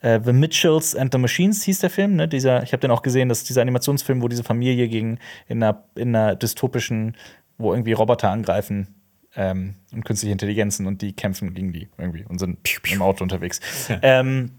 äh, 0.00 0.18
The 0.24 0.32
Mitchells 0.32 0.96
and 0.96 1.12
the 1.12 1.18
Machines 1.18 1.62
hieß 1.64 1.80
der 1.80 1.90
Film, 1.90 2.16
ne? 2.16 2.28
Dieser, 2.28 2.62
ich 2.62 2.72
habe 2.72 2.80
den 2.80 2.90
auch 2.90 3.02
gesehen, 3.02 3.28
das 3.28 3.40
ist 3.40 3.50
dieser 3.50 3.60
Animationsfilm, 3.60 4.22
wo 4.22 4.28
diese 4.28 4.42
Familie 4.42 4.88
gegen 4.88 5.18
in 5.46 5.62
einer, 5.62 5.84
in 5.94 6.16
einer 6.16 6.34
dystopischen, 6.34 7.18
wo 7.58 7.74
irgendwie 7.74 7.92
Roboter 7.92 8.30
angreifen 8.30 8.94
ähm, 9.36 9.74
und 9.92 10.06
künstliche 10.06 10.32
Intelligenzen 10.32 10.86
und 10.86 11.02
die 11.02 11.12
kämpfen 11.12 11.52
gegen 11.52 11.74
die 11.74 11.90
irgendwie 11.98 12.24
und 12.24 12.38
sind 12.38 12.58
im 12.90 13.02
Auto 13.02 13.22
unterwegs. 13.22 13.60
Ähm, 14.00 14.52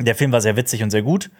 der 0.00 0.14
Film 0.14 0.32
war 0.32 0.40
sehr 0.40 0.56
witzig 0.56 0.82
und 0.82 0.90
sehr 0.90 1.02
gut. 1.02 1.30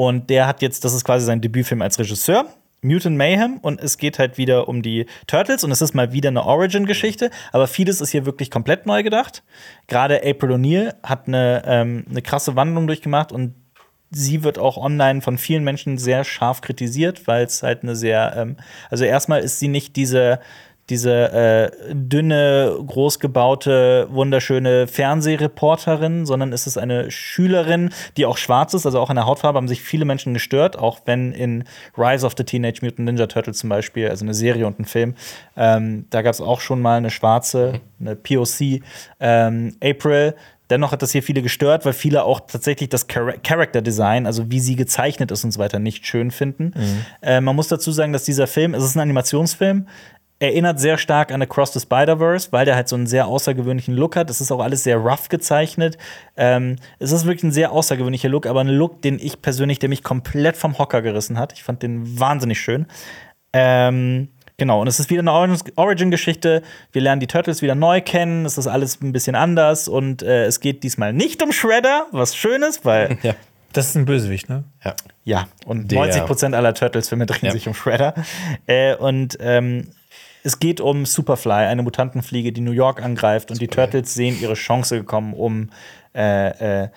Und 0.00 0.30
der 0.30 0.46
hat 0.46 0.62
jetzt, 0.62 0.82
das 0.86 0.94
ist 0.94 1.04
quasi 1.04 1.26
sein 1.26 1.42
Debütfilm 1.42 1.82
als 1.82 1.98
Regisseur. 1.98 2.46
Mutant 2.80 3.18
Mayhem 3.18 3.58
und 3.58 3.82
es 3.82 3.98
geht 3.98 4.18
halt 4.18 4.38
wieder 4.38 4.66
um 4.66 4.80
die 4.80 5.04
Turtles 5.26 5.62
und 5.62 5.70
es 5.72 5.82
ist 5.82 5.92
mal 5.92 6.14
wieder 6.14 6.30
eine 6.30 6.46
Origin-Geschichte, 6.46 7.30
aber 7.52 7.66
vieles 7.66 8.00
ist 8.00 8.08
hier 8.08 8.24
wirklich 8.24 8.50
komplett 8.50 8.86
neu 8.86 9.02
gedacht. 9.02 9.42
Gerade 9.88 10.22
April 10.24 10.52
O'Neil 10.52 10.94
hat 11.02 11.28
eine, 11.28 11.62
ähm, 11.66 12.06
eine 12.08 12.22
krasse 12.22 12.56
Wandlung 12.56 12.86
durchgemacht 12.86 13.30
und 13.30 13.52
sie 14.10 14.42
wird 14.42 14.58
auch 14.58 14.78
online 14.78 15.20
von 15.20 15.36
vielen 15.36 15.64
Menschen 15.64 15.98
sehr 15.98 16.24
scharf 16.24 16.62
kritisiert, 16.62 17.26
weil 17.26 17.44
es 17.44 17.62
halt 17.62 17.82
eine 17.82 17.94
sehr, 17.94 18.34
ähm, 18.38 18.56
also 18.88 19.04
erstmal 19.04 19.42
ist 19.42 19.58
sie 19.58 19.68
nicht 19.68 19.96
diese 19.96 20.40
diese 20.90 21.32
äh, 21.32 21.94
dünne, 21.94 22.76
großgebaute, 22.86 24.08
wunderschöne 24.10 24.86
Fernsehreporterin, 24.86 26.26
sondern 26.26 26.52
ist 26.52 26.66
es 26.66 26.76
eine 26.76 27.10
Schülerin, 27.10 27.90
die 28.16 28.26
auch 28.26 28.36
schwarz 28.36 28.74
ist, 28.74 28.84
also 28.84 28.98
auch 29.00 29.08
an 29.08 29.16
der 29.16 29.26
Hautfarbe 29.26 29.56
haben 29.56 29.68
sich 29.68 29.80
viele 29.80 30.04
Menschen 30.04 30.34
gestört, 30.34 30.78
auch 30.78 31.00
wenn 31.06 31.32
in 31.32 31.64
Rise 31.96 32.26
of 32.26 32.34
the 32.36 32.44
Teenage 32.44 32.80
Mutant 32.82 33.06
Ninja 33.06 33.26
Turtles 33.26 33.58
zum 33.58 33.70
Beispiel, 33.70 34.08
also 34.08 34.24
eine 34.24 34.34
Serie 34.34 34.66
und 34.66 34.78
ein 34.80 34.84
Film, 34.84 35.14
ähm, 35.56 36.06
da 36.10 36.22
gab 36.22 36.34
es 36.34 36.40
auch 36.40 36.60
schon 36.60 36.80
mal 36.82 36.98
eine 36.98 37.10
schwarze, 37.10 37.80
eine 38.00 38.16
POC, 38.16 38.82
ähm, 39.20 39.76
April. 39.82 40.34
Dennoch 40.70 40.92
hat 40.92 41.02
das 41.02 41.10
hier 41.10 41.22
viele 41.22 41.42
gestört, 41.42 41.84
weil 41.84 41.92
viele 41.92 42.22
auch 42.22 42.40
tatsächlich 42.40 42.88
das 42.88 43.06
Char 43.10 43.32
Character 43.42 43.82
Design, 43.82 44.24
also 44.24 44.50
wie 44.52 44.60
sie 44.60 44.76
gezeichnet 44.76 45.32
ist 45.32 45.42
und 45.42 45.50
so 45.50 45.58
weiter, 45.58 45.80
nicht 45.80 46.06
schön 46.06 46.30
finden. 46.30 46.72
Äh, 47.22 47.40
man 47.40 47.56
muss 47.56 47.66
dazu 47.66 47.90
sagen, 47.90 48.12
dass 48.12 48.24
dieser 48.24 48.46
Film, 48.46 48.74
es 48.74 48.84
ist 48.84 48.94
ein 48.94 49.00
Animationsfilm, 49.00 49.86
erinnert 50.40 50.80
sehr 50.80 50.98
stark 50.98 51.30
an 51.32 51.42
Across 51.42 51.74
the 51.74 51.80
Spider-Verse, 51.80 52.48
weil 52.50 52.64
der 52.64 52.74
halt 52.74 52.88
so 52.88 52.96
einen 52.96 53.06
sehr 53.06 53.26
außergewöhnlichen 53.28 53.94
Look 53.94 54.16
hat. 54.16 54.28
Es 54.30 54.40
ist 54.40 54.50
auch 54.50 54.60
alles 54.60 54.82
sehr 54.82 54.96
rough 54.96 55.28
gezeichnet. 55.28 55.98
Ähm, 56.36 56.76
es 56.98 57.12
ist 57.12 57.26
wirklich 57.26 57.44
ein 57.44 57.52
sehr 57.52 57.70
außergewöhnlicher 57.72 58.28
Look, 58.28 58.46
aber 58.46 58.60
ein 58.60 58.68
Look, 58.68 59.02
den 59.02 59.18
ich 59.18 59.40
persönlich, 59.42 59.78
der 59.78 59.88
mich 59.90 60.02
komplett 60.02 60.56
vom 60.56 60.78
Hocker 60.78 61.02
gerissen 61.02 61.38
hat. 61.38 61.52
Ich 61.52 61.62
fand 61.62 61.82
den 61.82 62.18
wahnsinnig 62.18 62.58
schön. 62.60 62.86
Ähm, 63.52 64.28
genau, 64.56 64.80
und 64.80 64.86
es 64.86 65.00
ist 65.00 65.10
wieder 65.10 65.20
eine 65.20 65.32
Origin- 65.32 65.72
Origin-Geschichte. 65.76 66.62
Wir 66.92 67.02
lernen 67.02 67.20
die 67.20 67.26
Turtles 67.26 67.62
wieder 67.62 67.74
neu 67.74 68.00
kennen. 68.00 68.46
Es 68.46 68.58
ist 68.58 68.66
alles 68.66 69.00
ein 69.02 69.12
bisschen 69.12 69.34
anders 69.36 69.88
und 69.88 70.22
äh, 70.22 70.44
es 70.44 70.60
geht 70.60 70.82
diesmal 70.84 71.12
nicht 71.12 71.42
um 71.42 71.52
Shredder, 71.52 72.06
was 72.12 72.36
schön 72.36 72.62
ist, 72.62 72.84
weil 72.84 73.18
Ja. 73.22 73.34
Das 73.72 73.86
ist 73.90 73.94
ein 73.96 74.04
Bösewicht, 74.04 74.48
ne? 74.48 74.64
ja. 74.84 74.94
ja, 75.22 75.46
und 75.64 75.92
Der- 75.92 76.00
90% 76.26 76.54
aller 76.56 76.74
Turtles-Filme 76.74 77.26
drehen 77.26 77.46
Ja. 77.46 77.52
sich 77.52 77.68
um 77.68 77.74
Shredder. 77.74 78.14
Äh, 78.66 78.96
und 78.96 79.38
ähm, 79.40 79.92
es 80.42 80.58
geht 80.58 80.80
um 80.80 81.06
Superfly, 81.06 81.66
eine 81.66 81.82
Mutantenfliege, 81.82 82.52
die 82.52 82.60
New 82.60 82.72
York 82.72 83.02
angreift. 83.02 83.50
Und 83.50 83.60
die 83.60 83.68
Turtles 83.68 84.14
sehen 84.14 84.40
ihre 84.40 84.54
Chance 84.54 84.98
gekommen, 84.98 85.34
um 85.34 85.70
äh, 86.14 86.84
äh, 86.84 86.88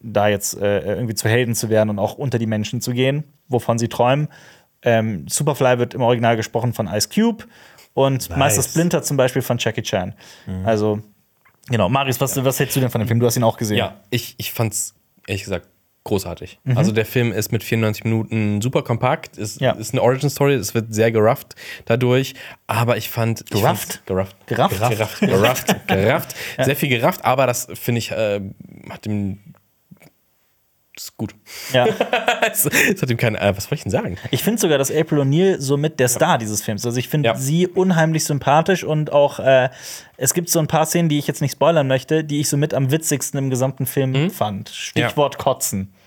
da 0.00 0.28
jetzt 0.28 0.60
äh, 0.60 0.80
irgendwie 0.80 1.14
zu 1.14 1.28
Helden 1.28 1.54
zu 1.54 1.70
werden 1.70 1.90
und 1.90 1.98
auch 1.98 2.14
unter 2.14 2.38
die 2.38 2.46
Menschen 2.46 2.80
zu 2.80 2.92
gehen, 2.92 3.24
wovon 3.48 3.78
sie 3.78 3.88
träumen. 3.88 4.28
Ähm, 4.82 5.26
Superfly 5.28 5.78
wird 5.78 5.94
im 5.94 6.02
Original 6.02 6.36
gesprochen 6.36 6.72
von 6.72 6.88
Ice 6.88 7.08
Cube 7.08 7.44
und 7.94 8.36
Meister 8.36 8.62
Splinter 8.62 9.02
zum 9.02 9.16
Beispiel 9.16 9.42
von 9.42 9.58
Jackie 9.58 9.82
Chan. 9.82 10.14
Also, 10.64 11.00
genau. 11.68 11.88
Marius, 11.88 12.20
was, 12.20 12.42
was 12.44 12.58
hältst 12.58 12.74
du 12.74 12.80
denn 12.80 12.90
von 12.90 13.00
dem 13.00 13.06
Film? 13.06 13.20
Du 13.20 13.26
hast 13.26 13.36
ihn 13.36 13.44
auch 13.44 13.58
gesehen. 13.58 13.76
Ja, 13.76 14.00
ich, 14.10 14.34
ich 14.38 14.52
fand's 14.52 14.94
ehrlich 15.26 15.44
gesagt 15.44 15.68
großartig. 16.04 16.58
Also 16.74 16.90
der 16.92 17.06
Film 17.06 17.32
ist 17.32 17.52
mit 17.52 17.62
94 17.62 18.04
Minuten 18.04 18.60
super 18.60 18.82
kompakt, 18.82 19.36
ist, 19.38 19.60
Ja. 19.60 19.72
ist 19.72 19.92
eine 19.94 20.02
Origin-Story, 20.02 20.54
es 20.54 20.74
wird 20.74 20.92
sehr 20.92 21.12
gerafft 21.12 21.54
dadurch, 21.84 22.34
aber 22.66 22.96
ich 22.96 23.08
fand... 23.08 23.42
ich 23.42 23.50
Gerafft? 23.50 24.02
fand's- 24.04 24.06
Gerafft. 24.06 24.46
Gerafft? 24.46 24.78
Gerafft. 24.78 25.20
Gerafft. 25.20 25.88
gerafft. 25.88 26.36
Sehr 26.64 26.76
viel 26.76 26.88
gerafft, 26.88 27.24
aber 27.24 27.46
das 27.46 27.68
finde 27.74 27.98
ich, 28.00 28.10
äh, 28.10 28.40
hat 28.90 29.04
dem... 29.06 29.38
Ist 31.02 31.16
gut. 31.16 31.34
ja. 31.72 31.86
es, 32.52 32.64
es 32.64 33.02
hat 33.02 33.10
ihm 33.10 33.16
keine... 33.16 33.40
Äh, 33.40 33.56
was 33.56 33.64
wollte 33.66 33.74
ich 33.76 33.82
denn 33.82 33.90
sagen? 33.90 34.18
Ich 34.30 34.42
finde 34.44 34.60
sogar, 34.60 34.78
dass 34.78 34.90
April 34.90 35.18
O'Neil 35.20 35.60
somit 35.60 35.98
der 35.98 36.06
Star 36.08 36.38
dieses 36.38 36.62
Films. 36.62 36.86
Also 36.86 36.98
ich 36.98 37.08
finde 37.08 37.30
Ja. 37.30 37.34
sie 37.34 37.66
unheimlich 37.66 38.24
sympathisch 38.24 38.84
und 38.84 39.10
auch 39.12 39.40
äh, 39.40 39.68
es 40.16 40.32
gibt 40.32 40.48
so 40.48 40.60
ein 40.60 40.68
paar 40.68 40.86
Szenen, 40.86 41.08
die 41.08 41.18
ich 41.18 41.26
jetzt 41.26 41.40
nicht 41.42 41.52
spoilern 41.52 41.88
möchte, 41.88 42.22
die 42.22 42.40
ich 42.40 42.48
somit 42.48 42.72
am 42.72 42.90
witzigsten 42.92 43.38
im 43.38 43.50
gesamten 43.50 43.86
Film 43.86 44.30
fand. 44.30 44.68
Stichwort 44.68 45.38
Kotzen. 45.38 45.92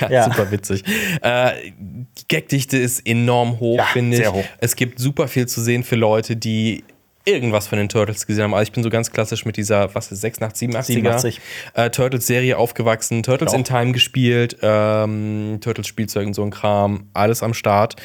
Ja, 0.00 0.10
Ja. 0.10 0.24
super 0.24 0.50
witzig. 0.50 0.82
Äh, 1.20 1.52
die 1.78 2.26
Gagdichte 2.28 2.78
ist 2.78 3.06
enorm 3.06 3.60
hoch, 3.60 3.76
Ja, 3.76 3.84
finde 3.84 4.16
ich. 4.16 4.26
hoch. 4.28 4.44
Es 4.58 4.74
gibt 4.74 4.98
super 4.98 5.28
viel 5.28 5.46
zu 5.46 5.60
sehen 5.60 5.84
für 5.84 5.94
Leute, 5.96 6.34
die 6.36 6.82
irgendwas 7.24 7.66
von 7.66 7.78
den 7.78 7.88
Turtles 7.88 8.26
gesehen 8.26 8.44
haben. 8.44 8.54
Also 8.54 8.64
ich 8.64 8.72
bin 8.72 8.82
so 8.82 8.90
ganz 8.90 9.10
klassisch 9.10 9.44
mit 9.44 9.56
dieser, 9.56 9.94
was 9.94 10.12
ist 10.12 10.20
86, 10.20 10.68
87er 10.70 10.82
87. 10.82 11.40
Äh, 11.74 11.90
Turtles-Serie 11.90 12.58
aufgewachsen, 12.58 13.22
Turtles 13.22 13.52
Ja. 13.52 13.58
in 13.58 13.64
Time 13.64 13.92
gespielt, 13.92 14.56
ähm, 14.62 15.58
Turtles-Spielzeug 15.60 16.26
und 16.26 16.34
so 16.34 16.42
ein 16.42 16.50
Kram, 16.50 17.08
alles 17.14 17.42
am 17.42 17.54
Start. 17.54 17.96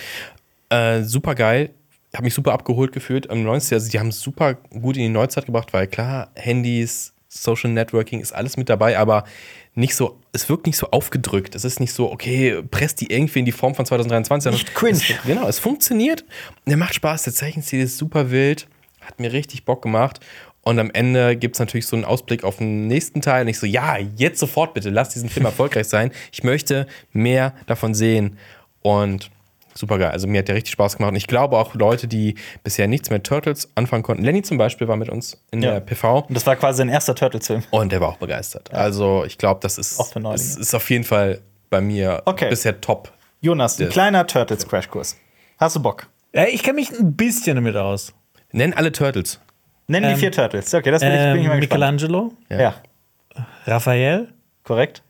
Äh, 0.70 1.04
super 1.04 1.36
geil. 1.36 1.72
Habe 2.14 2.24
mich 2.24 2.34
super 2.34 2.54
abgeholt 2.54 2.92
gefühlt 2.92 3.30
am 3.30 3.44
90. 3.44 3.74
Also 3.74 3.90
die 3.92 4.00
haben 4.00 4.08
es 4.10 4.20
super 4.20 4.56
gut 4.56 4.96
in 4.98 5.04
die 5.04 5.10
Neuzeit 5.10 5.46
gebracht, 5.46 5.74
weil 5.74 5.88
klar, 5.88 6.32
Handys, 6.36 7.14
Social 7.28 7.70
Networking 7.70 8.20
ist 8.22 8.32
alles 8.34 8.58
mit 8.58 8.70
dabei, 8.70 8.98
aber 8.98 9.24
nicht 9.76 9.96
so, 9.96 10.20
es 10.32 10.50
wirkt 10.50 10.66
nicht 10.66 10.78
so 10.78 10.90
aufgedrückt. 10.90 11.54
Es 11.54 11.64
ist 11.64 11.80
nicht 11.80 11.94
so, 11.94 12.12
okay, 12.12 12.64
presst 12.72 13.02
die 13.02 13.12
irgendwie 13.12 13.40
in 13.40 13.46
die 13.46 13.52
Form 13.52 13.76
von 13.76 13.86
2023. 13.86 14.44
sondern 14.44 14.60
Nicht 14.60 14.74
cringe. 14.74 14.98
Es, 15.20 15.26
genau, 15.28 15.48
es 15.48 15.60
funktioniert. 15.60 16.26
Der 16.66 16.78
macht 16.78 16.96
Spaß, 16.96 17.24
der 17.24 17.34
Zeichenstil 17.34 17.82
ist 17.82 17.98
super 18.00 18.32
wild, 18.32 18.68
hat 19.02 19.20
mir 19.20 19.32
richtig 19.34 19.66
Bock 19.66 19.82
gemacht. 19.82 20.20
Und 20.62 20.78
am 20.78 20.92
Ende 20.92 21.36
gibt 21.38 21.56
es 21.56 21.60
natürlich 21.60 21.88
so 21.88 21.96
einen 21.96 22.06
Ausblick 22.06 22.44
auf 22.44 22.58
den 22.58 22.88
nächsten 22.88 23.22
Teil. 23.22 23.44
Und 23.44 23.48
ich 23.48 23.60
so, 23.60 23.66
ja, 23.66 23.98
jetzt 24.18 24.40
sofort 24.40 24.74
bitte, 24.74 24.90
lass 24.90 25.10
diesen 25.10 25.30
Film 25.30 25.46
erfolgreich 25.48 25.88
sein. 25.88 26.12
Ich 26.32 26.44
möchte 26.44 26.86
mehr 27.14 27.54
davon 27.66 27.94
sehen. 27.96 28.38
Und 28.82 29.32
super 29.74 29.98
geil. 29.98 30.12
Also 30.12 30.28
mir 30.28 30.40
hat 30.40 30.48
der 30.50 30.56
richtig 30.56 30.74
Spaß 30.74 30.98
gemacht. 30.98 31.12
Und 31.12 31.16
ich 31.16 31.28
glaube 31.28 31.58
auch 31.58 31.74
Leute, 31.76 32.08
die 32.08 32.36
bisher 32.64 32.88
nichts 32.88 33.10
mit 33.10 33.24
Turtles 33.24 33.70
anfangen 33.76 34.04
konnten. 34.04 34.24
Lenny 34.24 34.42
zum 34.42 34.58
Beispiel 34.58 34.88
war 34.90 34.98
mit 34.98 35.10
uns 35.10 35.42
in 35.52 35.62
Ja. 35.62 35.72
der 35.74 35.80
PV. 35.80 36.26
Und 36.28 36.36
das 36.36 36.46
war 36.46 36.56
quasi 36.58 36.80
sein 36.80 36.90
erster 36.90 37.16
Turtles-Film. 37.16 37.64
Und 37.72 37.92
der 37.92 38.02
war 38.02 38.10
auch 38.10 38.18
begeistert. 38.18 38.72
Also 38.74 39.24
ich 39.26 39.38
glaube, 39.38 39.62
das 39.64 39.78
ist, 39.78 39.98
Neulinge. 40.16 40.34
das 40.34 40.58
ist 40.58 40.74
auf 40.76 40.90
jeden 40.90 41.06
Fall 41.06 41.40
bei 41.70 41.80
mir 41.82 42.22
Okay. 42.26 42.50
bisher 42.50 42.80
top. 42.82 43.14
Jonas, 43.42 43.76
ein 43.76 43.84
Der- 43.84 43.90
kleiner 43.90 44.28
Turtles-Crashkurs. 44.28 45.16
Hast 45.58 45.76
du 45.78 45.82
Bock? 45.82 46.08
Ja, 46.36 46.46
ich 46.46 46.62
kenne 46.64 46.76
mich 46.76 46.92
ein 46.92 47.16
bisschen 47.16 47.56
damit 47.56 47.76
aus. 47.78 48.14
Nenn 48.52 48.74
alle 48.74 48.92
Turtles. 48.92 49.40
Nenn 49.88 50.04
die 50.04 50.10
Ähm, 50.10 50.18
vier 50.18 50.32
Turtles. 50.32 50.74
Okay, 50.74 50.92
das 50.92 51.02
bin 51.02 51.12
ich, 51.12 51.18
bin 51.18 51.36
ich 51.38 51.42
Ähm, 51.44 51.48
mal 51.48 51.60
gespannt. 51.60 52.02
Michelangelo, 52.02 52.34
Ja. 52.50 52.76
Raphael, 53.66 54.30
korrekt. 54.64 55.04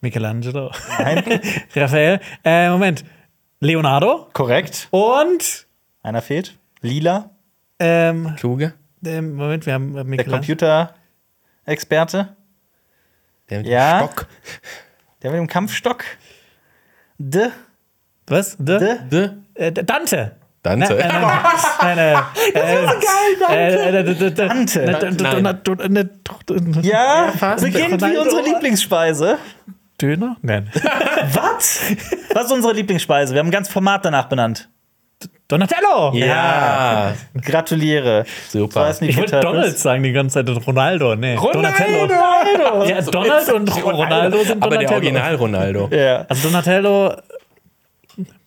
Michelangelo, 0.00 0.70
Nein, 0.98 1.24
Raphael, 1.74 2.20
äh, 2.44 2.68
Moment, 2.70 3.04
Leonardo 3.60 4.28
korrekt. 4.34 4.88
und 4.90 5.66
Einer 6.02 6.20
fehlt. 6.20 6.58
Lila, 6.82 7.30
ähm, 7.78 8.34
Kluge. 8.36 8.74
ähm, 9.06 9.34
Moment, 9.34 9.64
wir 9.64 9.72
haben 9.72 9.92
äh, 9.92 9.94
der 9.94 10.04
Michelangelo. 10.04 10.36
Computer-Experte. 10.36 12.36
Der 13.48 13.58
mit 13.58 13.66
Ja. 13.66 14.00
dem 14.00 14.06
Stock. 14.08 14.26
Der 15.22 15.30
mit 15.30 15.38
dem 15.40 15.46
Kampfstock. 15.46 16.04
D. 17.18 17.48
Was? 18.26 18.56
De? 18.58 18.78
D. 18.78 18.98
De 19.10 19.30
Äh, 19.54 19.72
Dante. 19.72 20.36
Dante. 20.64 20.94
Nein, 20.96 21.08
nein, 21.08 21.22
nein, 21.82 21.96
nein, 21.96 22.24
äh, 23.50 23.54
äh, 23.54 23.88
äh, 23.88 24.02
d- 24.02 24.14
d- 24.14 24.14
d- 24.14 24.30
Dante. 24.30 24.80
ne- 24.80 24.98
d- 24.98 25.10
d- 25.10 25.22
Nein. 25.42 25.60
d- 25.62 25.74
d- 25.76 25.88
ne- 25.90 26.04
d- 26.04 26.88
Ja, 26.88 27.32
beginnt 27.60 28.00
wie 28.02 28.16
unsere 28.16 28.42
Lieblingsspeise. 28.42 29.36
Döner? 30.00 30.36
Nein. 30.42 30.70
Was? 31.32 31.80
Was 32.32 32.46
ist 32.46 32.52
unsere 32.52 32.72
Lieblingsspeise? 32.72 33.34
Wir 33.34 33.40
haben 33.40 33.48
ein 33.48 33.52
ganz 33.52 33.68
Format 33.68 34.04
danach 34.04 34.24
benannt. 34.26 34.68
Donatello! 35.48 36.12
Ja. 36.14 37.12
Gratuliere. 37.40 38.24
Super. 38.48 38.86
Das 38.86 39.00
nicht 39.02 39.10
Ich 39.10 39.18
wollte. 39.18 39.40
Donald 39.40 39.78
sagen 39.78 40.02
die 40.02 40.12
ganze 40.12 40.34
Zeit 40.34 40.48
und 40.48 40.66
Ronaldo. 40.66 41.14
Nee, 41.14 41.34
Ronaldo! 41.36 42.06
Donatello. 42.08 42.84
Ja, 42.86 43.00
Donald 43.02 43.52
und 43.52 43.84
Ronaldo 43.84 44.38
sind 44.42 44.62
Aber 44.62 44.78
der 44.78 44.88
Donatello. 44.88 44.94
Original 44.94 45.34
Ronaldo. 45.36 45.88
Ja. 45.92 46.24
Also 46.28 46.48
Donatello, 46.48 47.14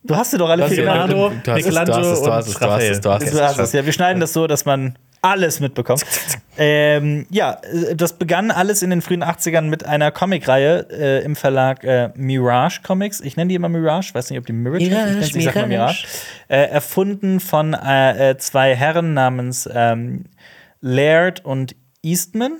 Du 0.08 0.16
hast 0.16 0.32
sie 0.32 0.38
doch 0.38 0.50
alle 0.50 0.68
vier 0.68 0.78
genannt. 0.78 1.12
Leonardo, 1.12 1.36
du 1.44 1.52
hast 1.52 1.60
es, 1.60 1.66
du 1.66 1.70
Michelangelo 1.70 1.98
hast 1.98 2.18
es, 2.18 2.22
du 2.22 2.32
hast 2.32 2.48
es, 2.48 2.56
und 2.88 3.24
es, 3.24 3.32
du 3.32 3.42
hast 3.42 3.60
es. 3.60 3.74
Ja, 3.74 3.86
wir 3.86 3.94
schneiden 3.94 4.20
das 4.20 4.34
so, 4.34 4.48
dass 4.48 4.66
man 4.66 4.98
alles 5.22 5.60
mitbekommt. 5.60 6.06
ähm, 6.58 7.26
ja, 7.30 7.60
das 7.96 8.14
begann 8.14 8.52
alles 8.52 8.82
in 8.82 8.90
den 8.90 9.02
frühen 9.02 9.24
80ern 9.24 9.64
mit 9.64 9.86
einer 9.86 10.12
Comicreihe 10.12 10.88
äh, 10.90 11.24
im 11.24 11.36
Verlag 11.36 11.84
äh, 11.84 12.10
Mirage 12.16 12.82
Comics. 12.84 13.20
Ich 13.22 13.36
nenne 13.36 13.50
die 13.50 13.56
immer 13.56 13.70
Mirage, 13.70 14.14
weiß 14.14 14.30
nicht, 14.30 14.40
ob 14.40 14.46
die 14.46 14.54
Mirage, 14.54 14.84
ist. 14.84 14.88
Ich, 14.88 14.94
nenne 14.94 15.24
sie, 15.24 15.40
ich 15.40 15.46
sag 15.46 15.56
mal 15.56 15.68
Mirage. 15.68 16.08
Äh, 16.48 16.70
erfunden 16.70 17.40
von 17.40 17.74
äh, 17.74 18.32
äh, 18.32 18.38
zwei 18.38 18.76
Herren 18.76 19.14
namens 19.14 19.70
ähm, 19.72 20.26
Laird 20.82 21.44
und 21.44 21.76
Eastman. 22.02 22.58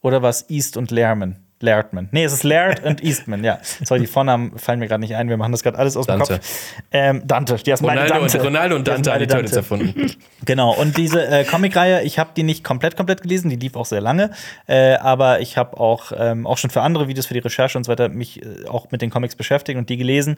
Oder 0.00 0.22
was 0.22 0.48
East 0.48 0.76
und 0.76 0.92
Lehrman? 0.92 1.47
Lairdman. 1.60 2.08
Nee, 2.12 2.24
es 2.24 2.32
ist 2.32 2.44
Laird 2.44 2.84
und 2.84 3.02
Eastman, 3.02 3.42
ja. 3.42 3.58
Sorry, 3.84 4.00
die 4.00 4.06
Vornamen 4.06 4.58
fallen 4.58 4.78
mir 4.78 4.86
gerade 4.86 5.00
nicht 5.00 5.16
ein. 5.16 5.28
Wir 5.28 5.36
machen 5.36 5.52
das 5.52 5.62
gerade 5.62 5.78
alles 5.78 5.96
aus 5.96 6.06
dem 6.06 6.18
Dante. 6.18 6.34
Kopf. 6.34 6.72
Ähm, 6.92 7.22
Dante, 7.26 7.56
die 7.56 7.72
hast 7.72 7.82
meine 7.82 8.02
Ronaldo, 8.02 8.20
Dante. 8.20 8.38
und, 8.38 8.46
Ronaldo 8.46 8.76
und 8.76 8.88
Dante 8.88 9.12
haben 9.12 9.18
die 9.18 9.26
meine 9.26 9.26
Turtles 9.26 9.56
erfunden. 9.56 10.12
Genau, 10.44 10.72
und 10.72 10.96
diese 10.96 11.26
äh, 11.26 11.44
Comicreihe, 11.44 12.02
ich 12.02 12.18
habe 12.18 12.30
die 12.36 12.42
nicht 12.42 12.62
komplett, 12.62 12.96
komplett 12.96 13.22
gelesen, 13.22 13.50
die 13.50 13.56
lief 13.56 13.74
auch 13.74 13.86
sehr 13.86 14.00
lange, 14.00 14.30
äh, 14.66 14.94
aber 14.94 15.40
ich 15.40 15.56
habe 15.56 15.78
auch, 15.78 16.12
ähm, 16.16 16.46
auch 16.46 16.58
schon 16.58 16.70
für 16.70 16.82
andere 16.82 17.08
Videos, 17.08 17.26
für 17.26 17.34
die 17.34 17.40
Recherche 17.40 17.76
und 17.76 17.84
so 17.84 17.90
weiter, 17.90 18.08
mich 18.08 18.42
äh, 18.42 18.66
auch 18.66 18.90
mit 18.90 19.02
den 19.02 19.10
Comics 19.10 19.34
beschäftigt 19.34 19.78
und 19.78 19.88
die 19.88 19.96
gelesen. 19.96 20.36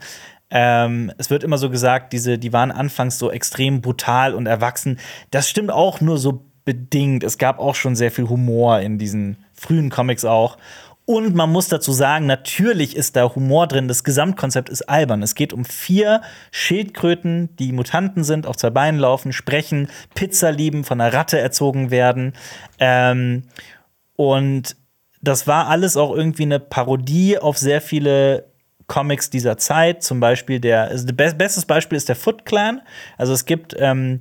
Ähm, 0.50 1.12
es 1.18 1.30
wird 1.30 1.44
immer 1.44 1.58
so 1.58 1.70
gesagt, 1.70 2.12
diese, 2.12 2.38
die 2.38 2.52
waren 2.52 2.72
anfangs 2.72 3.18
so 3.18 3.30
extrem 3.30 3.82
brutal 3.82 4.34
und 4.34 4.46
erwachsen. 4.46 4.98
Das 5.30 5.48
stimmt 5.48 5.70
auch 5.70 6.00
nur 6.00 6.18
so 6.18 6.44
bedingt. 6.64 7.24
Es 7.24 7.38
gab 7.38 7.58
auch 7.58 7.74
schon 7.74 7.96
sehr 7.96 8.10
viel 8.10 8.28
Humor 8.28 8.80
in 8.80 8.98
diesen 8.98 9.44
frühen 9.52 9.90
Comics 9.90 10.24
auch. 10.24 10.56
Und 11.10 11.34
man 11.34 11.50
muss 11.50 11.66
dazu 11.66 11.90
sagen, 11.90 12.26
natürlich 12.26 12.94
ist 12.94 13.16
da 13.16 13.34
Humor 13.34 13.66
drin. 13.66 13.88
Das 13.88 14.04
Gesamtkonzept 14.04 14.68
ist 14.68 14.82
albern. 14.82 15.24
Es 15.24 15.34
geht 15.34 15.52
um 15.52 15.64
vier 15.64 16.20
Schildkröten, 16.52 17.56
die 17.56 17.72
Mutanten 17.72 18.22
sind, 18.22 18.46
auf 18.46 18.54
zwei 18.54 18.70
Beinen 18.70 19.00
laufen, 19.00 19.32
sprechen, 19.32 19.88
Pizza 20.14 20.52
lieben, 20.52 20.84
von 20.84 21.00
einer 21.00 21.12
Ratte 21.12 21.36
erzogen 21.40 21.90
werden. 21.90 22.34
Ähm, 22.78 23.42
und 24.14 24.76
das 25.20 25.48
war 25.48 25.66
alles 25.66 25.96
auch 25.96 26.14
irgendwie 26.14 26.44
eine 26.44 26.60
Parodie 26.60 27.38
auf 27.38 27.58
sehr 27.58 27.80
viele 27.80 28.48
Comics 28.86 29.30
dieser 29.30 29.56
Zeit. 29.56 30.04
Zum 30.04 30.20
Beispiel 30.20 30.60
der, 30.60 30.82
also 30.82 31.08
das 31.08 31.16
be- 31.16 31.34
bestes 31.34 31.66
Beispiel 31.66 31.96
ist 31.96 32.08
der 32.08 32.14
Foot 32.14 32.44
Clan. 32.44 32.82
Also 33.18 33.32
es 33.32 33.46
gibt 33.46 33.74
ähm, 33.76 34.20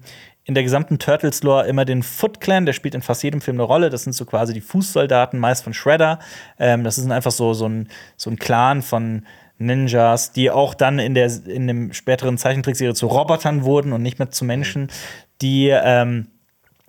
in 0.50 0.56
der 0.56 0.64
gesamten 0.64 0.98
Turtles-Lore 0.98 1.68
immer 1.68 1.86
den 1.86 2.02
Foot 2.02 2.42
Clan, 2.42 2.66
der 2.66 2.74
spielt 2.74 2.96
in 2.96 3.04
fast 3.04 3.22
jedem 3.22 3.40
Film 3.40 3.58
eine 3.58 3.64
Rolle. 3.64 3.92
Das 3.92 4.04
sind 4.04 4.14
so 4.14 4.26
quasi 4.26 4.52
die 4.52 4.62
Fußsoldaten, 4.62 5.40
meist 5.40 5.64
von 5.64 5.76
Shredder. 5.76 6.18
Ähm, 6.58 6.84
das 6.84 6.98
ist 6.98 7.10
einfach 7.12 7.30
so, 7.30 7.54
so, 7.54 7.70
ein, 7.70 7.88
so 8.18 8.32
ein 8.32 8.40
Clan 8.40 8.82
von 8.82 9.28
Ninjas, 9.60 10.32
die 10.32 10.50
auch 10.50 10.74
dann 10.74 10.98
in 10.98 11.14
der 11.14 11.32
in 11.46 11.68
dem 11.68 11.94
späteren 11.94 12.40
Zeichentrickserie 12.40 12.96
zu 12.96 13.06
Robotern 13.06 13.64
wurden 13.64 13.94
und 13.94 14.02
nicht 14.02 14.18
mehr 14.18 14.32
zu 14.32 14.44
Menschen, 14.44 14.90
die 15.40 15.68
ähm, 15.70 16.30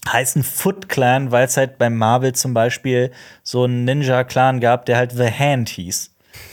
heißen 0.09 0.43
Foot 0.43 0.89
Clan, 0.89 1.31
weil 1.31 1.45
es 1.45 1.59
halt 1.59 1.77
bei 1.77 1.91
Marvel 1.91 2.33
zum 2.33 2.55
Beispiel 2.55 3.11
so 3.43 3.65
einen 3.65 3.85
Ninja-Clan 3.85 4.61
gab, 4.61 4.87
der 4.87 4.97
halt 4.97 5.13
The 5.13 5.31
Hand 5.31 5.69
hieß. 5.69 6.10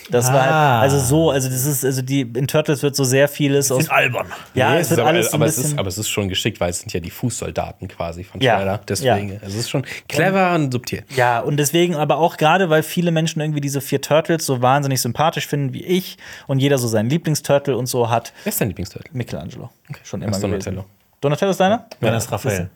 Das 0.09 0.31
war 0.31 0.41
Ah. 0.41 0.79
halt, 0.79 0.83
also 0.91 0.99
so, 0.99 1.31
also 1.31 1.49
das 1.49 1.65
ist, 1.65 1.83
also 1.83 2.01
die, 2.01 2.21
in 2.21 2.47
Turtles 2.47 2.81
wird 2.81 2.95
so 2.95 3.03
sehr 3.03 3.27
vieles 3.27 3.71
aus. 3.73 3.89
Albern. 3.89 4.27
Ja, 4.53 4.71
Nee, 4.71 4.79
es 4.79 4.89
wird 4.89 5.01
aber, 5.01 5.09
alles 5.09 5.31
so 5.31 5.31
ein 5.31 5.41
aber, 5.41 5.45
es 5.47 5.55
bisschen. 5.57 5.71
ist, 5.73 5.79
aber 5.79 5.87
es 5.89 5.97
ist 5.97 6.07
schon 6.09 6.29
geschickt, 6.29 6.61
weil 6.61 6.69
es 6.69 6.79
sind 6.79 6.93
ja 6.93 7.01
die 7.01 7.09
Fußsoldaten 7.09 7.89
quasi 7.89 8.23
von 8.23 8.39
Ja, 8.39 8.55
Shredder. 8.57 8.79
Deswegen, 8.87 9.33
ja. 9.33 9.39
es 9.41 9.53
ist 9.55 9.69
schon 9.69 9.85
clever 10.07 10.55
und 10.55 10.71
subtil. 10.71 11.03
Ja, 11.15 11.41
und 11.41 11.57
deswegen, 11.57 11.95
aber 11.95 12.17
auch 12.19 12.37
gerade, 12.37 12.69
weil 12.69 12.83
viele 12.83 13.11
Menschen 13.11 13.41
irgendwie 13.41 13.59
diese 13.59 13.81
vier 13.81 13.99
Turtles 14.01 14.45
so 14.45 14.61
wahnsinnig 14.61 15.01
sympathisch 15.01 15.45
finden 15.45 15.73
wie 15.73 15.83
ich 15.83 16.17
und 16.47 16.59
jeder 16.59 16.77
so 16.77 16.87
seinen 16.87 17.09
Lieblingsturtle 17.09 17.75
und 17.75 17.87
so 17.87 18.09
hat. 18.09 18.31
Wer 18.45 18.51
ist 18.53 18.61
dein 18.61 18.69
Lieblingsturtle? 18.69 19.09
Michelangelo. 19.13 19.69
Schon 20.05 20.21
immer 20.21 20.29
Das 20.31 20.37
ist 20.37 20.43
gewesen. 20.43 20.63
Donatello. 20.75 20.85
Donatello 21.19 21.51
ist 21.51 21.59
deiner? 21.59 21.85
Meiner 21.99 22.17
ist 22.17 22.31
Raphael. 22.31 22.69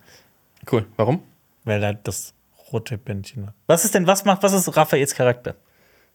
Cool. 0.70 0.86
Warum? 0.98 1.22
Weil 1.64 1.82
er 1.82 1.94
das 1.94 2.34
rote 2.74 2.98
Bändchen 2.98 3.48
hat. 3.48 3.54
Was 3.68 3.86
ist 3.86 3.96
denn, 3.96 4.06
was 4.06 4.26
macht, 4.26 4.44
was 4.44 4.52
ist 4.52 4.76
Raphaels 4.76 5.16
Charakter? 5.16 5.56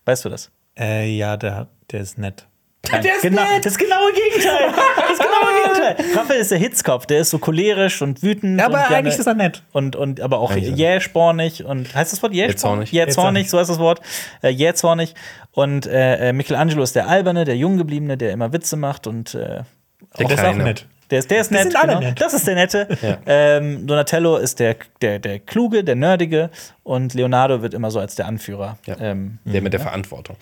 Weißt 0.05 0.25
du 0.25 0.29
das? 0.29 0.51
Äh, 0.79 1.17
ja, 1.17 1.37
der, 1.37 1.69
der 1.91 2.01
ist 2.01 2.19
nett. 2.19 2.47
Der 2.93 3.01
ist 3.17 3.23
genau, 3.23 3.43
Das 3.63 3.77
genaue 3.79 4.13
Gegenteil. 4.13 4.73
Das 5.09 5.19
genaue 5.19 5.63
Gegenteil. 5.95 6.17
Raphael 6.17 6.41
ist 6.41 6.51
der 6.53 6.59
Hitzkopf, 6.59 7.07
der 7.07 7.21
ist 7.21 7.31
so 7.31 7.39
cholerisch 7.39 8.01
und 8.01 8.23
wütend. 8.23 8.61
Ja, 8.61 8.67
aber 8.67 8.75
und 8.77 8.81
gerne- 8.83 8.97
eigentlich 8.97 9.19
ist 9.19 9.27
er 9.27 9.35
nett. 9.35 9.65
Und, 9.73 9.97
und 9.97 10.21
aber 10.21 10.39
auch 10.39 10.55
jähspornig 10.55 11.65
und 11.65 11.93
heißt 11.95 12.13
das 12.13 12.23
Wort 12.23 12.33
jähspornig? 12.33 12.93
Jähzornig. 12.93 12.93
Jähzornig, 12.93 13.51
so 13.51 13.59
heißt 13.59 13.71
das 13.71 13.79
Wort. 13.81 14.01
Äh, 14.43 14.51
jähzornig. 14.51 15.15
Und 15.53 15.87
äh, 15.87 16.29
äh, 16.29 16.33
Michelangelo 16.33 16.83
ist 16.83 16.95
der 16.95 17.09
Alberne, 17.09 17.45
der 17.45 17.57
Junggebliebene, 17.57 18.17
der 18.17 18.33
immer 18.33 18.53
Witze 18.53 18.77
macht 18.77 19.07
und 19.09 19.35
äh, 19.35 19.63
Der 20.19 20.27
Der 20.29 20.31
ist 20.31 20.45
auch 20.45 20.55
nett. 20.55 20.87
Der 21.11 21.19
ist, 21.21 21.31
der 21.31 21.41
ist 21.41 21.51
nett. 21.51 21.75
genau. 21.81 22.01
nett. 22.01 22.21
Das 22.21 22.35
ist 22.35 22.47
der 22.47 22.55
Nette. 22.55 22.89
Ähm, 23.27 23.87
Donatello 23.87 24.37
ist 24.37 24.61
der, 24.61 24.77
der, 25.01 25.19
der 25.19 25.39
Kluge, 25.41 25.83
der 25.85 25.97
Nerdige 25.97 26.51
und 26.83 27.15
Leonardo 27.15 27.63
wird 27.63 27.75
immer 27.75 27.91
so 27.91 27.99
als 27.99 28.15
der 28.15 28.27
Anführer. 28.27 28.79
Ja. 28.87 28.97
Ähm, 29.01 29.39
Der 29.45 29.63
mit 29.63 29.73
der 29.73 29.81
Verantwortung. 29.81 30.37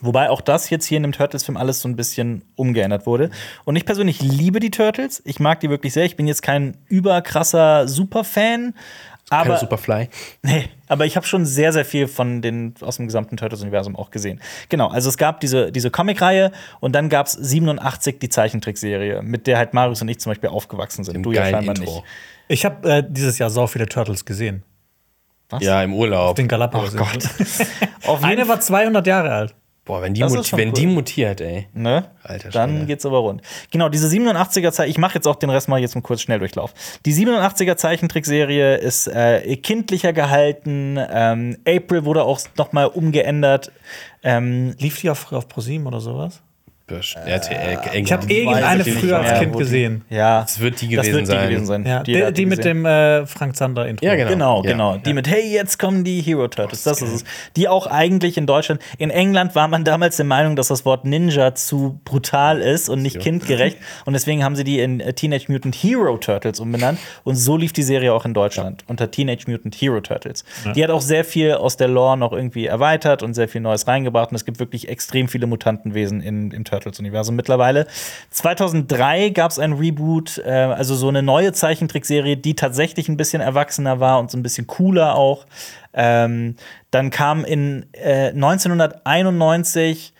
Wobei 0.00 0.30
auch 0.30 0.40
das 0.40 0.70
jetzt 0.70 0.86
hier 0.86 0.96
in 0.96 1.02
dem 1.02 1.12
Turtles-Film 1.12 1.56
alles 1.56 1.80
so 1.80 1.88
ein 1.88 1.96
bisschen 1.96 2.42
umgeändert 2.56 3.06
wurde. 3.06 3.30
Und 3.64 3.76
ich 3.76 3.84
persönlich 3.84 4.22
liebe 4.22 4.60
die 4.60 4.70
Turtles. 4.70 5.20
Ich 5.26 5.40
mag 5.40 5.60
die 5.60 5.68
wirklich 5.68 5.92
sehr. 5.92 6.04
Ich 6.04 6.16
bin 6.16 6.26
jetzt 6.26 6.42
kein 6.42 6.76
überkrasser 6.88 7.86
Superfan. 7.86 8.74
Keine 9.30 9.44
Aber, 9.44 9.58
Superfly. 9.58 10.08
nee, 10.42 10.68
aber 10.88 11.06
ich 11.06 11.14
habe 11.16 11.24
schon 11.24 11.46
sehr, 11.46 11.72
sehr 11.72 11.84
viel 11.84 12.08
von 12.08 12.42
den 12.42 12.74
aus 12.80 12.96
dem 12.96 13.06
gesamten 13.06 13.36
Turtles-Universum 13.36 13.94
auch 13.94 14.10
gesehen. 14.10 14.40
Genau, 14.68 14.88
also 14.88 15.08
es 15.08 15.16
gab 15.16 15.38
diese, 15.38 15.70
diese 15.70 15.90
Comic-Reihe 15.90 16.50
und 16.80 16.94
dann 16.96 17.08
gab 17.08 17.26
es 17.26 17.32
87 17.34 18.18
die 18.18 18.28
Zeichentrickserie, 18.28 19.22
mit 19.22 19.46
der 19.46 19.58
halt 19.58 19.72
Marius 19.72 20.02
und 20.02 20.08
ich 20.08 20.18
zum 20.18 20.30
Beispiel 20.30 20.50
aufgewachsen 20.50 21.04
sind. 21.04 21.14
Dem 21.14 21.22
du 21.22 21.30
ja 21.30 21.42
geilen 21.42 21.54
scheinbar 21.54 21.76
Intro. 21.76 21.94
nicht. 21.94 22.04
Ich 22.48 22.64
habe 22.64 22.90
äh, 22.90 23.04
dieses 23.08 23.38
Jahr 23.38 23.50
so 23.50 23.68
viele 23.68 23.86
Turtles 23.86 24.24
gesehen. 24.24 24.64
Was? 25.48 25.62
Ja, 25.62 25.80
im 25.82 25.94
Urlaub. 25.94 26.34
Den 26.36 26.48
Galapagos. 26.48 26.94
Oh 26.94 26.98
Gott. 26.98 27.28
Auf 28.06 28.24
Eine 28.24 28.48
war 28.48 28.60
200 28.60 29.06
Jahre 29.06 29.32
alt. 29.32 29.54
Boah, 29.90 30.02
wenn 30.02 30.14
die, 30.14 30.22
mut 30.22 30.52
wenn 30.52 30.68
cool. 30.68 30.74
die 30.74 30.86
mutiert, 30.86 31.40
ey. 31.40 31.66
Ne? 31.74 32.04
Alter 32.22 32.50
Dann 32.50 32.70
Schwede. 32.70 32.86
geht's 32.86 33.04
aber 33.04 33.18
rund. 33.18 33.42
Genau, 33.72 33.88
diese 33.88 34.06
87er 34.06 34.70
Zeit, 34.70 34.88
ich 34.88 34.98
mache 34.98 35.16
jetzt 35.16 35.26
auch 35.26 35.34
den 35.34 35.50
Rest 35.50 35.68
mal 35.68 35.80
jetzt 35.80 35.96
mal 35.96 36.00
kurz 36.00 36.20
schnell 36.20 36.38
durchlauf. 36.38 36.72
Die 37.04 37.12
87er 37.12 37.76
Zeichentrickserie 37.76 38.76
ist 38.76 39.08
äh, 39.08 39.56
kindlicher 39.56 40.12
gehalten. 40.12 40.96
Ähm, 41.10 41.56
April 41.66 42.04
wurde 42.04 42.22
auch 42.22 42.38
noch 42.56 42.72
mal 42.72 42.84
umgeändert. 42.84 43.72
Ähm, 44.22 44.76
Lief 44.78 45.00
die 45.00 45.10
auf, 45.10 45.32
auf 45.32 45.48
ProSieben 45.48 45.88
oder 45.88 45.98
sowas? 45.98 46.40
RTL. 46.96 47.78
Ich 47.94 48.12
habe 48.12 48.32
irgendeine 48.32 48.84
früher 48.84 49.18
als 49.18 49.38
Kind 49.40 49.54
die- 49.54 49.58
gesehen. 49.58 50.04
ja, 50.10 50.40
Das 50.42 50.60
wird 50.60 50.80
die 50.80 50.94
das 50.94 51.06
gewesen 51.06 51.18
wird 51.18 51.28
die 51.28 51.32
sein. 51.32 51.48
gewesen 51.48 51.66
sein. 51.66 51.86
Ja, 51.86 52.02
die, 52.02 52.24
hat 52.24 52.36
die 52.38 52.46
mit 52.46 52.64
dem 52.64 52.84
äh, 52.84 53.26
Frank 53.26 53.56
Zander 53.56 53.86
Intro. 53.86 54.04
Ja, 54.06 54.14
genau. 54.14 54.30
Genau, 54.30 54.62
Ja. 54.64 54.70
genau. 54.72 54.96
Die 54.98 55.12
mit 55.14 55.28
Hey, 55.28 55.52
jetzt 55.52 55.78
kommen 55.78 56.04
die 56.04 56.20
Hero 56.20 56.48
Turtles. 56.48 56.82
Das 56.84 57.02
ist 57.02 57.12
es. 57.12 57.24
Die 57.56 57.68
auch 57.68 57.86
eigentlich 57.86 58.36
in 58.36 58.46
Deutschland. 58.46 58.80
In 58.98 59.10
England 59.10 59.54
war 59.54 59.68
man 59.68 59.84
damals 59.84 60.16
der 60.16 60.26
Meinung, 60.26 60.56
dass 60.56 60.68
das 60.68 60.84
Wort 60.84 61.04
Ninja 61.04 61.54
zu 61.54 62.00
brutal 62.04 62.60
ist 62.60 62.88
und 62.88 63.02
nicht 63.02 63.20
kindgerecht. 63.20 63.76
Und 64.06 64.12
deswegen 64.14 64.42
haben 64.44 64.56
sie 64.56 64.64
die 64.64 64.80
in 64.80 65.00
äh, 65.00 65.12
Teenage 65.12 65.50
Mutant 65.52 65.74
Hero 65.74 66.16
Turtles 66.16 66.58
umbenannt. 66.60 66.98
Und 67.24 67.36
so 67.36 67.56
lief 67.56 67.72
die 67.72 67.82
Serie 67.82 68.12
auch 68.12 68.24
in 68.24 68.34
Deutschland 68.34 68.84
unter 68.88 69.10
Teenage 69.10 69.44
Mutant 69.50 69.74
Hero 69.74 70.00
Turtles. 70.00 70.44
Die 70.74 70.82
hat 70.82 70.90
auch 70.90 71.00
sehr 71.02 71.24
viel 71.24 71.52
aus 71.54 71.76
der 71.76 71.88
Lore 71.88 72.16
noch 72.16 72.32
irgendwie 72.32 72.66
erweitert 72.66 73.22
und 73.22 73.34
sehr 73.34 73.48
viel 73.48 73.60
Neues 73.60 73.86
reingebracht. 73.86 74.30
Und 74.30 74.36
es 74.36 74.44
gibt 74.44 74.58
wirklich 74.58 74.88
extrem 74.88 75.28
viele 75.28 75.46
Mutantenwesen 75.46 76.20
in, 76.20 76.50
im 76.50 76.64
Turtles-Universum 76.80 77.36
mittlerweile. 77.36 77.86
2003 78.30 79.30
gab 79.30 79.50
es 79.50 79.58
ein 79.58 79.74
Reboot, 79.74 80.38
äh, 80.38 80.50
also 80.50 80.94
so 80.94 81.08
eine 81.08 81.22
neue 81.22 81.52
Zeichentrickserie, 81.52 82.36
die 82.36 82.54
tatsächlich 82.54 83.08
ein 83.08 83.16
bisschen 83.16 83.40
erwachsener 83.40 84.00
war 84.00 84.18
und 84.18 84.30
so 84.30 84.38
ein 84.38 84.42
bisschen 84.42 84.66
cooler 84.66 85.14
auch. 85.14 85.46
Ähm, 85.92 86.56
dann 86.90 87.10
kam 87.10 87.44
in 87.44 87.86
äh, 87.92 88.28
1991 88.28 90.12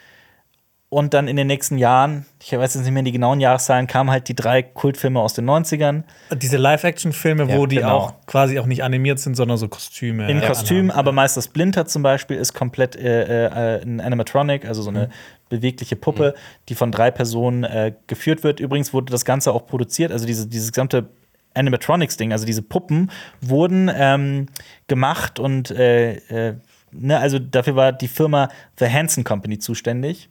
und 0.91 1.15
dann 1.15 1.29
in 1.29 1.37
den 1.37 1.47
nächsten 1.47 1.79
Jahren, 1.79 2.27
ich 2.43 2.53
weiß 2.53 2.75
jetzt 2.75 2.83
nicht 2.85 2.93
mehr 2.93 3.05
die 3.05 3.13
genauen 3.13 3.39
Jahreszahlen, 3.41 3.87
kamen 3.87 4.11
halt 4.11 4.27
die 4.29 4.35
drei 4.35 4.61
Kultfilme 4.63 5.21
aus 5.21 5.35
den 5.35 5.49
90ern. 5.49 6.03
Diese 6.35 6.57
Live-Action-Filme, 6.57 7.45
Ja, 7.49 7.57
wo 7.57 7.67
die 7.67 7.77
genau. 7.77 7.97
auch 7.97 8.13
quasi 8.27 8.59
auch 8.59 8.67
nicht 8.67 8.83
animiert 8.83 9.21
sind, 9.21 9.37
sondern 9.37 9.57
so 9.57 9.69
Kostüme. 9.69 10.29
In 10.29 10.43
äh, 10.43 10.47
Kostüm, 10.47 10.91
aber 10.91 11.13
Meister 11.13 11.41
Splinter 11.43 11.87
zum 11.87 12.03
Beispiel 12.03 12.37
ist 12.37 12.55
komplett 12.55 12.97
äh, 12.97 13.47
äh, 13.79 13.83
ein 13.83 14.01
Animatronic, 14.01 14.67
also 14.67 14.83
so 14.83 14.91
eine 14.91 15.07
Mhm. 15.07 15.11
bewegliche 15.49 15.95
Puppe, 15.97 16.35
die 16.69 16.75
von 16.75 16.91
drei 16.91 17.11
Personen 17.13 17.63
äh, 17.65 17.93
geführt 18.09 18.43
wird. 18.43 18.59
Übrigens 18.61 18.93
wurde 18.93 19.13
das 19.13 19.25
Ganze 19.25 19.53
auch 19.53 19.67
produziert, 19.67 20.11
also 20.11 20.27
diese, 20.27 20.49
dieses 20.49 20.73
gesamte 20.73 21.09
Animatronics-Ding, 21.55 22.33
also 22.33 22.47
diese 22.47 22.63
Puppen, 22.63 23.11
wurden 23.41 23.91
ähm, 23.95 24.47
gemacht 24.89 25.39
und 25.39 25.71
äh, 25.71 26.15
äh, 26.49 26.55
ne, 26.93 27.19
also 27.19 27.39
dafür 27.39 27.77
war 27.77 27.93
die 27.93 28.09
Firma 28.09 28.49
The 28.79 28.87
Hansen 28.89 29.23
Company 29.25 29.59
zuständig. 29.59 30.29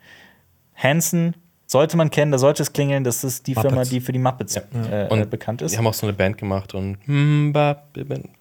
Hansen 0.82 1.36
sollte 1.72 1.98
man 1.98 2.10
kennen, 2.10 2.32
da 2.32 2.40
sollte 2.40 2.64
es 2.64 2.74
klingeln, 2.74 3.04
das 3.04 3.24
ist 3.24 3.46
die 3.46 3.54
Firma, 3.54 3.70
Muppets. 3.70 3.90
die 3.92 4.02
für 4.02 4.12
die 4.12 4.18
Muppets 4.18 4.56
äh, 4.56 4.62
Und 5.10 5.22
äh, 5.22 5.26
bekannt 5.26 5.62
ist. 5.62 5.72
Die 5.74 5.78
haben 5.78 5.86
auch 5.86 5.94
so 5.94 6.08
eine 6.08 6.14
Band 6.14 6.40
gemacht 6.40 6.74
und 6.74 6.98
ba- 7.54 7.84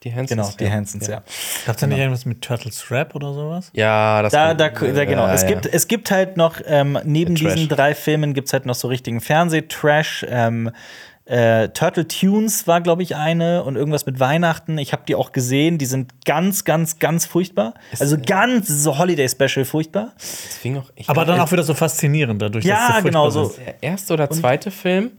die 0.02 0.10
Hansons. 0.14 0.28
Genau, 0.30 0.50
die 0.58 0.70
Hansens, 0.70 1.06
ja. 1.08 1.22
Gab's 1.66 1.80
da 1.80 1.86
nicht 1.86 1.98
irgendwas 1.98 2.24
mit 2.24 2.40
Turtles 2.40 2.90
Rap 2.90 3.14
oder 3.14 3.34
sowas? 3.34 3.70
Ja, 3.74 4.22
das 4.22 4.32
Da, 4.32 4.54
da, 4.54 4.70
da 4.70 5.04
genau. 5.04 5.26
Ja, 5.26 5.34
es, 5.34 5.42
ja. 5.42 5.48
gibt, 5.48 5.66
es 5.66 5.88
gibt 5.88 6.10
halt 6.10 6.38
noch, 6.38 6.58
ähm, 6.64 6.98
neben 7.04 7.34
diesen 7.34 7.68
drei 7.68 7.94
Filmen 7.94 8.32
gibt 8.32 8.46
es 8.48 8.54
halt 8.54 8.64
noch 8.64 8.74
so 8.76 8.88
richtigen 8.88 9.20
Fernsehtrash. 9.20 10.24
Ähm, 10.26 10.70
äh, 11.28 11.68
Turtle 11.68 12.08
Tunes 12.08 12.66
war, 12.66 12.80
glaube 12.80 13.02
ich, 13.02 13.14
eine 13.14 13.62
und 13.64 13.76
irgendwas 13.76 14.06
mit 14.06 14.18
Weihnachten. 14.18 14.78
Ich 14.78 14.92
habe 14.92 15.02
die 15.06 15.14
auch 15.14 15.32
gesehen. 15.32 15.76
Die 15.78 15.84
sind 15.86 16.24
ganz, 16.24 16.64
ganz, 16.64 16.98
ganz 16.98 17.26
furchtbar. 17.26 17.74
Also 18.00 18.16
ganz 18.24 18.66
so 18.68 18.98
Holiday-Special 18.98 19.64
furchtbar. 19.66 20.12
Das 20.16 20.56
fing 20.56 20.78
auch, 20.78 20.90
ich 20.96 21.08
Aber 21.08 21.24
dann 21.26 21.38
auch 21.40 21.52
wieder 21.52 21.62
so 21.62 21.74
faszinierend 21.74 22.40
dadurch. 22.40 22.64
dass 22.64 22.70
Ja, 22.70 22.76
sie 22.86 22.92
furchtbar 22.94 23.10
genau 23.10 23.30
so. 23.30 23.44
sind. 23.44 23.66
der 23.66 23.82
erste 23.82 24.14
oder 24.14 24.30
zweite 24.30 24.70
Film, 24.70 25.12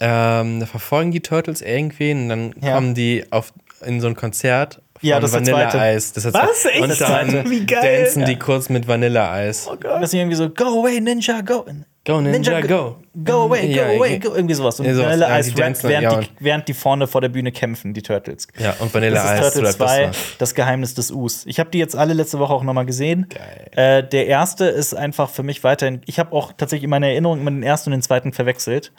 ähm, 0.00 0.60
da 0.60 0.66
verfolgen 0.66 1.10
die 1.12 1.20
Turtles 1.20 1.62
irgendwen 1.62 2.22
und 2.24 2.28
dann 2.28 2.54
Ja. 2.60 2.74
kommen 2.74 2.94
die 2.94 3.24
auf, 3.30 3.52
in 3.84 4.00
so 4.00 4.08
ein 4.08 4.14
Konzert 4.16 4.82
Ja, 5.06 5.16
von 5.16 5.22
das 5.22 5.32
ist 5.34 5.46
der 5.46 5.54
zweite. 5.54 5.78
Vanilleeis. 5.78 6.12
Das 6.12 6.24
ist 6.24 6.34
Was? 6.34 6.64
Echt? 6.66 6.80
Und 6.82 7.00
dann 7.00 7.50
Wie 7.50 7.66
geil. 7.66 8.02
dancen 8.04 8.24
die 8.24 8.36
kurz 8.36 8.68
mit 8.68 8.86
Vanilleeis. 8.88 9.68
Das 9.80 10.02
ist 10.02 10.14
irgendwie 10.14 10.36
so, 10.36 10.48
go 10.50 10.80
away, 10.80 11.00
Ninja, 11.00 11.40
go. 11.40 11.64
Go, 12.04 12.20
Ninja, 12.20 12.60
go. 12.60 12.98
Go 13.24 13.32
away, 13.46 13.66
go 13.66 13.74
Ja, 13.80 13.86
away, 13.96 14.18
go. 14.20 14.32
Irgendwie 14.34 14.54
sowas. 14.54 14.78
Und 14.78 14.86
Ja, 14.86 14.94
sowas. 14.94 15.06
Vanilla 15.08 15.28
Ja, 15.28 15.34
rappt, 15.34 15.56
während, 15.56 15.82
ja, 16.04 16.10
die, 16.10 16.16
und- 16.16 16.30
während 16.38 16.68
die 16.68 16.74
vorne 16.74 17.06
vor 17.08 17.20
der 17.20 17.30
Bühne 17.30 17.50
kämpfen, 17.50 17.94
die 17.94 18.02
Turtles. 18.02 18.46
Ja, 18.58 18.70
und 18.78 18.82
Das 18.82 18.94
Vanilleeis 18.94 19.46
ist 19.46 19.54
Turtles 19.54 19.80
rappt 19.80 19.90
2, 19.90 20.06
das 20.06 20.16
das 20.38 20.54
Geheimnis 20.54 20.94
des 20.94 21.10
Us. 21.10 21.42
Ich 21.46 21.58
habe 21.58 21.70
die 21.70 21.78
jetzt 21.78 21.96
alle 21.96 22.12
letzte 22.14 22.38
Woche 22.38 22.52
auch 22.52 22.62
noch 22.62 22.74
mal 22.74 22.86
gesehen. 22.86 23.26
Geil. 23.28 23.70
Äh, 24.04 24.08
der 24.08 24.28
erste 24.28 24.66
ist 24.66 24.94
einfach 24.94 25.30
für 25.30 25.42
mich 25.42 25.64
weiterhin. 25.64 26.00
Ich 26.06 26.20
habe 26.20 26.32
auch 26.32 26.52
tatsächlich 26.56 26.84
in 26.84 26.90
meiner 26.90 27.08
Erinnerung 27.08 27.40
immer 27.40 27.50
den 27.50 27.64
ersten 27.64 27.90
und 27.90 27.98
den 27.98 28.02
zweiten 28.02 28.32
verwechselt. 28.32 28.92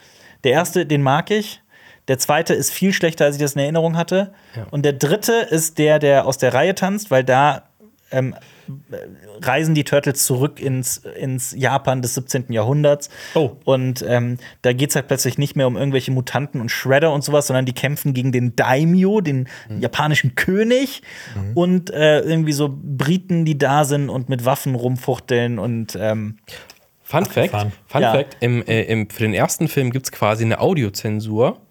Der 0.44 0.52
erste, 0.52 0.86
den 0.86 1.02
mag 1.02 1.32
ich. 1.32 1.62
Der 2.08 2.18
zweite 2.18 2.54
ist 2.54 2.72
viel 2.72 2.94
schlechter, 2.94 3.26
als 3.26 3.36
ich 3.36 3.42
das 3.42 3.54
in 3.54 3.62
Erinnerung 3.62 3.98
hatte. 3.98 4.34
Und 4.72 4.84
der 4.86 4.94
dritte 4.94 5.34
ist 5.34 5.78
der, 5.78 6.00
der 6.00 6.26
aus 6.26 6.38
der 6.38 6.54
Reihe 6.54 6.76
tanzt, 6.76 7.12
weil 7.12 7.24
da 7.24 7.64
ähm, 8.12 8.36
reisen 9.42 9.76
die 9.76 9.84
Turtles 9.84 10.26
zurück 10.26 10.60
ins, 10.62 10.98
ins 10.98 11.54
Japan 11.56 12.02
des 12.02 12.16
17. 12.16 12.52
Jahrhunderts. 12.52 13.10
Oh. 13.34 13.52
Und 13.66 14.04
ähm, 14.08 14.38
da 14.62 14.74
geht 14.74 14.90
es 14.90 14.96
halt 14.96 15.08
plötzlich 15.08 15.38
nicht 15.38 15.56
mehr 15.56 15.68
um 15.68 15.78
irgendwelche 15.78 16.12
Mutanten 16.12 16.62
und 16.62 16.70
Shredder 16.70 17.14
und 17.14 17.24
sowas, 17.24 17.48
sondern 17.48 17.66
die 17.66 17.74
kämpfen 17.74 18.14
gegen 18.14 18.32
den 18.32 18.56
Daimyo, 18.56 19.22
den 19.22 19.48
japanischen 19.80 20.36
König. 20.36 21.02
Und 21.56 21.90
äh, 21.92 22.22
irgendwie 22.22 22.54
so 22.54 22.70
Briten, 22.72 23.46
die 23.46 23.58
da 23.58 23.86
sind 23.86 24.10
und 24.10 24.30
mit 24.30 24.46
Waffen 24.46 24.76
rumfuchteln 24.76 25.60
und 25.60 25.98
ähm, 26.00 26.38
Fun 27.10 27.26
Fact. 27.26 27.52
Fun 27.88 28.02
Ja. 28.02 28.12
Fact 28.12 28.36
im, 28.42 28.66
äh, 28.68 28.82
im, 28.84 29.10
für 29.10 29.24
den 29.24 29.34
ersten 29.34 29.70
Film 29.70 29.92
gibt 29.92 30.08
es 30.08 30.12
quasi 30.12 30.44
eine 30.44 30.60
Audiozensur. 30.60 31.62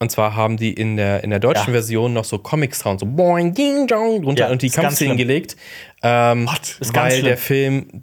Und 0.00 0.10
zwar 0.10 0.34
haben 0.34 0.56
die 0.56 0.72
in 0.72 0.96
der, 0.96 1.22
in 1.22 1.30
der 1.30 1.38
deutschen 1.38 1.68
Ja. 1.68 1.72
Version 1.74 2.12
noch 2.12 2.24
so 2.24 2.38
Comic-Sound, 2.38 2.98
so 2.98 3.06
boing, 3.06 3.54
ding, 3.54 3.86
dong, 3.86 4.22
drunter 4.22 4.46
Ja, 4.46 4.50
und 4.50 4.60
die 4.62 4.70
Kampfszenen 4.70 5.16
gelegt. 5.16 5.56
Ähm, 6.02 6.48
Ist 6.80 6.92
ganz 6.92 7.14
weil 7.14 7.22
der 7.22 7.36
Film 7.36 8.02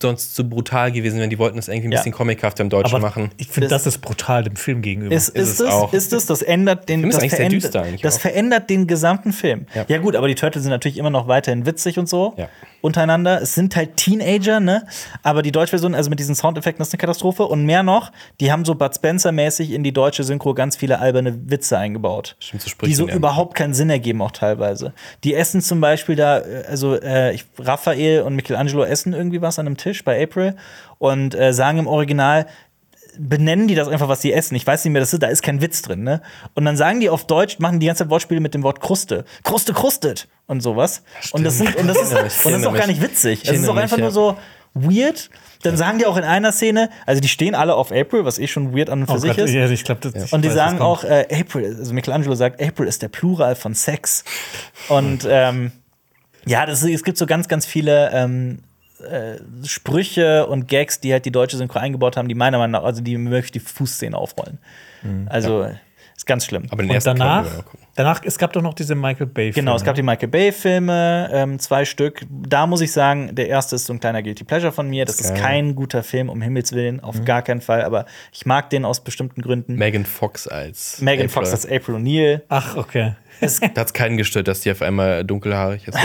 sonst 0.00 0.34
zu 0.36 0.48
brutal 0.48 0.92
gewesen 0.92 1.18
wäre. 1.18 1.28
Die 1.28 1.38
wollten 1.38 1.58
es 1.58 1.66
irgendwie 1.66 1.88
ein 1.88 1.92
Ja. 1.92 1.98
bisschen 1.98 2.12
comichafter 2.12 2.62
im 2.62 2.68
Deutschen 2.68 2.94
Aber 2.96 3.06
machen. 3.06 3.30
ich 3.38 3.48
finde, 3.48 3.68
Das- 3.68 3.84
das 3.84 3.94
ist 3.96 4.02
brutal 4.02 4.44
dem 4.44 4.54
Film 4.54 4.82
gegenüber. 4.82 5.14
Ist, 5.14 5.30
Ist 5.30 5.48
ist, 5.54 5.60
es 5.60 5.66
auch. 5.68 5.92
ist 5.94 6.12
es, 6.12 6.26
das 6.26 6.42
ändert 6.42 6.88
den, 6.88 7.00
Film 7.00 7.08
ist 7.10 7.16
das, 7.16 7.22
eigentlich 7.22 7.30
sehr 7.30 7.38
verändert, 7.38 7.64
düster 7.64 7.82
eigentlich 7.82 8.02
das 8.02 8.18
verändert 8.18 8.70
den 8.70 8.86
gesamten 8.86 9.32
Film. 9.32 9.66
Ja. 9.74 9.84
Ja. 9.88 9.98
gut, 9.98 10.14
aber 10.14 10.28
die 10.28 10.34
Turtles 10.36 10.62
sind 10.62 10.70
natürlich 10.70 10.98
immer 10.98 11.10
noch 11.10 11.26
weiterhin 11.26 11.64
witzig 11.66 11.98
und 11.98 12.08
so 12.08 12.34
Ja. 12.36 12.48
Untereinander. 12.84 13.40
Es 13.40 13.54
sind 13.54 13.74
halt 13.74 13.96
Teenager, 13.96 14.60
ne? 14.60 14.86
Aber 15.22 15.42
die 15.42 15.50
deutsche 15.50 15.70
Version, 15.70 15.94
also 15.94 16.10
mit 16.10 16.18
diesen 16.18 16.34
Soundeffekten, 16.34 16.78
das 16.78 16.88
ist 16.88 16.94
eine 16.94 17.00
Katastrophe. 17.00 17.44
Und 17.44 17.64
mehr 17.64 17.82
noch, 17.82 18.12
die 18.40 18.52
haben 18.52 18.64
so 18.64 18.74
Bud 18.74 18.94
Spencer-mäßig 18.94 19.72
in 19.72 19.82
die 19.82 19.92
deutsche 19.92 20.22
Synchro 20.22 20.54
ganz 20.54 20.76
viele 20.76 20.98
alberne 20.98 21.50
Witze 21.50 21.78
eingebaut. 21.78 22.36
Stimmt, 22.38 22.62
so 22.62 22.70
die 22.84 22.94
so 22.94 23.08
überhaupt 23.08 23.54
keinen 23.54 23.74
Sinn 23.74 23.88
ergeben, 23.88 24.20
auch 24.20 24.32
teilweise. 24.32 24.92
Die 25.24 25.34
essen 25.34 25.62
zum 25.62 25.80
Beispiel 25.80 26.14
da, 26.14 26.40
äh, 26.40 26.64
also 26.68 26.94
äh, 27.00 27.34
ich, 27.34 27.46
Raphael 27.58 28.22
und 28.22 28.36
Michelangelo 28.36 28.84
essen 28.84 29.14
irgendwie 29.14 29.40
was 29.40 29.58
an 29.58 29.66
einem 29.66 29.76
Tisch 29.78 30.04
bei 30.04 30.22
April 30.22 30.54
und 30.98 31.34
äh, 31.34 31.52
sagen 31.52 31.78
im 31.78 31.86
Original, 31.86 32.46
benennen 33.18 33.68
die 33.68 33.74
das 33.74 33.88
einfach, 33.88 34.08
was 34.08 34.22
sie 34.22 34.32
essen. 34.32 34.54
Ich 34.54 34.66
weiß 34.66 34.84
nicht 34.84 34.92
mehr, 34.92 35.00
das 35.00 35.12
ist, 35.12 35.22
da 35.22 35.28
ist 35.28 35.42
kein 35.42 35.60
Witz 35.60 35.82
drin, 35.82 36.02
ne? 36.02 36.20
Und 36.54 36.64
dann 36.64 36.76
sagen 36.76 37.00
die 37.00 37.08
auf 37.08 37.26
Deutsch, 37.26 37.58
machen 37.58 37.80
die 37.80 37.86
ganze 37.86 38.04
Zeit 38.04 38.10
Wortspiele 38.10 38.40
mit 38.40 38.54
dem 38.54 38.62
Wort 38.62 38.80
Kruste. 38.80 39.24
Kruste 39.42 39.72
krustet 39.72 40.28
und 40.46 40.60
sowas. 40.60 41.02
und 41.32 41.44
das 41.44 41.58
sind 41.58 41.76
und 41.76 41.86
das 41.86 41.96
ist, 42.00 42.12
und 42.12 42.52
das 42.52 42.60
ist 42.60 42.66
auch 42.66 42.74
gar 42.74 42.86
nicht 42.86 43.00
witzig. 43.02 43.42
Es 43.44 43.58
ist 43.58 43.68
auch 43.68 43.76
einfach 43.76 43.98
nur 43.98 44.10
so 44.10 44.36
weird. 44.74 45.30
Dann 45.62 45.76
sagen 45.78 45.98
die 45.98 46.04
auch 46.04 46.16
in 46.18 46.24
einer 46.24 46.52
Szene, 46.52 46.90
also 47.06 47.22
die 47.22 47.28
stehen 47.28 47.54
alle 47.54 47.74
auf 47.74 47.90
April, 47.90 48.26
was 48.26 48.38
eh 48.38 48.46
schon 48.46 48.76
weird 48.76 48.90
an 48.90 49.00
und 49.00 49.06
für 49.06 49.14
Oh 49.14 49.18
sich 49.18 49.30
Gott, 49.30 49.46
ist. 49.46 49.52
ja, 49.54 49.66
ich 49.68 49.84
glaube, 49.84 50.00
das 50.02 50.24
ich 50.26 50.32
Und 50.32 50.42
die 50.42 50.48
weiß, 50.48 50.54
sagen 50.54 50.80
auch, 50.80 51.04
äh, 51.04 51.26
April, 51.32 51.76
also 51.78 51.94
Michelangelo 51.94 52.34
sagt, 52.34 52.62
April 52.62 52.86
ist 52.86 53.00
der 53.00 53.08
Plural 53.08 53.54
von 53.54 53.74
Sex. 53.74 54.24
Und 54.88 55.26
ähm, 55.26 55.72
ja, 56.44 56.66
das, 56.66 56.82
es 56.82 57.02
gibt 57.02 57.16
so 57.16 57.24
ganz, 57.24 57.48
ganz 57.48 57.64
viele 57.64 58.10
ähm, 58.12 58.58
äh, 59.04 59.38
Sprüche 59.66 60.46
und 60.46 60.68
Gags, 60.68 61.00
die 61.00 61.12
halt 61.12 61.24
die 61.24 61.32
deutsche 61.32 61.56
Synchro 61.56 61.78
eingebaut 61.78 62.16
haben, 62.16 62.28
die 62.28 62.34
meiner 62.34 62.58
Meinung 62.58 62.72
nach, 62.72 62.84
also 62.84 63.02
die 63.02 63.16
mir 63.16 63.30
wirklich 63.30 63.52
die 63.52 63.60
Fußszene 63.60 64.16
aufrollen. 64.16 64.58
Also 65.26 65.68
ist 66.16 66.26
ganz 66.26 66.46
schlimm. 66.46 66.66
Aber 66.70 66.82
den 66.82 66.90
Und 66.90 66.94
ersten 66.94 67.18
danach, 67.18 67.64
danach, 67.96 68.22
es 68.24 68.38
gab 68.38 68.52
doch 68.52 68.62
noch 68.62 68.74
diese 68.74 68.94
Michael 68.94 69.26
Bay 69.26 69.52
Filme. 69.52 69.66
Genau, 69.66 69.76
es 69.76 69.82
gab 69.82 69.96
die 69.96 70.02
Michael 70.02 70.28
Bay-Filme, 70.28 71.28
ähm, 71.32 71.58
zwei 71.58 71.84
Stück. 71.84 72.24
Da 72.30 72.66
muss 72.66 72.80
ich 72.80 72.92
sagen, 72.92 73.34
der 73.34 73.48
erste 73.48 73.76
ist 73.76 73.86
so 73.86 73.92
ein 73.92 74.00
kleiner 74.00 74.22
Guilty 74.22 74.44
Pleasure 74.44 74.72
von 74.72 74.88
mir. 74.88 75.04
Das 75.04 75.20
ist 75.20 75.34
Geil. 75.34 75.42
kein 75.42 75.74
guter 75.74 76.02
Film, 76.02 76.28
um 76.28 76.40
Himmels 76.40 76.72
Willen, 76.72 77.00
auf 77.00 77.24
gar 77.24 77.42
keinen 77.42 77.60
Fall. 77.60 77.82
Aber 77.82 78.06
ich 78.32 78.46
mag 78.46 78.70
den 78.70 78.84
aus 78.84 79.02
bestimmten 79.02 79.42
Gründen. 79.42 79.74
Megan 79.74 80.06
Fox 80.06 80.46
als 80.46 81.00
Megan 81.00 81.26
April. 81.26 81.28
Fox 81.28 81.50
als 81.50 81.66
April 81.66 81.96
O'Neil. 81.96 82.42
Ach, 82.48 82.76
okay. 82.76 83.16
Da 83.40 83.46
hat 83.80 83.86
es 83.86 83.92
keinen 83.92 84.16
gestört, 84.16 84.48
dass 84.48 84.60
die 84.60 84.70
auf 84.70 84.82
einmal 84.82 85.24
dunkelhaarig 85.24 85.88
ist. 85.88 85.98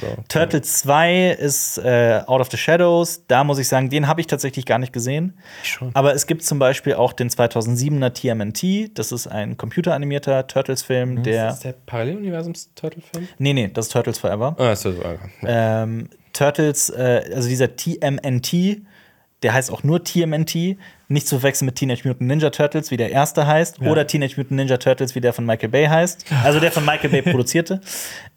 So. 0.00 0.06
Turtles 0.28 0.78
2 0.78 1.30
ist 1.30 1.78
äh, 1.78 2.20
Out 2.26 2.40
of 2.40 2.50
the 2.50 2.56
Shadows. 2.56 3.22
Da 3.26 3.44
muss 3.44 3.58
ich 3.58 3.68
sagen, 3.68 3.90
den 3.90 4.06
habe 4.08 4.20
ich 4.20 4.26
tatsächlich 4.26 4.66
gar 4.66 4.78
nicht 4.78 4.92
gesehen. 4.92 5.34
schon. 5.62 5.90
Aber 5.94 6.14
es 6.14 6.26
gibt 6.26 6.42
zum 6.42 6.58
Beispiel 6.58 6.94
auch 6.94 7.12
den 7.12 7.30
2007er 7.30 8.12
TMNT. 8.12 8.98
Das 8.98 9.12
ist 9.12 9.26
ein 9.26 9.56
computeranimierter 9.56 10.46
Turtles-Film, 10.46 11.22
der. 11.22 11.50
Ist 11.50 11.64
der 11.64 11.74
Paralleluniversums-Turtle-Film? 11.86 13.28
Nee, 13.38 13.52
nee, 13.52 13.70
das 13.72 13.86
ist 13.86 13.92
Turtles 13.92 14.18
Forever. 14.18 14.56
Ah, 14.58 14.72
ist 14.72 14.84
das, 14.84 14.94
ah, 15.00 15.14
ja. 15.42 15.82
Ähm, 15.82 16.08
Turtles, 16.32 16.90
äh, 16.90 17.22
also 17.34 17.48
dieser 17.48 17.76
TMNT, 17.76 18.82
der 19.44 19.52
heißt 19.52 19.70
auch 19.70 19.82
nur 19.82 20.02
TMNT, 20.02 20.78
nicht 21.08 21.28
zu 21.28 21.38
verwechseln 21.38 21.66
mit 21.66 21.76
Teenage 21.76 22.08
Mutant 22.08 22.28
Ninja 22.28 22.48
Turtles, 22.48 22.90
wie 22.90 22.96
der 22.96 23.10
erste 23.10 23.46
heißt, 23.46 23.80
oder 23.82 24.06
Teenage 24.06 24.34
Mutant 24.38 24.56
Ninja 24.56 24.78
Turtles, 24.78 25.14
wie 25.14 25.20
der 25.20 25.34
von 25.34 25.44
Michael 25.44 25.68
Bay 25.68 25.86
heißt, 25.86 26.24
also 26.42 26.60
der 26.60 26.72
von 26.72 26.84
Michael 26.84 27.10
Bay 27.10 27.22
produzierte. 27.30 27.82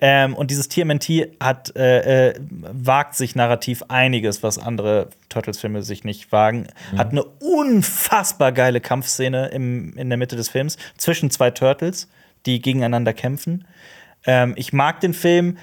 Ähm, 0.01 0.35
und 0.35 0.51
dieses 0.51 0.67
TMNT 0.67 1.29
hat 1.39 1.75
äh, 1.77 2.31
äh, 2.31 2.33
wagt 2.49 3.15
sich 3.15 3.35
narrativ 3.35 3.83
einiges, 3.87 4.43
was 4.43 4.59
andere 4.59 5.07
Turtles-Filme 5.29 5.81
sich 5.81 6.03
nicht 6.03 6.31
wagen. 6.33 6.67
Hat 6.97 7.11
eine 7.11 7.23
unfassbar 7.23 8.51
geile 8.51 8.81
Kampfszene 8.81 9.47
im, 9.47 9.97
in 9.97 10.09
der 10.09 10.17
Mitte 10.17 10.35
des 10.35 10.49
Films 10.49 10.77
zwischen 10.97 11.31
zwei 11.31 11.51
Turtles, 11.51 12.09
die 12.45 12.61
gegeneinander 12.61 13.13
kämpfen. 13.13 13.65
Ähm, 14.25 14.53
ich 14.57 14.73
mag 14.73 14.99
den 14.99 15.13
Film. 15.13 15.57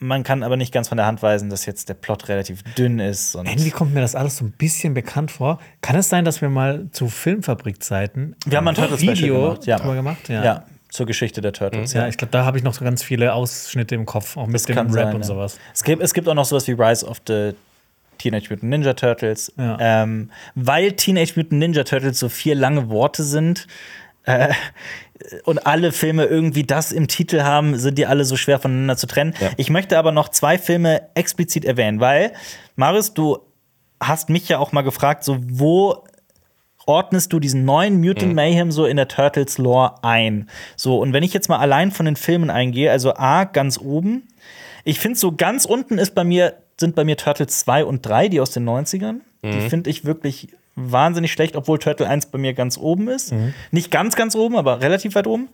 Man 0.00 0.22
kann 0.22 0.42
aber 0.42 0.56
nicht 0.56 0.72
ganz 0.72 0.88
von 0.88 0.96
der 0.96 1.06
Hand 1.06 1.22
weisen, 1.22 1.50
dass 1.50 1.66
jetzt 1.66 1.88
der 1.88 1.94
Plot 1.94 2.28
relativ 2.28 2.62
dünn 2.74 2.98
ist. 2.98 3.34
Irgendwie 3.34 3.70
kommt 3.70 3.94
mir 3.94 4.00
das 4.00 4.14
alles 4.14 4.36
so 4.36 4.44
ein 4.44 4.52
bisschen 4.52 4.94
bekannt 4.94 5.30
vor. 5.30 5.58
Kann 5.80 5.96
es 5.96 6.08
sein, 6.08 6.24
dass 6.24 6.40
wir 6.40 6.48
mal 6.48 6.88
zu 6.92 7.08
Filmfabrikzeiten 7.08 8.36
Wir 8.46 8.58
haben 8.58 8.68
ein 8.68 8.74
Turtles-Special 8.74 9.16
Video 9.16 9.42
gemacht, 9.42 9.66
ja. 9.66 9.78
gemacht? 9.78 10.28
ja. 10.28 10.64
zur 10.90 11.06
Geschichte 11.06 11.40
der 11.40 11.52
Turtles. 11.52 11.92
Ja, 11.92 12.08
ich 12.08 12.16
glaube, 12.16 12.30
da 12.30 12.44
habe 12.44 12.58
ich 12.58 12.64
noch 12.64 12.74
so 12.74 12.84
ganz 12.84 13.02
viele 13.02 13.32
Ausschnitte 13.32 13.94
im 13.94 14.06
Kopf, 14.06 14.36
auch 14.36 14.46
mit 14.46 14.54
Das 14.54 14.64
dem 14.64 14.76
Rap 14.76 14.90
sein, 14.90 15.14
und 15.14 15.20
ja. 15.22 15.26
sowas. 15.26 15.58
Es 15.74 15.82
gibt, 15.82 16.02
es 16.02 16.14
gibt 16.14 16.28
auch 16.28 16.34
noch 16.34 16.44
sowas 16.44 16.66
wie 16.68 16.72
Rise 16.72 17.06
of 17.06 17.20
the 17.26 17.54
Teenage 18.18 18.48
Mutant 18.50 18.70
Ninja 18.70 18.94
Turtles. 18.94 19.52
Ja. 19.56 19.76
Ähm, 19.80 20.30
weil 20.54 20.92
Teenage 20.92 21.32
Mutant 21.36 21.60
Ninja 21.60 21.84
Turtles 21.84 22.18
so 22.18 22.28
vier 22.28 22.54
lange 22.54 22.88
Worte 22.88 23.22
sind 23.22 23.66
äh, 24.28 24.52
und 25.44 25.66
alle 25.66 25.92
Filme 25.92 26.24
irgendwie 26.24 26.62
das 26.62 26.92
im 26.92 27.08
Titel 27.08 27.42
haben, 27.42 27.76
sind 27.76 27.98
die 27.98 28.06
alle 28.06 28.24
so 28.24 28.36
schwer 28.36 28.58
voneinander 28.58 28.96
zu 28.96 29.06
trennen. 29.06 29.34
Ja. 29.40 29.50
Ich 29.56 29.70
möchte 29.70 29.98
aber 29.98 30.12
noch 30.12 30.28
zwei 30.28 30.58
Filme 30.58 31.02
explizit 31.14 31.64
erwähnen, 31.64 32.00
weil, 32.00 32.32
Marius, 32.76 33.14
du 33.14 33.38
hast 34.00 34.28
mich 34.30 34.48
ja 34.48 34.58
auch 34.58 34.72
mal 34.72 34.82
gefragt, 34.82 35.24
so 35.24 35.38
wo 35.40 36.04
ordnest 36.86 37.32
du 37.32 37.40
diesen 37.40 37.64
neuen 37.64 38.00
Mutant 38.00 38.34
Mayhem 38.34 38.70
so 38.70 38.86
in 38.86 38.96
der 38.96 39.08
Turtles 39.08 39.58
Lore 39.58 40.02
ein? 40.02 40.48
So, 40.76 40.98
und 40.98 41.12
wenn 41.12 41.22
ich 41.22 41.34
jetzt 41.34 41.48
mal 41.48 41.58
allein 41.58 41.90
von 41.90 42.06
den 42.06 42.16
Filmen 42.16 42.50
eingehe, 42.50 42.90
also 42.90 43.14
A, 43.14 43.44
ganz 43.44 43.78
oben, 43.78 44.28
ich 44.84 44.98
finde 44.98 45.18
so 45.18 45.32
ganz 45.32 45.64
unten 45.66 45.98
ist 45.98 46.14
bei 46.14 46.24
mir, 46.24 46.54
sind 46.78 46.94
bei 46.94 47.04
mir 47.04 47.16
Turtles 47.16 47.58
2 47.60 47.84
und 47.84 48.06
3, 48.06 48.28
die 48.28 48.40
aus 48.40 48.52
den 48.52 48.66
90ern. 48.66 49.16
Die 49.44 49.68
finde 49.68 49.88
ich 49.88 50.04
wirklich 50.04 50.48
wahnsinnig 50.78 51.32
schlecht, 51.32 51.56
obwohl 51.56 51.78
Turtle 51.78 52.08
1 52.08 52.26
bei 52.26 52.38
mir 52.38 52.54
ganz 52.54 52.78
oben 52.78 53.08
ist. 53.08 53.34
Nicht 53.70 53.90
ganz, 53.90 54.16
ganz 54.16 54.34
oben, 54.34 54.56
aber 54.56 54.80
relativ 54.80 55.14
weit 55.14 55.26
oben. 55.26 55.48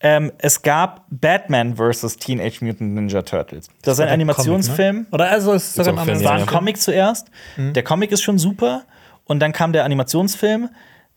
Ähm, 0.00 0.30
es 0.38 0.60
gab 0.60 1.06
Batman 1.08 1.76
vs. 1.76 2.18
Teenage 2.18 2.62
Mutant 2.62 2.94
Ninja 2.94 3.22
Turtles. 3.22 3.68
Das 3.82 3.94
ist 3.94 4.00
ein 4.04 4.10
Animationsfilm. 4.10 4.96
Comic, 4.96 5.10
ne? 5.10 5.14
Oder 5.14 5.30
also 5.30 5.54
es 5.54 5.76
ist 5.78 5.88
ein 5.88 5.98
auch 5.98 6.06
ein 6.06 6.22
war 6.24 6.32
ein 6.32 6.40
Ja. 6.40 6.46
Comic 6.46 6.76
zuerst. 6.78 7.28
Der 7.56 7.82
Comic 7.82 8.12
ist 8.12 8.22
schon 8.22 8.38
super. 8.38 8.82
Und 9.24 9.40
dann 9.40 9.52
kam 9.52 9.72
der 9.72 9.84
Animationsfilm. 9.84 10.68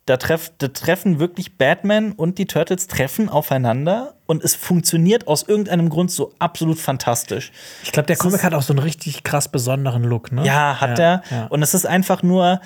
Da, 0.05 0.17
treff, 0.17 0.51
da 0.57 0.69
treffen 0.69 1.19
wirklich 1.19 1.57
Batman 1.57 2.13
und 2.13 2.37
die 2.39 2.47
Turtles 2.47 2.87
treffen 2.87 3.27
aufeinander. 3.29 4.15
Und 4.25 4.43
es 4.43 4.55
funktioniert 4.55 5.27
aus 5.27 5.43
irgendeinem 5.43 5.89
Grund 5.89 6.09
so 6.09 6.33
absolut 6.39 6.79
fantastisch. 6.79 7.51
Ich 7.83 7.91
glaube, 7.91 8.07
der 8.07 8.15
Comic 8.15 8.43
hat 8.43 8.53
auch 8.53 8.61
so 8.63 8.73
einen 8.73 8.79
richtig 8.79 9.23
krass 9.23 9.49
besonderen 9.49 10.03
Look, 10.03 10.31
ne? 10.31 10.45
Ja, 10.45 10.79
hat 10.79 10.97
er. 10.97 11.21
Ja. 11.29 11.47
Und 11.47 11.61
es 11.61 11.73
ist 11.73 11.85
einfach 11.85 12.23
nur. 12.23 12.61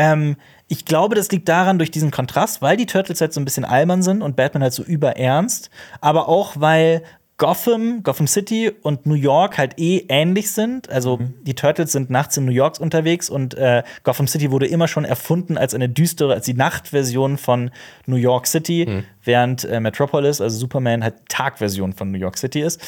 Ähm, 0.00 0.36
ich 0.66 0.86
glaube, 0.86 1.14
das 1.14 1.30
liegt 1.30 1.46
daran 1.46 1.76
durch 1.76 1.90
diesen 1.90 2.10
Kontrast, 2.10 2.62
weil 2.62 2.78
die 2.78 2.86
Turtles 2.86 3.20
halt 3.20 3.34
so 3.34 3.40
ein 3.40 3.44
bisschen 3.44 3.66
albern 3.66 4.02
sind 4.02 4.22
und 4.22 4.34
Batman 4.34 4.62
halt 4.62 4.72
so 4.72 4.82
überernst, 4.82 5.68
aber 6.00 6.26
auch 6.26 6.54
weil 6.58 7.02
Gotham, 7.36 8.02
Gotham 8.02 8.26
City 8.26 8.72
und 8.82 9.04
New 9.04 9.14
York 9.14 9.58
halt 9.58 9.78
eh 9.78 10.06
ähnlich 10.08 10.50
sind. 10.52 10.88
Also 10.88 11.18
die 11.42 11.54
Turtles 11.54 11.92
sind 11.92 12.08
nachts 12.08 12.36
in 12.38 12.46
New 12.46 12.52
York 12.52 12.80
unterwegs 12.80 13.28
und 13.28 13.54
äh, 13.54 13.82
Gotham 14.02 14.26
City 14.26 14.50
wurde 14.50 14.66
immer 14.66 14.88
schon 14.88 15.04
erfunden 15.04 15.58
als 15.58 15.74
eine 15.74 15.88
düstere, 15.88 16.32
als 16.32 16.46
die 16.46 16.54
Nachtversion 16.54 17.36
von 17.36 17.70
New 18.06 18.16
York 18.16 18.46
City, 18.46 19.04
während 19.24 19.64
äh, 19.64 19.80
Metropolis, 19.80 20.40
also 20.40 20.58
Superman, 20.58 21.02
halt 21.02 21.14
Tagversion 21.28 21.92
von 21.92 22.10
New 22.10 22.18
York 22.18 22.38
City 22.38 22.60
ist. 22.60 22.80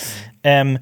Ähm, 0.42 0.78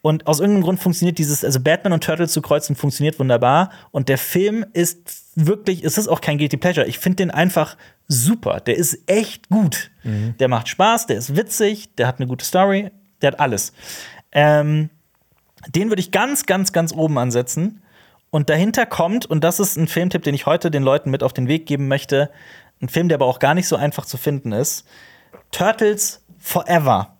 und 0.00 0.26
aus 0.26 0.40
irgendeinem 0.40 0.62
Grund 0.62 0.80
funktioniert 0.80 1.18
dieses, 1.18 1.44
also 1.44 1.60
Batman 1.60 1.92
und 1.92 2.04
Turtles 2.04 2.32
zu 2.32 2.40
kreuzen, 2.40 2.76
funktioniert 2.76 3.18
wunderbar. 3.18 3.70
Und 3.90 4.08
der 4.08 4.18
Film 4.18 4.64
ist 4.72 5.32
wirklich, 5.34 5.84
es 5.84 5.98
ist 5.98 6.08
auch 6.08 6.20
kein 6.20 6.38
Guilty 6.38 6.56
Pleasure. 6.56 6.86
Ich 6.86 6.98
finde 6.98 7.16
den 7.16 7.30
einfach 7.30 7.76
super. 8.06 8.60
Der 8.60 8.76
ist 8.76 8.98
echt 9.06 9.48
gut. 9.48 9.90
Der 10.38 10.48
macht 10.48 10.68
Spaß, 10.68 11.06
der 11.06 11.18
ist 11.18 11.36
witzig, 11.36 11.94
der 11.96 12.06
hat 12.06 12.18
eine 12.18 12.28
gute 12.28 12.44
Story, 12.44 12.90
der 13.20 13.32
hat 13.32 13.40
alles. 13.40 13.72
Ähm, 14.32 14.90
den 15.74 15.88
würde 15.90 16.00
ich 16.00 16.12
ganz, 16.12 16.46
ganz, 16.46 16.72
ganz 16.72 16.92
oben 16.92 17.18
ansetzen. 17.18 17.82
Und 18.30 18.50
dahinter 18.50 18.86
kommt, 18.86 19.26
und 19.26 19.42
das 19.42 19.58
ist 19.58 19.76
ein 19.76 19.88
Filmtipp, 19.88 20.22
den 20.22 20.34
ich 20.34 20.46
heute 20.46 20.70
den 20.70 20.82
Leuten 20.82 21.10
mit 21.10 21.22
auf 21.22 21.32
den 21.32 21.48
Weg 21.48 21.66
geben 21.66 21.88
möchte, 21.88 22.30
ein 22.80 22.88
Film, 22.88 23.08
der 23.08 23.16
aber 23.16 23.26
auch 23.26 23.38
gar 23.38 23.54
nicht 23.54 23.66
so 23.66 23.76
einfach 23.76 24.04
zu 24.04 24.16
finden 24.16 24.52
ist: 24.52 24.86
Turtles 25.50 26.22
Forever. 26.38 27.16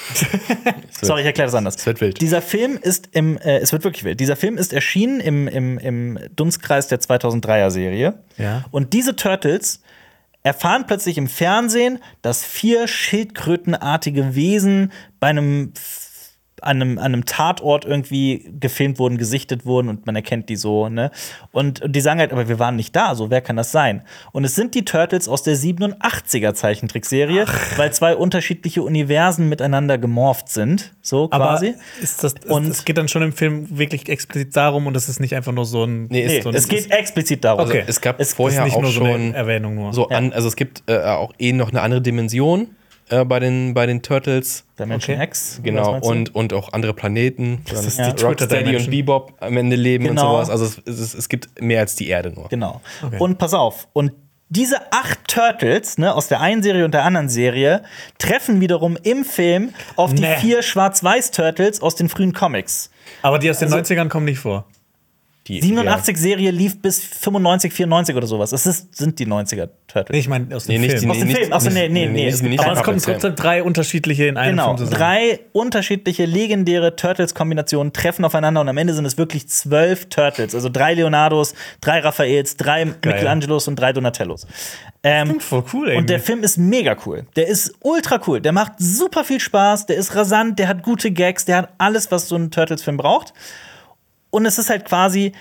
sorry, 1.01 1.21
ich 1.21 1.27
erkläre 1.27 1.47
das 1.47 1.55
anders. 1.55 1.75
Es 1.75 1.85
wird 1.85 2.01
wild. 2.01 2.21
Dieser 2.21 2.41
Film 2.41 2.79
ist 2.81 3.09
im, 3.11 3.37
äh, 3.37 3.57
es 3.57 3.71
wird 3.71 3.83
wirklich 3.83 4.03
wild. 4.03 4.19
Dieser 4.19 4.35
Film 4.35 4.57
ist 4.57 4.73
erschienen 4.73 5.19
im, 5.19 5.47
im, 5.47 5.77
im 5.77 6.19
Dunstkreis 6.35 6.87
der 6.87 6.99
2003er 6.99 7.69
Serie. 7.69 8.23
Ja. 8.37 8.65
Und 8.71 8.93
diese 8.93 9.15
Turtles 9.15 9.81
erfahren 10.43 10.85
plötzlich 10.87 11.17
im 11.17 11.27
Fernsehen, 11.27 11.99
dass 12.21 12.43
vier 12.43 12.87
schildkrötenartige 12.87 14.35
Wesen 14.35 14.91
bei 15.19 15.27
einem 15.27 15.73
an 16.61 16.81
einem, 16.81 16.97
an 16.97 17.05
einem 17.05 17.25
Tatort 17.25 17.85
irgendwie 17.85 18.51
gefilmt 18.59 18.99
wurden, 18.99 19.17
gesichtet 19.17 19.65
wurden 19.65 19.89
und 19.89 20.05
man 20.05 20.15
erkennt 20.15 20.49
die 20.49 20.55
so, 20.55 20.89
ne? 20.89 21.11
Und, 21.51 21.81
und 21.81 21.95
die 21.95 22.01
sagen 22.01 22.19
halt, 22.19 22.31
aber 22.31 22.47
wir 22.49 22.59
waren 22.59 22.75
nicht 22.75 22.95
da, 22.95 23.15
so 23.15 23.29
wer 23.29 23.41
kann 23.41 23.55
das 23.55 23.71
sein? 23.71 24.01
Und 24.31 24.43
es 24.43 24.55
sind 24.55 24.73
die 24.75 24.83
Turtles 24.85 25.27
aus 25.27 25.43
der 25.43 25.55
87er 25.55 26.53
Zeichentrickserie, 26.53 27.45
weil 27.77 27.91
zwei 27.93 28.15
unterschiedliche 28.15 28.81
Universen 28.83 29.49
miteinander 29.49 29.97
gemorpht 29.97 30.49
sind, 30.49 30.93
so 31.01 31.27
Aber 31.31 31.45
quasi. 31.45 31.75
ist 32.01 32.23
das, 32.23 32.33
Und- 32.47 32.67
es 32.67 32.85
geht 32.85 32.97
dann 32.97 33.07
schon 33.07 33.21
im 33.21 33.33
Film 33.33 33.77
wirklich 33.77 34.09
explizit 34.09 34.55
darum 34.55 34.87
und 34.87 34.95
es 34.97 35.09
ist 35.09 35.19
nicht 35.19 35.35
einfach 35.35 35.51
nur 35.51 35.65
so 35.65 35.83
ein. 35.83 36.07
Nee, 36.07 36.25
Nee, 36.27 36.41
so 36.41 36.49
es 36.51 36.67
geht 36.67 36.89
explizit 36.91 37.43
darum. 37.43 37.59
Also 37.61 37.73
Okay. 37.73 37.83
es 37.87 38.01
gab 38.01 38.19
Es 38.19 38.29
ist 38.29 38.33
vorher 38.35 38.63
nicht 38.63 38.75
auch 38.75 38.81
nur 38.81 38.91
so 38.91 38.99
schon 39.01 39.07
eine 39.09 39.35
Erwähnung 39.35 39.75
nur. 39.75 39.93
so 39.93 40.07
an, 40.09 40.33
also 40.33 40.47
es 40.47 40.55
gibt 40.55 40.83
äh, 40.87 40.99
auch 41.03 41.33
eh 41.39 41.53
noch 41.53 41.69
eine 41.69 41.81
andere 41.81 42.01
Dimension 42.01 42.69
äh, 43.09 43.23
bei 43.25 43.39
den 43.39 43.73
bei 43.73 43.85
den 43.85 44.01
Turtles. 44.01 44.65
Dimension 44.79 45.15
Okay. 45.17 45.25
X. 45.25 45.59
Genau, 45.63 45.97
und, 45.99 46.33
und 46.35 46.53
auch 46.53 46.73
andere 46.73 46.93
Planeten. 46.93 47.63
Das 47.69 47.85
ist 47.85 47.97
Ja. 47.99 48.11
die 48.11 48.23
Rocksteady 48.23 48.75
und. 48.75 48.89
Bebop 48.91 49.33
am 49.39 49.57
Ende 49.57 49.75
leben 49.75 50.05
Genau. 50.05 50.39
und 50.39 50.45
sowas. 50.45 50.49
Also 50.49 50.65
es, 50.85 50.99
es, 50.99 51.13
es 51.13 51.29
gibt 51.29 51.61
mehr 51.61 51.79
als 51.81 51.95
die 51.95 52.07
Erde 52.07 52.31
nur. 52.31 52.47
Genau. 52.49 52.81
Und 53.19 53.37
pass 53.37 53.53
auf. 53.53 53.87
Und 53.93 54.11
diese 54.49 54.77
acht 54.93 55.27
Turtles, 55.27 55.97
ne, 55.97 56.13
aus 56.15 56.29
der 56.29 56.39
einen 56.39 56.63
Serie 56.63 56.85
und 56.85 56.93
der 56.93 57.03
anderen 57.03 57.27
Serie, 57.27 57.83
treffen 58.17 58.61
wiederum 58.61 58.97
im 59.03 59.25
Film 59.25 59.73
auf 59.97 60.13
die 60.13 60.21
Nee. 60.21 60.37
vier 60.37 60.61
Schwarz-Weiß-Turtles 60.61 61.81
aus 61.81 61.95
den 61.95 62.07
frühen 62.09 62.31
Comics. 62.33 62.89
Aber 63.23 63.39
die 63.39 63.49
aus 63.49 63.59
den 63.59 63.73
Also 63.73 63.77
90ern 63.93 64.07
kommen 64.09 64.25
nicht 64.25 64.39
vor. 64.39 64.65
Die, 65.47 65.61
87-Serie 65.61 66.51
lief 66.51 66.81
bis 66.81 66.99
95, 66.99 67.71
94 67.73 68.15
oder 68.15 68.27
sowas. 68.27 68.51
Es 68.51 68.65
ist, 68.65 68.95
sind 68.95 69.17
die 69.19 69.25
90er 69.25 69.69
Turtles. 69.87 70.11
Nee, 70.13 70.19
ich 70.19 70.27
meine 70.27 70.55
aus 70.55 70.65
dem 70.65 70.73
Nee, 70.81 70.87
nicht 70.87 70.91
Film. 70.99 71.01
die- 71.03 71.09
Aus 71.09 71.17
dem 71.19 71.27
nicht- 71.27 71.37
Film. 71.37 71.53
Achso, 71.53 71.69
nee, 71.69 71.89
nee, 71.89 72.07
nee. 72.07 72.25
nicht- 72.25 72.41
nicht 72.43 72.59
Aber 72.63 72.73
es 72.73 72.83
kommen 72.83 72.99
trotzdem 73.01 73.35
drei 73.35 73.63
unterschiedliche 73.63 74.25
in 74.25 74.37
einem 74.37 74.51
Genau, 74.57 74.65
Film 74.75 74.77
zusammen. 74.77 74.97
drei 74.97 75.39
unterschiedliche 75.53 76.25
legendäre 76.25 76.95
Turtles-Kombinationen 76.95 77.93
treffen 77.93 78.25
aufeinander 78.25 78.61
und 78.61 78.69
am 78.69 78.77
Ende 78.77 78.93
sind 78.93 79.05
es 79.05 79.17
wirklich 79.17 79.47
zwölf 79.47 80.07
Turtles. 80.09 80.53
Also 80.53 80.69
drei 80.69 80.93
Leonardos, 80.93 81.53
drei 81.81 81.99
Raffaels, 81.99 82.57
drei 82.57 82.85
Michelangelos 82.85 83.67
und 83.67 83.75
drei 83.77 83.93
Donatellos. 83.93 84.45
Ähm, 85.03 85.39
Voll 85.39 85.63
cool, 85.73 85.93
und 85.95 86.09
der. 86.09 86.19
Film 86.19 86.43
ist 86.43 86.57
mega 86.57 86.97
cool. 87.05 87.25
Der 87.35 87.47
ist 87.47 87.73
ultra 87.81 88.19
cool. 88.27 88.41
Der 88.41 88.51
macht 88.51 88.73
super 88.79 89.23
viel 89.23 89.39
Spaß. 89.39 89.85
Der 89.85 89.95
ist 89.95 90.15
rasant. 90.15 90.59
Der 90.59 90.67
hat 90.67 90.83
gute 90.83 91.11
Gags. 91.11 91.45
Der 91.45 91.57
hat 91.57 91.69
alles, 91.77 92.11
was 92.11 92.27
so 92.27 92.35
ein 92.35 92.51
Turtles-Film 92.51 92.97
braucht. 92.97 93.33
Und 94.37 94.45
es 94.45 94.57
ist 94.57 94.69
halt 94.69 94.85
quasi. 94.85 95.31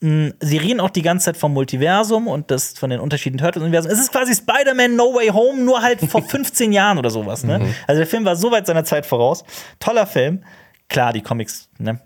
mh, 0.00 0.32
Sie 0.40 0.56
reden 0.56 0.80
auch 0.80 0.90
die 0.90 1.02
ganze 1.02 1.26
Zeit 1.26 1.36
vom 1.36 1.52
Multiversum 1.52 2.28
und 2.28 2.50
das 2.50 2.78
von 2.78 2.88
den 2.90 2.98
unterschiedlichen 3.00 3.44
Turtles-Universen. 3.44 3.90
Es 3.90 3.98
ist 3.98 4.10
quasi 4.10 4.34
Spider-Man 4.34 4.96
No 4.96 5.14
Way 5.14 5.28
Home, 5.28 5.60
nur 5.62 5.82
halt 5.82 6.00
vor 6.00 6.22
15 6.28 6.72
Jahren 6.72 6.98
oder 6.98 7.10
sowas. 7.10 7.44
Ne? 7.44 7.74
Also 7.86 7.98
der 7.98 8.06
Film 8.06 8.24
war 8.24 8.36
so 8.36 8.50
weit 8.50 8.66
seiner 8.66 8.84
Zeit 8.84 9.06
voraus. 9.06 9.44
Toller 9.80 10.06
Film. 10.06 10.44
Klar, 10.88 11.12
die 11.12 11.20
Comics, 11.20 11.68
ne? 11.78 12.00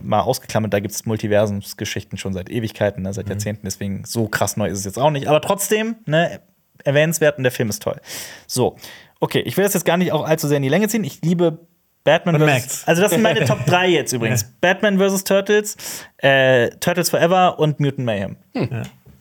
mal 0.00 0.20
ausgeklammert, 0.20 0.72
da 0.72 0.80
gibt 0.80 0.94
es 0.94 1.06
Multiversumsgeschichten 1.06 2.18
schon 2.18 2.32
seit 2.32 2.50
Ewigkeiten, 2.50 3.02
ne? 3.02 3.12
seit 3.12 3.28
Jahrzehnten, 3.28 3.62
deswegen 3.64 4.04
so 4.04 4.28
krass 4.28 4.56
neu 4.56 4.68
ist 4.68 4.78
es 4.78 4.84
jetzt 4.84 4.98
auch 4.98 5.10
nicht. 5.10 5.26
Aber 5.28 5.40
trotzdem, 5.40 5.96
ne, 6.06 6.40
erwähnenswert 6.84 7.36
und 7.38 7.42
der 7.44 7.50
Film 7.52 7.68
ist 7.68 7.82
toll. 7.82 8.00
So, 8.46 8.76
okay, 9.20 9.40
ich 9.40 9.56
will 9.56 9.64
das 9.64 9.74
jetzt 9.74 9.84
gar 9.84 9.96
nicht 9.96 10.12
auch 10.12 10.24
allzu 10.24 10.46
sehr 10.46 10.56
in 10.58 10.62
die 10.62 10.68
Länge 10.68 10.88
ziehen. 10.88 11.02
Ich 11.04 11.20
liebe 11.22 11.66
Batman 12.08 12.40
Man 12.40 12.60
vs. 12.60 12.84
Also, 12.86 13.02
das 13.02 13.10
sind 13.12 13.22
meine 13.22 13.44
Top 13.44 13.64
3 13.66 13.88
jetzt 13.88 14.12
übrigens: 14.12 14.44
Batman 14.60 14.98
vs. 14.98 15.24
Turtles, 15.24 15.76
äh, 16.18 16.70
Turtles 16.80 17.10
Forever 17.10 17.58
und 17.58 17.80
Mutant 17.80 18.06
Mayhem. 18.06 18.36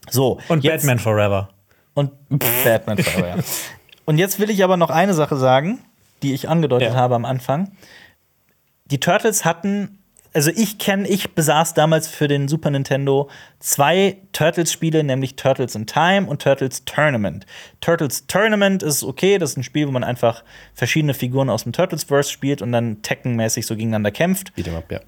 So, 0.09 0.39
Und 0.47 0.63
jetzt, 0.63 0.83
Batman 0.83 0.99
Forever. 0.99 1.49
Und 1.93 2.11
Batman 2.63 2.97
Forever, 2.97 3.27
ja. 3.37 3.43
Und 4.05 4.17
jetzt 4.17 4.39
will 4.39 4.49
ich 4.49 4.63
aber 4.63 4.77
noch 4.77 4.89
eine 4.89 5.13
Sache 5.13 5.35
sagen, 5.35 5.79
die 6.23 6.33
ich 6.33 6.47
angedeutet 6.47 6.89
Ja. 6.89 6.95
habe 6.95 7.15
am 7.15 7.25
Anfang. 7.25 7.71
Die 8.85 8.99
Turtles 9.01 9.43
hatten, 9.43 9.96
also 10.37 10.51
ich 10.55 10.77
kenne, 10.77 11.07
ich 11.07 11.31
besaß 11.31 11.73
damals 11.73 12.07
für 12.07 12.27
den 12.27 12.47
Super 12.47 12.69
Nintendo 12.69 13.27
zwei 13.59 14.17
Turtles-Spiele, 14.33 15.03
nämlich 15.03 15.35
Turtles 15.35 15.73
in 15.73 15.87
Time 15.87 16.27
und 16.27 16.43
Turtles 16.43 16.85
Tournament. 16.85 17.47
Turtles 17.81 18.27
Tournament 18.27 18.83
ist 18.83 19.03
okay, 19.03 19.39
das 19.39 19.51
ist 19.51 19.57
ein 19.57 19.63
Spiel, 19.63 19.87
wo 19.87 19.91
man 19.91 20.03
einfach 20.03 20.43
verschiedene 20.75 21.15
Figuren 21.15 21.49
aus 21.49 21.63
dem 21.63 21.73
Turtles-Verse 21.73 22.31
spielt 22.31 22.61
und 22.61 22.71
dann 22.71 23.01
Tekken-mäßig 23.01 23.65
so 23.65 23.75
gegeneinander 23.75 24.11
kämpft 24.11 24.51
Beat'em 24.55 24.77
up, 24.77 24.91
ja. 24.91 24.99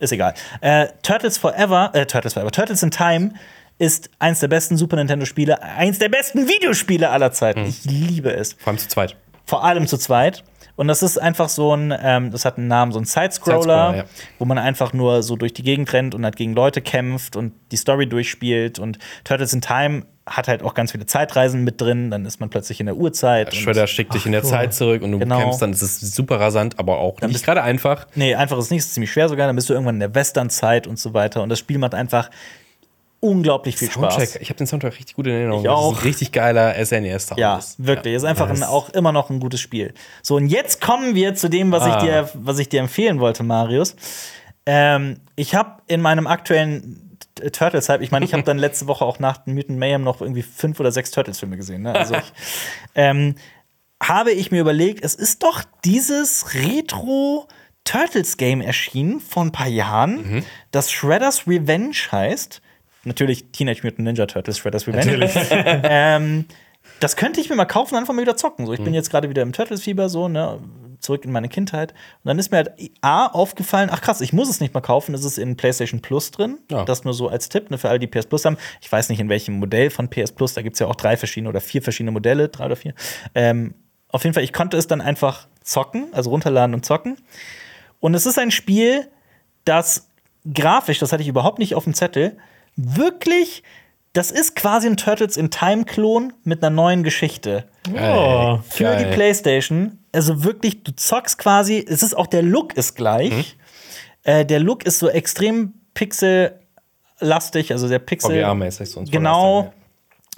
ist 0.00 0.12
egal. 0.12 0.34
Äh, 0.60 0.88
Turtles 1.04 1.38
Forever, 1.38 1.92
äh, 1.92 2.04
Turtles 2.04 2.34
Forever, 2.34 2.50
Turtles 2.50 2.82
in 2.82 2.90
Time 2.90 3.34
ist 3.78 4.10
eins 4.18 4.40
der 4.40 4.48
besten 4.48 4.76
Super 4.76 4.96
Nintendo-Spiele, 4.96 5.62
eins 5.62 6.00
der 6.00 6.08
besten 6.08 6.48
Videospiele 6.48 7.08
aller 7.10 7.30
Zeiten. 7.30 7.66
Ich 7.66 7.84
liebe 7.84 8.32
es. 8.32 8.54
Vor 8.54 8.72
allem 8.72 8.78
zu 8.78 8.88
zweit. 8.88 9.16
Vor 9.46 9.62
allem 9.62 9.86
zu 9.86 9.96
zweit. 9.96 10.42
Und 10.76 10.88
das 10.88 11.02
ist 11.02 11.18
einfach 11.18 11.48
so 11.48 11.74
ein, 11.76 11.94
ähm, 12.02 12.30
das 12.32 12.44
hat 12.44 12.58
einen 12.58 12.66
Namen, 12.66 12.90
so 12.92 12.98
ein 12.98 13.04
Sidescroller, 13.04 13.58
Sidescroller, 13.60 13.96
ja. 13.96 14.04
wo 14.38 14.44
man 14.44 14.58
einfach 14.58 14.92
nur 14.92 15.22
so 15.22 15.36
durch 15.36 15.52
die 15.54 15.62
Gegend 15.62 15.92
rennt 15.92 16.14
und 16.14 16.24
halt 16.24 16.36
gegen 16.36 16.52
Leute 16.54 16.80
kämpft 16.80 17.36
und 17.36 17.52
die 17.70 17.76
Story 17.76 18.08
durchspielt. 18.08 18.78
Und 18.80 18.98
Turtles 19.22 19.52
in 19.52 19.60
Time 19.60 20.06
hat 20.26 20.48
halt 20.48 20.62
auch 20.62 20.74
ganz 20.74 20.90
viele 20.92 21.06
Zeitreisen 21.06 21.62
mit 21.64 21.80
drin. 21.80 22.10
Dann 22.10 22.24
ist 22.24 22.40
man 22.40 22.50
plötzlich 22.50 22.80
in 22.80 22.86
der 22.86 22.96
Uhrzeit. 22.96 23.52
und- 23.52 23.56
Shredder 23.58 23.86
schickt 23.86 24.14
dich 24.14 24.26
in 24.26 24.32
der 24.32 24.42
Zeit 24.42 24.74
zurück 24.74 25.02
und 25.02 25.12
du 25.12 25.18
Genau. 25.20 25.38
kämpfst 25.38 25.62
dann. 25.62 25.70
Das 25.72 25.82
ist 25.82 26.14
super 26.14 26.40
rasant, 26.40 26.78
aber 26.78 26.98
auch 26.98 27.20
nicht 27.20 27.32
bist- 27.34 27.44
gerade 27.44 27.62
einfach. 27.62 28.06
Nee, 28.16 28.34
einfach 28.34 28.58
ist 28.58 28.70
nicht, 28.70 28.80
ist 28.80 28.94
ziemlich 28.94 29.12
schwer 29.12 29.28
sogar. 29.28 29.46
Dann 29.46 29.54
bist 29.54 29.68
du 29.68 29.74
irgendwann 29.74 29.96
in 29.96 30.00
der 30.00 30.14
Westernzeit 30.14 30.86
und 30.88 30.98
so 30.98 31.14
weiter. 31.14 31.42
Und 31.42 31.50
das 31.50 31.58
Spiel 31.60 31.78
macht 31.78 31.94
einfach 31.94 32.30
unglaublich 33.24 33.76
viel 33.76 33.90
Spaß. 33.90 34.14
Soundtrack, 34.14 34.42
ich 34.42 34.48
habe 34.48 34.58
den 34.58 34.66
Soundtrack 34.66 34.92
richtig 34.98 35.14
gut 35.16 35.26
in 35.26 35.32
Erinnerung. 35.32 35.60
Ich 35.62 35.66
Das 35.66 35.72
ist 35.78 35.84
auch. 35.84 35.96
ein 35.96 36.02
richtig 36.04 36.32
geiler 36.32 36.74
SNES-Sound. 36.84 37.40
Ja, 37.40 37.60
wirklich. 37.78 38.14
Ist 38.14 38.24
einfach 38.24 38.50
ein, 38.50 38.62
auch 38.62 38.90
immer 38.90 39.12
noch 39.12 39.30
ein 39.30 39.40
gutes 39.40 39.60
Spiel. 39.60 39.94
So, 40.22 40.36
und 40.36 40.48
jetzt 40.48 40.80
kommen 40.80 41.14
wir 41.14 41.34
zu 41.34 41.48
dem, 41.48 41.72
was, 41.72 41.86
ich, 41.86 41.92
Ah. 41.92 42.00
dir, 42.00 42.30
was 42.34 42.58
ich 42.58 42.68
dir 42.68 42.80
empfehlen 42.80 43.20
wollte, 43.20 43.42
Marius. 43.42 43.96
Ähm, 44.66 45.20
ich 45.36 45.54
habe 45.54 45.82
in 45.86 46.00
meinem 46.00 46.26
aktuellen 46.26 47.18
T- 47.34 47.50
Turtles-Hype, 47.50 48.00
ich 48.00 48.10
meine, 48.10 48.24
ich 48.24 48.32
habe 48.32 48.42
dann 48.44 48.58
letzte 48.58 48.86
Woche 48.86 49.04
auch 49.04 49.18
nach 49.18 49.46
Mutant 49.46 49.78
Mayhem 49.78 50.02
noch 50.02 50.20
irgendwie 50.20 50.42
fünf 50.42 50.78
oder 50.80 50.92
sechs 50.92 51.10
Turtles-Filme 51.10 51.56
gesehen. 51.56 51.82
Ne? 51.82 51.94
Also 51.94 52.14
ich, 52.14 52.32
ähm, 52.94 53.34
habe 54.02 54.32
ich 54.32 54.50
mir 54.50 54.60
überlegt, 54.60 55.04
es 55.04 55.14
ist 55.14 55.42
doch 55.42 55.62
dieses 55.84 56.54
Retro 56.54 57.48
Turtles 57.84 58.36
Game 58.38 58.60
erschienen 58.62 59.20
vor 59.20 59.44
ein 59.44 59.52
paar 59.52 59.66
Jahren, 59.68 60.42
das 60.70 60.90
Shredder's 60.90 61.46
Revenge 61.46 61.94
heißt. 62.10 62.62
Natürlich 63.04 63.46
Teenage 63.52 63.80
Mutant 63.82 64.00
Ninja 64.06 64.26
Turtles 64.26 64.58
Shredder's 64.58 64.86
Revenge. 64.86 65.30
ähm, 65.84 66.44
das 67.00 67.16
könnte 67.16 67.40
ich 67.40 67.48
mir 67.50 67.56
mal 67.56 67.64
kaufen 67.64 67.94
und 67.94 68.00
einfach 68.00 68.14
mal 68.14 68.22
wieder 68.22 68.36
zocken. 68.36 68.66
So, 68.66 68.72
ich 68.72 68.78
bin 68.80 68.88
Mhm. 68.90 68.94
jetzt 68.94 69.10
gerade 69.10 69.28
wieder 69.28 69.42
im 69.42 69.52
Turtles-Fieber, 69.52 70.08
so, 70.08 70.28
ne, 70.28 70.60
zurück 71.00 71.24
in 71.24 71.32
meine 71.32 71.48
Kindheit. 71.48 71.92
Und 71.92 72.28
dann 72.28 72.38
ist 72.38 72.50
mir 72.50 72.58
halt 72.58 72.72
A 73.02 73.26
aufgefallen, 73.26 73.90
ach 73.92 74.00
krass, 74.00 74.20
ich 74.20 74.32
muss 74.32 74.48
es 74.48 74.60
nicht 74.60 74.72
mal 74.72 74.80
kaufen, 74.80 75.14
es 75.14 75.24
ist 75.24 75.36
in 75.38 75.56
PlayStation 75.56 76.00
Plus 76.00 76.30
drin. 76.30 76.58
Ja. 76.70 76.84
Das 76.84 77.04
nur 77.04 77.12
so 77.14 77.28
als 77.28 77.48
Tipp, 77.48 77.70
ne, 77.70 77.78
für 77.78 77.88
alle, 77.90 77.98
die 77.98 78.06
PS 78.06 78.26
Plus 78.26 78.44
haben. 78.44 78.56
Ich 78.80 78.90
weiß 78.90 79.08
nicht, 79.10 79.20
in 79.20 79.28
welchem 79.28 79.54
Modell 79.58 79.90
von 79.90 80.08
PS 80.08 80.32
Plus, 80.32 80.54
da 80.54 80.62
gibt 80.62 80.74
es 80.76 80.80
ja 80.80 80.86
auch 80.86 80.94
drei 80.94 81.16
verschiedene 81.16 81.48
oder 81.50 81.60
vier 81.60 81.82
verschiedene 81.82 82.10
Modelle, 82.12 82.48
drei 82.48 82.66
oder 82.66 82.76
vier. 82.76 82.94
Ähm, 83.34 83.74
auf 84.08 84.24
jeden 84.24 84.32
Fall, 84.34 84.44
ich 84.44 84.52
konnte 84.52 84.76
es 84.76 84.86
dann 84.86 85.00
einfach 85.00 85.48
zocken, 85.62 86.06
also 86.12 86.30
runterladen 86.30 86.74
und 86.74 86.86
zocken. 86.86 87.16
Und 88.00 88.14
es 88.14 88.24
ist 88.26 88.38
ein 88.38 88.50
Spiel, 88.50 89.08
das 89.64 90.08
grafisch, 90.52 90.98
das 91.00 91.12
hatte 91.12 91.22
ich 91.22 91.28
überhaupt 91.28 91.58
nicht 91.58 91.74
auf 91.74 91.84
dem 91.84 91.94
Zettel, 91.94 92.36
wirklich, 92.76 93.62
das 94.12 94.30
ist 94.30 94.56
quasi 94.56 94.88
ein 94.88 94.96
Turtles 94.96 95.36
in 95.36 95.50
Time-Klon 95.50 96.32
mit 96.44 96.62
einer 96.62 96.74
neuen 96.74 97.02
Geschichte. 97.02 97.68
Oh. 97.90 98.58
Für 98.68 98.84
Geil. 98.84 99.04
die 99.04 99.14
PlayStation. 99.14 99.98
Also 100.12 100.44
wirklich, 100.44 100.84
du 100.84 100.92
zockst 100.94 101.38
quasi, 101.38 101.84
es 101.86 102.02
ist 102.02 102.16
auch 102.16 102.26
der 102.26 102.42
Look 102.42 102.76
ist 102.76 102.94
gleich. 102.94 103.32
Mhm. 103.32 103.44
Äh, 104.24 104.46
der 104.46 104.60
Look 104.60 104.86
ist 104.86 104.98
so 104.98 105.08
extrem 105.08 105.74
pixellastig, 105.94 107.72
also 107.72 107.88
sehr 107.88 107.98
pixel. 107.98 108.42
VGA-mäßig 108.42 108.86
so. 108.86 109.04
Genau. 109.10 109.72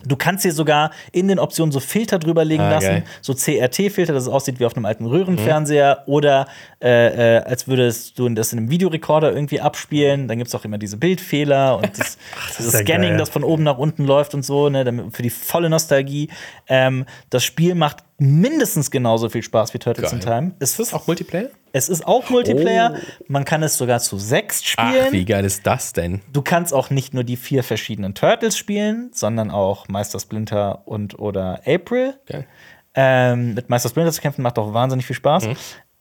Du 0.04 0.14
kannst 0.14 0.44
dir 0.44 0.52
sogar 0.52 0.90
in 1.10 1.26
den 1.26 1.38
Optionen 1.38 1.72
so 1.72 1.80
Filter 1.80 2.18
drüber 2.18 2.44
legen 2.44 2.62
Ah, 2.62 2.70
lassen, 2.72 2.86
geil. 2.86 3.04
so 3.22 3.32
CRT-Filter, 3.34 4.12
dass 4.12 4.24
es 4.24 4.28
aussieht 4.28 4.60
wie 4.60 4.66
auf 4.66 4.76
einem 4.76 4.84
alten 4.84 5.06
Röhrenfernseher 5.06 6.02
oder 6.06 6.46
äh, 6.82 7.36
äh, 7.38 7.42
als 7.44 7.66
würdest 7.66 8.18
du 8.18 8.28
das 8.28 8.52
in 8.52 8.58
einem 8.58 8.70
Videorekorder 8.70 9.32
irgendwie 9.32 9.60
abspielen. 9.60 10.28
Dann 10.28 10.36
gibt 10.38 10.48
es 10.48 10.54
auch 10.54 10.64
immer 10.66 10.76
diese 10.78 10.98
Bildfehler 10.98 11.78
und 11.78 11.98
das, 11.98 12.18
dieses 12.50 12.66
ist 12.66 12.72
ja 12.74 12.80
Scanning, 12.80 13.10
geil. 13.10 13.18
das 13.18 13.30
von 13.30 13.42
oben 13.42 13.62
nach 13.62 13.78
unten 13.78 14.04
läuft 14.04 14.34
und 14.34 14.44
so, 14.44 14.68
ne, 14.68 15.08
für 15.12 15.22
die 15.22 15.30
volle 15.30 15.70
Nostalgie. 15.70 16.28
Ähm, 16.68 17.06
das 17.30 17.42
Spiel 17.44 17.74
macht 17.74 18.04
mindestens 18.18 18.90
genauso 18.90 19.28
viel 19.28 19.42
Spaß 19.42 19.74
wie 19.74 19.78
Turtles 19.78 20.12
in 20.12 20.20
Geil. 20.20 20.40
Time. 20.40 20.52
Es, 20.58 20.70
Ist 20.70 20.78
das 20.78 20.94
auch 20.94 21.06
Multiplayer? 21.06 21.50
es 21.72 21.88
ist 21.88 22.06
auch 22.06 22.30
Multiplayer. 22.30 22.94
Man 23.28 23.44
kann 23.44 23.62
es 23.62 23.76
sogar 23.76 24.00
zu 24.00 24.18
sechst 24.18 24.66
spielen. 24.66 25.06
Ach, 25.08 25.12
wie 25.12 25.24
geil 25.24 25.44
ist 25.44 25.66
das 25.66 25.92
denn? 25.92 26.22
Du 26.32 26.40
kannst 26.40 26.72
auch 26.72 26.90
nicht 26.90 27.12
nur 27.12 27.24
die 27.24 27.36
vier 27.36 27.62
verschiedenen 27.62 28.14
Turtles 28.14 28.56
spielen, 28.56 29.10
sondern 29.12 29.50
auch 29.50 29.88
Meister 29.88 30.18
Splinter 30.18 30.86
und 30.86 31.18
oder 31.18 31.60
April. 31.66 32.14
Geil. 32.26 32.46
Ähm, 32.94 33.52
mit 33.54 33.68
Meister 33.68 33.90
Splinter 33.90 34.12
zu 34.12 34.22
kämpfen 34.22 34.40
macht 34.42 34.58
auch 34.58 34.72
wahnsinnig 34.72 35.04
viel 35.04 35.16
Spaß. 35.16 35.48
Mhm. 35.48 35.56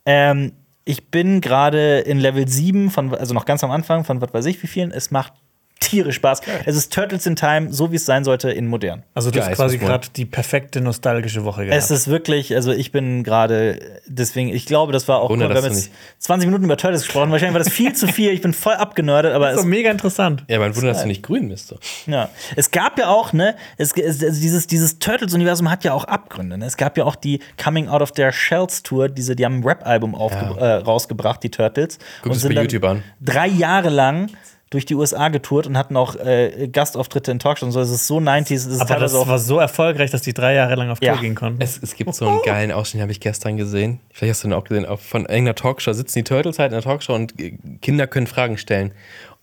Ähm, 0.06 0.52
ich 0.86 1.10
bin 1.10 1.42
gerade 1.42 2.00
in 2.00 2.20
Level 2.20 2.48
7 2.48 2.92
von, 2.92 3.14
also 3.14 3.34
noch 3.34 3.46
ganz 3.46 3.64
am 3.64 3.72
Anfang 3.72 4.06
von 4.06 4.22
was 4.22 4.34
weiß 4.34 4.46
ich 4.46 4.62
wie 4.64 4.68
vielen. 4.68 4.92
Es 4.92 5.12
macht 5.12 5.34
tierisch 5.80 6.16
Spaß. 6.16 6.42
Es 6.66 6.76
ist 6.76 6.94
Turtles 6.94 7.26
in 7.26 7.36
Time, 7.36 7.72
so 7.72 7.92
wie 7.92 7.98
es 7.98 8.06
sein 8.06 8.24
sollte, 8.24 8.50
in 8.50 8.68
modern. 8.68 9.04
Also 9.14 9.30
du 9.30 9.36
Geil, 9.40 9.46
hast 9.46 9.52
ist 9.54 9.58
quasi 9.58 9.78
gerade 9.78 10.08
die 10.16 10.26
perfekte 10.26 10.82
nostalgische 10.82 11.44
Woche 11.44 11.66
gehabt. 11.66 11.78
Es 11.78 11.92
ist 11.92 12.08
wirklich, 12.08 12.56
also 12.56 12.72
ich 12.72 12.92
bin 12.92 13.24
gerade, 13.24 13.80
deswegen, 14.08 14.50
ich 14.50 14.66
glaube, 14.66 14.94
das 14.94 15.08
war 15.08 15.20
auch, 15.20 15.30
Wunder, 15.30 15.50
wir 15.50 15.56
haben 15.56 15.66
jetzt 15.66 15.92
20 16.20 16.48
Minuten 16.48 16.64
über 16.66 16.78
Turtles 16.78 17.04
gesprochen. 17.04 17.32
Wahrscheinlich 17.32 17.54
war 17.54 17.64
das 17.64 17.72
viel 17.72 17.94
zu 17.94 18.08
viel. 18.08 18.32
Ich 18.32 18.42
bin 18.42 18.54
voll 18.54 18.74
abgenördet, 18.76 19.34
aber 19.34 19.46
Das 19.46 19.54
ist 19.56 19.60
es 19.60 19.64
doch 19.64 19.70
mega 19.70 19.92
interessant. 19.92 20.44
Ja, 20.48 20.60
mein 20.60 20.76
Wunder, 20.76 20.90
dass 20.94 21.02
du 21.02 21.08
nicht 21.08 21.24
grün 21.24 21.50
bist. 21.50 21.68
So. 21.68 21.78
Ja, 22.08 22.30
es 22.56 22.72
gab 22.72 22.98
ja 22.98 23.08
auch, 23.10 23.34
ne, 23.34 23.56
es, 23.78 23.92
es, 23.94 24.24
also 24.24 24.40
dieses, 24.42 24.68
dieses 24.68 25.00
Turtles-Universum 25.00 25.70
hat 25.70 25.84
ja 25.84 25.94
auch 25.94 26.06
Abgründe. 26.06 26.58
Ne? 26.58 26.66
Es 26.66 26.78
gab 26.78 26.98
ja 26.98 27.04
auch 27.04 27.16
die 27.16 27.40
Coming 27.62 27.90
Out 27.90 28.02
of 28.02 28.12
Their 28.14 28.32
Shells 28.32 28.82
Tour, 28.84 29.10
diese, 29.10 29.36
die 29.36 29.46
haben 29.46 29.60
ein 29.60 29.64
Rap-Album 29.64 30.16
aufge- 30.16 30.58
äh, 30.58 30.74
rausgebracht, 30.76 31.44
die 31.44 31.52
Turtles. 31.52 32.00
Guck 32.24 32.34
das 32.34 32.44
bei 32.44 32.54
YouTube 32.54 32.84
an. 32.86 33.04
Drei 33.22 33.48
Jahre 33.48 33.90
lang 33.90 34.30
durch 34.76 34.86
die 34.86 34.96
USA 34.96 35.30
getourt 35.30 35.68
und 35.68 35.78
hatten 35.78 35.96
auch 35.96 36.16
äh, 36.18 36.68
Gastauftritte 36.68 37.32
in 37.32 37.40
Talkshows 37.40 37.68
und 37.68 37.72
so. 37.72 37.80
Es 37.80 37.90
ist 37.90 38.08
so 38.08 38.18
90s, 38.18 38.54
es 38.54 38.66
ist 38.66 38.82
Aber 38.82 39.00
das 39.00 39.14
war 39.14 39.40
so 39.40 39.58
erfolgreich, 39.58 40.12
dass 40.12 40.22
die 40.22 40.34
drei 40.34 40.54
Jahre 40.54 40.76
lang 40.76 40.90
auf 40.90 41.00
Tour 41.00 41.08
Ja. 41.08 41.16
gehen 41.16 41.34
konnten. 41.34 41.62
Es, 41.62 41.80
es 41.82 41.96
gibt 41.96 42.14
so 42.14 42.28
einen 42.28 42.42
geilen 42.44 42.74
Ausschnitt, 42.74 42.96
den 43.00 43.02
habe 43.04 43.14
ich 43.14 43.22
gestern 43.22 43.56
gesehen. 43.56 44.02
Vielleicht 44.12 44.32
hast 44.32 44.44
du 44.44 44.50
den 44.50 44.54
auch 44.54 44.66
gesehen. 44.66 44.86
Von 44.98 45.22
irgendeiner 45.22 45.56
Talkshow 45.56 45.94
sitzen 45.94 46.20
die 46.20 46.24
Turtles 46.26 46.60
halt 46.60 46.72
in 46.72 46.76
der 46.76 46.84
Talkshow 46.84 47.16
und 47.16 47.40
äh, 47.40 47.58
Kinder 47.82 48.06
können 48.08 48.28
Fragen 48.28 48.58
stellen. 48.58 48.94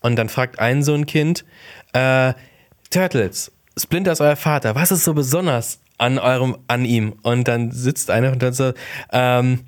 Und 0.01 0.17
dann 0.17 0.29
fragt 0.29 0.59
ein 0.59 0.83
so 0.83 0.93
ein 0.93 1.07
Kind: 1.07 1.45
äh, 1.95 2.35
Turtles, 2.91 3.53
Splinter 3.79 4.13
ist 4.13 4.21
euer 4.21 4.37
Vater. 4.37 4.75
Was 4.75 4.93
ist 4.93 5.05
so 5.05 5.15
besonders 5.15 5.81
an 5.97 6.19
eurem, 6.19 6.59
an 6.69 6.85
ihm? 6.85 7.15
Und 7.23 7.49
dann 7.49 7.71
sitzt 7.73 8.11
einer 8.11 8.33
und 8.33 8.43
dann 8.43 8.53
so: 8.53 8.73
ähm, 9.13 9.61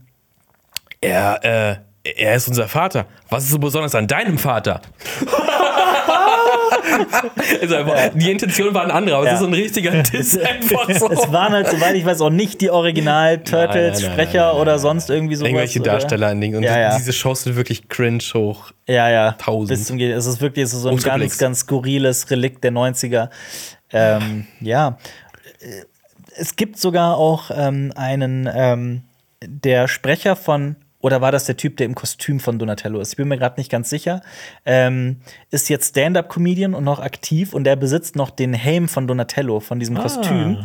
er, 1.01 1.45
äh, 1.45 1.77
er 2.05 2.35
ist 2.35 2.49
unser 2.49 2.69
Vater. 2.69 3.07
Was 3.31 3.45
ist 3.45 3.51
so 3.51 3.59
besonders 3.59 3.95
an 3.95 4.07
deinem 4.07 4.39
Vater? 4.39 4.81
also 7.61 7.75
einfach, 7.77 8.11
die 8.15 8.31
Intention 8.31 8.75
war 8.75 8.85
ein 8.85 8.91
anderer, 8.91 9.19
aber 9.19 9.27
Ja. 9.27 9.33
es 9.33 9.41
ist 9.41 9.45
so 9.45 9.47
ein 9.47 9.55
richtiger 9.55 10.03
Diss 10.03 10.39
einfach 10.39 10.89
so. 10.99 11.11
Es 11.11 11.33
waren 11.33 11.53
halt, 11.53 11.69
soweit 11.69 11.95
ich 11.95 12.05
weiß, 12.05 12.21
auch 12.21 12.31
nicht 12.31 12.61
die 12.61 12.71
Original-Turtles-Sprecher 12.71 14.57
oder 14.57 14.79
sonst 14.79 15.11
irgendwie 15.11 15.37
sowas. 15.37 15.49
Irgendwelche? 15.49 15.81
Darsteller 15.81 16.33
in 16.33 16.41
Dingen. 16.41 16.57
Und 16.57 16.63
Ja, 16.63 16.79
ja. 16.79 16.97
diese 16.97 17.13
Shows 17.13 17.45
sind 17.45 17.57
wirklich 17.57 17.89
cringe 17.89 18.23
hoch. 18.35 18.73
Ja, 18.87 19.09
ja. 19.11 19.33
Tausend. 19.33 19.71
Bis 19.71 19.87
zum 19.87 19.99
Ge 19.99 20.13
es 20.13 20.27
ist 20.27 20.41
wirklich 20.41 20.69
so 20.69 20.89
ein 20.89 20.97
ganz, 20.99 21.39
ganz 21.39 21.61
skurriles 21.61 22.31
Relikt 22.31 22.63
der 22.65 22.73
90er. 22.73 23.31
Ähm, 23.93 24.47
ja. 24.61 24.99
Es 26.37 26.57
gibt 26.57 26.79
sogar 26.79 27.17
auch 27.17 27.51
ähm, 27.55 27.93
einen, 27.97 28.49
ähm, 28.53 29.03
der 29.43 29.89
Sprecher 29.89 30.37
von, 30.37 30.77
oder 31.05 31.21
war 31.21 31.31
das 31.31 31.45
der 31.45 31.59
Typ, 31.59 31.77
der 31.77 31.85
im 31.85 31.95
Kostüm 31.95 32.41
von 32.41 32.59
Donatello 32.59 32.99
ist? 32.99 33.11
Ich 33.11 33.17
bin 33.19 33.29
mir 33.29 33.37
gerade 33.37 33.61
nicht 33.61 33.71
ganz 33.71 33.91
sicher. 33.91 34.23
Ähm, 34.65 35.21
ist 35.51 35.69
jetzt 35.69 35.91
Stand-up-Comedian 35.91 36.73
und 36.73 36.83
noch 36.83 36.99
aktiv 36.99 37.53
und 37.53 37.65
der 37.65 37.77
besitzt 37.77 38.17
noch 38.17 38.31
den 38.31 38.55
Helm 38.55 38.89
von 38.89 39.07
Donatello, 39.07 39.61
von 39.61 39.79
diesem 39.79 39.99
Kostüm. 39.99 40.65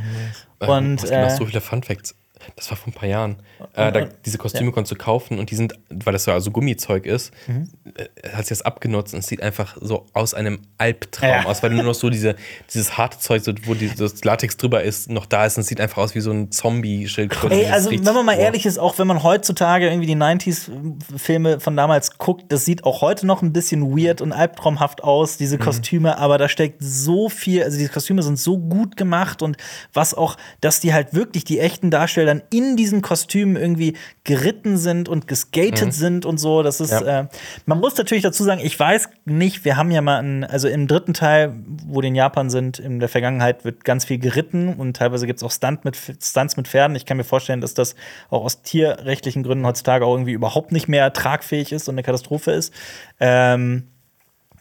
Und 0.59 1.03
es 1.03 1.09
gibt 1.09 1.21
noch 1.21 1.27
äh, 1.27 1.35
so 1.35 1.45
viele 1.45 1.59
Fun-Facts. 1.59 2.15
Das 2.55 2.69
war 2.69 2.77
vor 2.77 2.87
ein 2.87 2.93
paar 2.93 3.09
Jahren. 3.09 3.35
Äh, 3.73 3.91
da, 3.91 4.05
diese 4.25 4.37
Kostüme 4.37 4.71
konntest 4.71 4.91
du 4.91 4.95
kaufen 4.95 5.39
und 5.39 5.51
die 5.51 5.55
sind, 5.55 5.73
weil 5.89 6.13
das 6.13 6.25
ja 6.25 6.33
also 6.33 6.51
Gummizeug 6.51 7.05
ist, 7.05 7.31
Mhm. 7.47 7.69
äh, 7.95 8.29
hat 8.29 8.45
sie 8.45 8.49
das 8.53 8.61
abgenutzt 8.61 9.13
und 9.13 9.19
es 9.19 9.27
sieht 9.27 9.41
einfach 9.41 9.77
so 9.81 10.05
aus 10.13 10.33
einem 10.33 10.59
Albtraum 10.77 11.29
Ja. 11.29 11.45
aus, 11.45 11.61
weil 11.63 11.71
nur 11.71 11.83
noch 11.83 11.93
so 11.93 12.09
diese, 12.09 12.35
dieses 12.73 12.97
harte 12.97 13.19
Zeug, 13.19 13.43
so, 13.43 13.51
wo 13.65 13.73
die, 13.73 13.89
das 13.93 14.23
Latex 14.23 14.57
drüber 14.57 14.83
ist, 14.83 15.09
noch 15.09 15.25
da 15.25 15.45
ist 15.45 15.57
und 15.57 15.61
es 15.61 15.67
sieht 15.67 15.81
einfach 15.81 15.97
aus 15.97 16.15
wie 16.15 16.21
so 16.21 16.31
ein 16.31 16.51
Zombie-Schildkröte. 16.51 17.53
Ey, 17.55 17.67
also 17.69 17.91
wenn 17.91 18.03
man 18.03 18.25
mal 18.25 18.35
boah. 18.35 18.43
ehrlich 18.43 18.65
ist, 18.65 18.77
auch 18.79 18.97
wenn 18.97 19.07
man 19.07 19.23
heutzutage 19.23 19.87
irgendwie 19.89 20.07
die 20.07 20.15
90s-Filme 20.15 21.59
von 21.59 21.75
damals 21.75 22.17
guckt, 22.17 22.45
das 22.51 22.65
sieht 22.65 22.83
auch 22.83 23.01
heute 23.01 23.25
noch 23.25 23.41
ein 23.41 23.53
bisschen 23.53 23.95
weird 23.97 24.21
und 24.21 24.31
albtraumhaft 24.31 25.03
aus, 25.03 25.37
diese 25.37 25.57
Mhm. 25.57 25.61
Kostüme, 25.61 26.17
aber 26.17 26.37
da 26.37 26.49
steckt 26.49 26.81
so 26.81 27.29
viel, 27.29 27.63
also 27.63 27.77
diese 27.77 27.89
Kostüme 27.91 28.23
sind 28.23 28.37
so 28.39 28.57
gut 28.57 28.97
gemacht 28.97 29.41
und 29.41 29.57
was 29.93 30.13
auch, 30.13 30.37
dass 30.61 30.79
die 30.79 30.93
halt 30.93 31.13
wirklich 31.13 31.43
die 31.43 31.59
echten 31.59 31.91
Darsteller 31.91 32.27
dann 32.27 32.41
in 32.51 32.75
diesen 32.77 33.01
Kostümen 33.01 33.48
irgendwie 33.55 33.95
geritten 34.23 34.77
sind 34.77 35.09
und 35.09 35.27
geskatet 35.27 35.93
sind 35.93 36.25
und 36.25 36.37
so, 36.39 36.63
das 36.63 36.79
ist, 36.79 36.91
Mhm. 36.91 37.07
Ja. 37.07 37.19
äh, 37.21 37.27
man 37.65 37.79
muss 37.79 37.97
natürlich 37.97 38.23
dazu 38.23 38.43
sagen, 38.43 38.61
ich 38.63 38.79
weiß 38.79 39.09
nicht, 39.25 39.65
wir 39.65 39.77
haben 39.77 39.91
ja 39.91 40.01
mal, 40.01 40.17
einen, 40.19 40.43
also 40.43 40.67
im 40.67 40.87
dritten 40.87 41.13
Teil, 41.13 41.53
wo 41.87 42.01
die 42.01 42.09
in 42.09 42.15
Japan 42.15 42.49
sind, 42.49 42.79
in 42.79 42.99
der 42.99 43.09
Vergangenheit 43.09 43.65
wird 43.65 43.83
ganz 43.83 44.05
viel 44.05 44.19
geritten 44.19 44.73
und 44.73 44.95
teilweise 44.97 45.27
gibt 45.27 45.37
es 45.37 45.43
auch 45.43 45.51
Stunt 45.51 45.85
mit, 45.85 45.97
Stunts 46.21 46.57
mit 46.57 46.67
Pferden. 46.67 46.95
Ich 46.95 47.05
kann 47.05 47.17
mir 47.17 47.23
vorstellen, 47.23 47.61
dass 47.61 47.73
das 47.73 47.95
auch 48.29 48.43
aus 48.43 48.61
tierrechtlichen 48.61 49.43
Gründen 49.43 49.65
heutzutage 49.65 50.05
auch 50.05 50.13
irgendwie 50.13 50.33
überhaupt 50.33 50.71
nicht 50.71 50.87
mehr 50.87 51.11
tragfähig 51.13 51.71
ist 51.71 51.87
und 51.89 51.95
eine 51.95 52.03
Katastrophe 52.03 52.51
ist. 52.51 52.73
Ähm, 53.19 53.87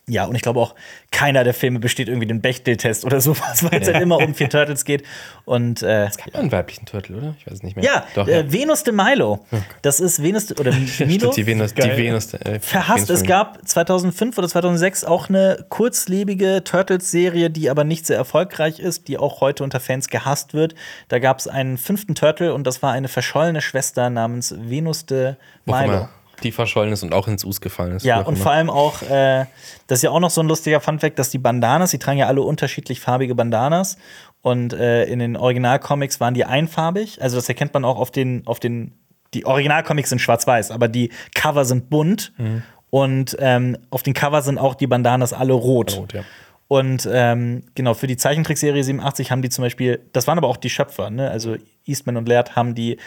ja, 0.09 0.24
und 0.24 0.35
ich 0.35 0.43
glaube 0.43 0.59
auch, 0.60 0.74
keiner 1.10 1.44
der 1.44 1.55
Filme 1.55 1.78
besteht 1.78 2.09
irgendwie 2.09 2.26
den 2.26 2.40
Bechdel-Test 2.40 3.05
oder 3.05 3.20
sowas, 3.20 3.62
weil 3.70 3.80
es 3.82 3.89
halt 3.93 4.02
immer 4.02 4.16
um 4.18 4.35
vier 4.35 4.48
Turtles 4.51 4.85
geht. 4.85 5.05
Und 5.44 5.82
äh, 5.82 6.06
Es 6.06 6.16
gab 6.18 6.35
einen 6.35 6.51
weiblichen 6.51 6.86
Turtle, 6.86 7.16
oder? 7.16 7.35
Ich 7.39 7.47
weiß 7.47 7.55
es 7.55 7.62
nicht 7.62 7.76
mehr. 7.76 7.85
ja, 7.85 8.05
Doch, 8.14 8.26
äh, 8.26 8.40
ja. 8.43 8.52
Venus 8.52 8.82
de 8.82 8.93
Milo. 8.93 9.40
Das 9.82 10.01
ist 10.01 10.22
Venus 10.22 10.47
de, 10.47 10.59
oder 10.59 10.72
Milo. 11.06 11.30
Die 11.32 11.47
Venus, 11.47 11.74
die. 11.74 11.82
Venus. 11.82 12.35
Äh, 12.35 12.59
Verhasst. 12.60 13.10
Es 13.10 13.20
Venus- 13.20 13.28
gab 13.28 13.68
2005 13.68 14.36
oder 14.39 14.48
2006 14.48 15.05
auch 15.05 15.28
eine 15.28 15.64
kurzlebige 15.68 16.62
Turtles-Serie, 16.64 17.51
die 17.51 17.70
aber 17.70 17.85
nicht 17.85 18.06
sehr 18.06 18.16
erfolgreich 18.16 18.78
ist, 18.80 19.09
die 19.09 19.18
auch 19.18 19.40
heute 19.40 19.64
unter 19.64 19.80
Fans 19.80 20.09
gehasst 20.09 20.55
wird. 20.55 20.74
Da 21.09 21.18
gab 21.18 21.39
es 21.39 21.48
einen 21.48 21.78
fünften 21.78 22.14
Turtle 22.14 22.55
und 22.55 22.66
das 22.66 22.82
war 22.82 22.93
eine 22.93 23.09
verschollene 23.09 23.60
Schwester 23.60 24.10
namens 24.10 24.55
Venus 24.59 25.06
de 25.06 25.35
Milo. 25.64 26.09
Die 26.43 26.52
verschollen 26.52 26.93
ist 26.93 27.02
und 27.02 27.12
auch 27.12 27.28
ins 27.28 27.44
Us 27.44 27.60
gefallen 27.60 27.97
ist. 27.97 28.05
Ja, 28.05 28.20
und 28.20 28.35
immer. 28.35 28.43
vor 28.43 28.52
allem 28.52 28.70
auch, 28.70 29.02
äh, 29.02 29.47
das 29.86 29.98
ist 29.98 30.02
ja 30.02 30.10
auch 30.10 30.20
noch 30.20 30.31
so 30.31 30.40
ein 30.40 30.48
lustiger 30.48 30.81
Funfact, 30.81 31.19
dass 31.19 31.31
die 31.31 31.39
Bandanas, 31.39 31.90
die 31.90 31.98
tragen 31.98 32.19
ja 32.19 32.27
alle 32.27 32.43
unterschiedlich 32.43 33.01
farbige 33.01 33.35
Bandanas. 33.35 33.97
Und 34.40 34.73
äh, 34.73 35.05
in 35.05 35.19
den 35.19 35.36
Originalcomics 35.36 36.20
waren 36.20 36.35
die 36.35 36.44
einfarbig. 36.44 37.20
Also 37.20 37.36
das 37.36 37.48
erkennt 37.48 37.74
man 37.74 37.85
auch 37.85 37.98
auf 37.98 38.10
den, 38.10 38.47
auf 38.47 38.60
den, 38.60 38.94
die 39.35 39.44
Originalcomics 39.44 40.10
sind 40.10 40.20
schwarz-weiß, 40.20 40.70
aber 40.70 40.89
die 40.89 41.10
Cover 41.35 41.65
sind 41.65 41.90
bunt. 41.90 42.32
Mhm. 42.39 42.62
Und 42.90 43.36
ähm, 43.40 43.77
auf 43.90 44.02
den 44.02 44.15
Cover 44.15 44.43
sind 44.43 44.59
auch 44.59 44.74
die 44.74 44.86
Bandanas 44.86 45.32
alle 45.32 45.52
rot. 45.52 45.97
Rot, 45.97 46.12
ja. 46.15 46.23
Und 46.69 47.09
ähm, 47.10 47.62
genau, 47.74 47.94
für 47.94 48.06
die 48.06 48.19
Zeichentrickserie 48.19 48.85
87 48.85 49.31
haben 49.31 49.40
die 49.40 49.48
zum 49.48 49.65
Beispiel, 49.65 50.01
das 50.12 50.27
waren 50.27 50.36
aber 50.36 50.48
auch 50.48 50.59
die 50.59 50.69
Schöpfer, 50.69 51.09
ne? 51.09 51.31
Also 51.31 51.56
Eastman 51.86 52.19
und 52.19 52.28
Laird 52.28 52.56
haben 52.56 52.74
die 52.74 52.98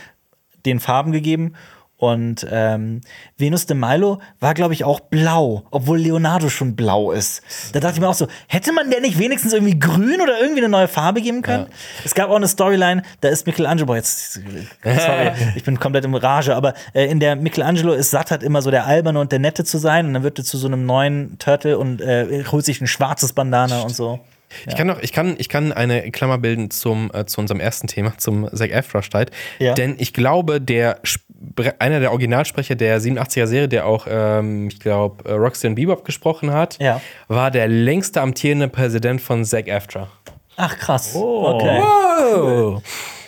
den 0.65 0.79
Farben 0.79 1.11
gegeben. 1.11 1.53
Und 2.01 2.47
ähm, 2.49 3.01
Venus 3.37 3.67
de 3.67 3.77
Milo 3.77 4.19
war, 4.39 4.55
glaube 4.55 4.73
ich, 4.73 4.83
auch 4.83 4.99
blau, 5.01 5.65
obwohl 5.69 5.99
Leonardo 5.99 6.49
schon 6.49 6.75
blau 6.75 7.11
ist. 7.11 7.43
Da 7.73 7.79
dachte 7.79 7.93
ich 7.93 8.01
mir 8.01 8.09
auch 8.09 8.15
so, 8.15 8.25
hätte 8.47 8.73
man 8.73 8.89
der 8.89 9.01
nicht 9.01 9.19
wenigstens 9.19 9.53
irgendwie 9.53 9.77
grün 9.77 10.19
oder 10.19 10.41
irgendwie 10.41 10.61
eine 10.61 10.69
neue 10.69 10.87
Farbe 10.87 11.21
geben 11.21 11.43
können? 11.43 11.67
Es 12.03 12.15
gab 12.15 12.31
auch 12.31 12.37
eine 12.37 12.47
Storyline, 12.47 13.03
da 13.21 13.29
ist 13.29 13.45
Michelangelo, 13.45 13.85
boah, 13.85 13.97
jetzt, 13.97 14.41
sorry, 14.83 15.31
ich 15.55 15.63
bin 15.63 15.79
komplett 15.79 16.03
im 16.03 16.15
Rage, 16.15 16.55
aber 16.55 16.73
äh, 16.95 17.05
in 17.05 17.19
der 17.19 17.35
Michelangelo 17.35 17.93
ist 17.93 18.09
satt 18.09 18.31
hat 18.31 18.41
immer 18.41 18.63
so 18.63 18.71
der 18.71 18.87
Alberne 18.87 19.19
und 19.19 19.31
der 19.31 19.37
Nette 19.37 19.63
zu 19.63 19.77
sein 19.77 20.07
und 20.07 20.15
dann 20.15 20.23
wird 20.23 20.39
er 20.39 20.43
zu 20.43 20.57
so 20.57 20.65
einem 20.65 20.87
neuen 20.87 21.37
Turtle 21.37 21.77
und 21.77 22.01
äh, 22.01 22.43
holt 22.51 22.65
sich 22.65 22.81
ein 22.81 22.87
schwarzes 22.87 23.33
Bandana 23.33 23.81
und 23.81 23.95
so. 23.95 24.19
Ich 24.67 24.75
kann 24.75 24.87
noch, 24.87 24.99
ich 25.01 25.11
kann, 25.11 25.35
ich 25.37 25.49
kann 25.49 25.71
eine 25.71 26.09
Klammer 26.11 26.37
bilden 26.37 26.71
zum, 26.71 27.11
äh, 27.13 27.25
zu 27.25 27.39
unserem 27.39 27.59
ersten 27.59 27.87
Thema, 27.87 28.17
zum 28.17 28.49
Zac 28.53 28.71
Efron 28.71 29.03
Streit. 29.03 29.31
Ja. 29.59 29.73
Denn 29.73 29.95
ich 29.97 30.13
glaube, 30.13 30.61
der 30.61 30.99
einer 31.79 31.99
der 31.99 32.11
Originalsprecher 32.11 32.75
der 32.75 32.99
87er 33.01 33.47
Serie, 33.47 33.67
der 33.67 33.85
auch, 33.85 34.05
ähm, 34.09 34.67
ich 34.67 34.79
glaube, 34.79 35.27
äh, 35.29 35.33
Roxanne 35.33 35.75
Bebop 35.75 36.05
gesprochen 36.05 36.51
hat, 36.51 36.77
Ja. 36.79 37.01
war 37.27 37.51
der 37.51 37.67
längste 37.67 38.21
amtierende 38.21 38.67
Präsident 38.67 39.21
von 39.21 39.43
Zac 39.45 39.67
Efron. 39.67 40.07
Ach 40.57 40.77
krass. 40.77 41.13
Oh. 41.15 41.55
Okay. 41.55 41.81
Oh. 41.81 42.81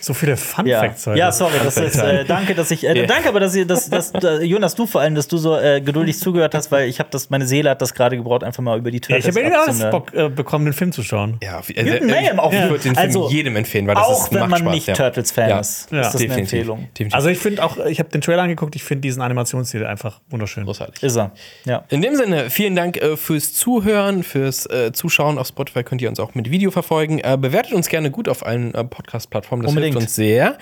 So 0.06 0.14
viele 0.14 0.36
Fun 0.38 0.66
Ja. 0.66 0.80
Facts 0.82 1.08
heute. 1.08 1.18
ja, 1.20 1.32
sorry, 1.32 1.54
das 1.64 1.78
ist, 1.78 1.96
äh, 1.98 2.26
danke, 2.26 2.56
dass 2.56 2.70
ich, 2.72 2.84
äh, 2.86 3.06
danke 3.08 3.30
aber, 3.30 3.40
dass 3.40 3.56
ihr, 3.56 3.66
dass, 3.66 3.90
dass, 3.90 4.12
äh, 4.24 4.44
Jonas, 4.44 4.76
du 4.76 4.86
vor 4.86 5.02
allem, 5.02 5.16
dass 5.16 5.28
du 5.28 5.38
so 5.38 5.58
äh, 5.58 5.82
geduldig 5.82 6.20
zugehört 6.20 6.54
hast, 6.56 6.72
weil 6.72 6.90
ich 6.90 7.00
habe 7.00 7.10
das, 7.12 7.30
meine 7.30 7.46
Seele 7.48 7.70
hat 7.70 7.82
das 7.82 7.94
gerade 7.94 8.18
gebraucht, 8.18 8.44
einfach 8.44 8.62
mal 8.62 8.78
über 8.78 8.92
die 8.92 8.98
Ja, 8.98 9.18
Turtles 9.20 9.36
ich 9.38 9.44
habe 9.46 9.50
ja 9.82 9.88
auch. 9.88 9.92
Bock 9.92 10.14
äh, 10.14 10.30
bekommen, 10.30 10.66
den 10.66 10.74
Film 10.74 10.92
zu 10.92 11.04
schauen. 11.04 11.38
Ja, 11.42 11.60
auf- 11.60 11.70
Newton 11.70 12.08
Mayhem 12.08 12.40
auch 12.40 12.52
ich 12.52 12.58
wieder. 12.60 12.70
würde 12.70 12.84
den 12.84 12.96
Film 12.96 13.08
Also, 13.08 13.30
jedem 13.30 13.56
empfehlen, 13.56 13.88
weil 13.88 13.96
das 13.96 14.04
Auch 14.06 14.26
ist, 14.26 14.34
wenn 14.34 14.50
man 14.50 14.60
Spaß, 14.60 14.74
nicht 14.74 14.88
ja. 14.88 14.94
Turtles-Fan 14.96 15.50
Ja. 15.50 15.60
ist, 15.60 15.92
Ja, 15.92 16.02
ist 16.02 16.14
das 16.14 16.22
eine. 16.22 16.34
Empfehlung. 16.34 16.80
Definitiv. 16.98 17.14
Also 17.16 17.30
ich 17.30 17.38
finde 17.40 17.64
auch, 17.64 17.78
ich 17.86 18.00
habe 18.00 18.10
den 18.10 18.22
Trailer 18.22 18.44
angeguckt, 18.44 18.76
ich 18.76 18.84
finde 18.84 19.02
diesen 19.02 19.22
Animationsstil 19.22 19.86
einfach 19.86 20.20
wunderschön. 20.30 20.66
großartig. 20.66 21.02
Ist 21.02 21.16
er. 21.16 21.32
Ja. 21.66 21.86
In 21.90 22.02
dem 22.02 22.16
Sinne, 22.16 22.50
vielen 22.50 22.76
Dank 22.76 22.98
äh, 22.98 23.16
fürs 23.16 23.54
Zuhören, 23.54 24.24
fürs 24.24 24.66
äh, 24.66 24.92
Zuschauen. 24.92 25.38
Auf 25.38 25.48
Spotify 25.48 25.84
könnt 25.84 26.02
ihr 26.02 26.10
uns 26.10 26.20
auch 26.20 26.36
mit 26.36 26.52
Video 26.52 26.72
verfolgen. 26.72 27.20
Äh, 27.20 27.38
bewertet 27.40 27.74
uns 27.74 27.88
gerne 27.88 28.12
gut 28.12 28.28
auf 28.28 28.46
allen 28.46 28.74
äh, 28.74 28.84
Podcast-Plattformen. 28.84 29.66
Unbedingt. 29.66 29.93
Hilft 29.94 30.08
uns 30.08 30.16
sehr. 30.16 30.58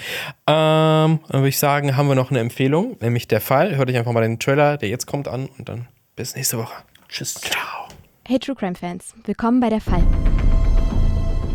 Ähm, 0.47 1.19
dann 1.27 1.41
würde 1.41 1.49
ich 1.49 1.59
sagen, 1.59 1.97
haben 1.97 2.07
wir 2.07 2.15
noch 2.15 2.31
eine 2.31 2.39
Empfehlung, 2.39 2.97
nämlich 3.01 3.27
der 3.27 3.41
Fall. 3.41 3.75
Hört 3.75 3.89
euch 3.89 3.97
einfach 3.97 4.11
mal 4.11 4.21
den 4.21 4.39
Trailer, 4.39 4.77
der 4.77 4.89
jetzt 4.89 5.05
kommt, 5.05 5.27
an 5.27 5.49
und 5.57 5.69
dann 5.69 5.87
bis 6.15 6.35
nächste 6.35 6.57
Woche. 6.57 6.83
Tschüss. 7.07 7.35
Ciao. 7.35 7.87
Hey 8.27 8.39
True 8.39 8.55
Crime 8.55 8.75
Fans, 8.75 9.13
willkommen 9.25 9.59
bei 9.59 9.69
der 9.69 9.81
Fall. 9.81 10.03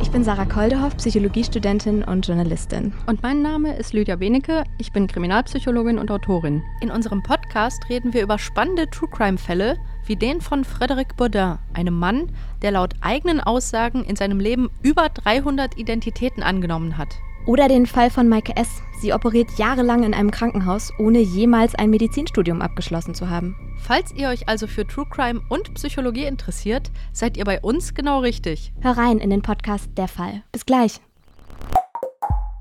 Ich 0.03 0.11
bin 0.11 0.23
Sarah 0.23 0.45
Koldehoff, 0.45 0.97
Psychologiestudentin 0.99 2.05
und 2.05 2.27
Journalistin. 2.27 2.93
Und 3.07 3.23
mein 3.23 3.41
Name 3.41 3.75
ist 3.77 3.93
Lydia 3.93 4.17
Benecke. 4.17 4.65
Ich 4.79 4.93
bin 4.93 5.07
Kriminalpsychologin 5.07 5.99
und 5.99 6.11
Autorin. 6.11 6.63
In 6.81 6.91
unserem 6.91 7.23
Podcast 7.23 7.89
reden 7.89 8.13
wir 8.13 8.23
über 8.23 8.39
spannende 8.39 8.89
True 8.91 9.09
Crime-Fälle, 9.11 9.79
wie 10.05 10.17
den 10.17 10.41
von 10.41 10.65
Frédéric 10.65 11.17
Baudin, 11.17 11.59
einem 11.73 11.99
Mann, 11.99 12.31
der 12.63 12.73
laut 12.73 12.95
eigenen 13.01 13.41
Aussagen 13.41 14.05
in 14.05 14.17
seinem 14.17 14.39
Leben 14.39 14.71
über 14.83 15.09
300 15.09 15.79
Identitäten 15.79 16.43
angenommen 16.43 16.99
hat. 16.99 17.09
Oder 17.47 17.69
den 17.69 17.87
Fall 17.87 18.11
von 18.11 18.29
Maike 18.29 18.57
S. 18.57 18.83
Sie 19.01 19.13
operiert 19.13 19.49
jahrelang 19.57 20.03
in 20.03 20.15
einem 20.15 20.33
Krankenhaus, 20.33 20.93
ohne 20.99 21.21
jemals 21.21 21.75
ein 21.77 21.91
Medizinstudium 21.91 22.61
abgeschlossen 22.61 23.15
zu 23.15 23.31
haben. 23.31 23.57
Falls 23.79 24.13
ihr 24.13 24.29
euch 24.29 24.49
also 24.49 24.67
für 24.67 24.87
True 24.87 25.07
Crime 25.09 25.41
und 25.49 25.73
Psychologie 25.75 26.25
interessiert, 26.25 26.91
seid 27.13 27.37
ihr 27.37 27.45
bei 27.45 27.61
uns 27.61 27.95
genau 27.95 28.19
richtig. 28.19 28.73
Hör 28.81 28.99
rein 28.99 29.19
in 29.19 29.31
den 29.31 29.43
Podcast 29.43 29.91
Der 29.97 30.09
Fall. 30.09 30.43
Bis 30.51 30.67
gleich. 30.67 31.01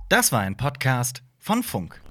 Das 0.08 0.32
war 0.32 0.42
ein 0.42 0.56
Podcast 0.56 1.24
von 1.40 1.64
Funk. 1.64 2.05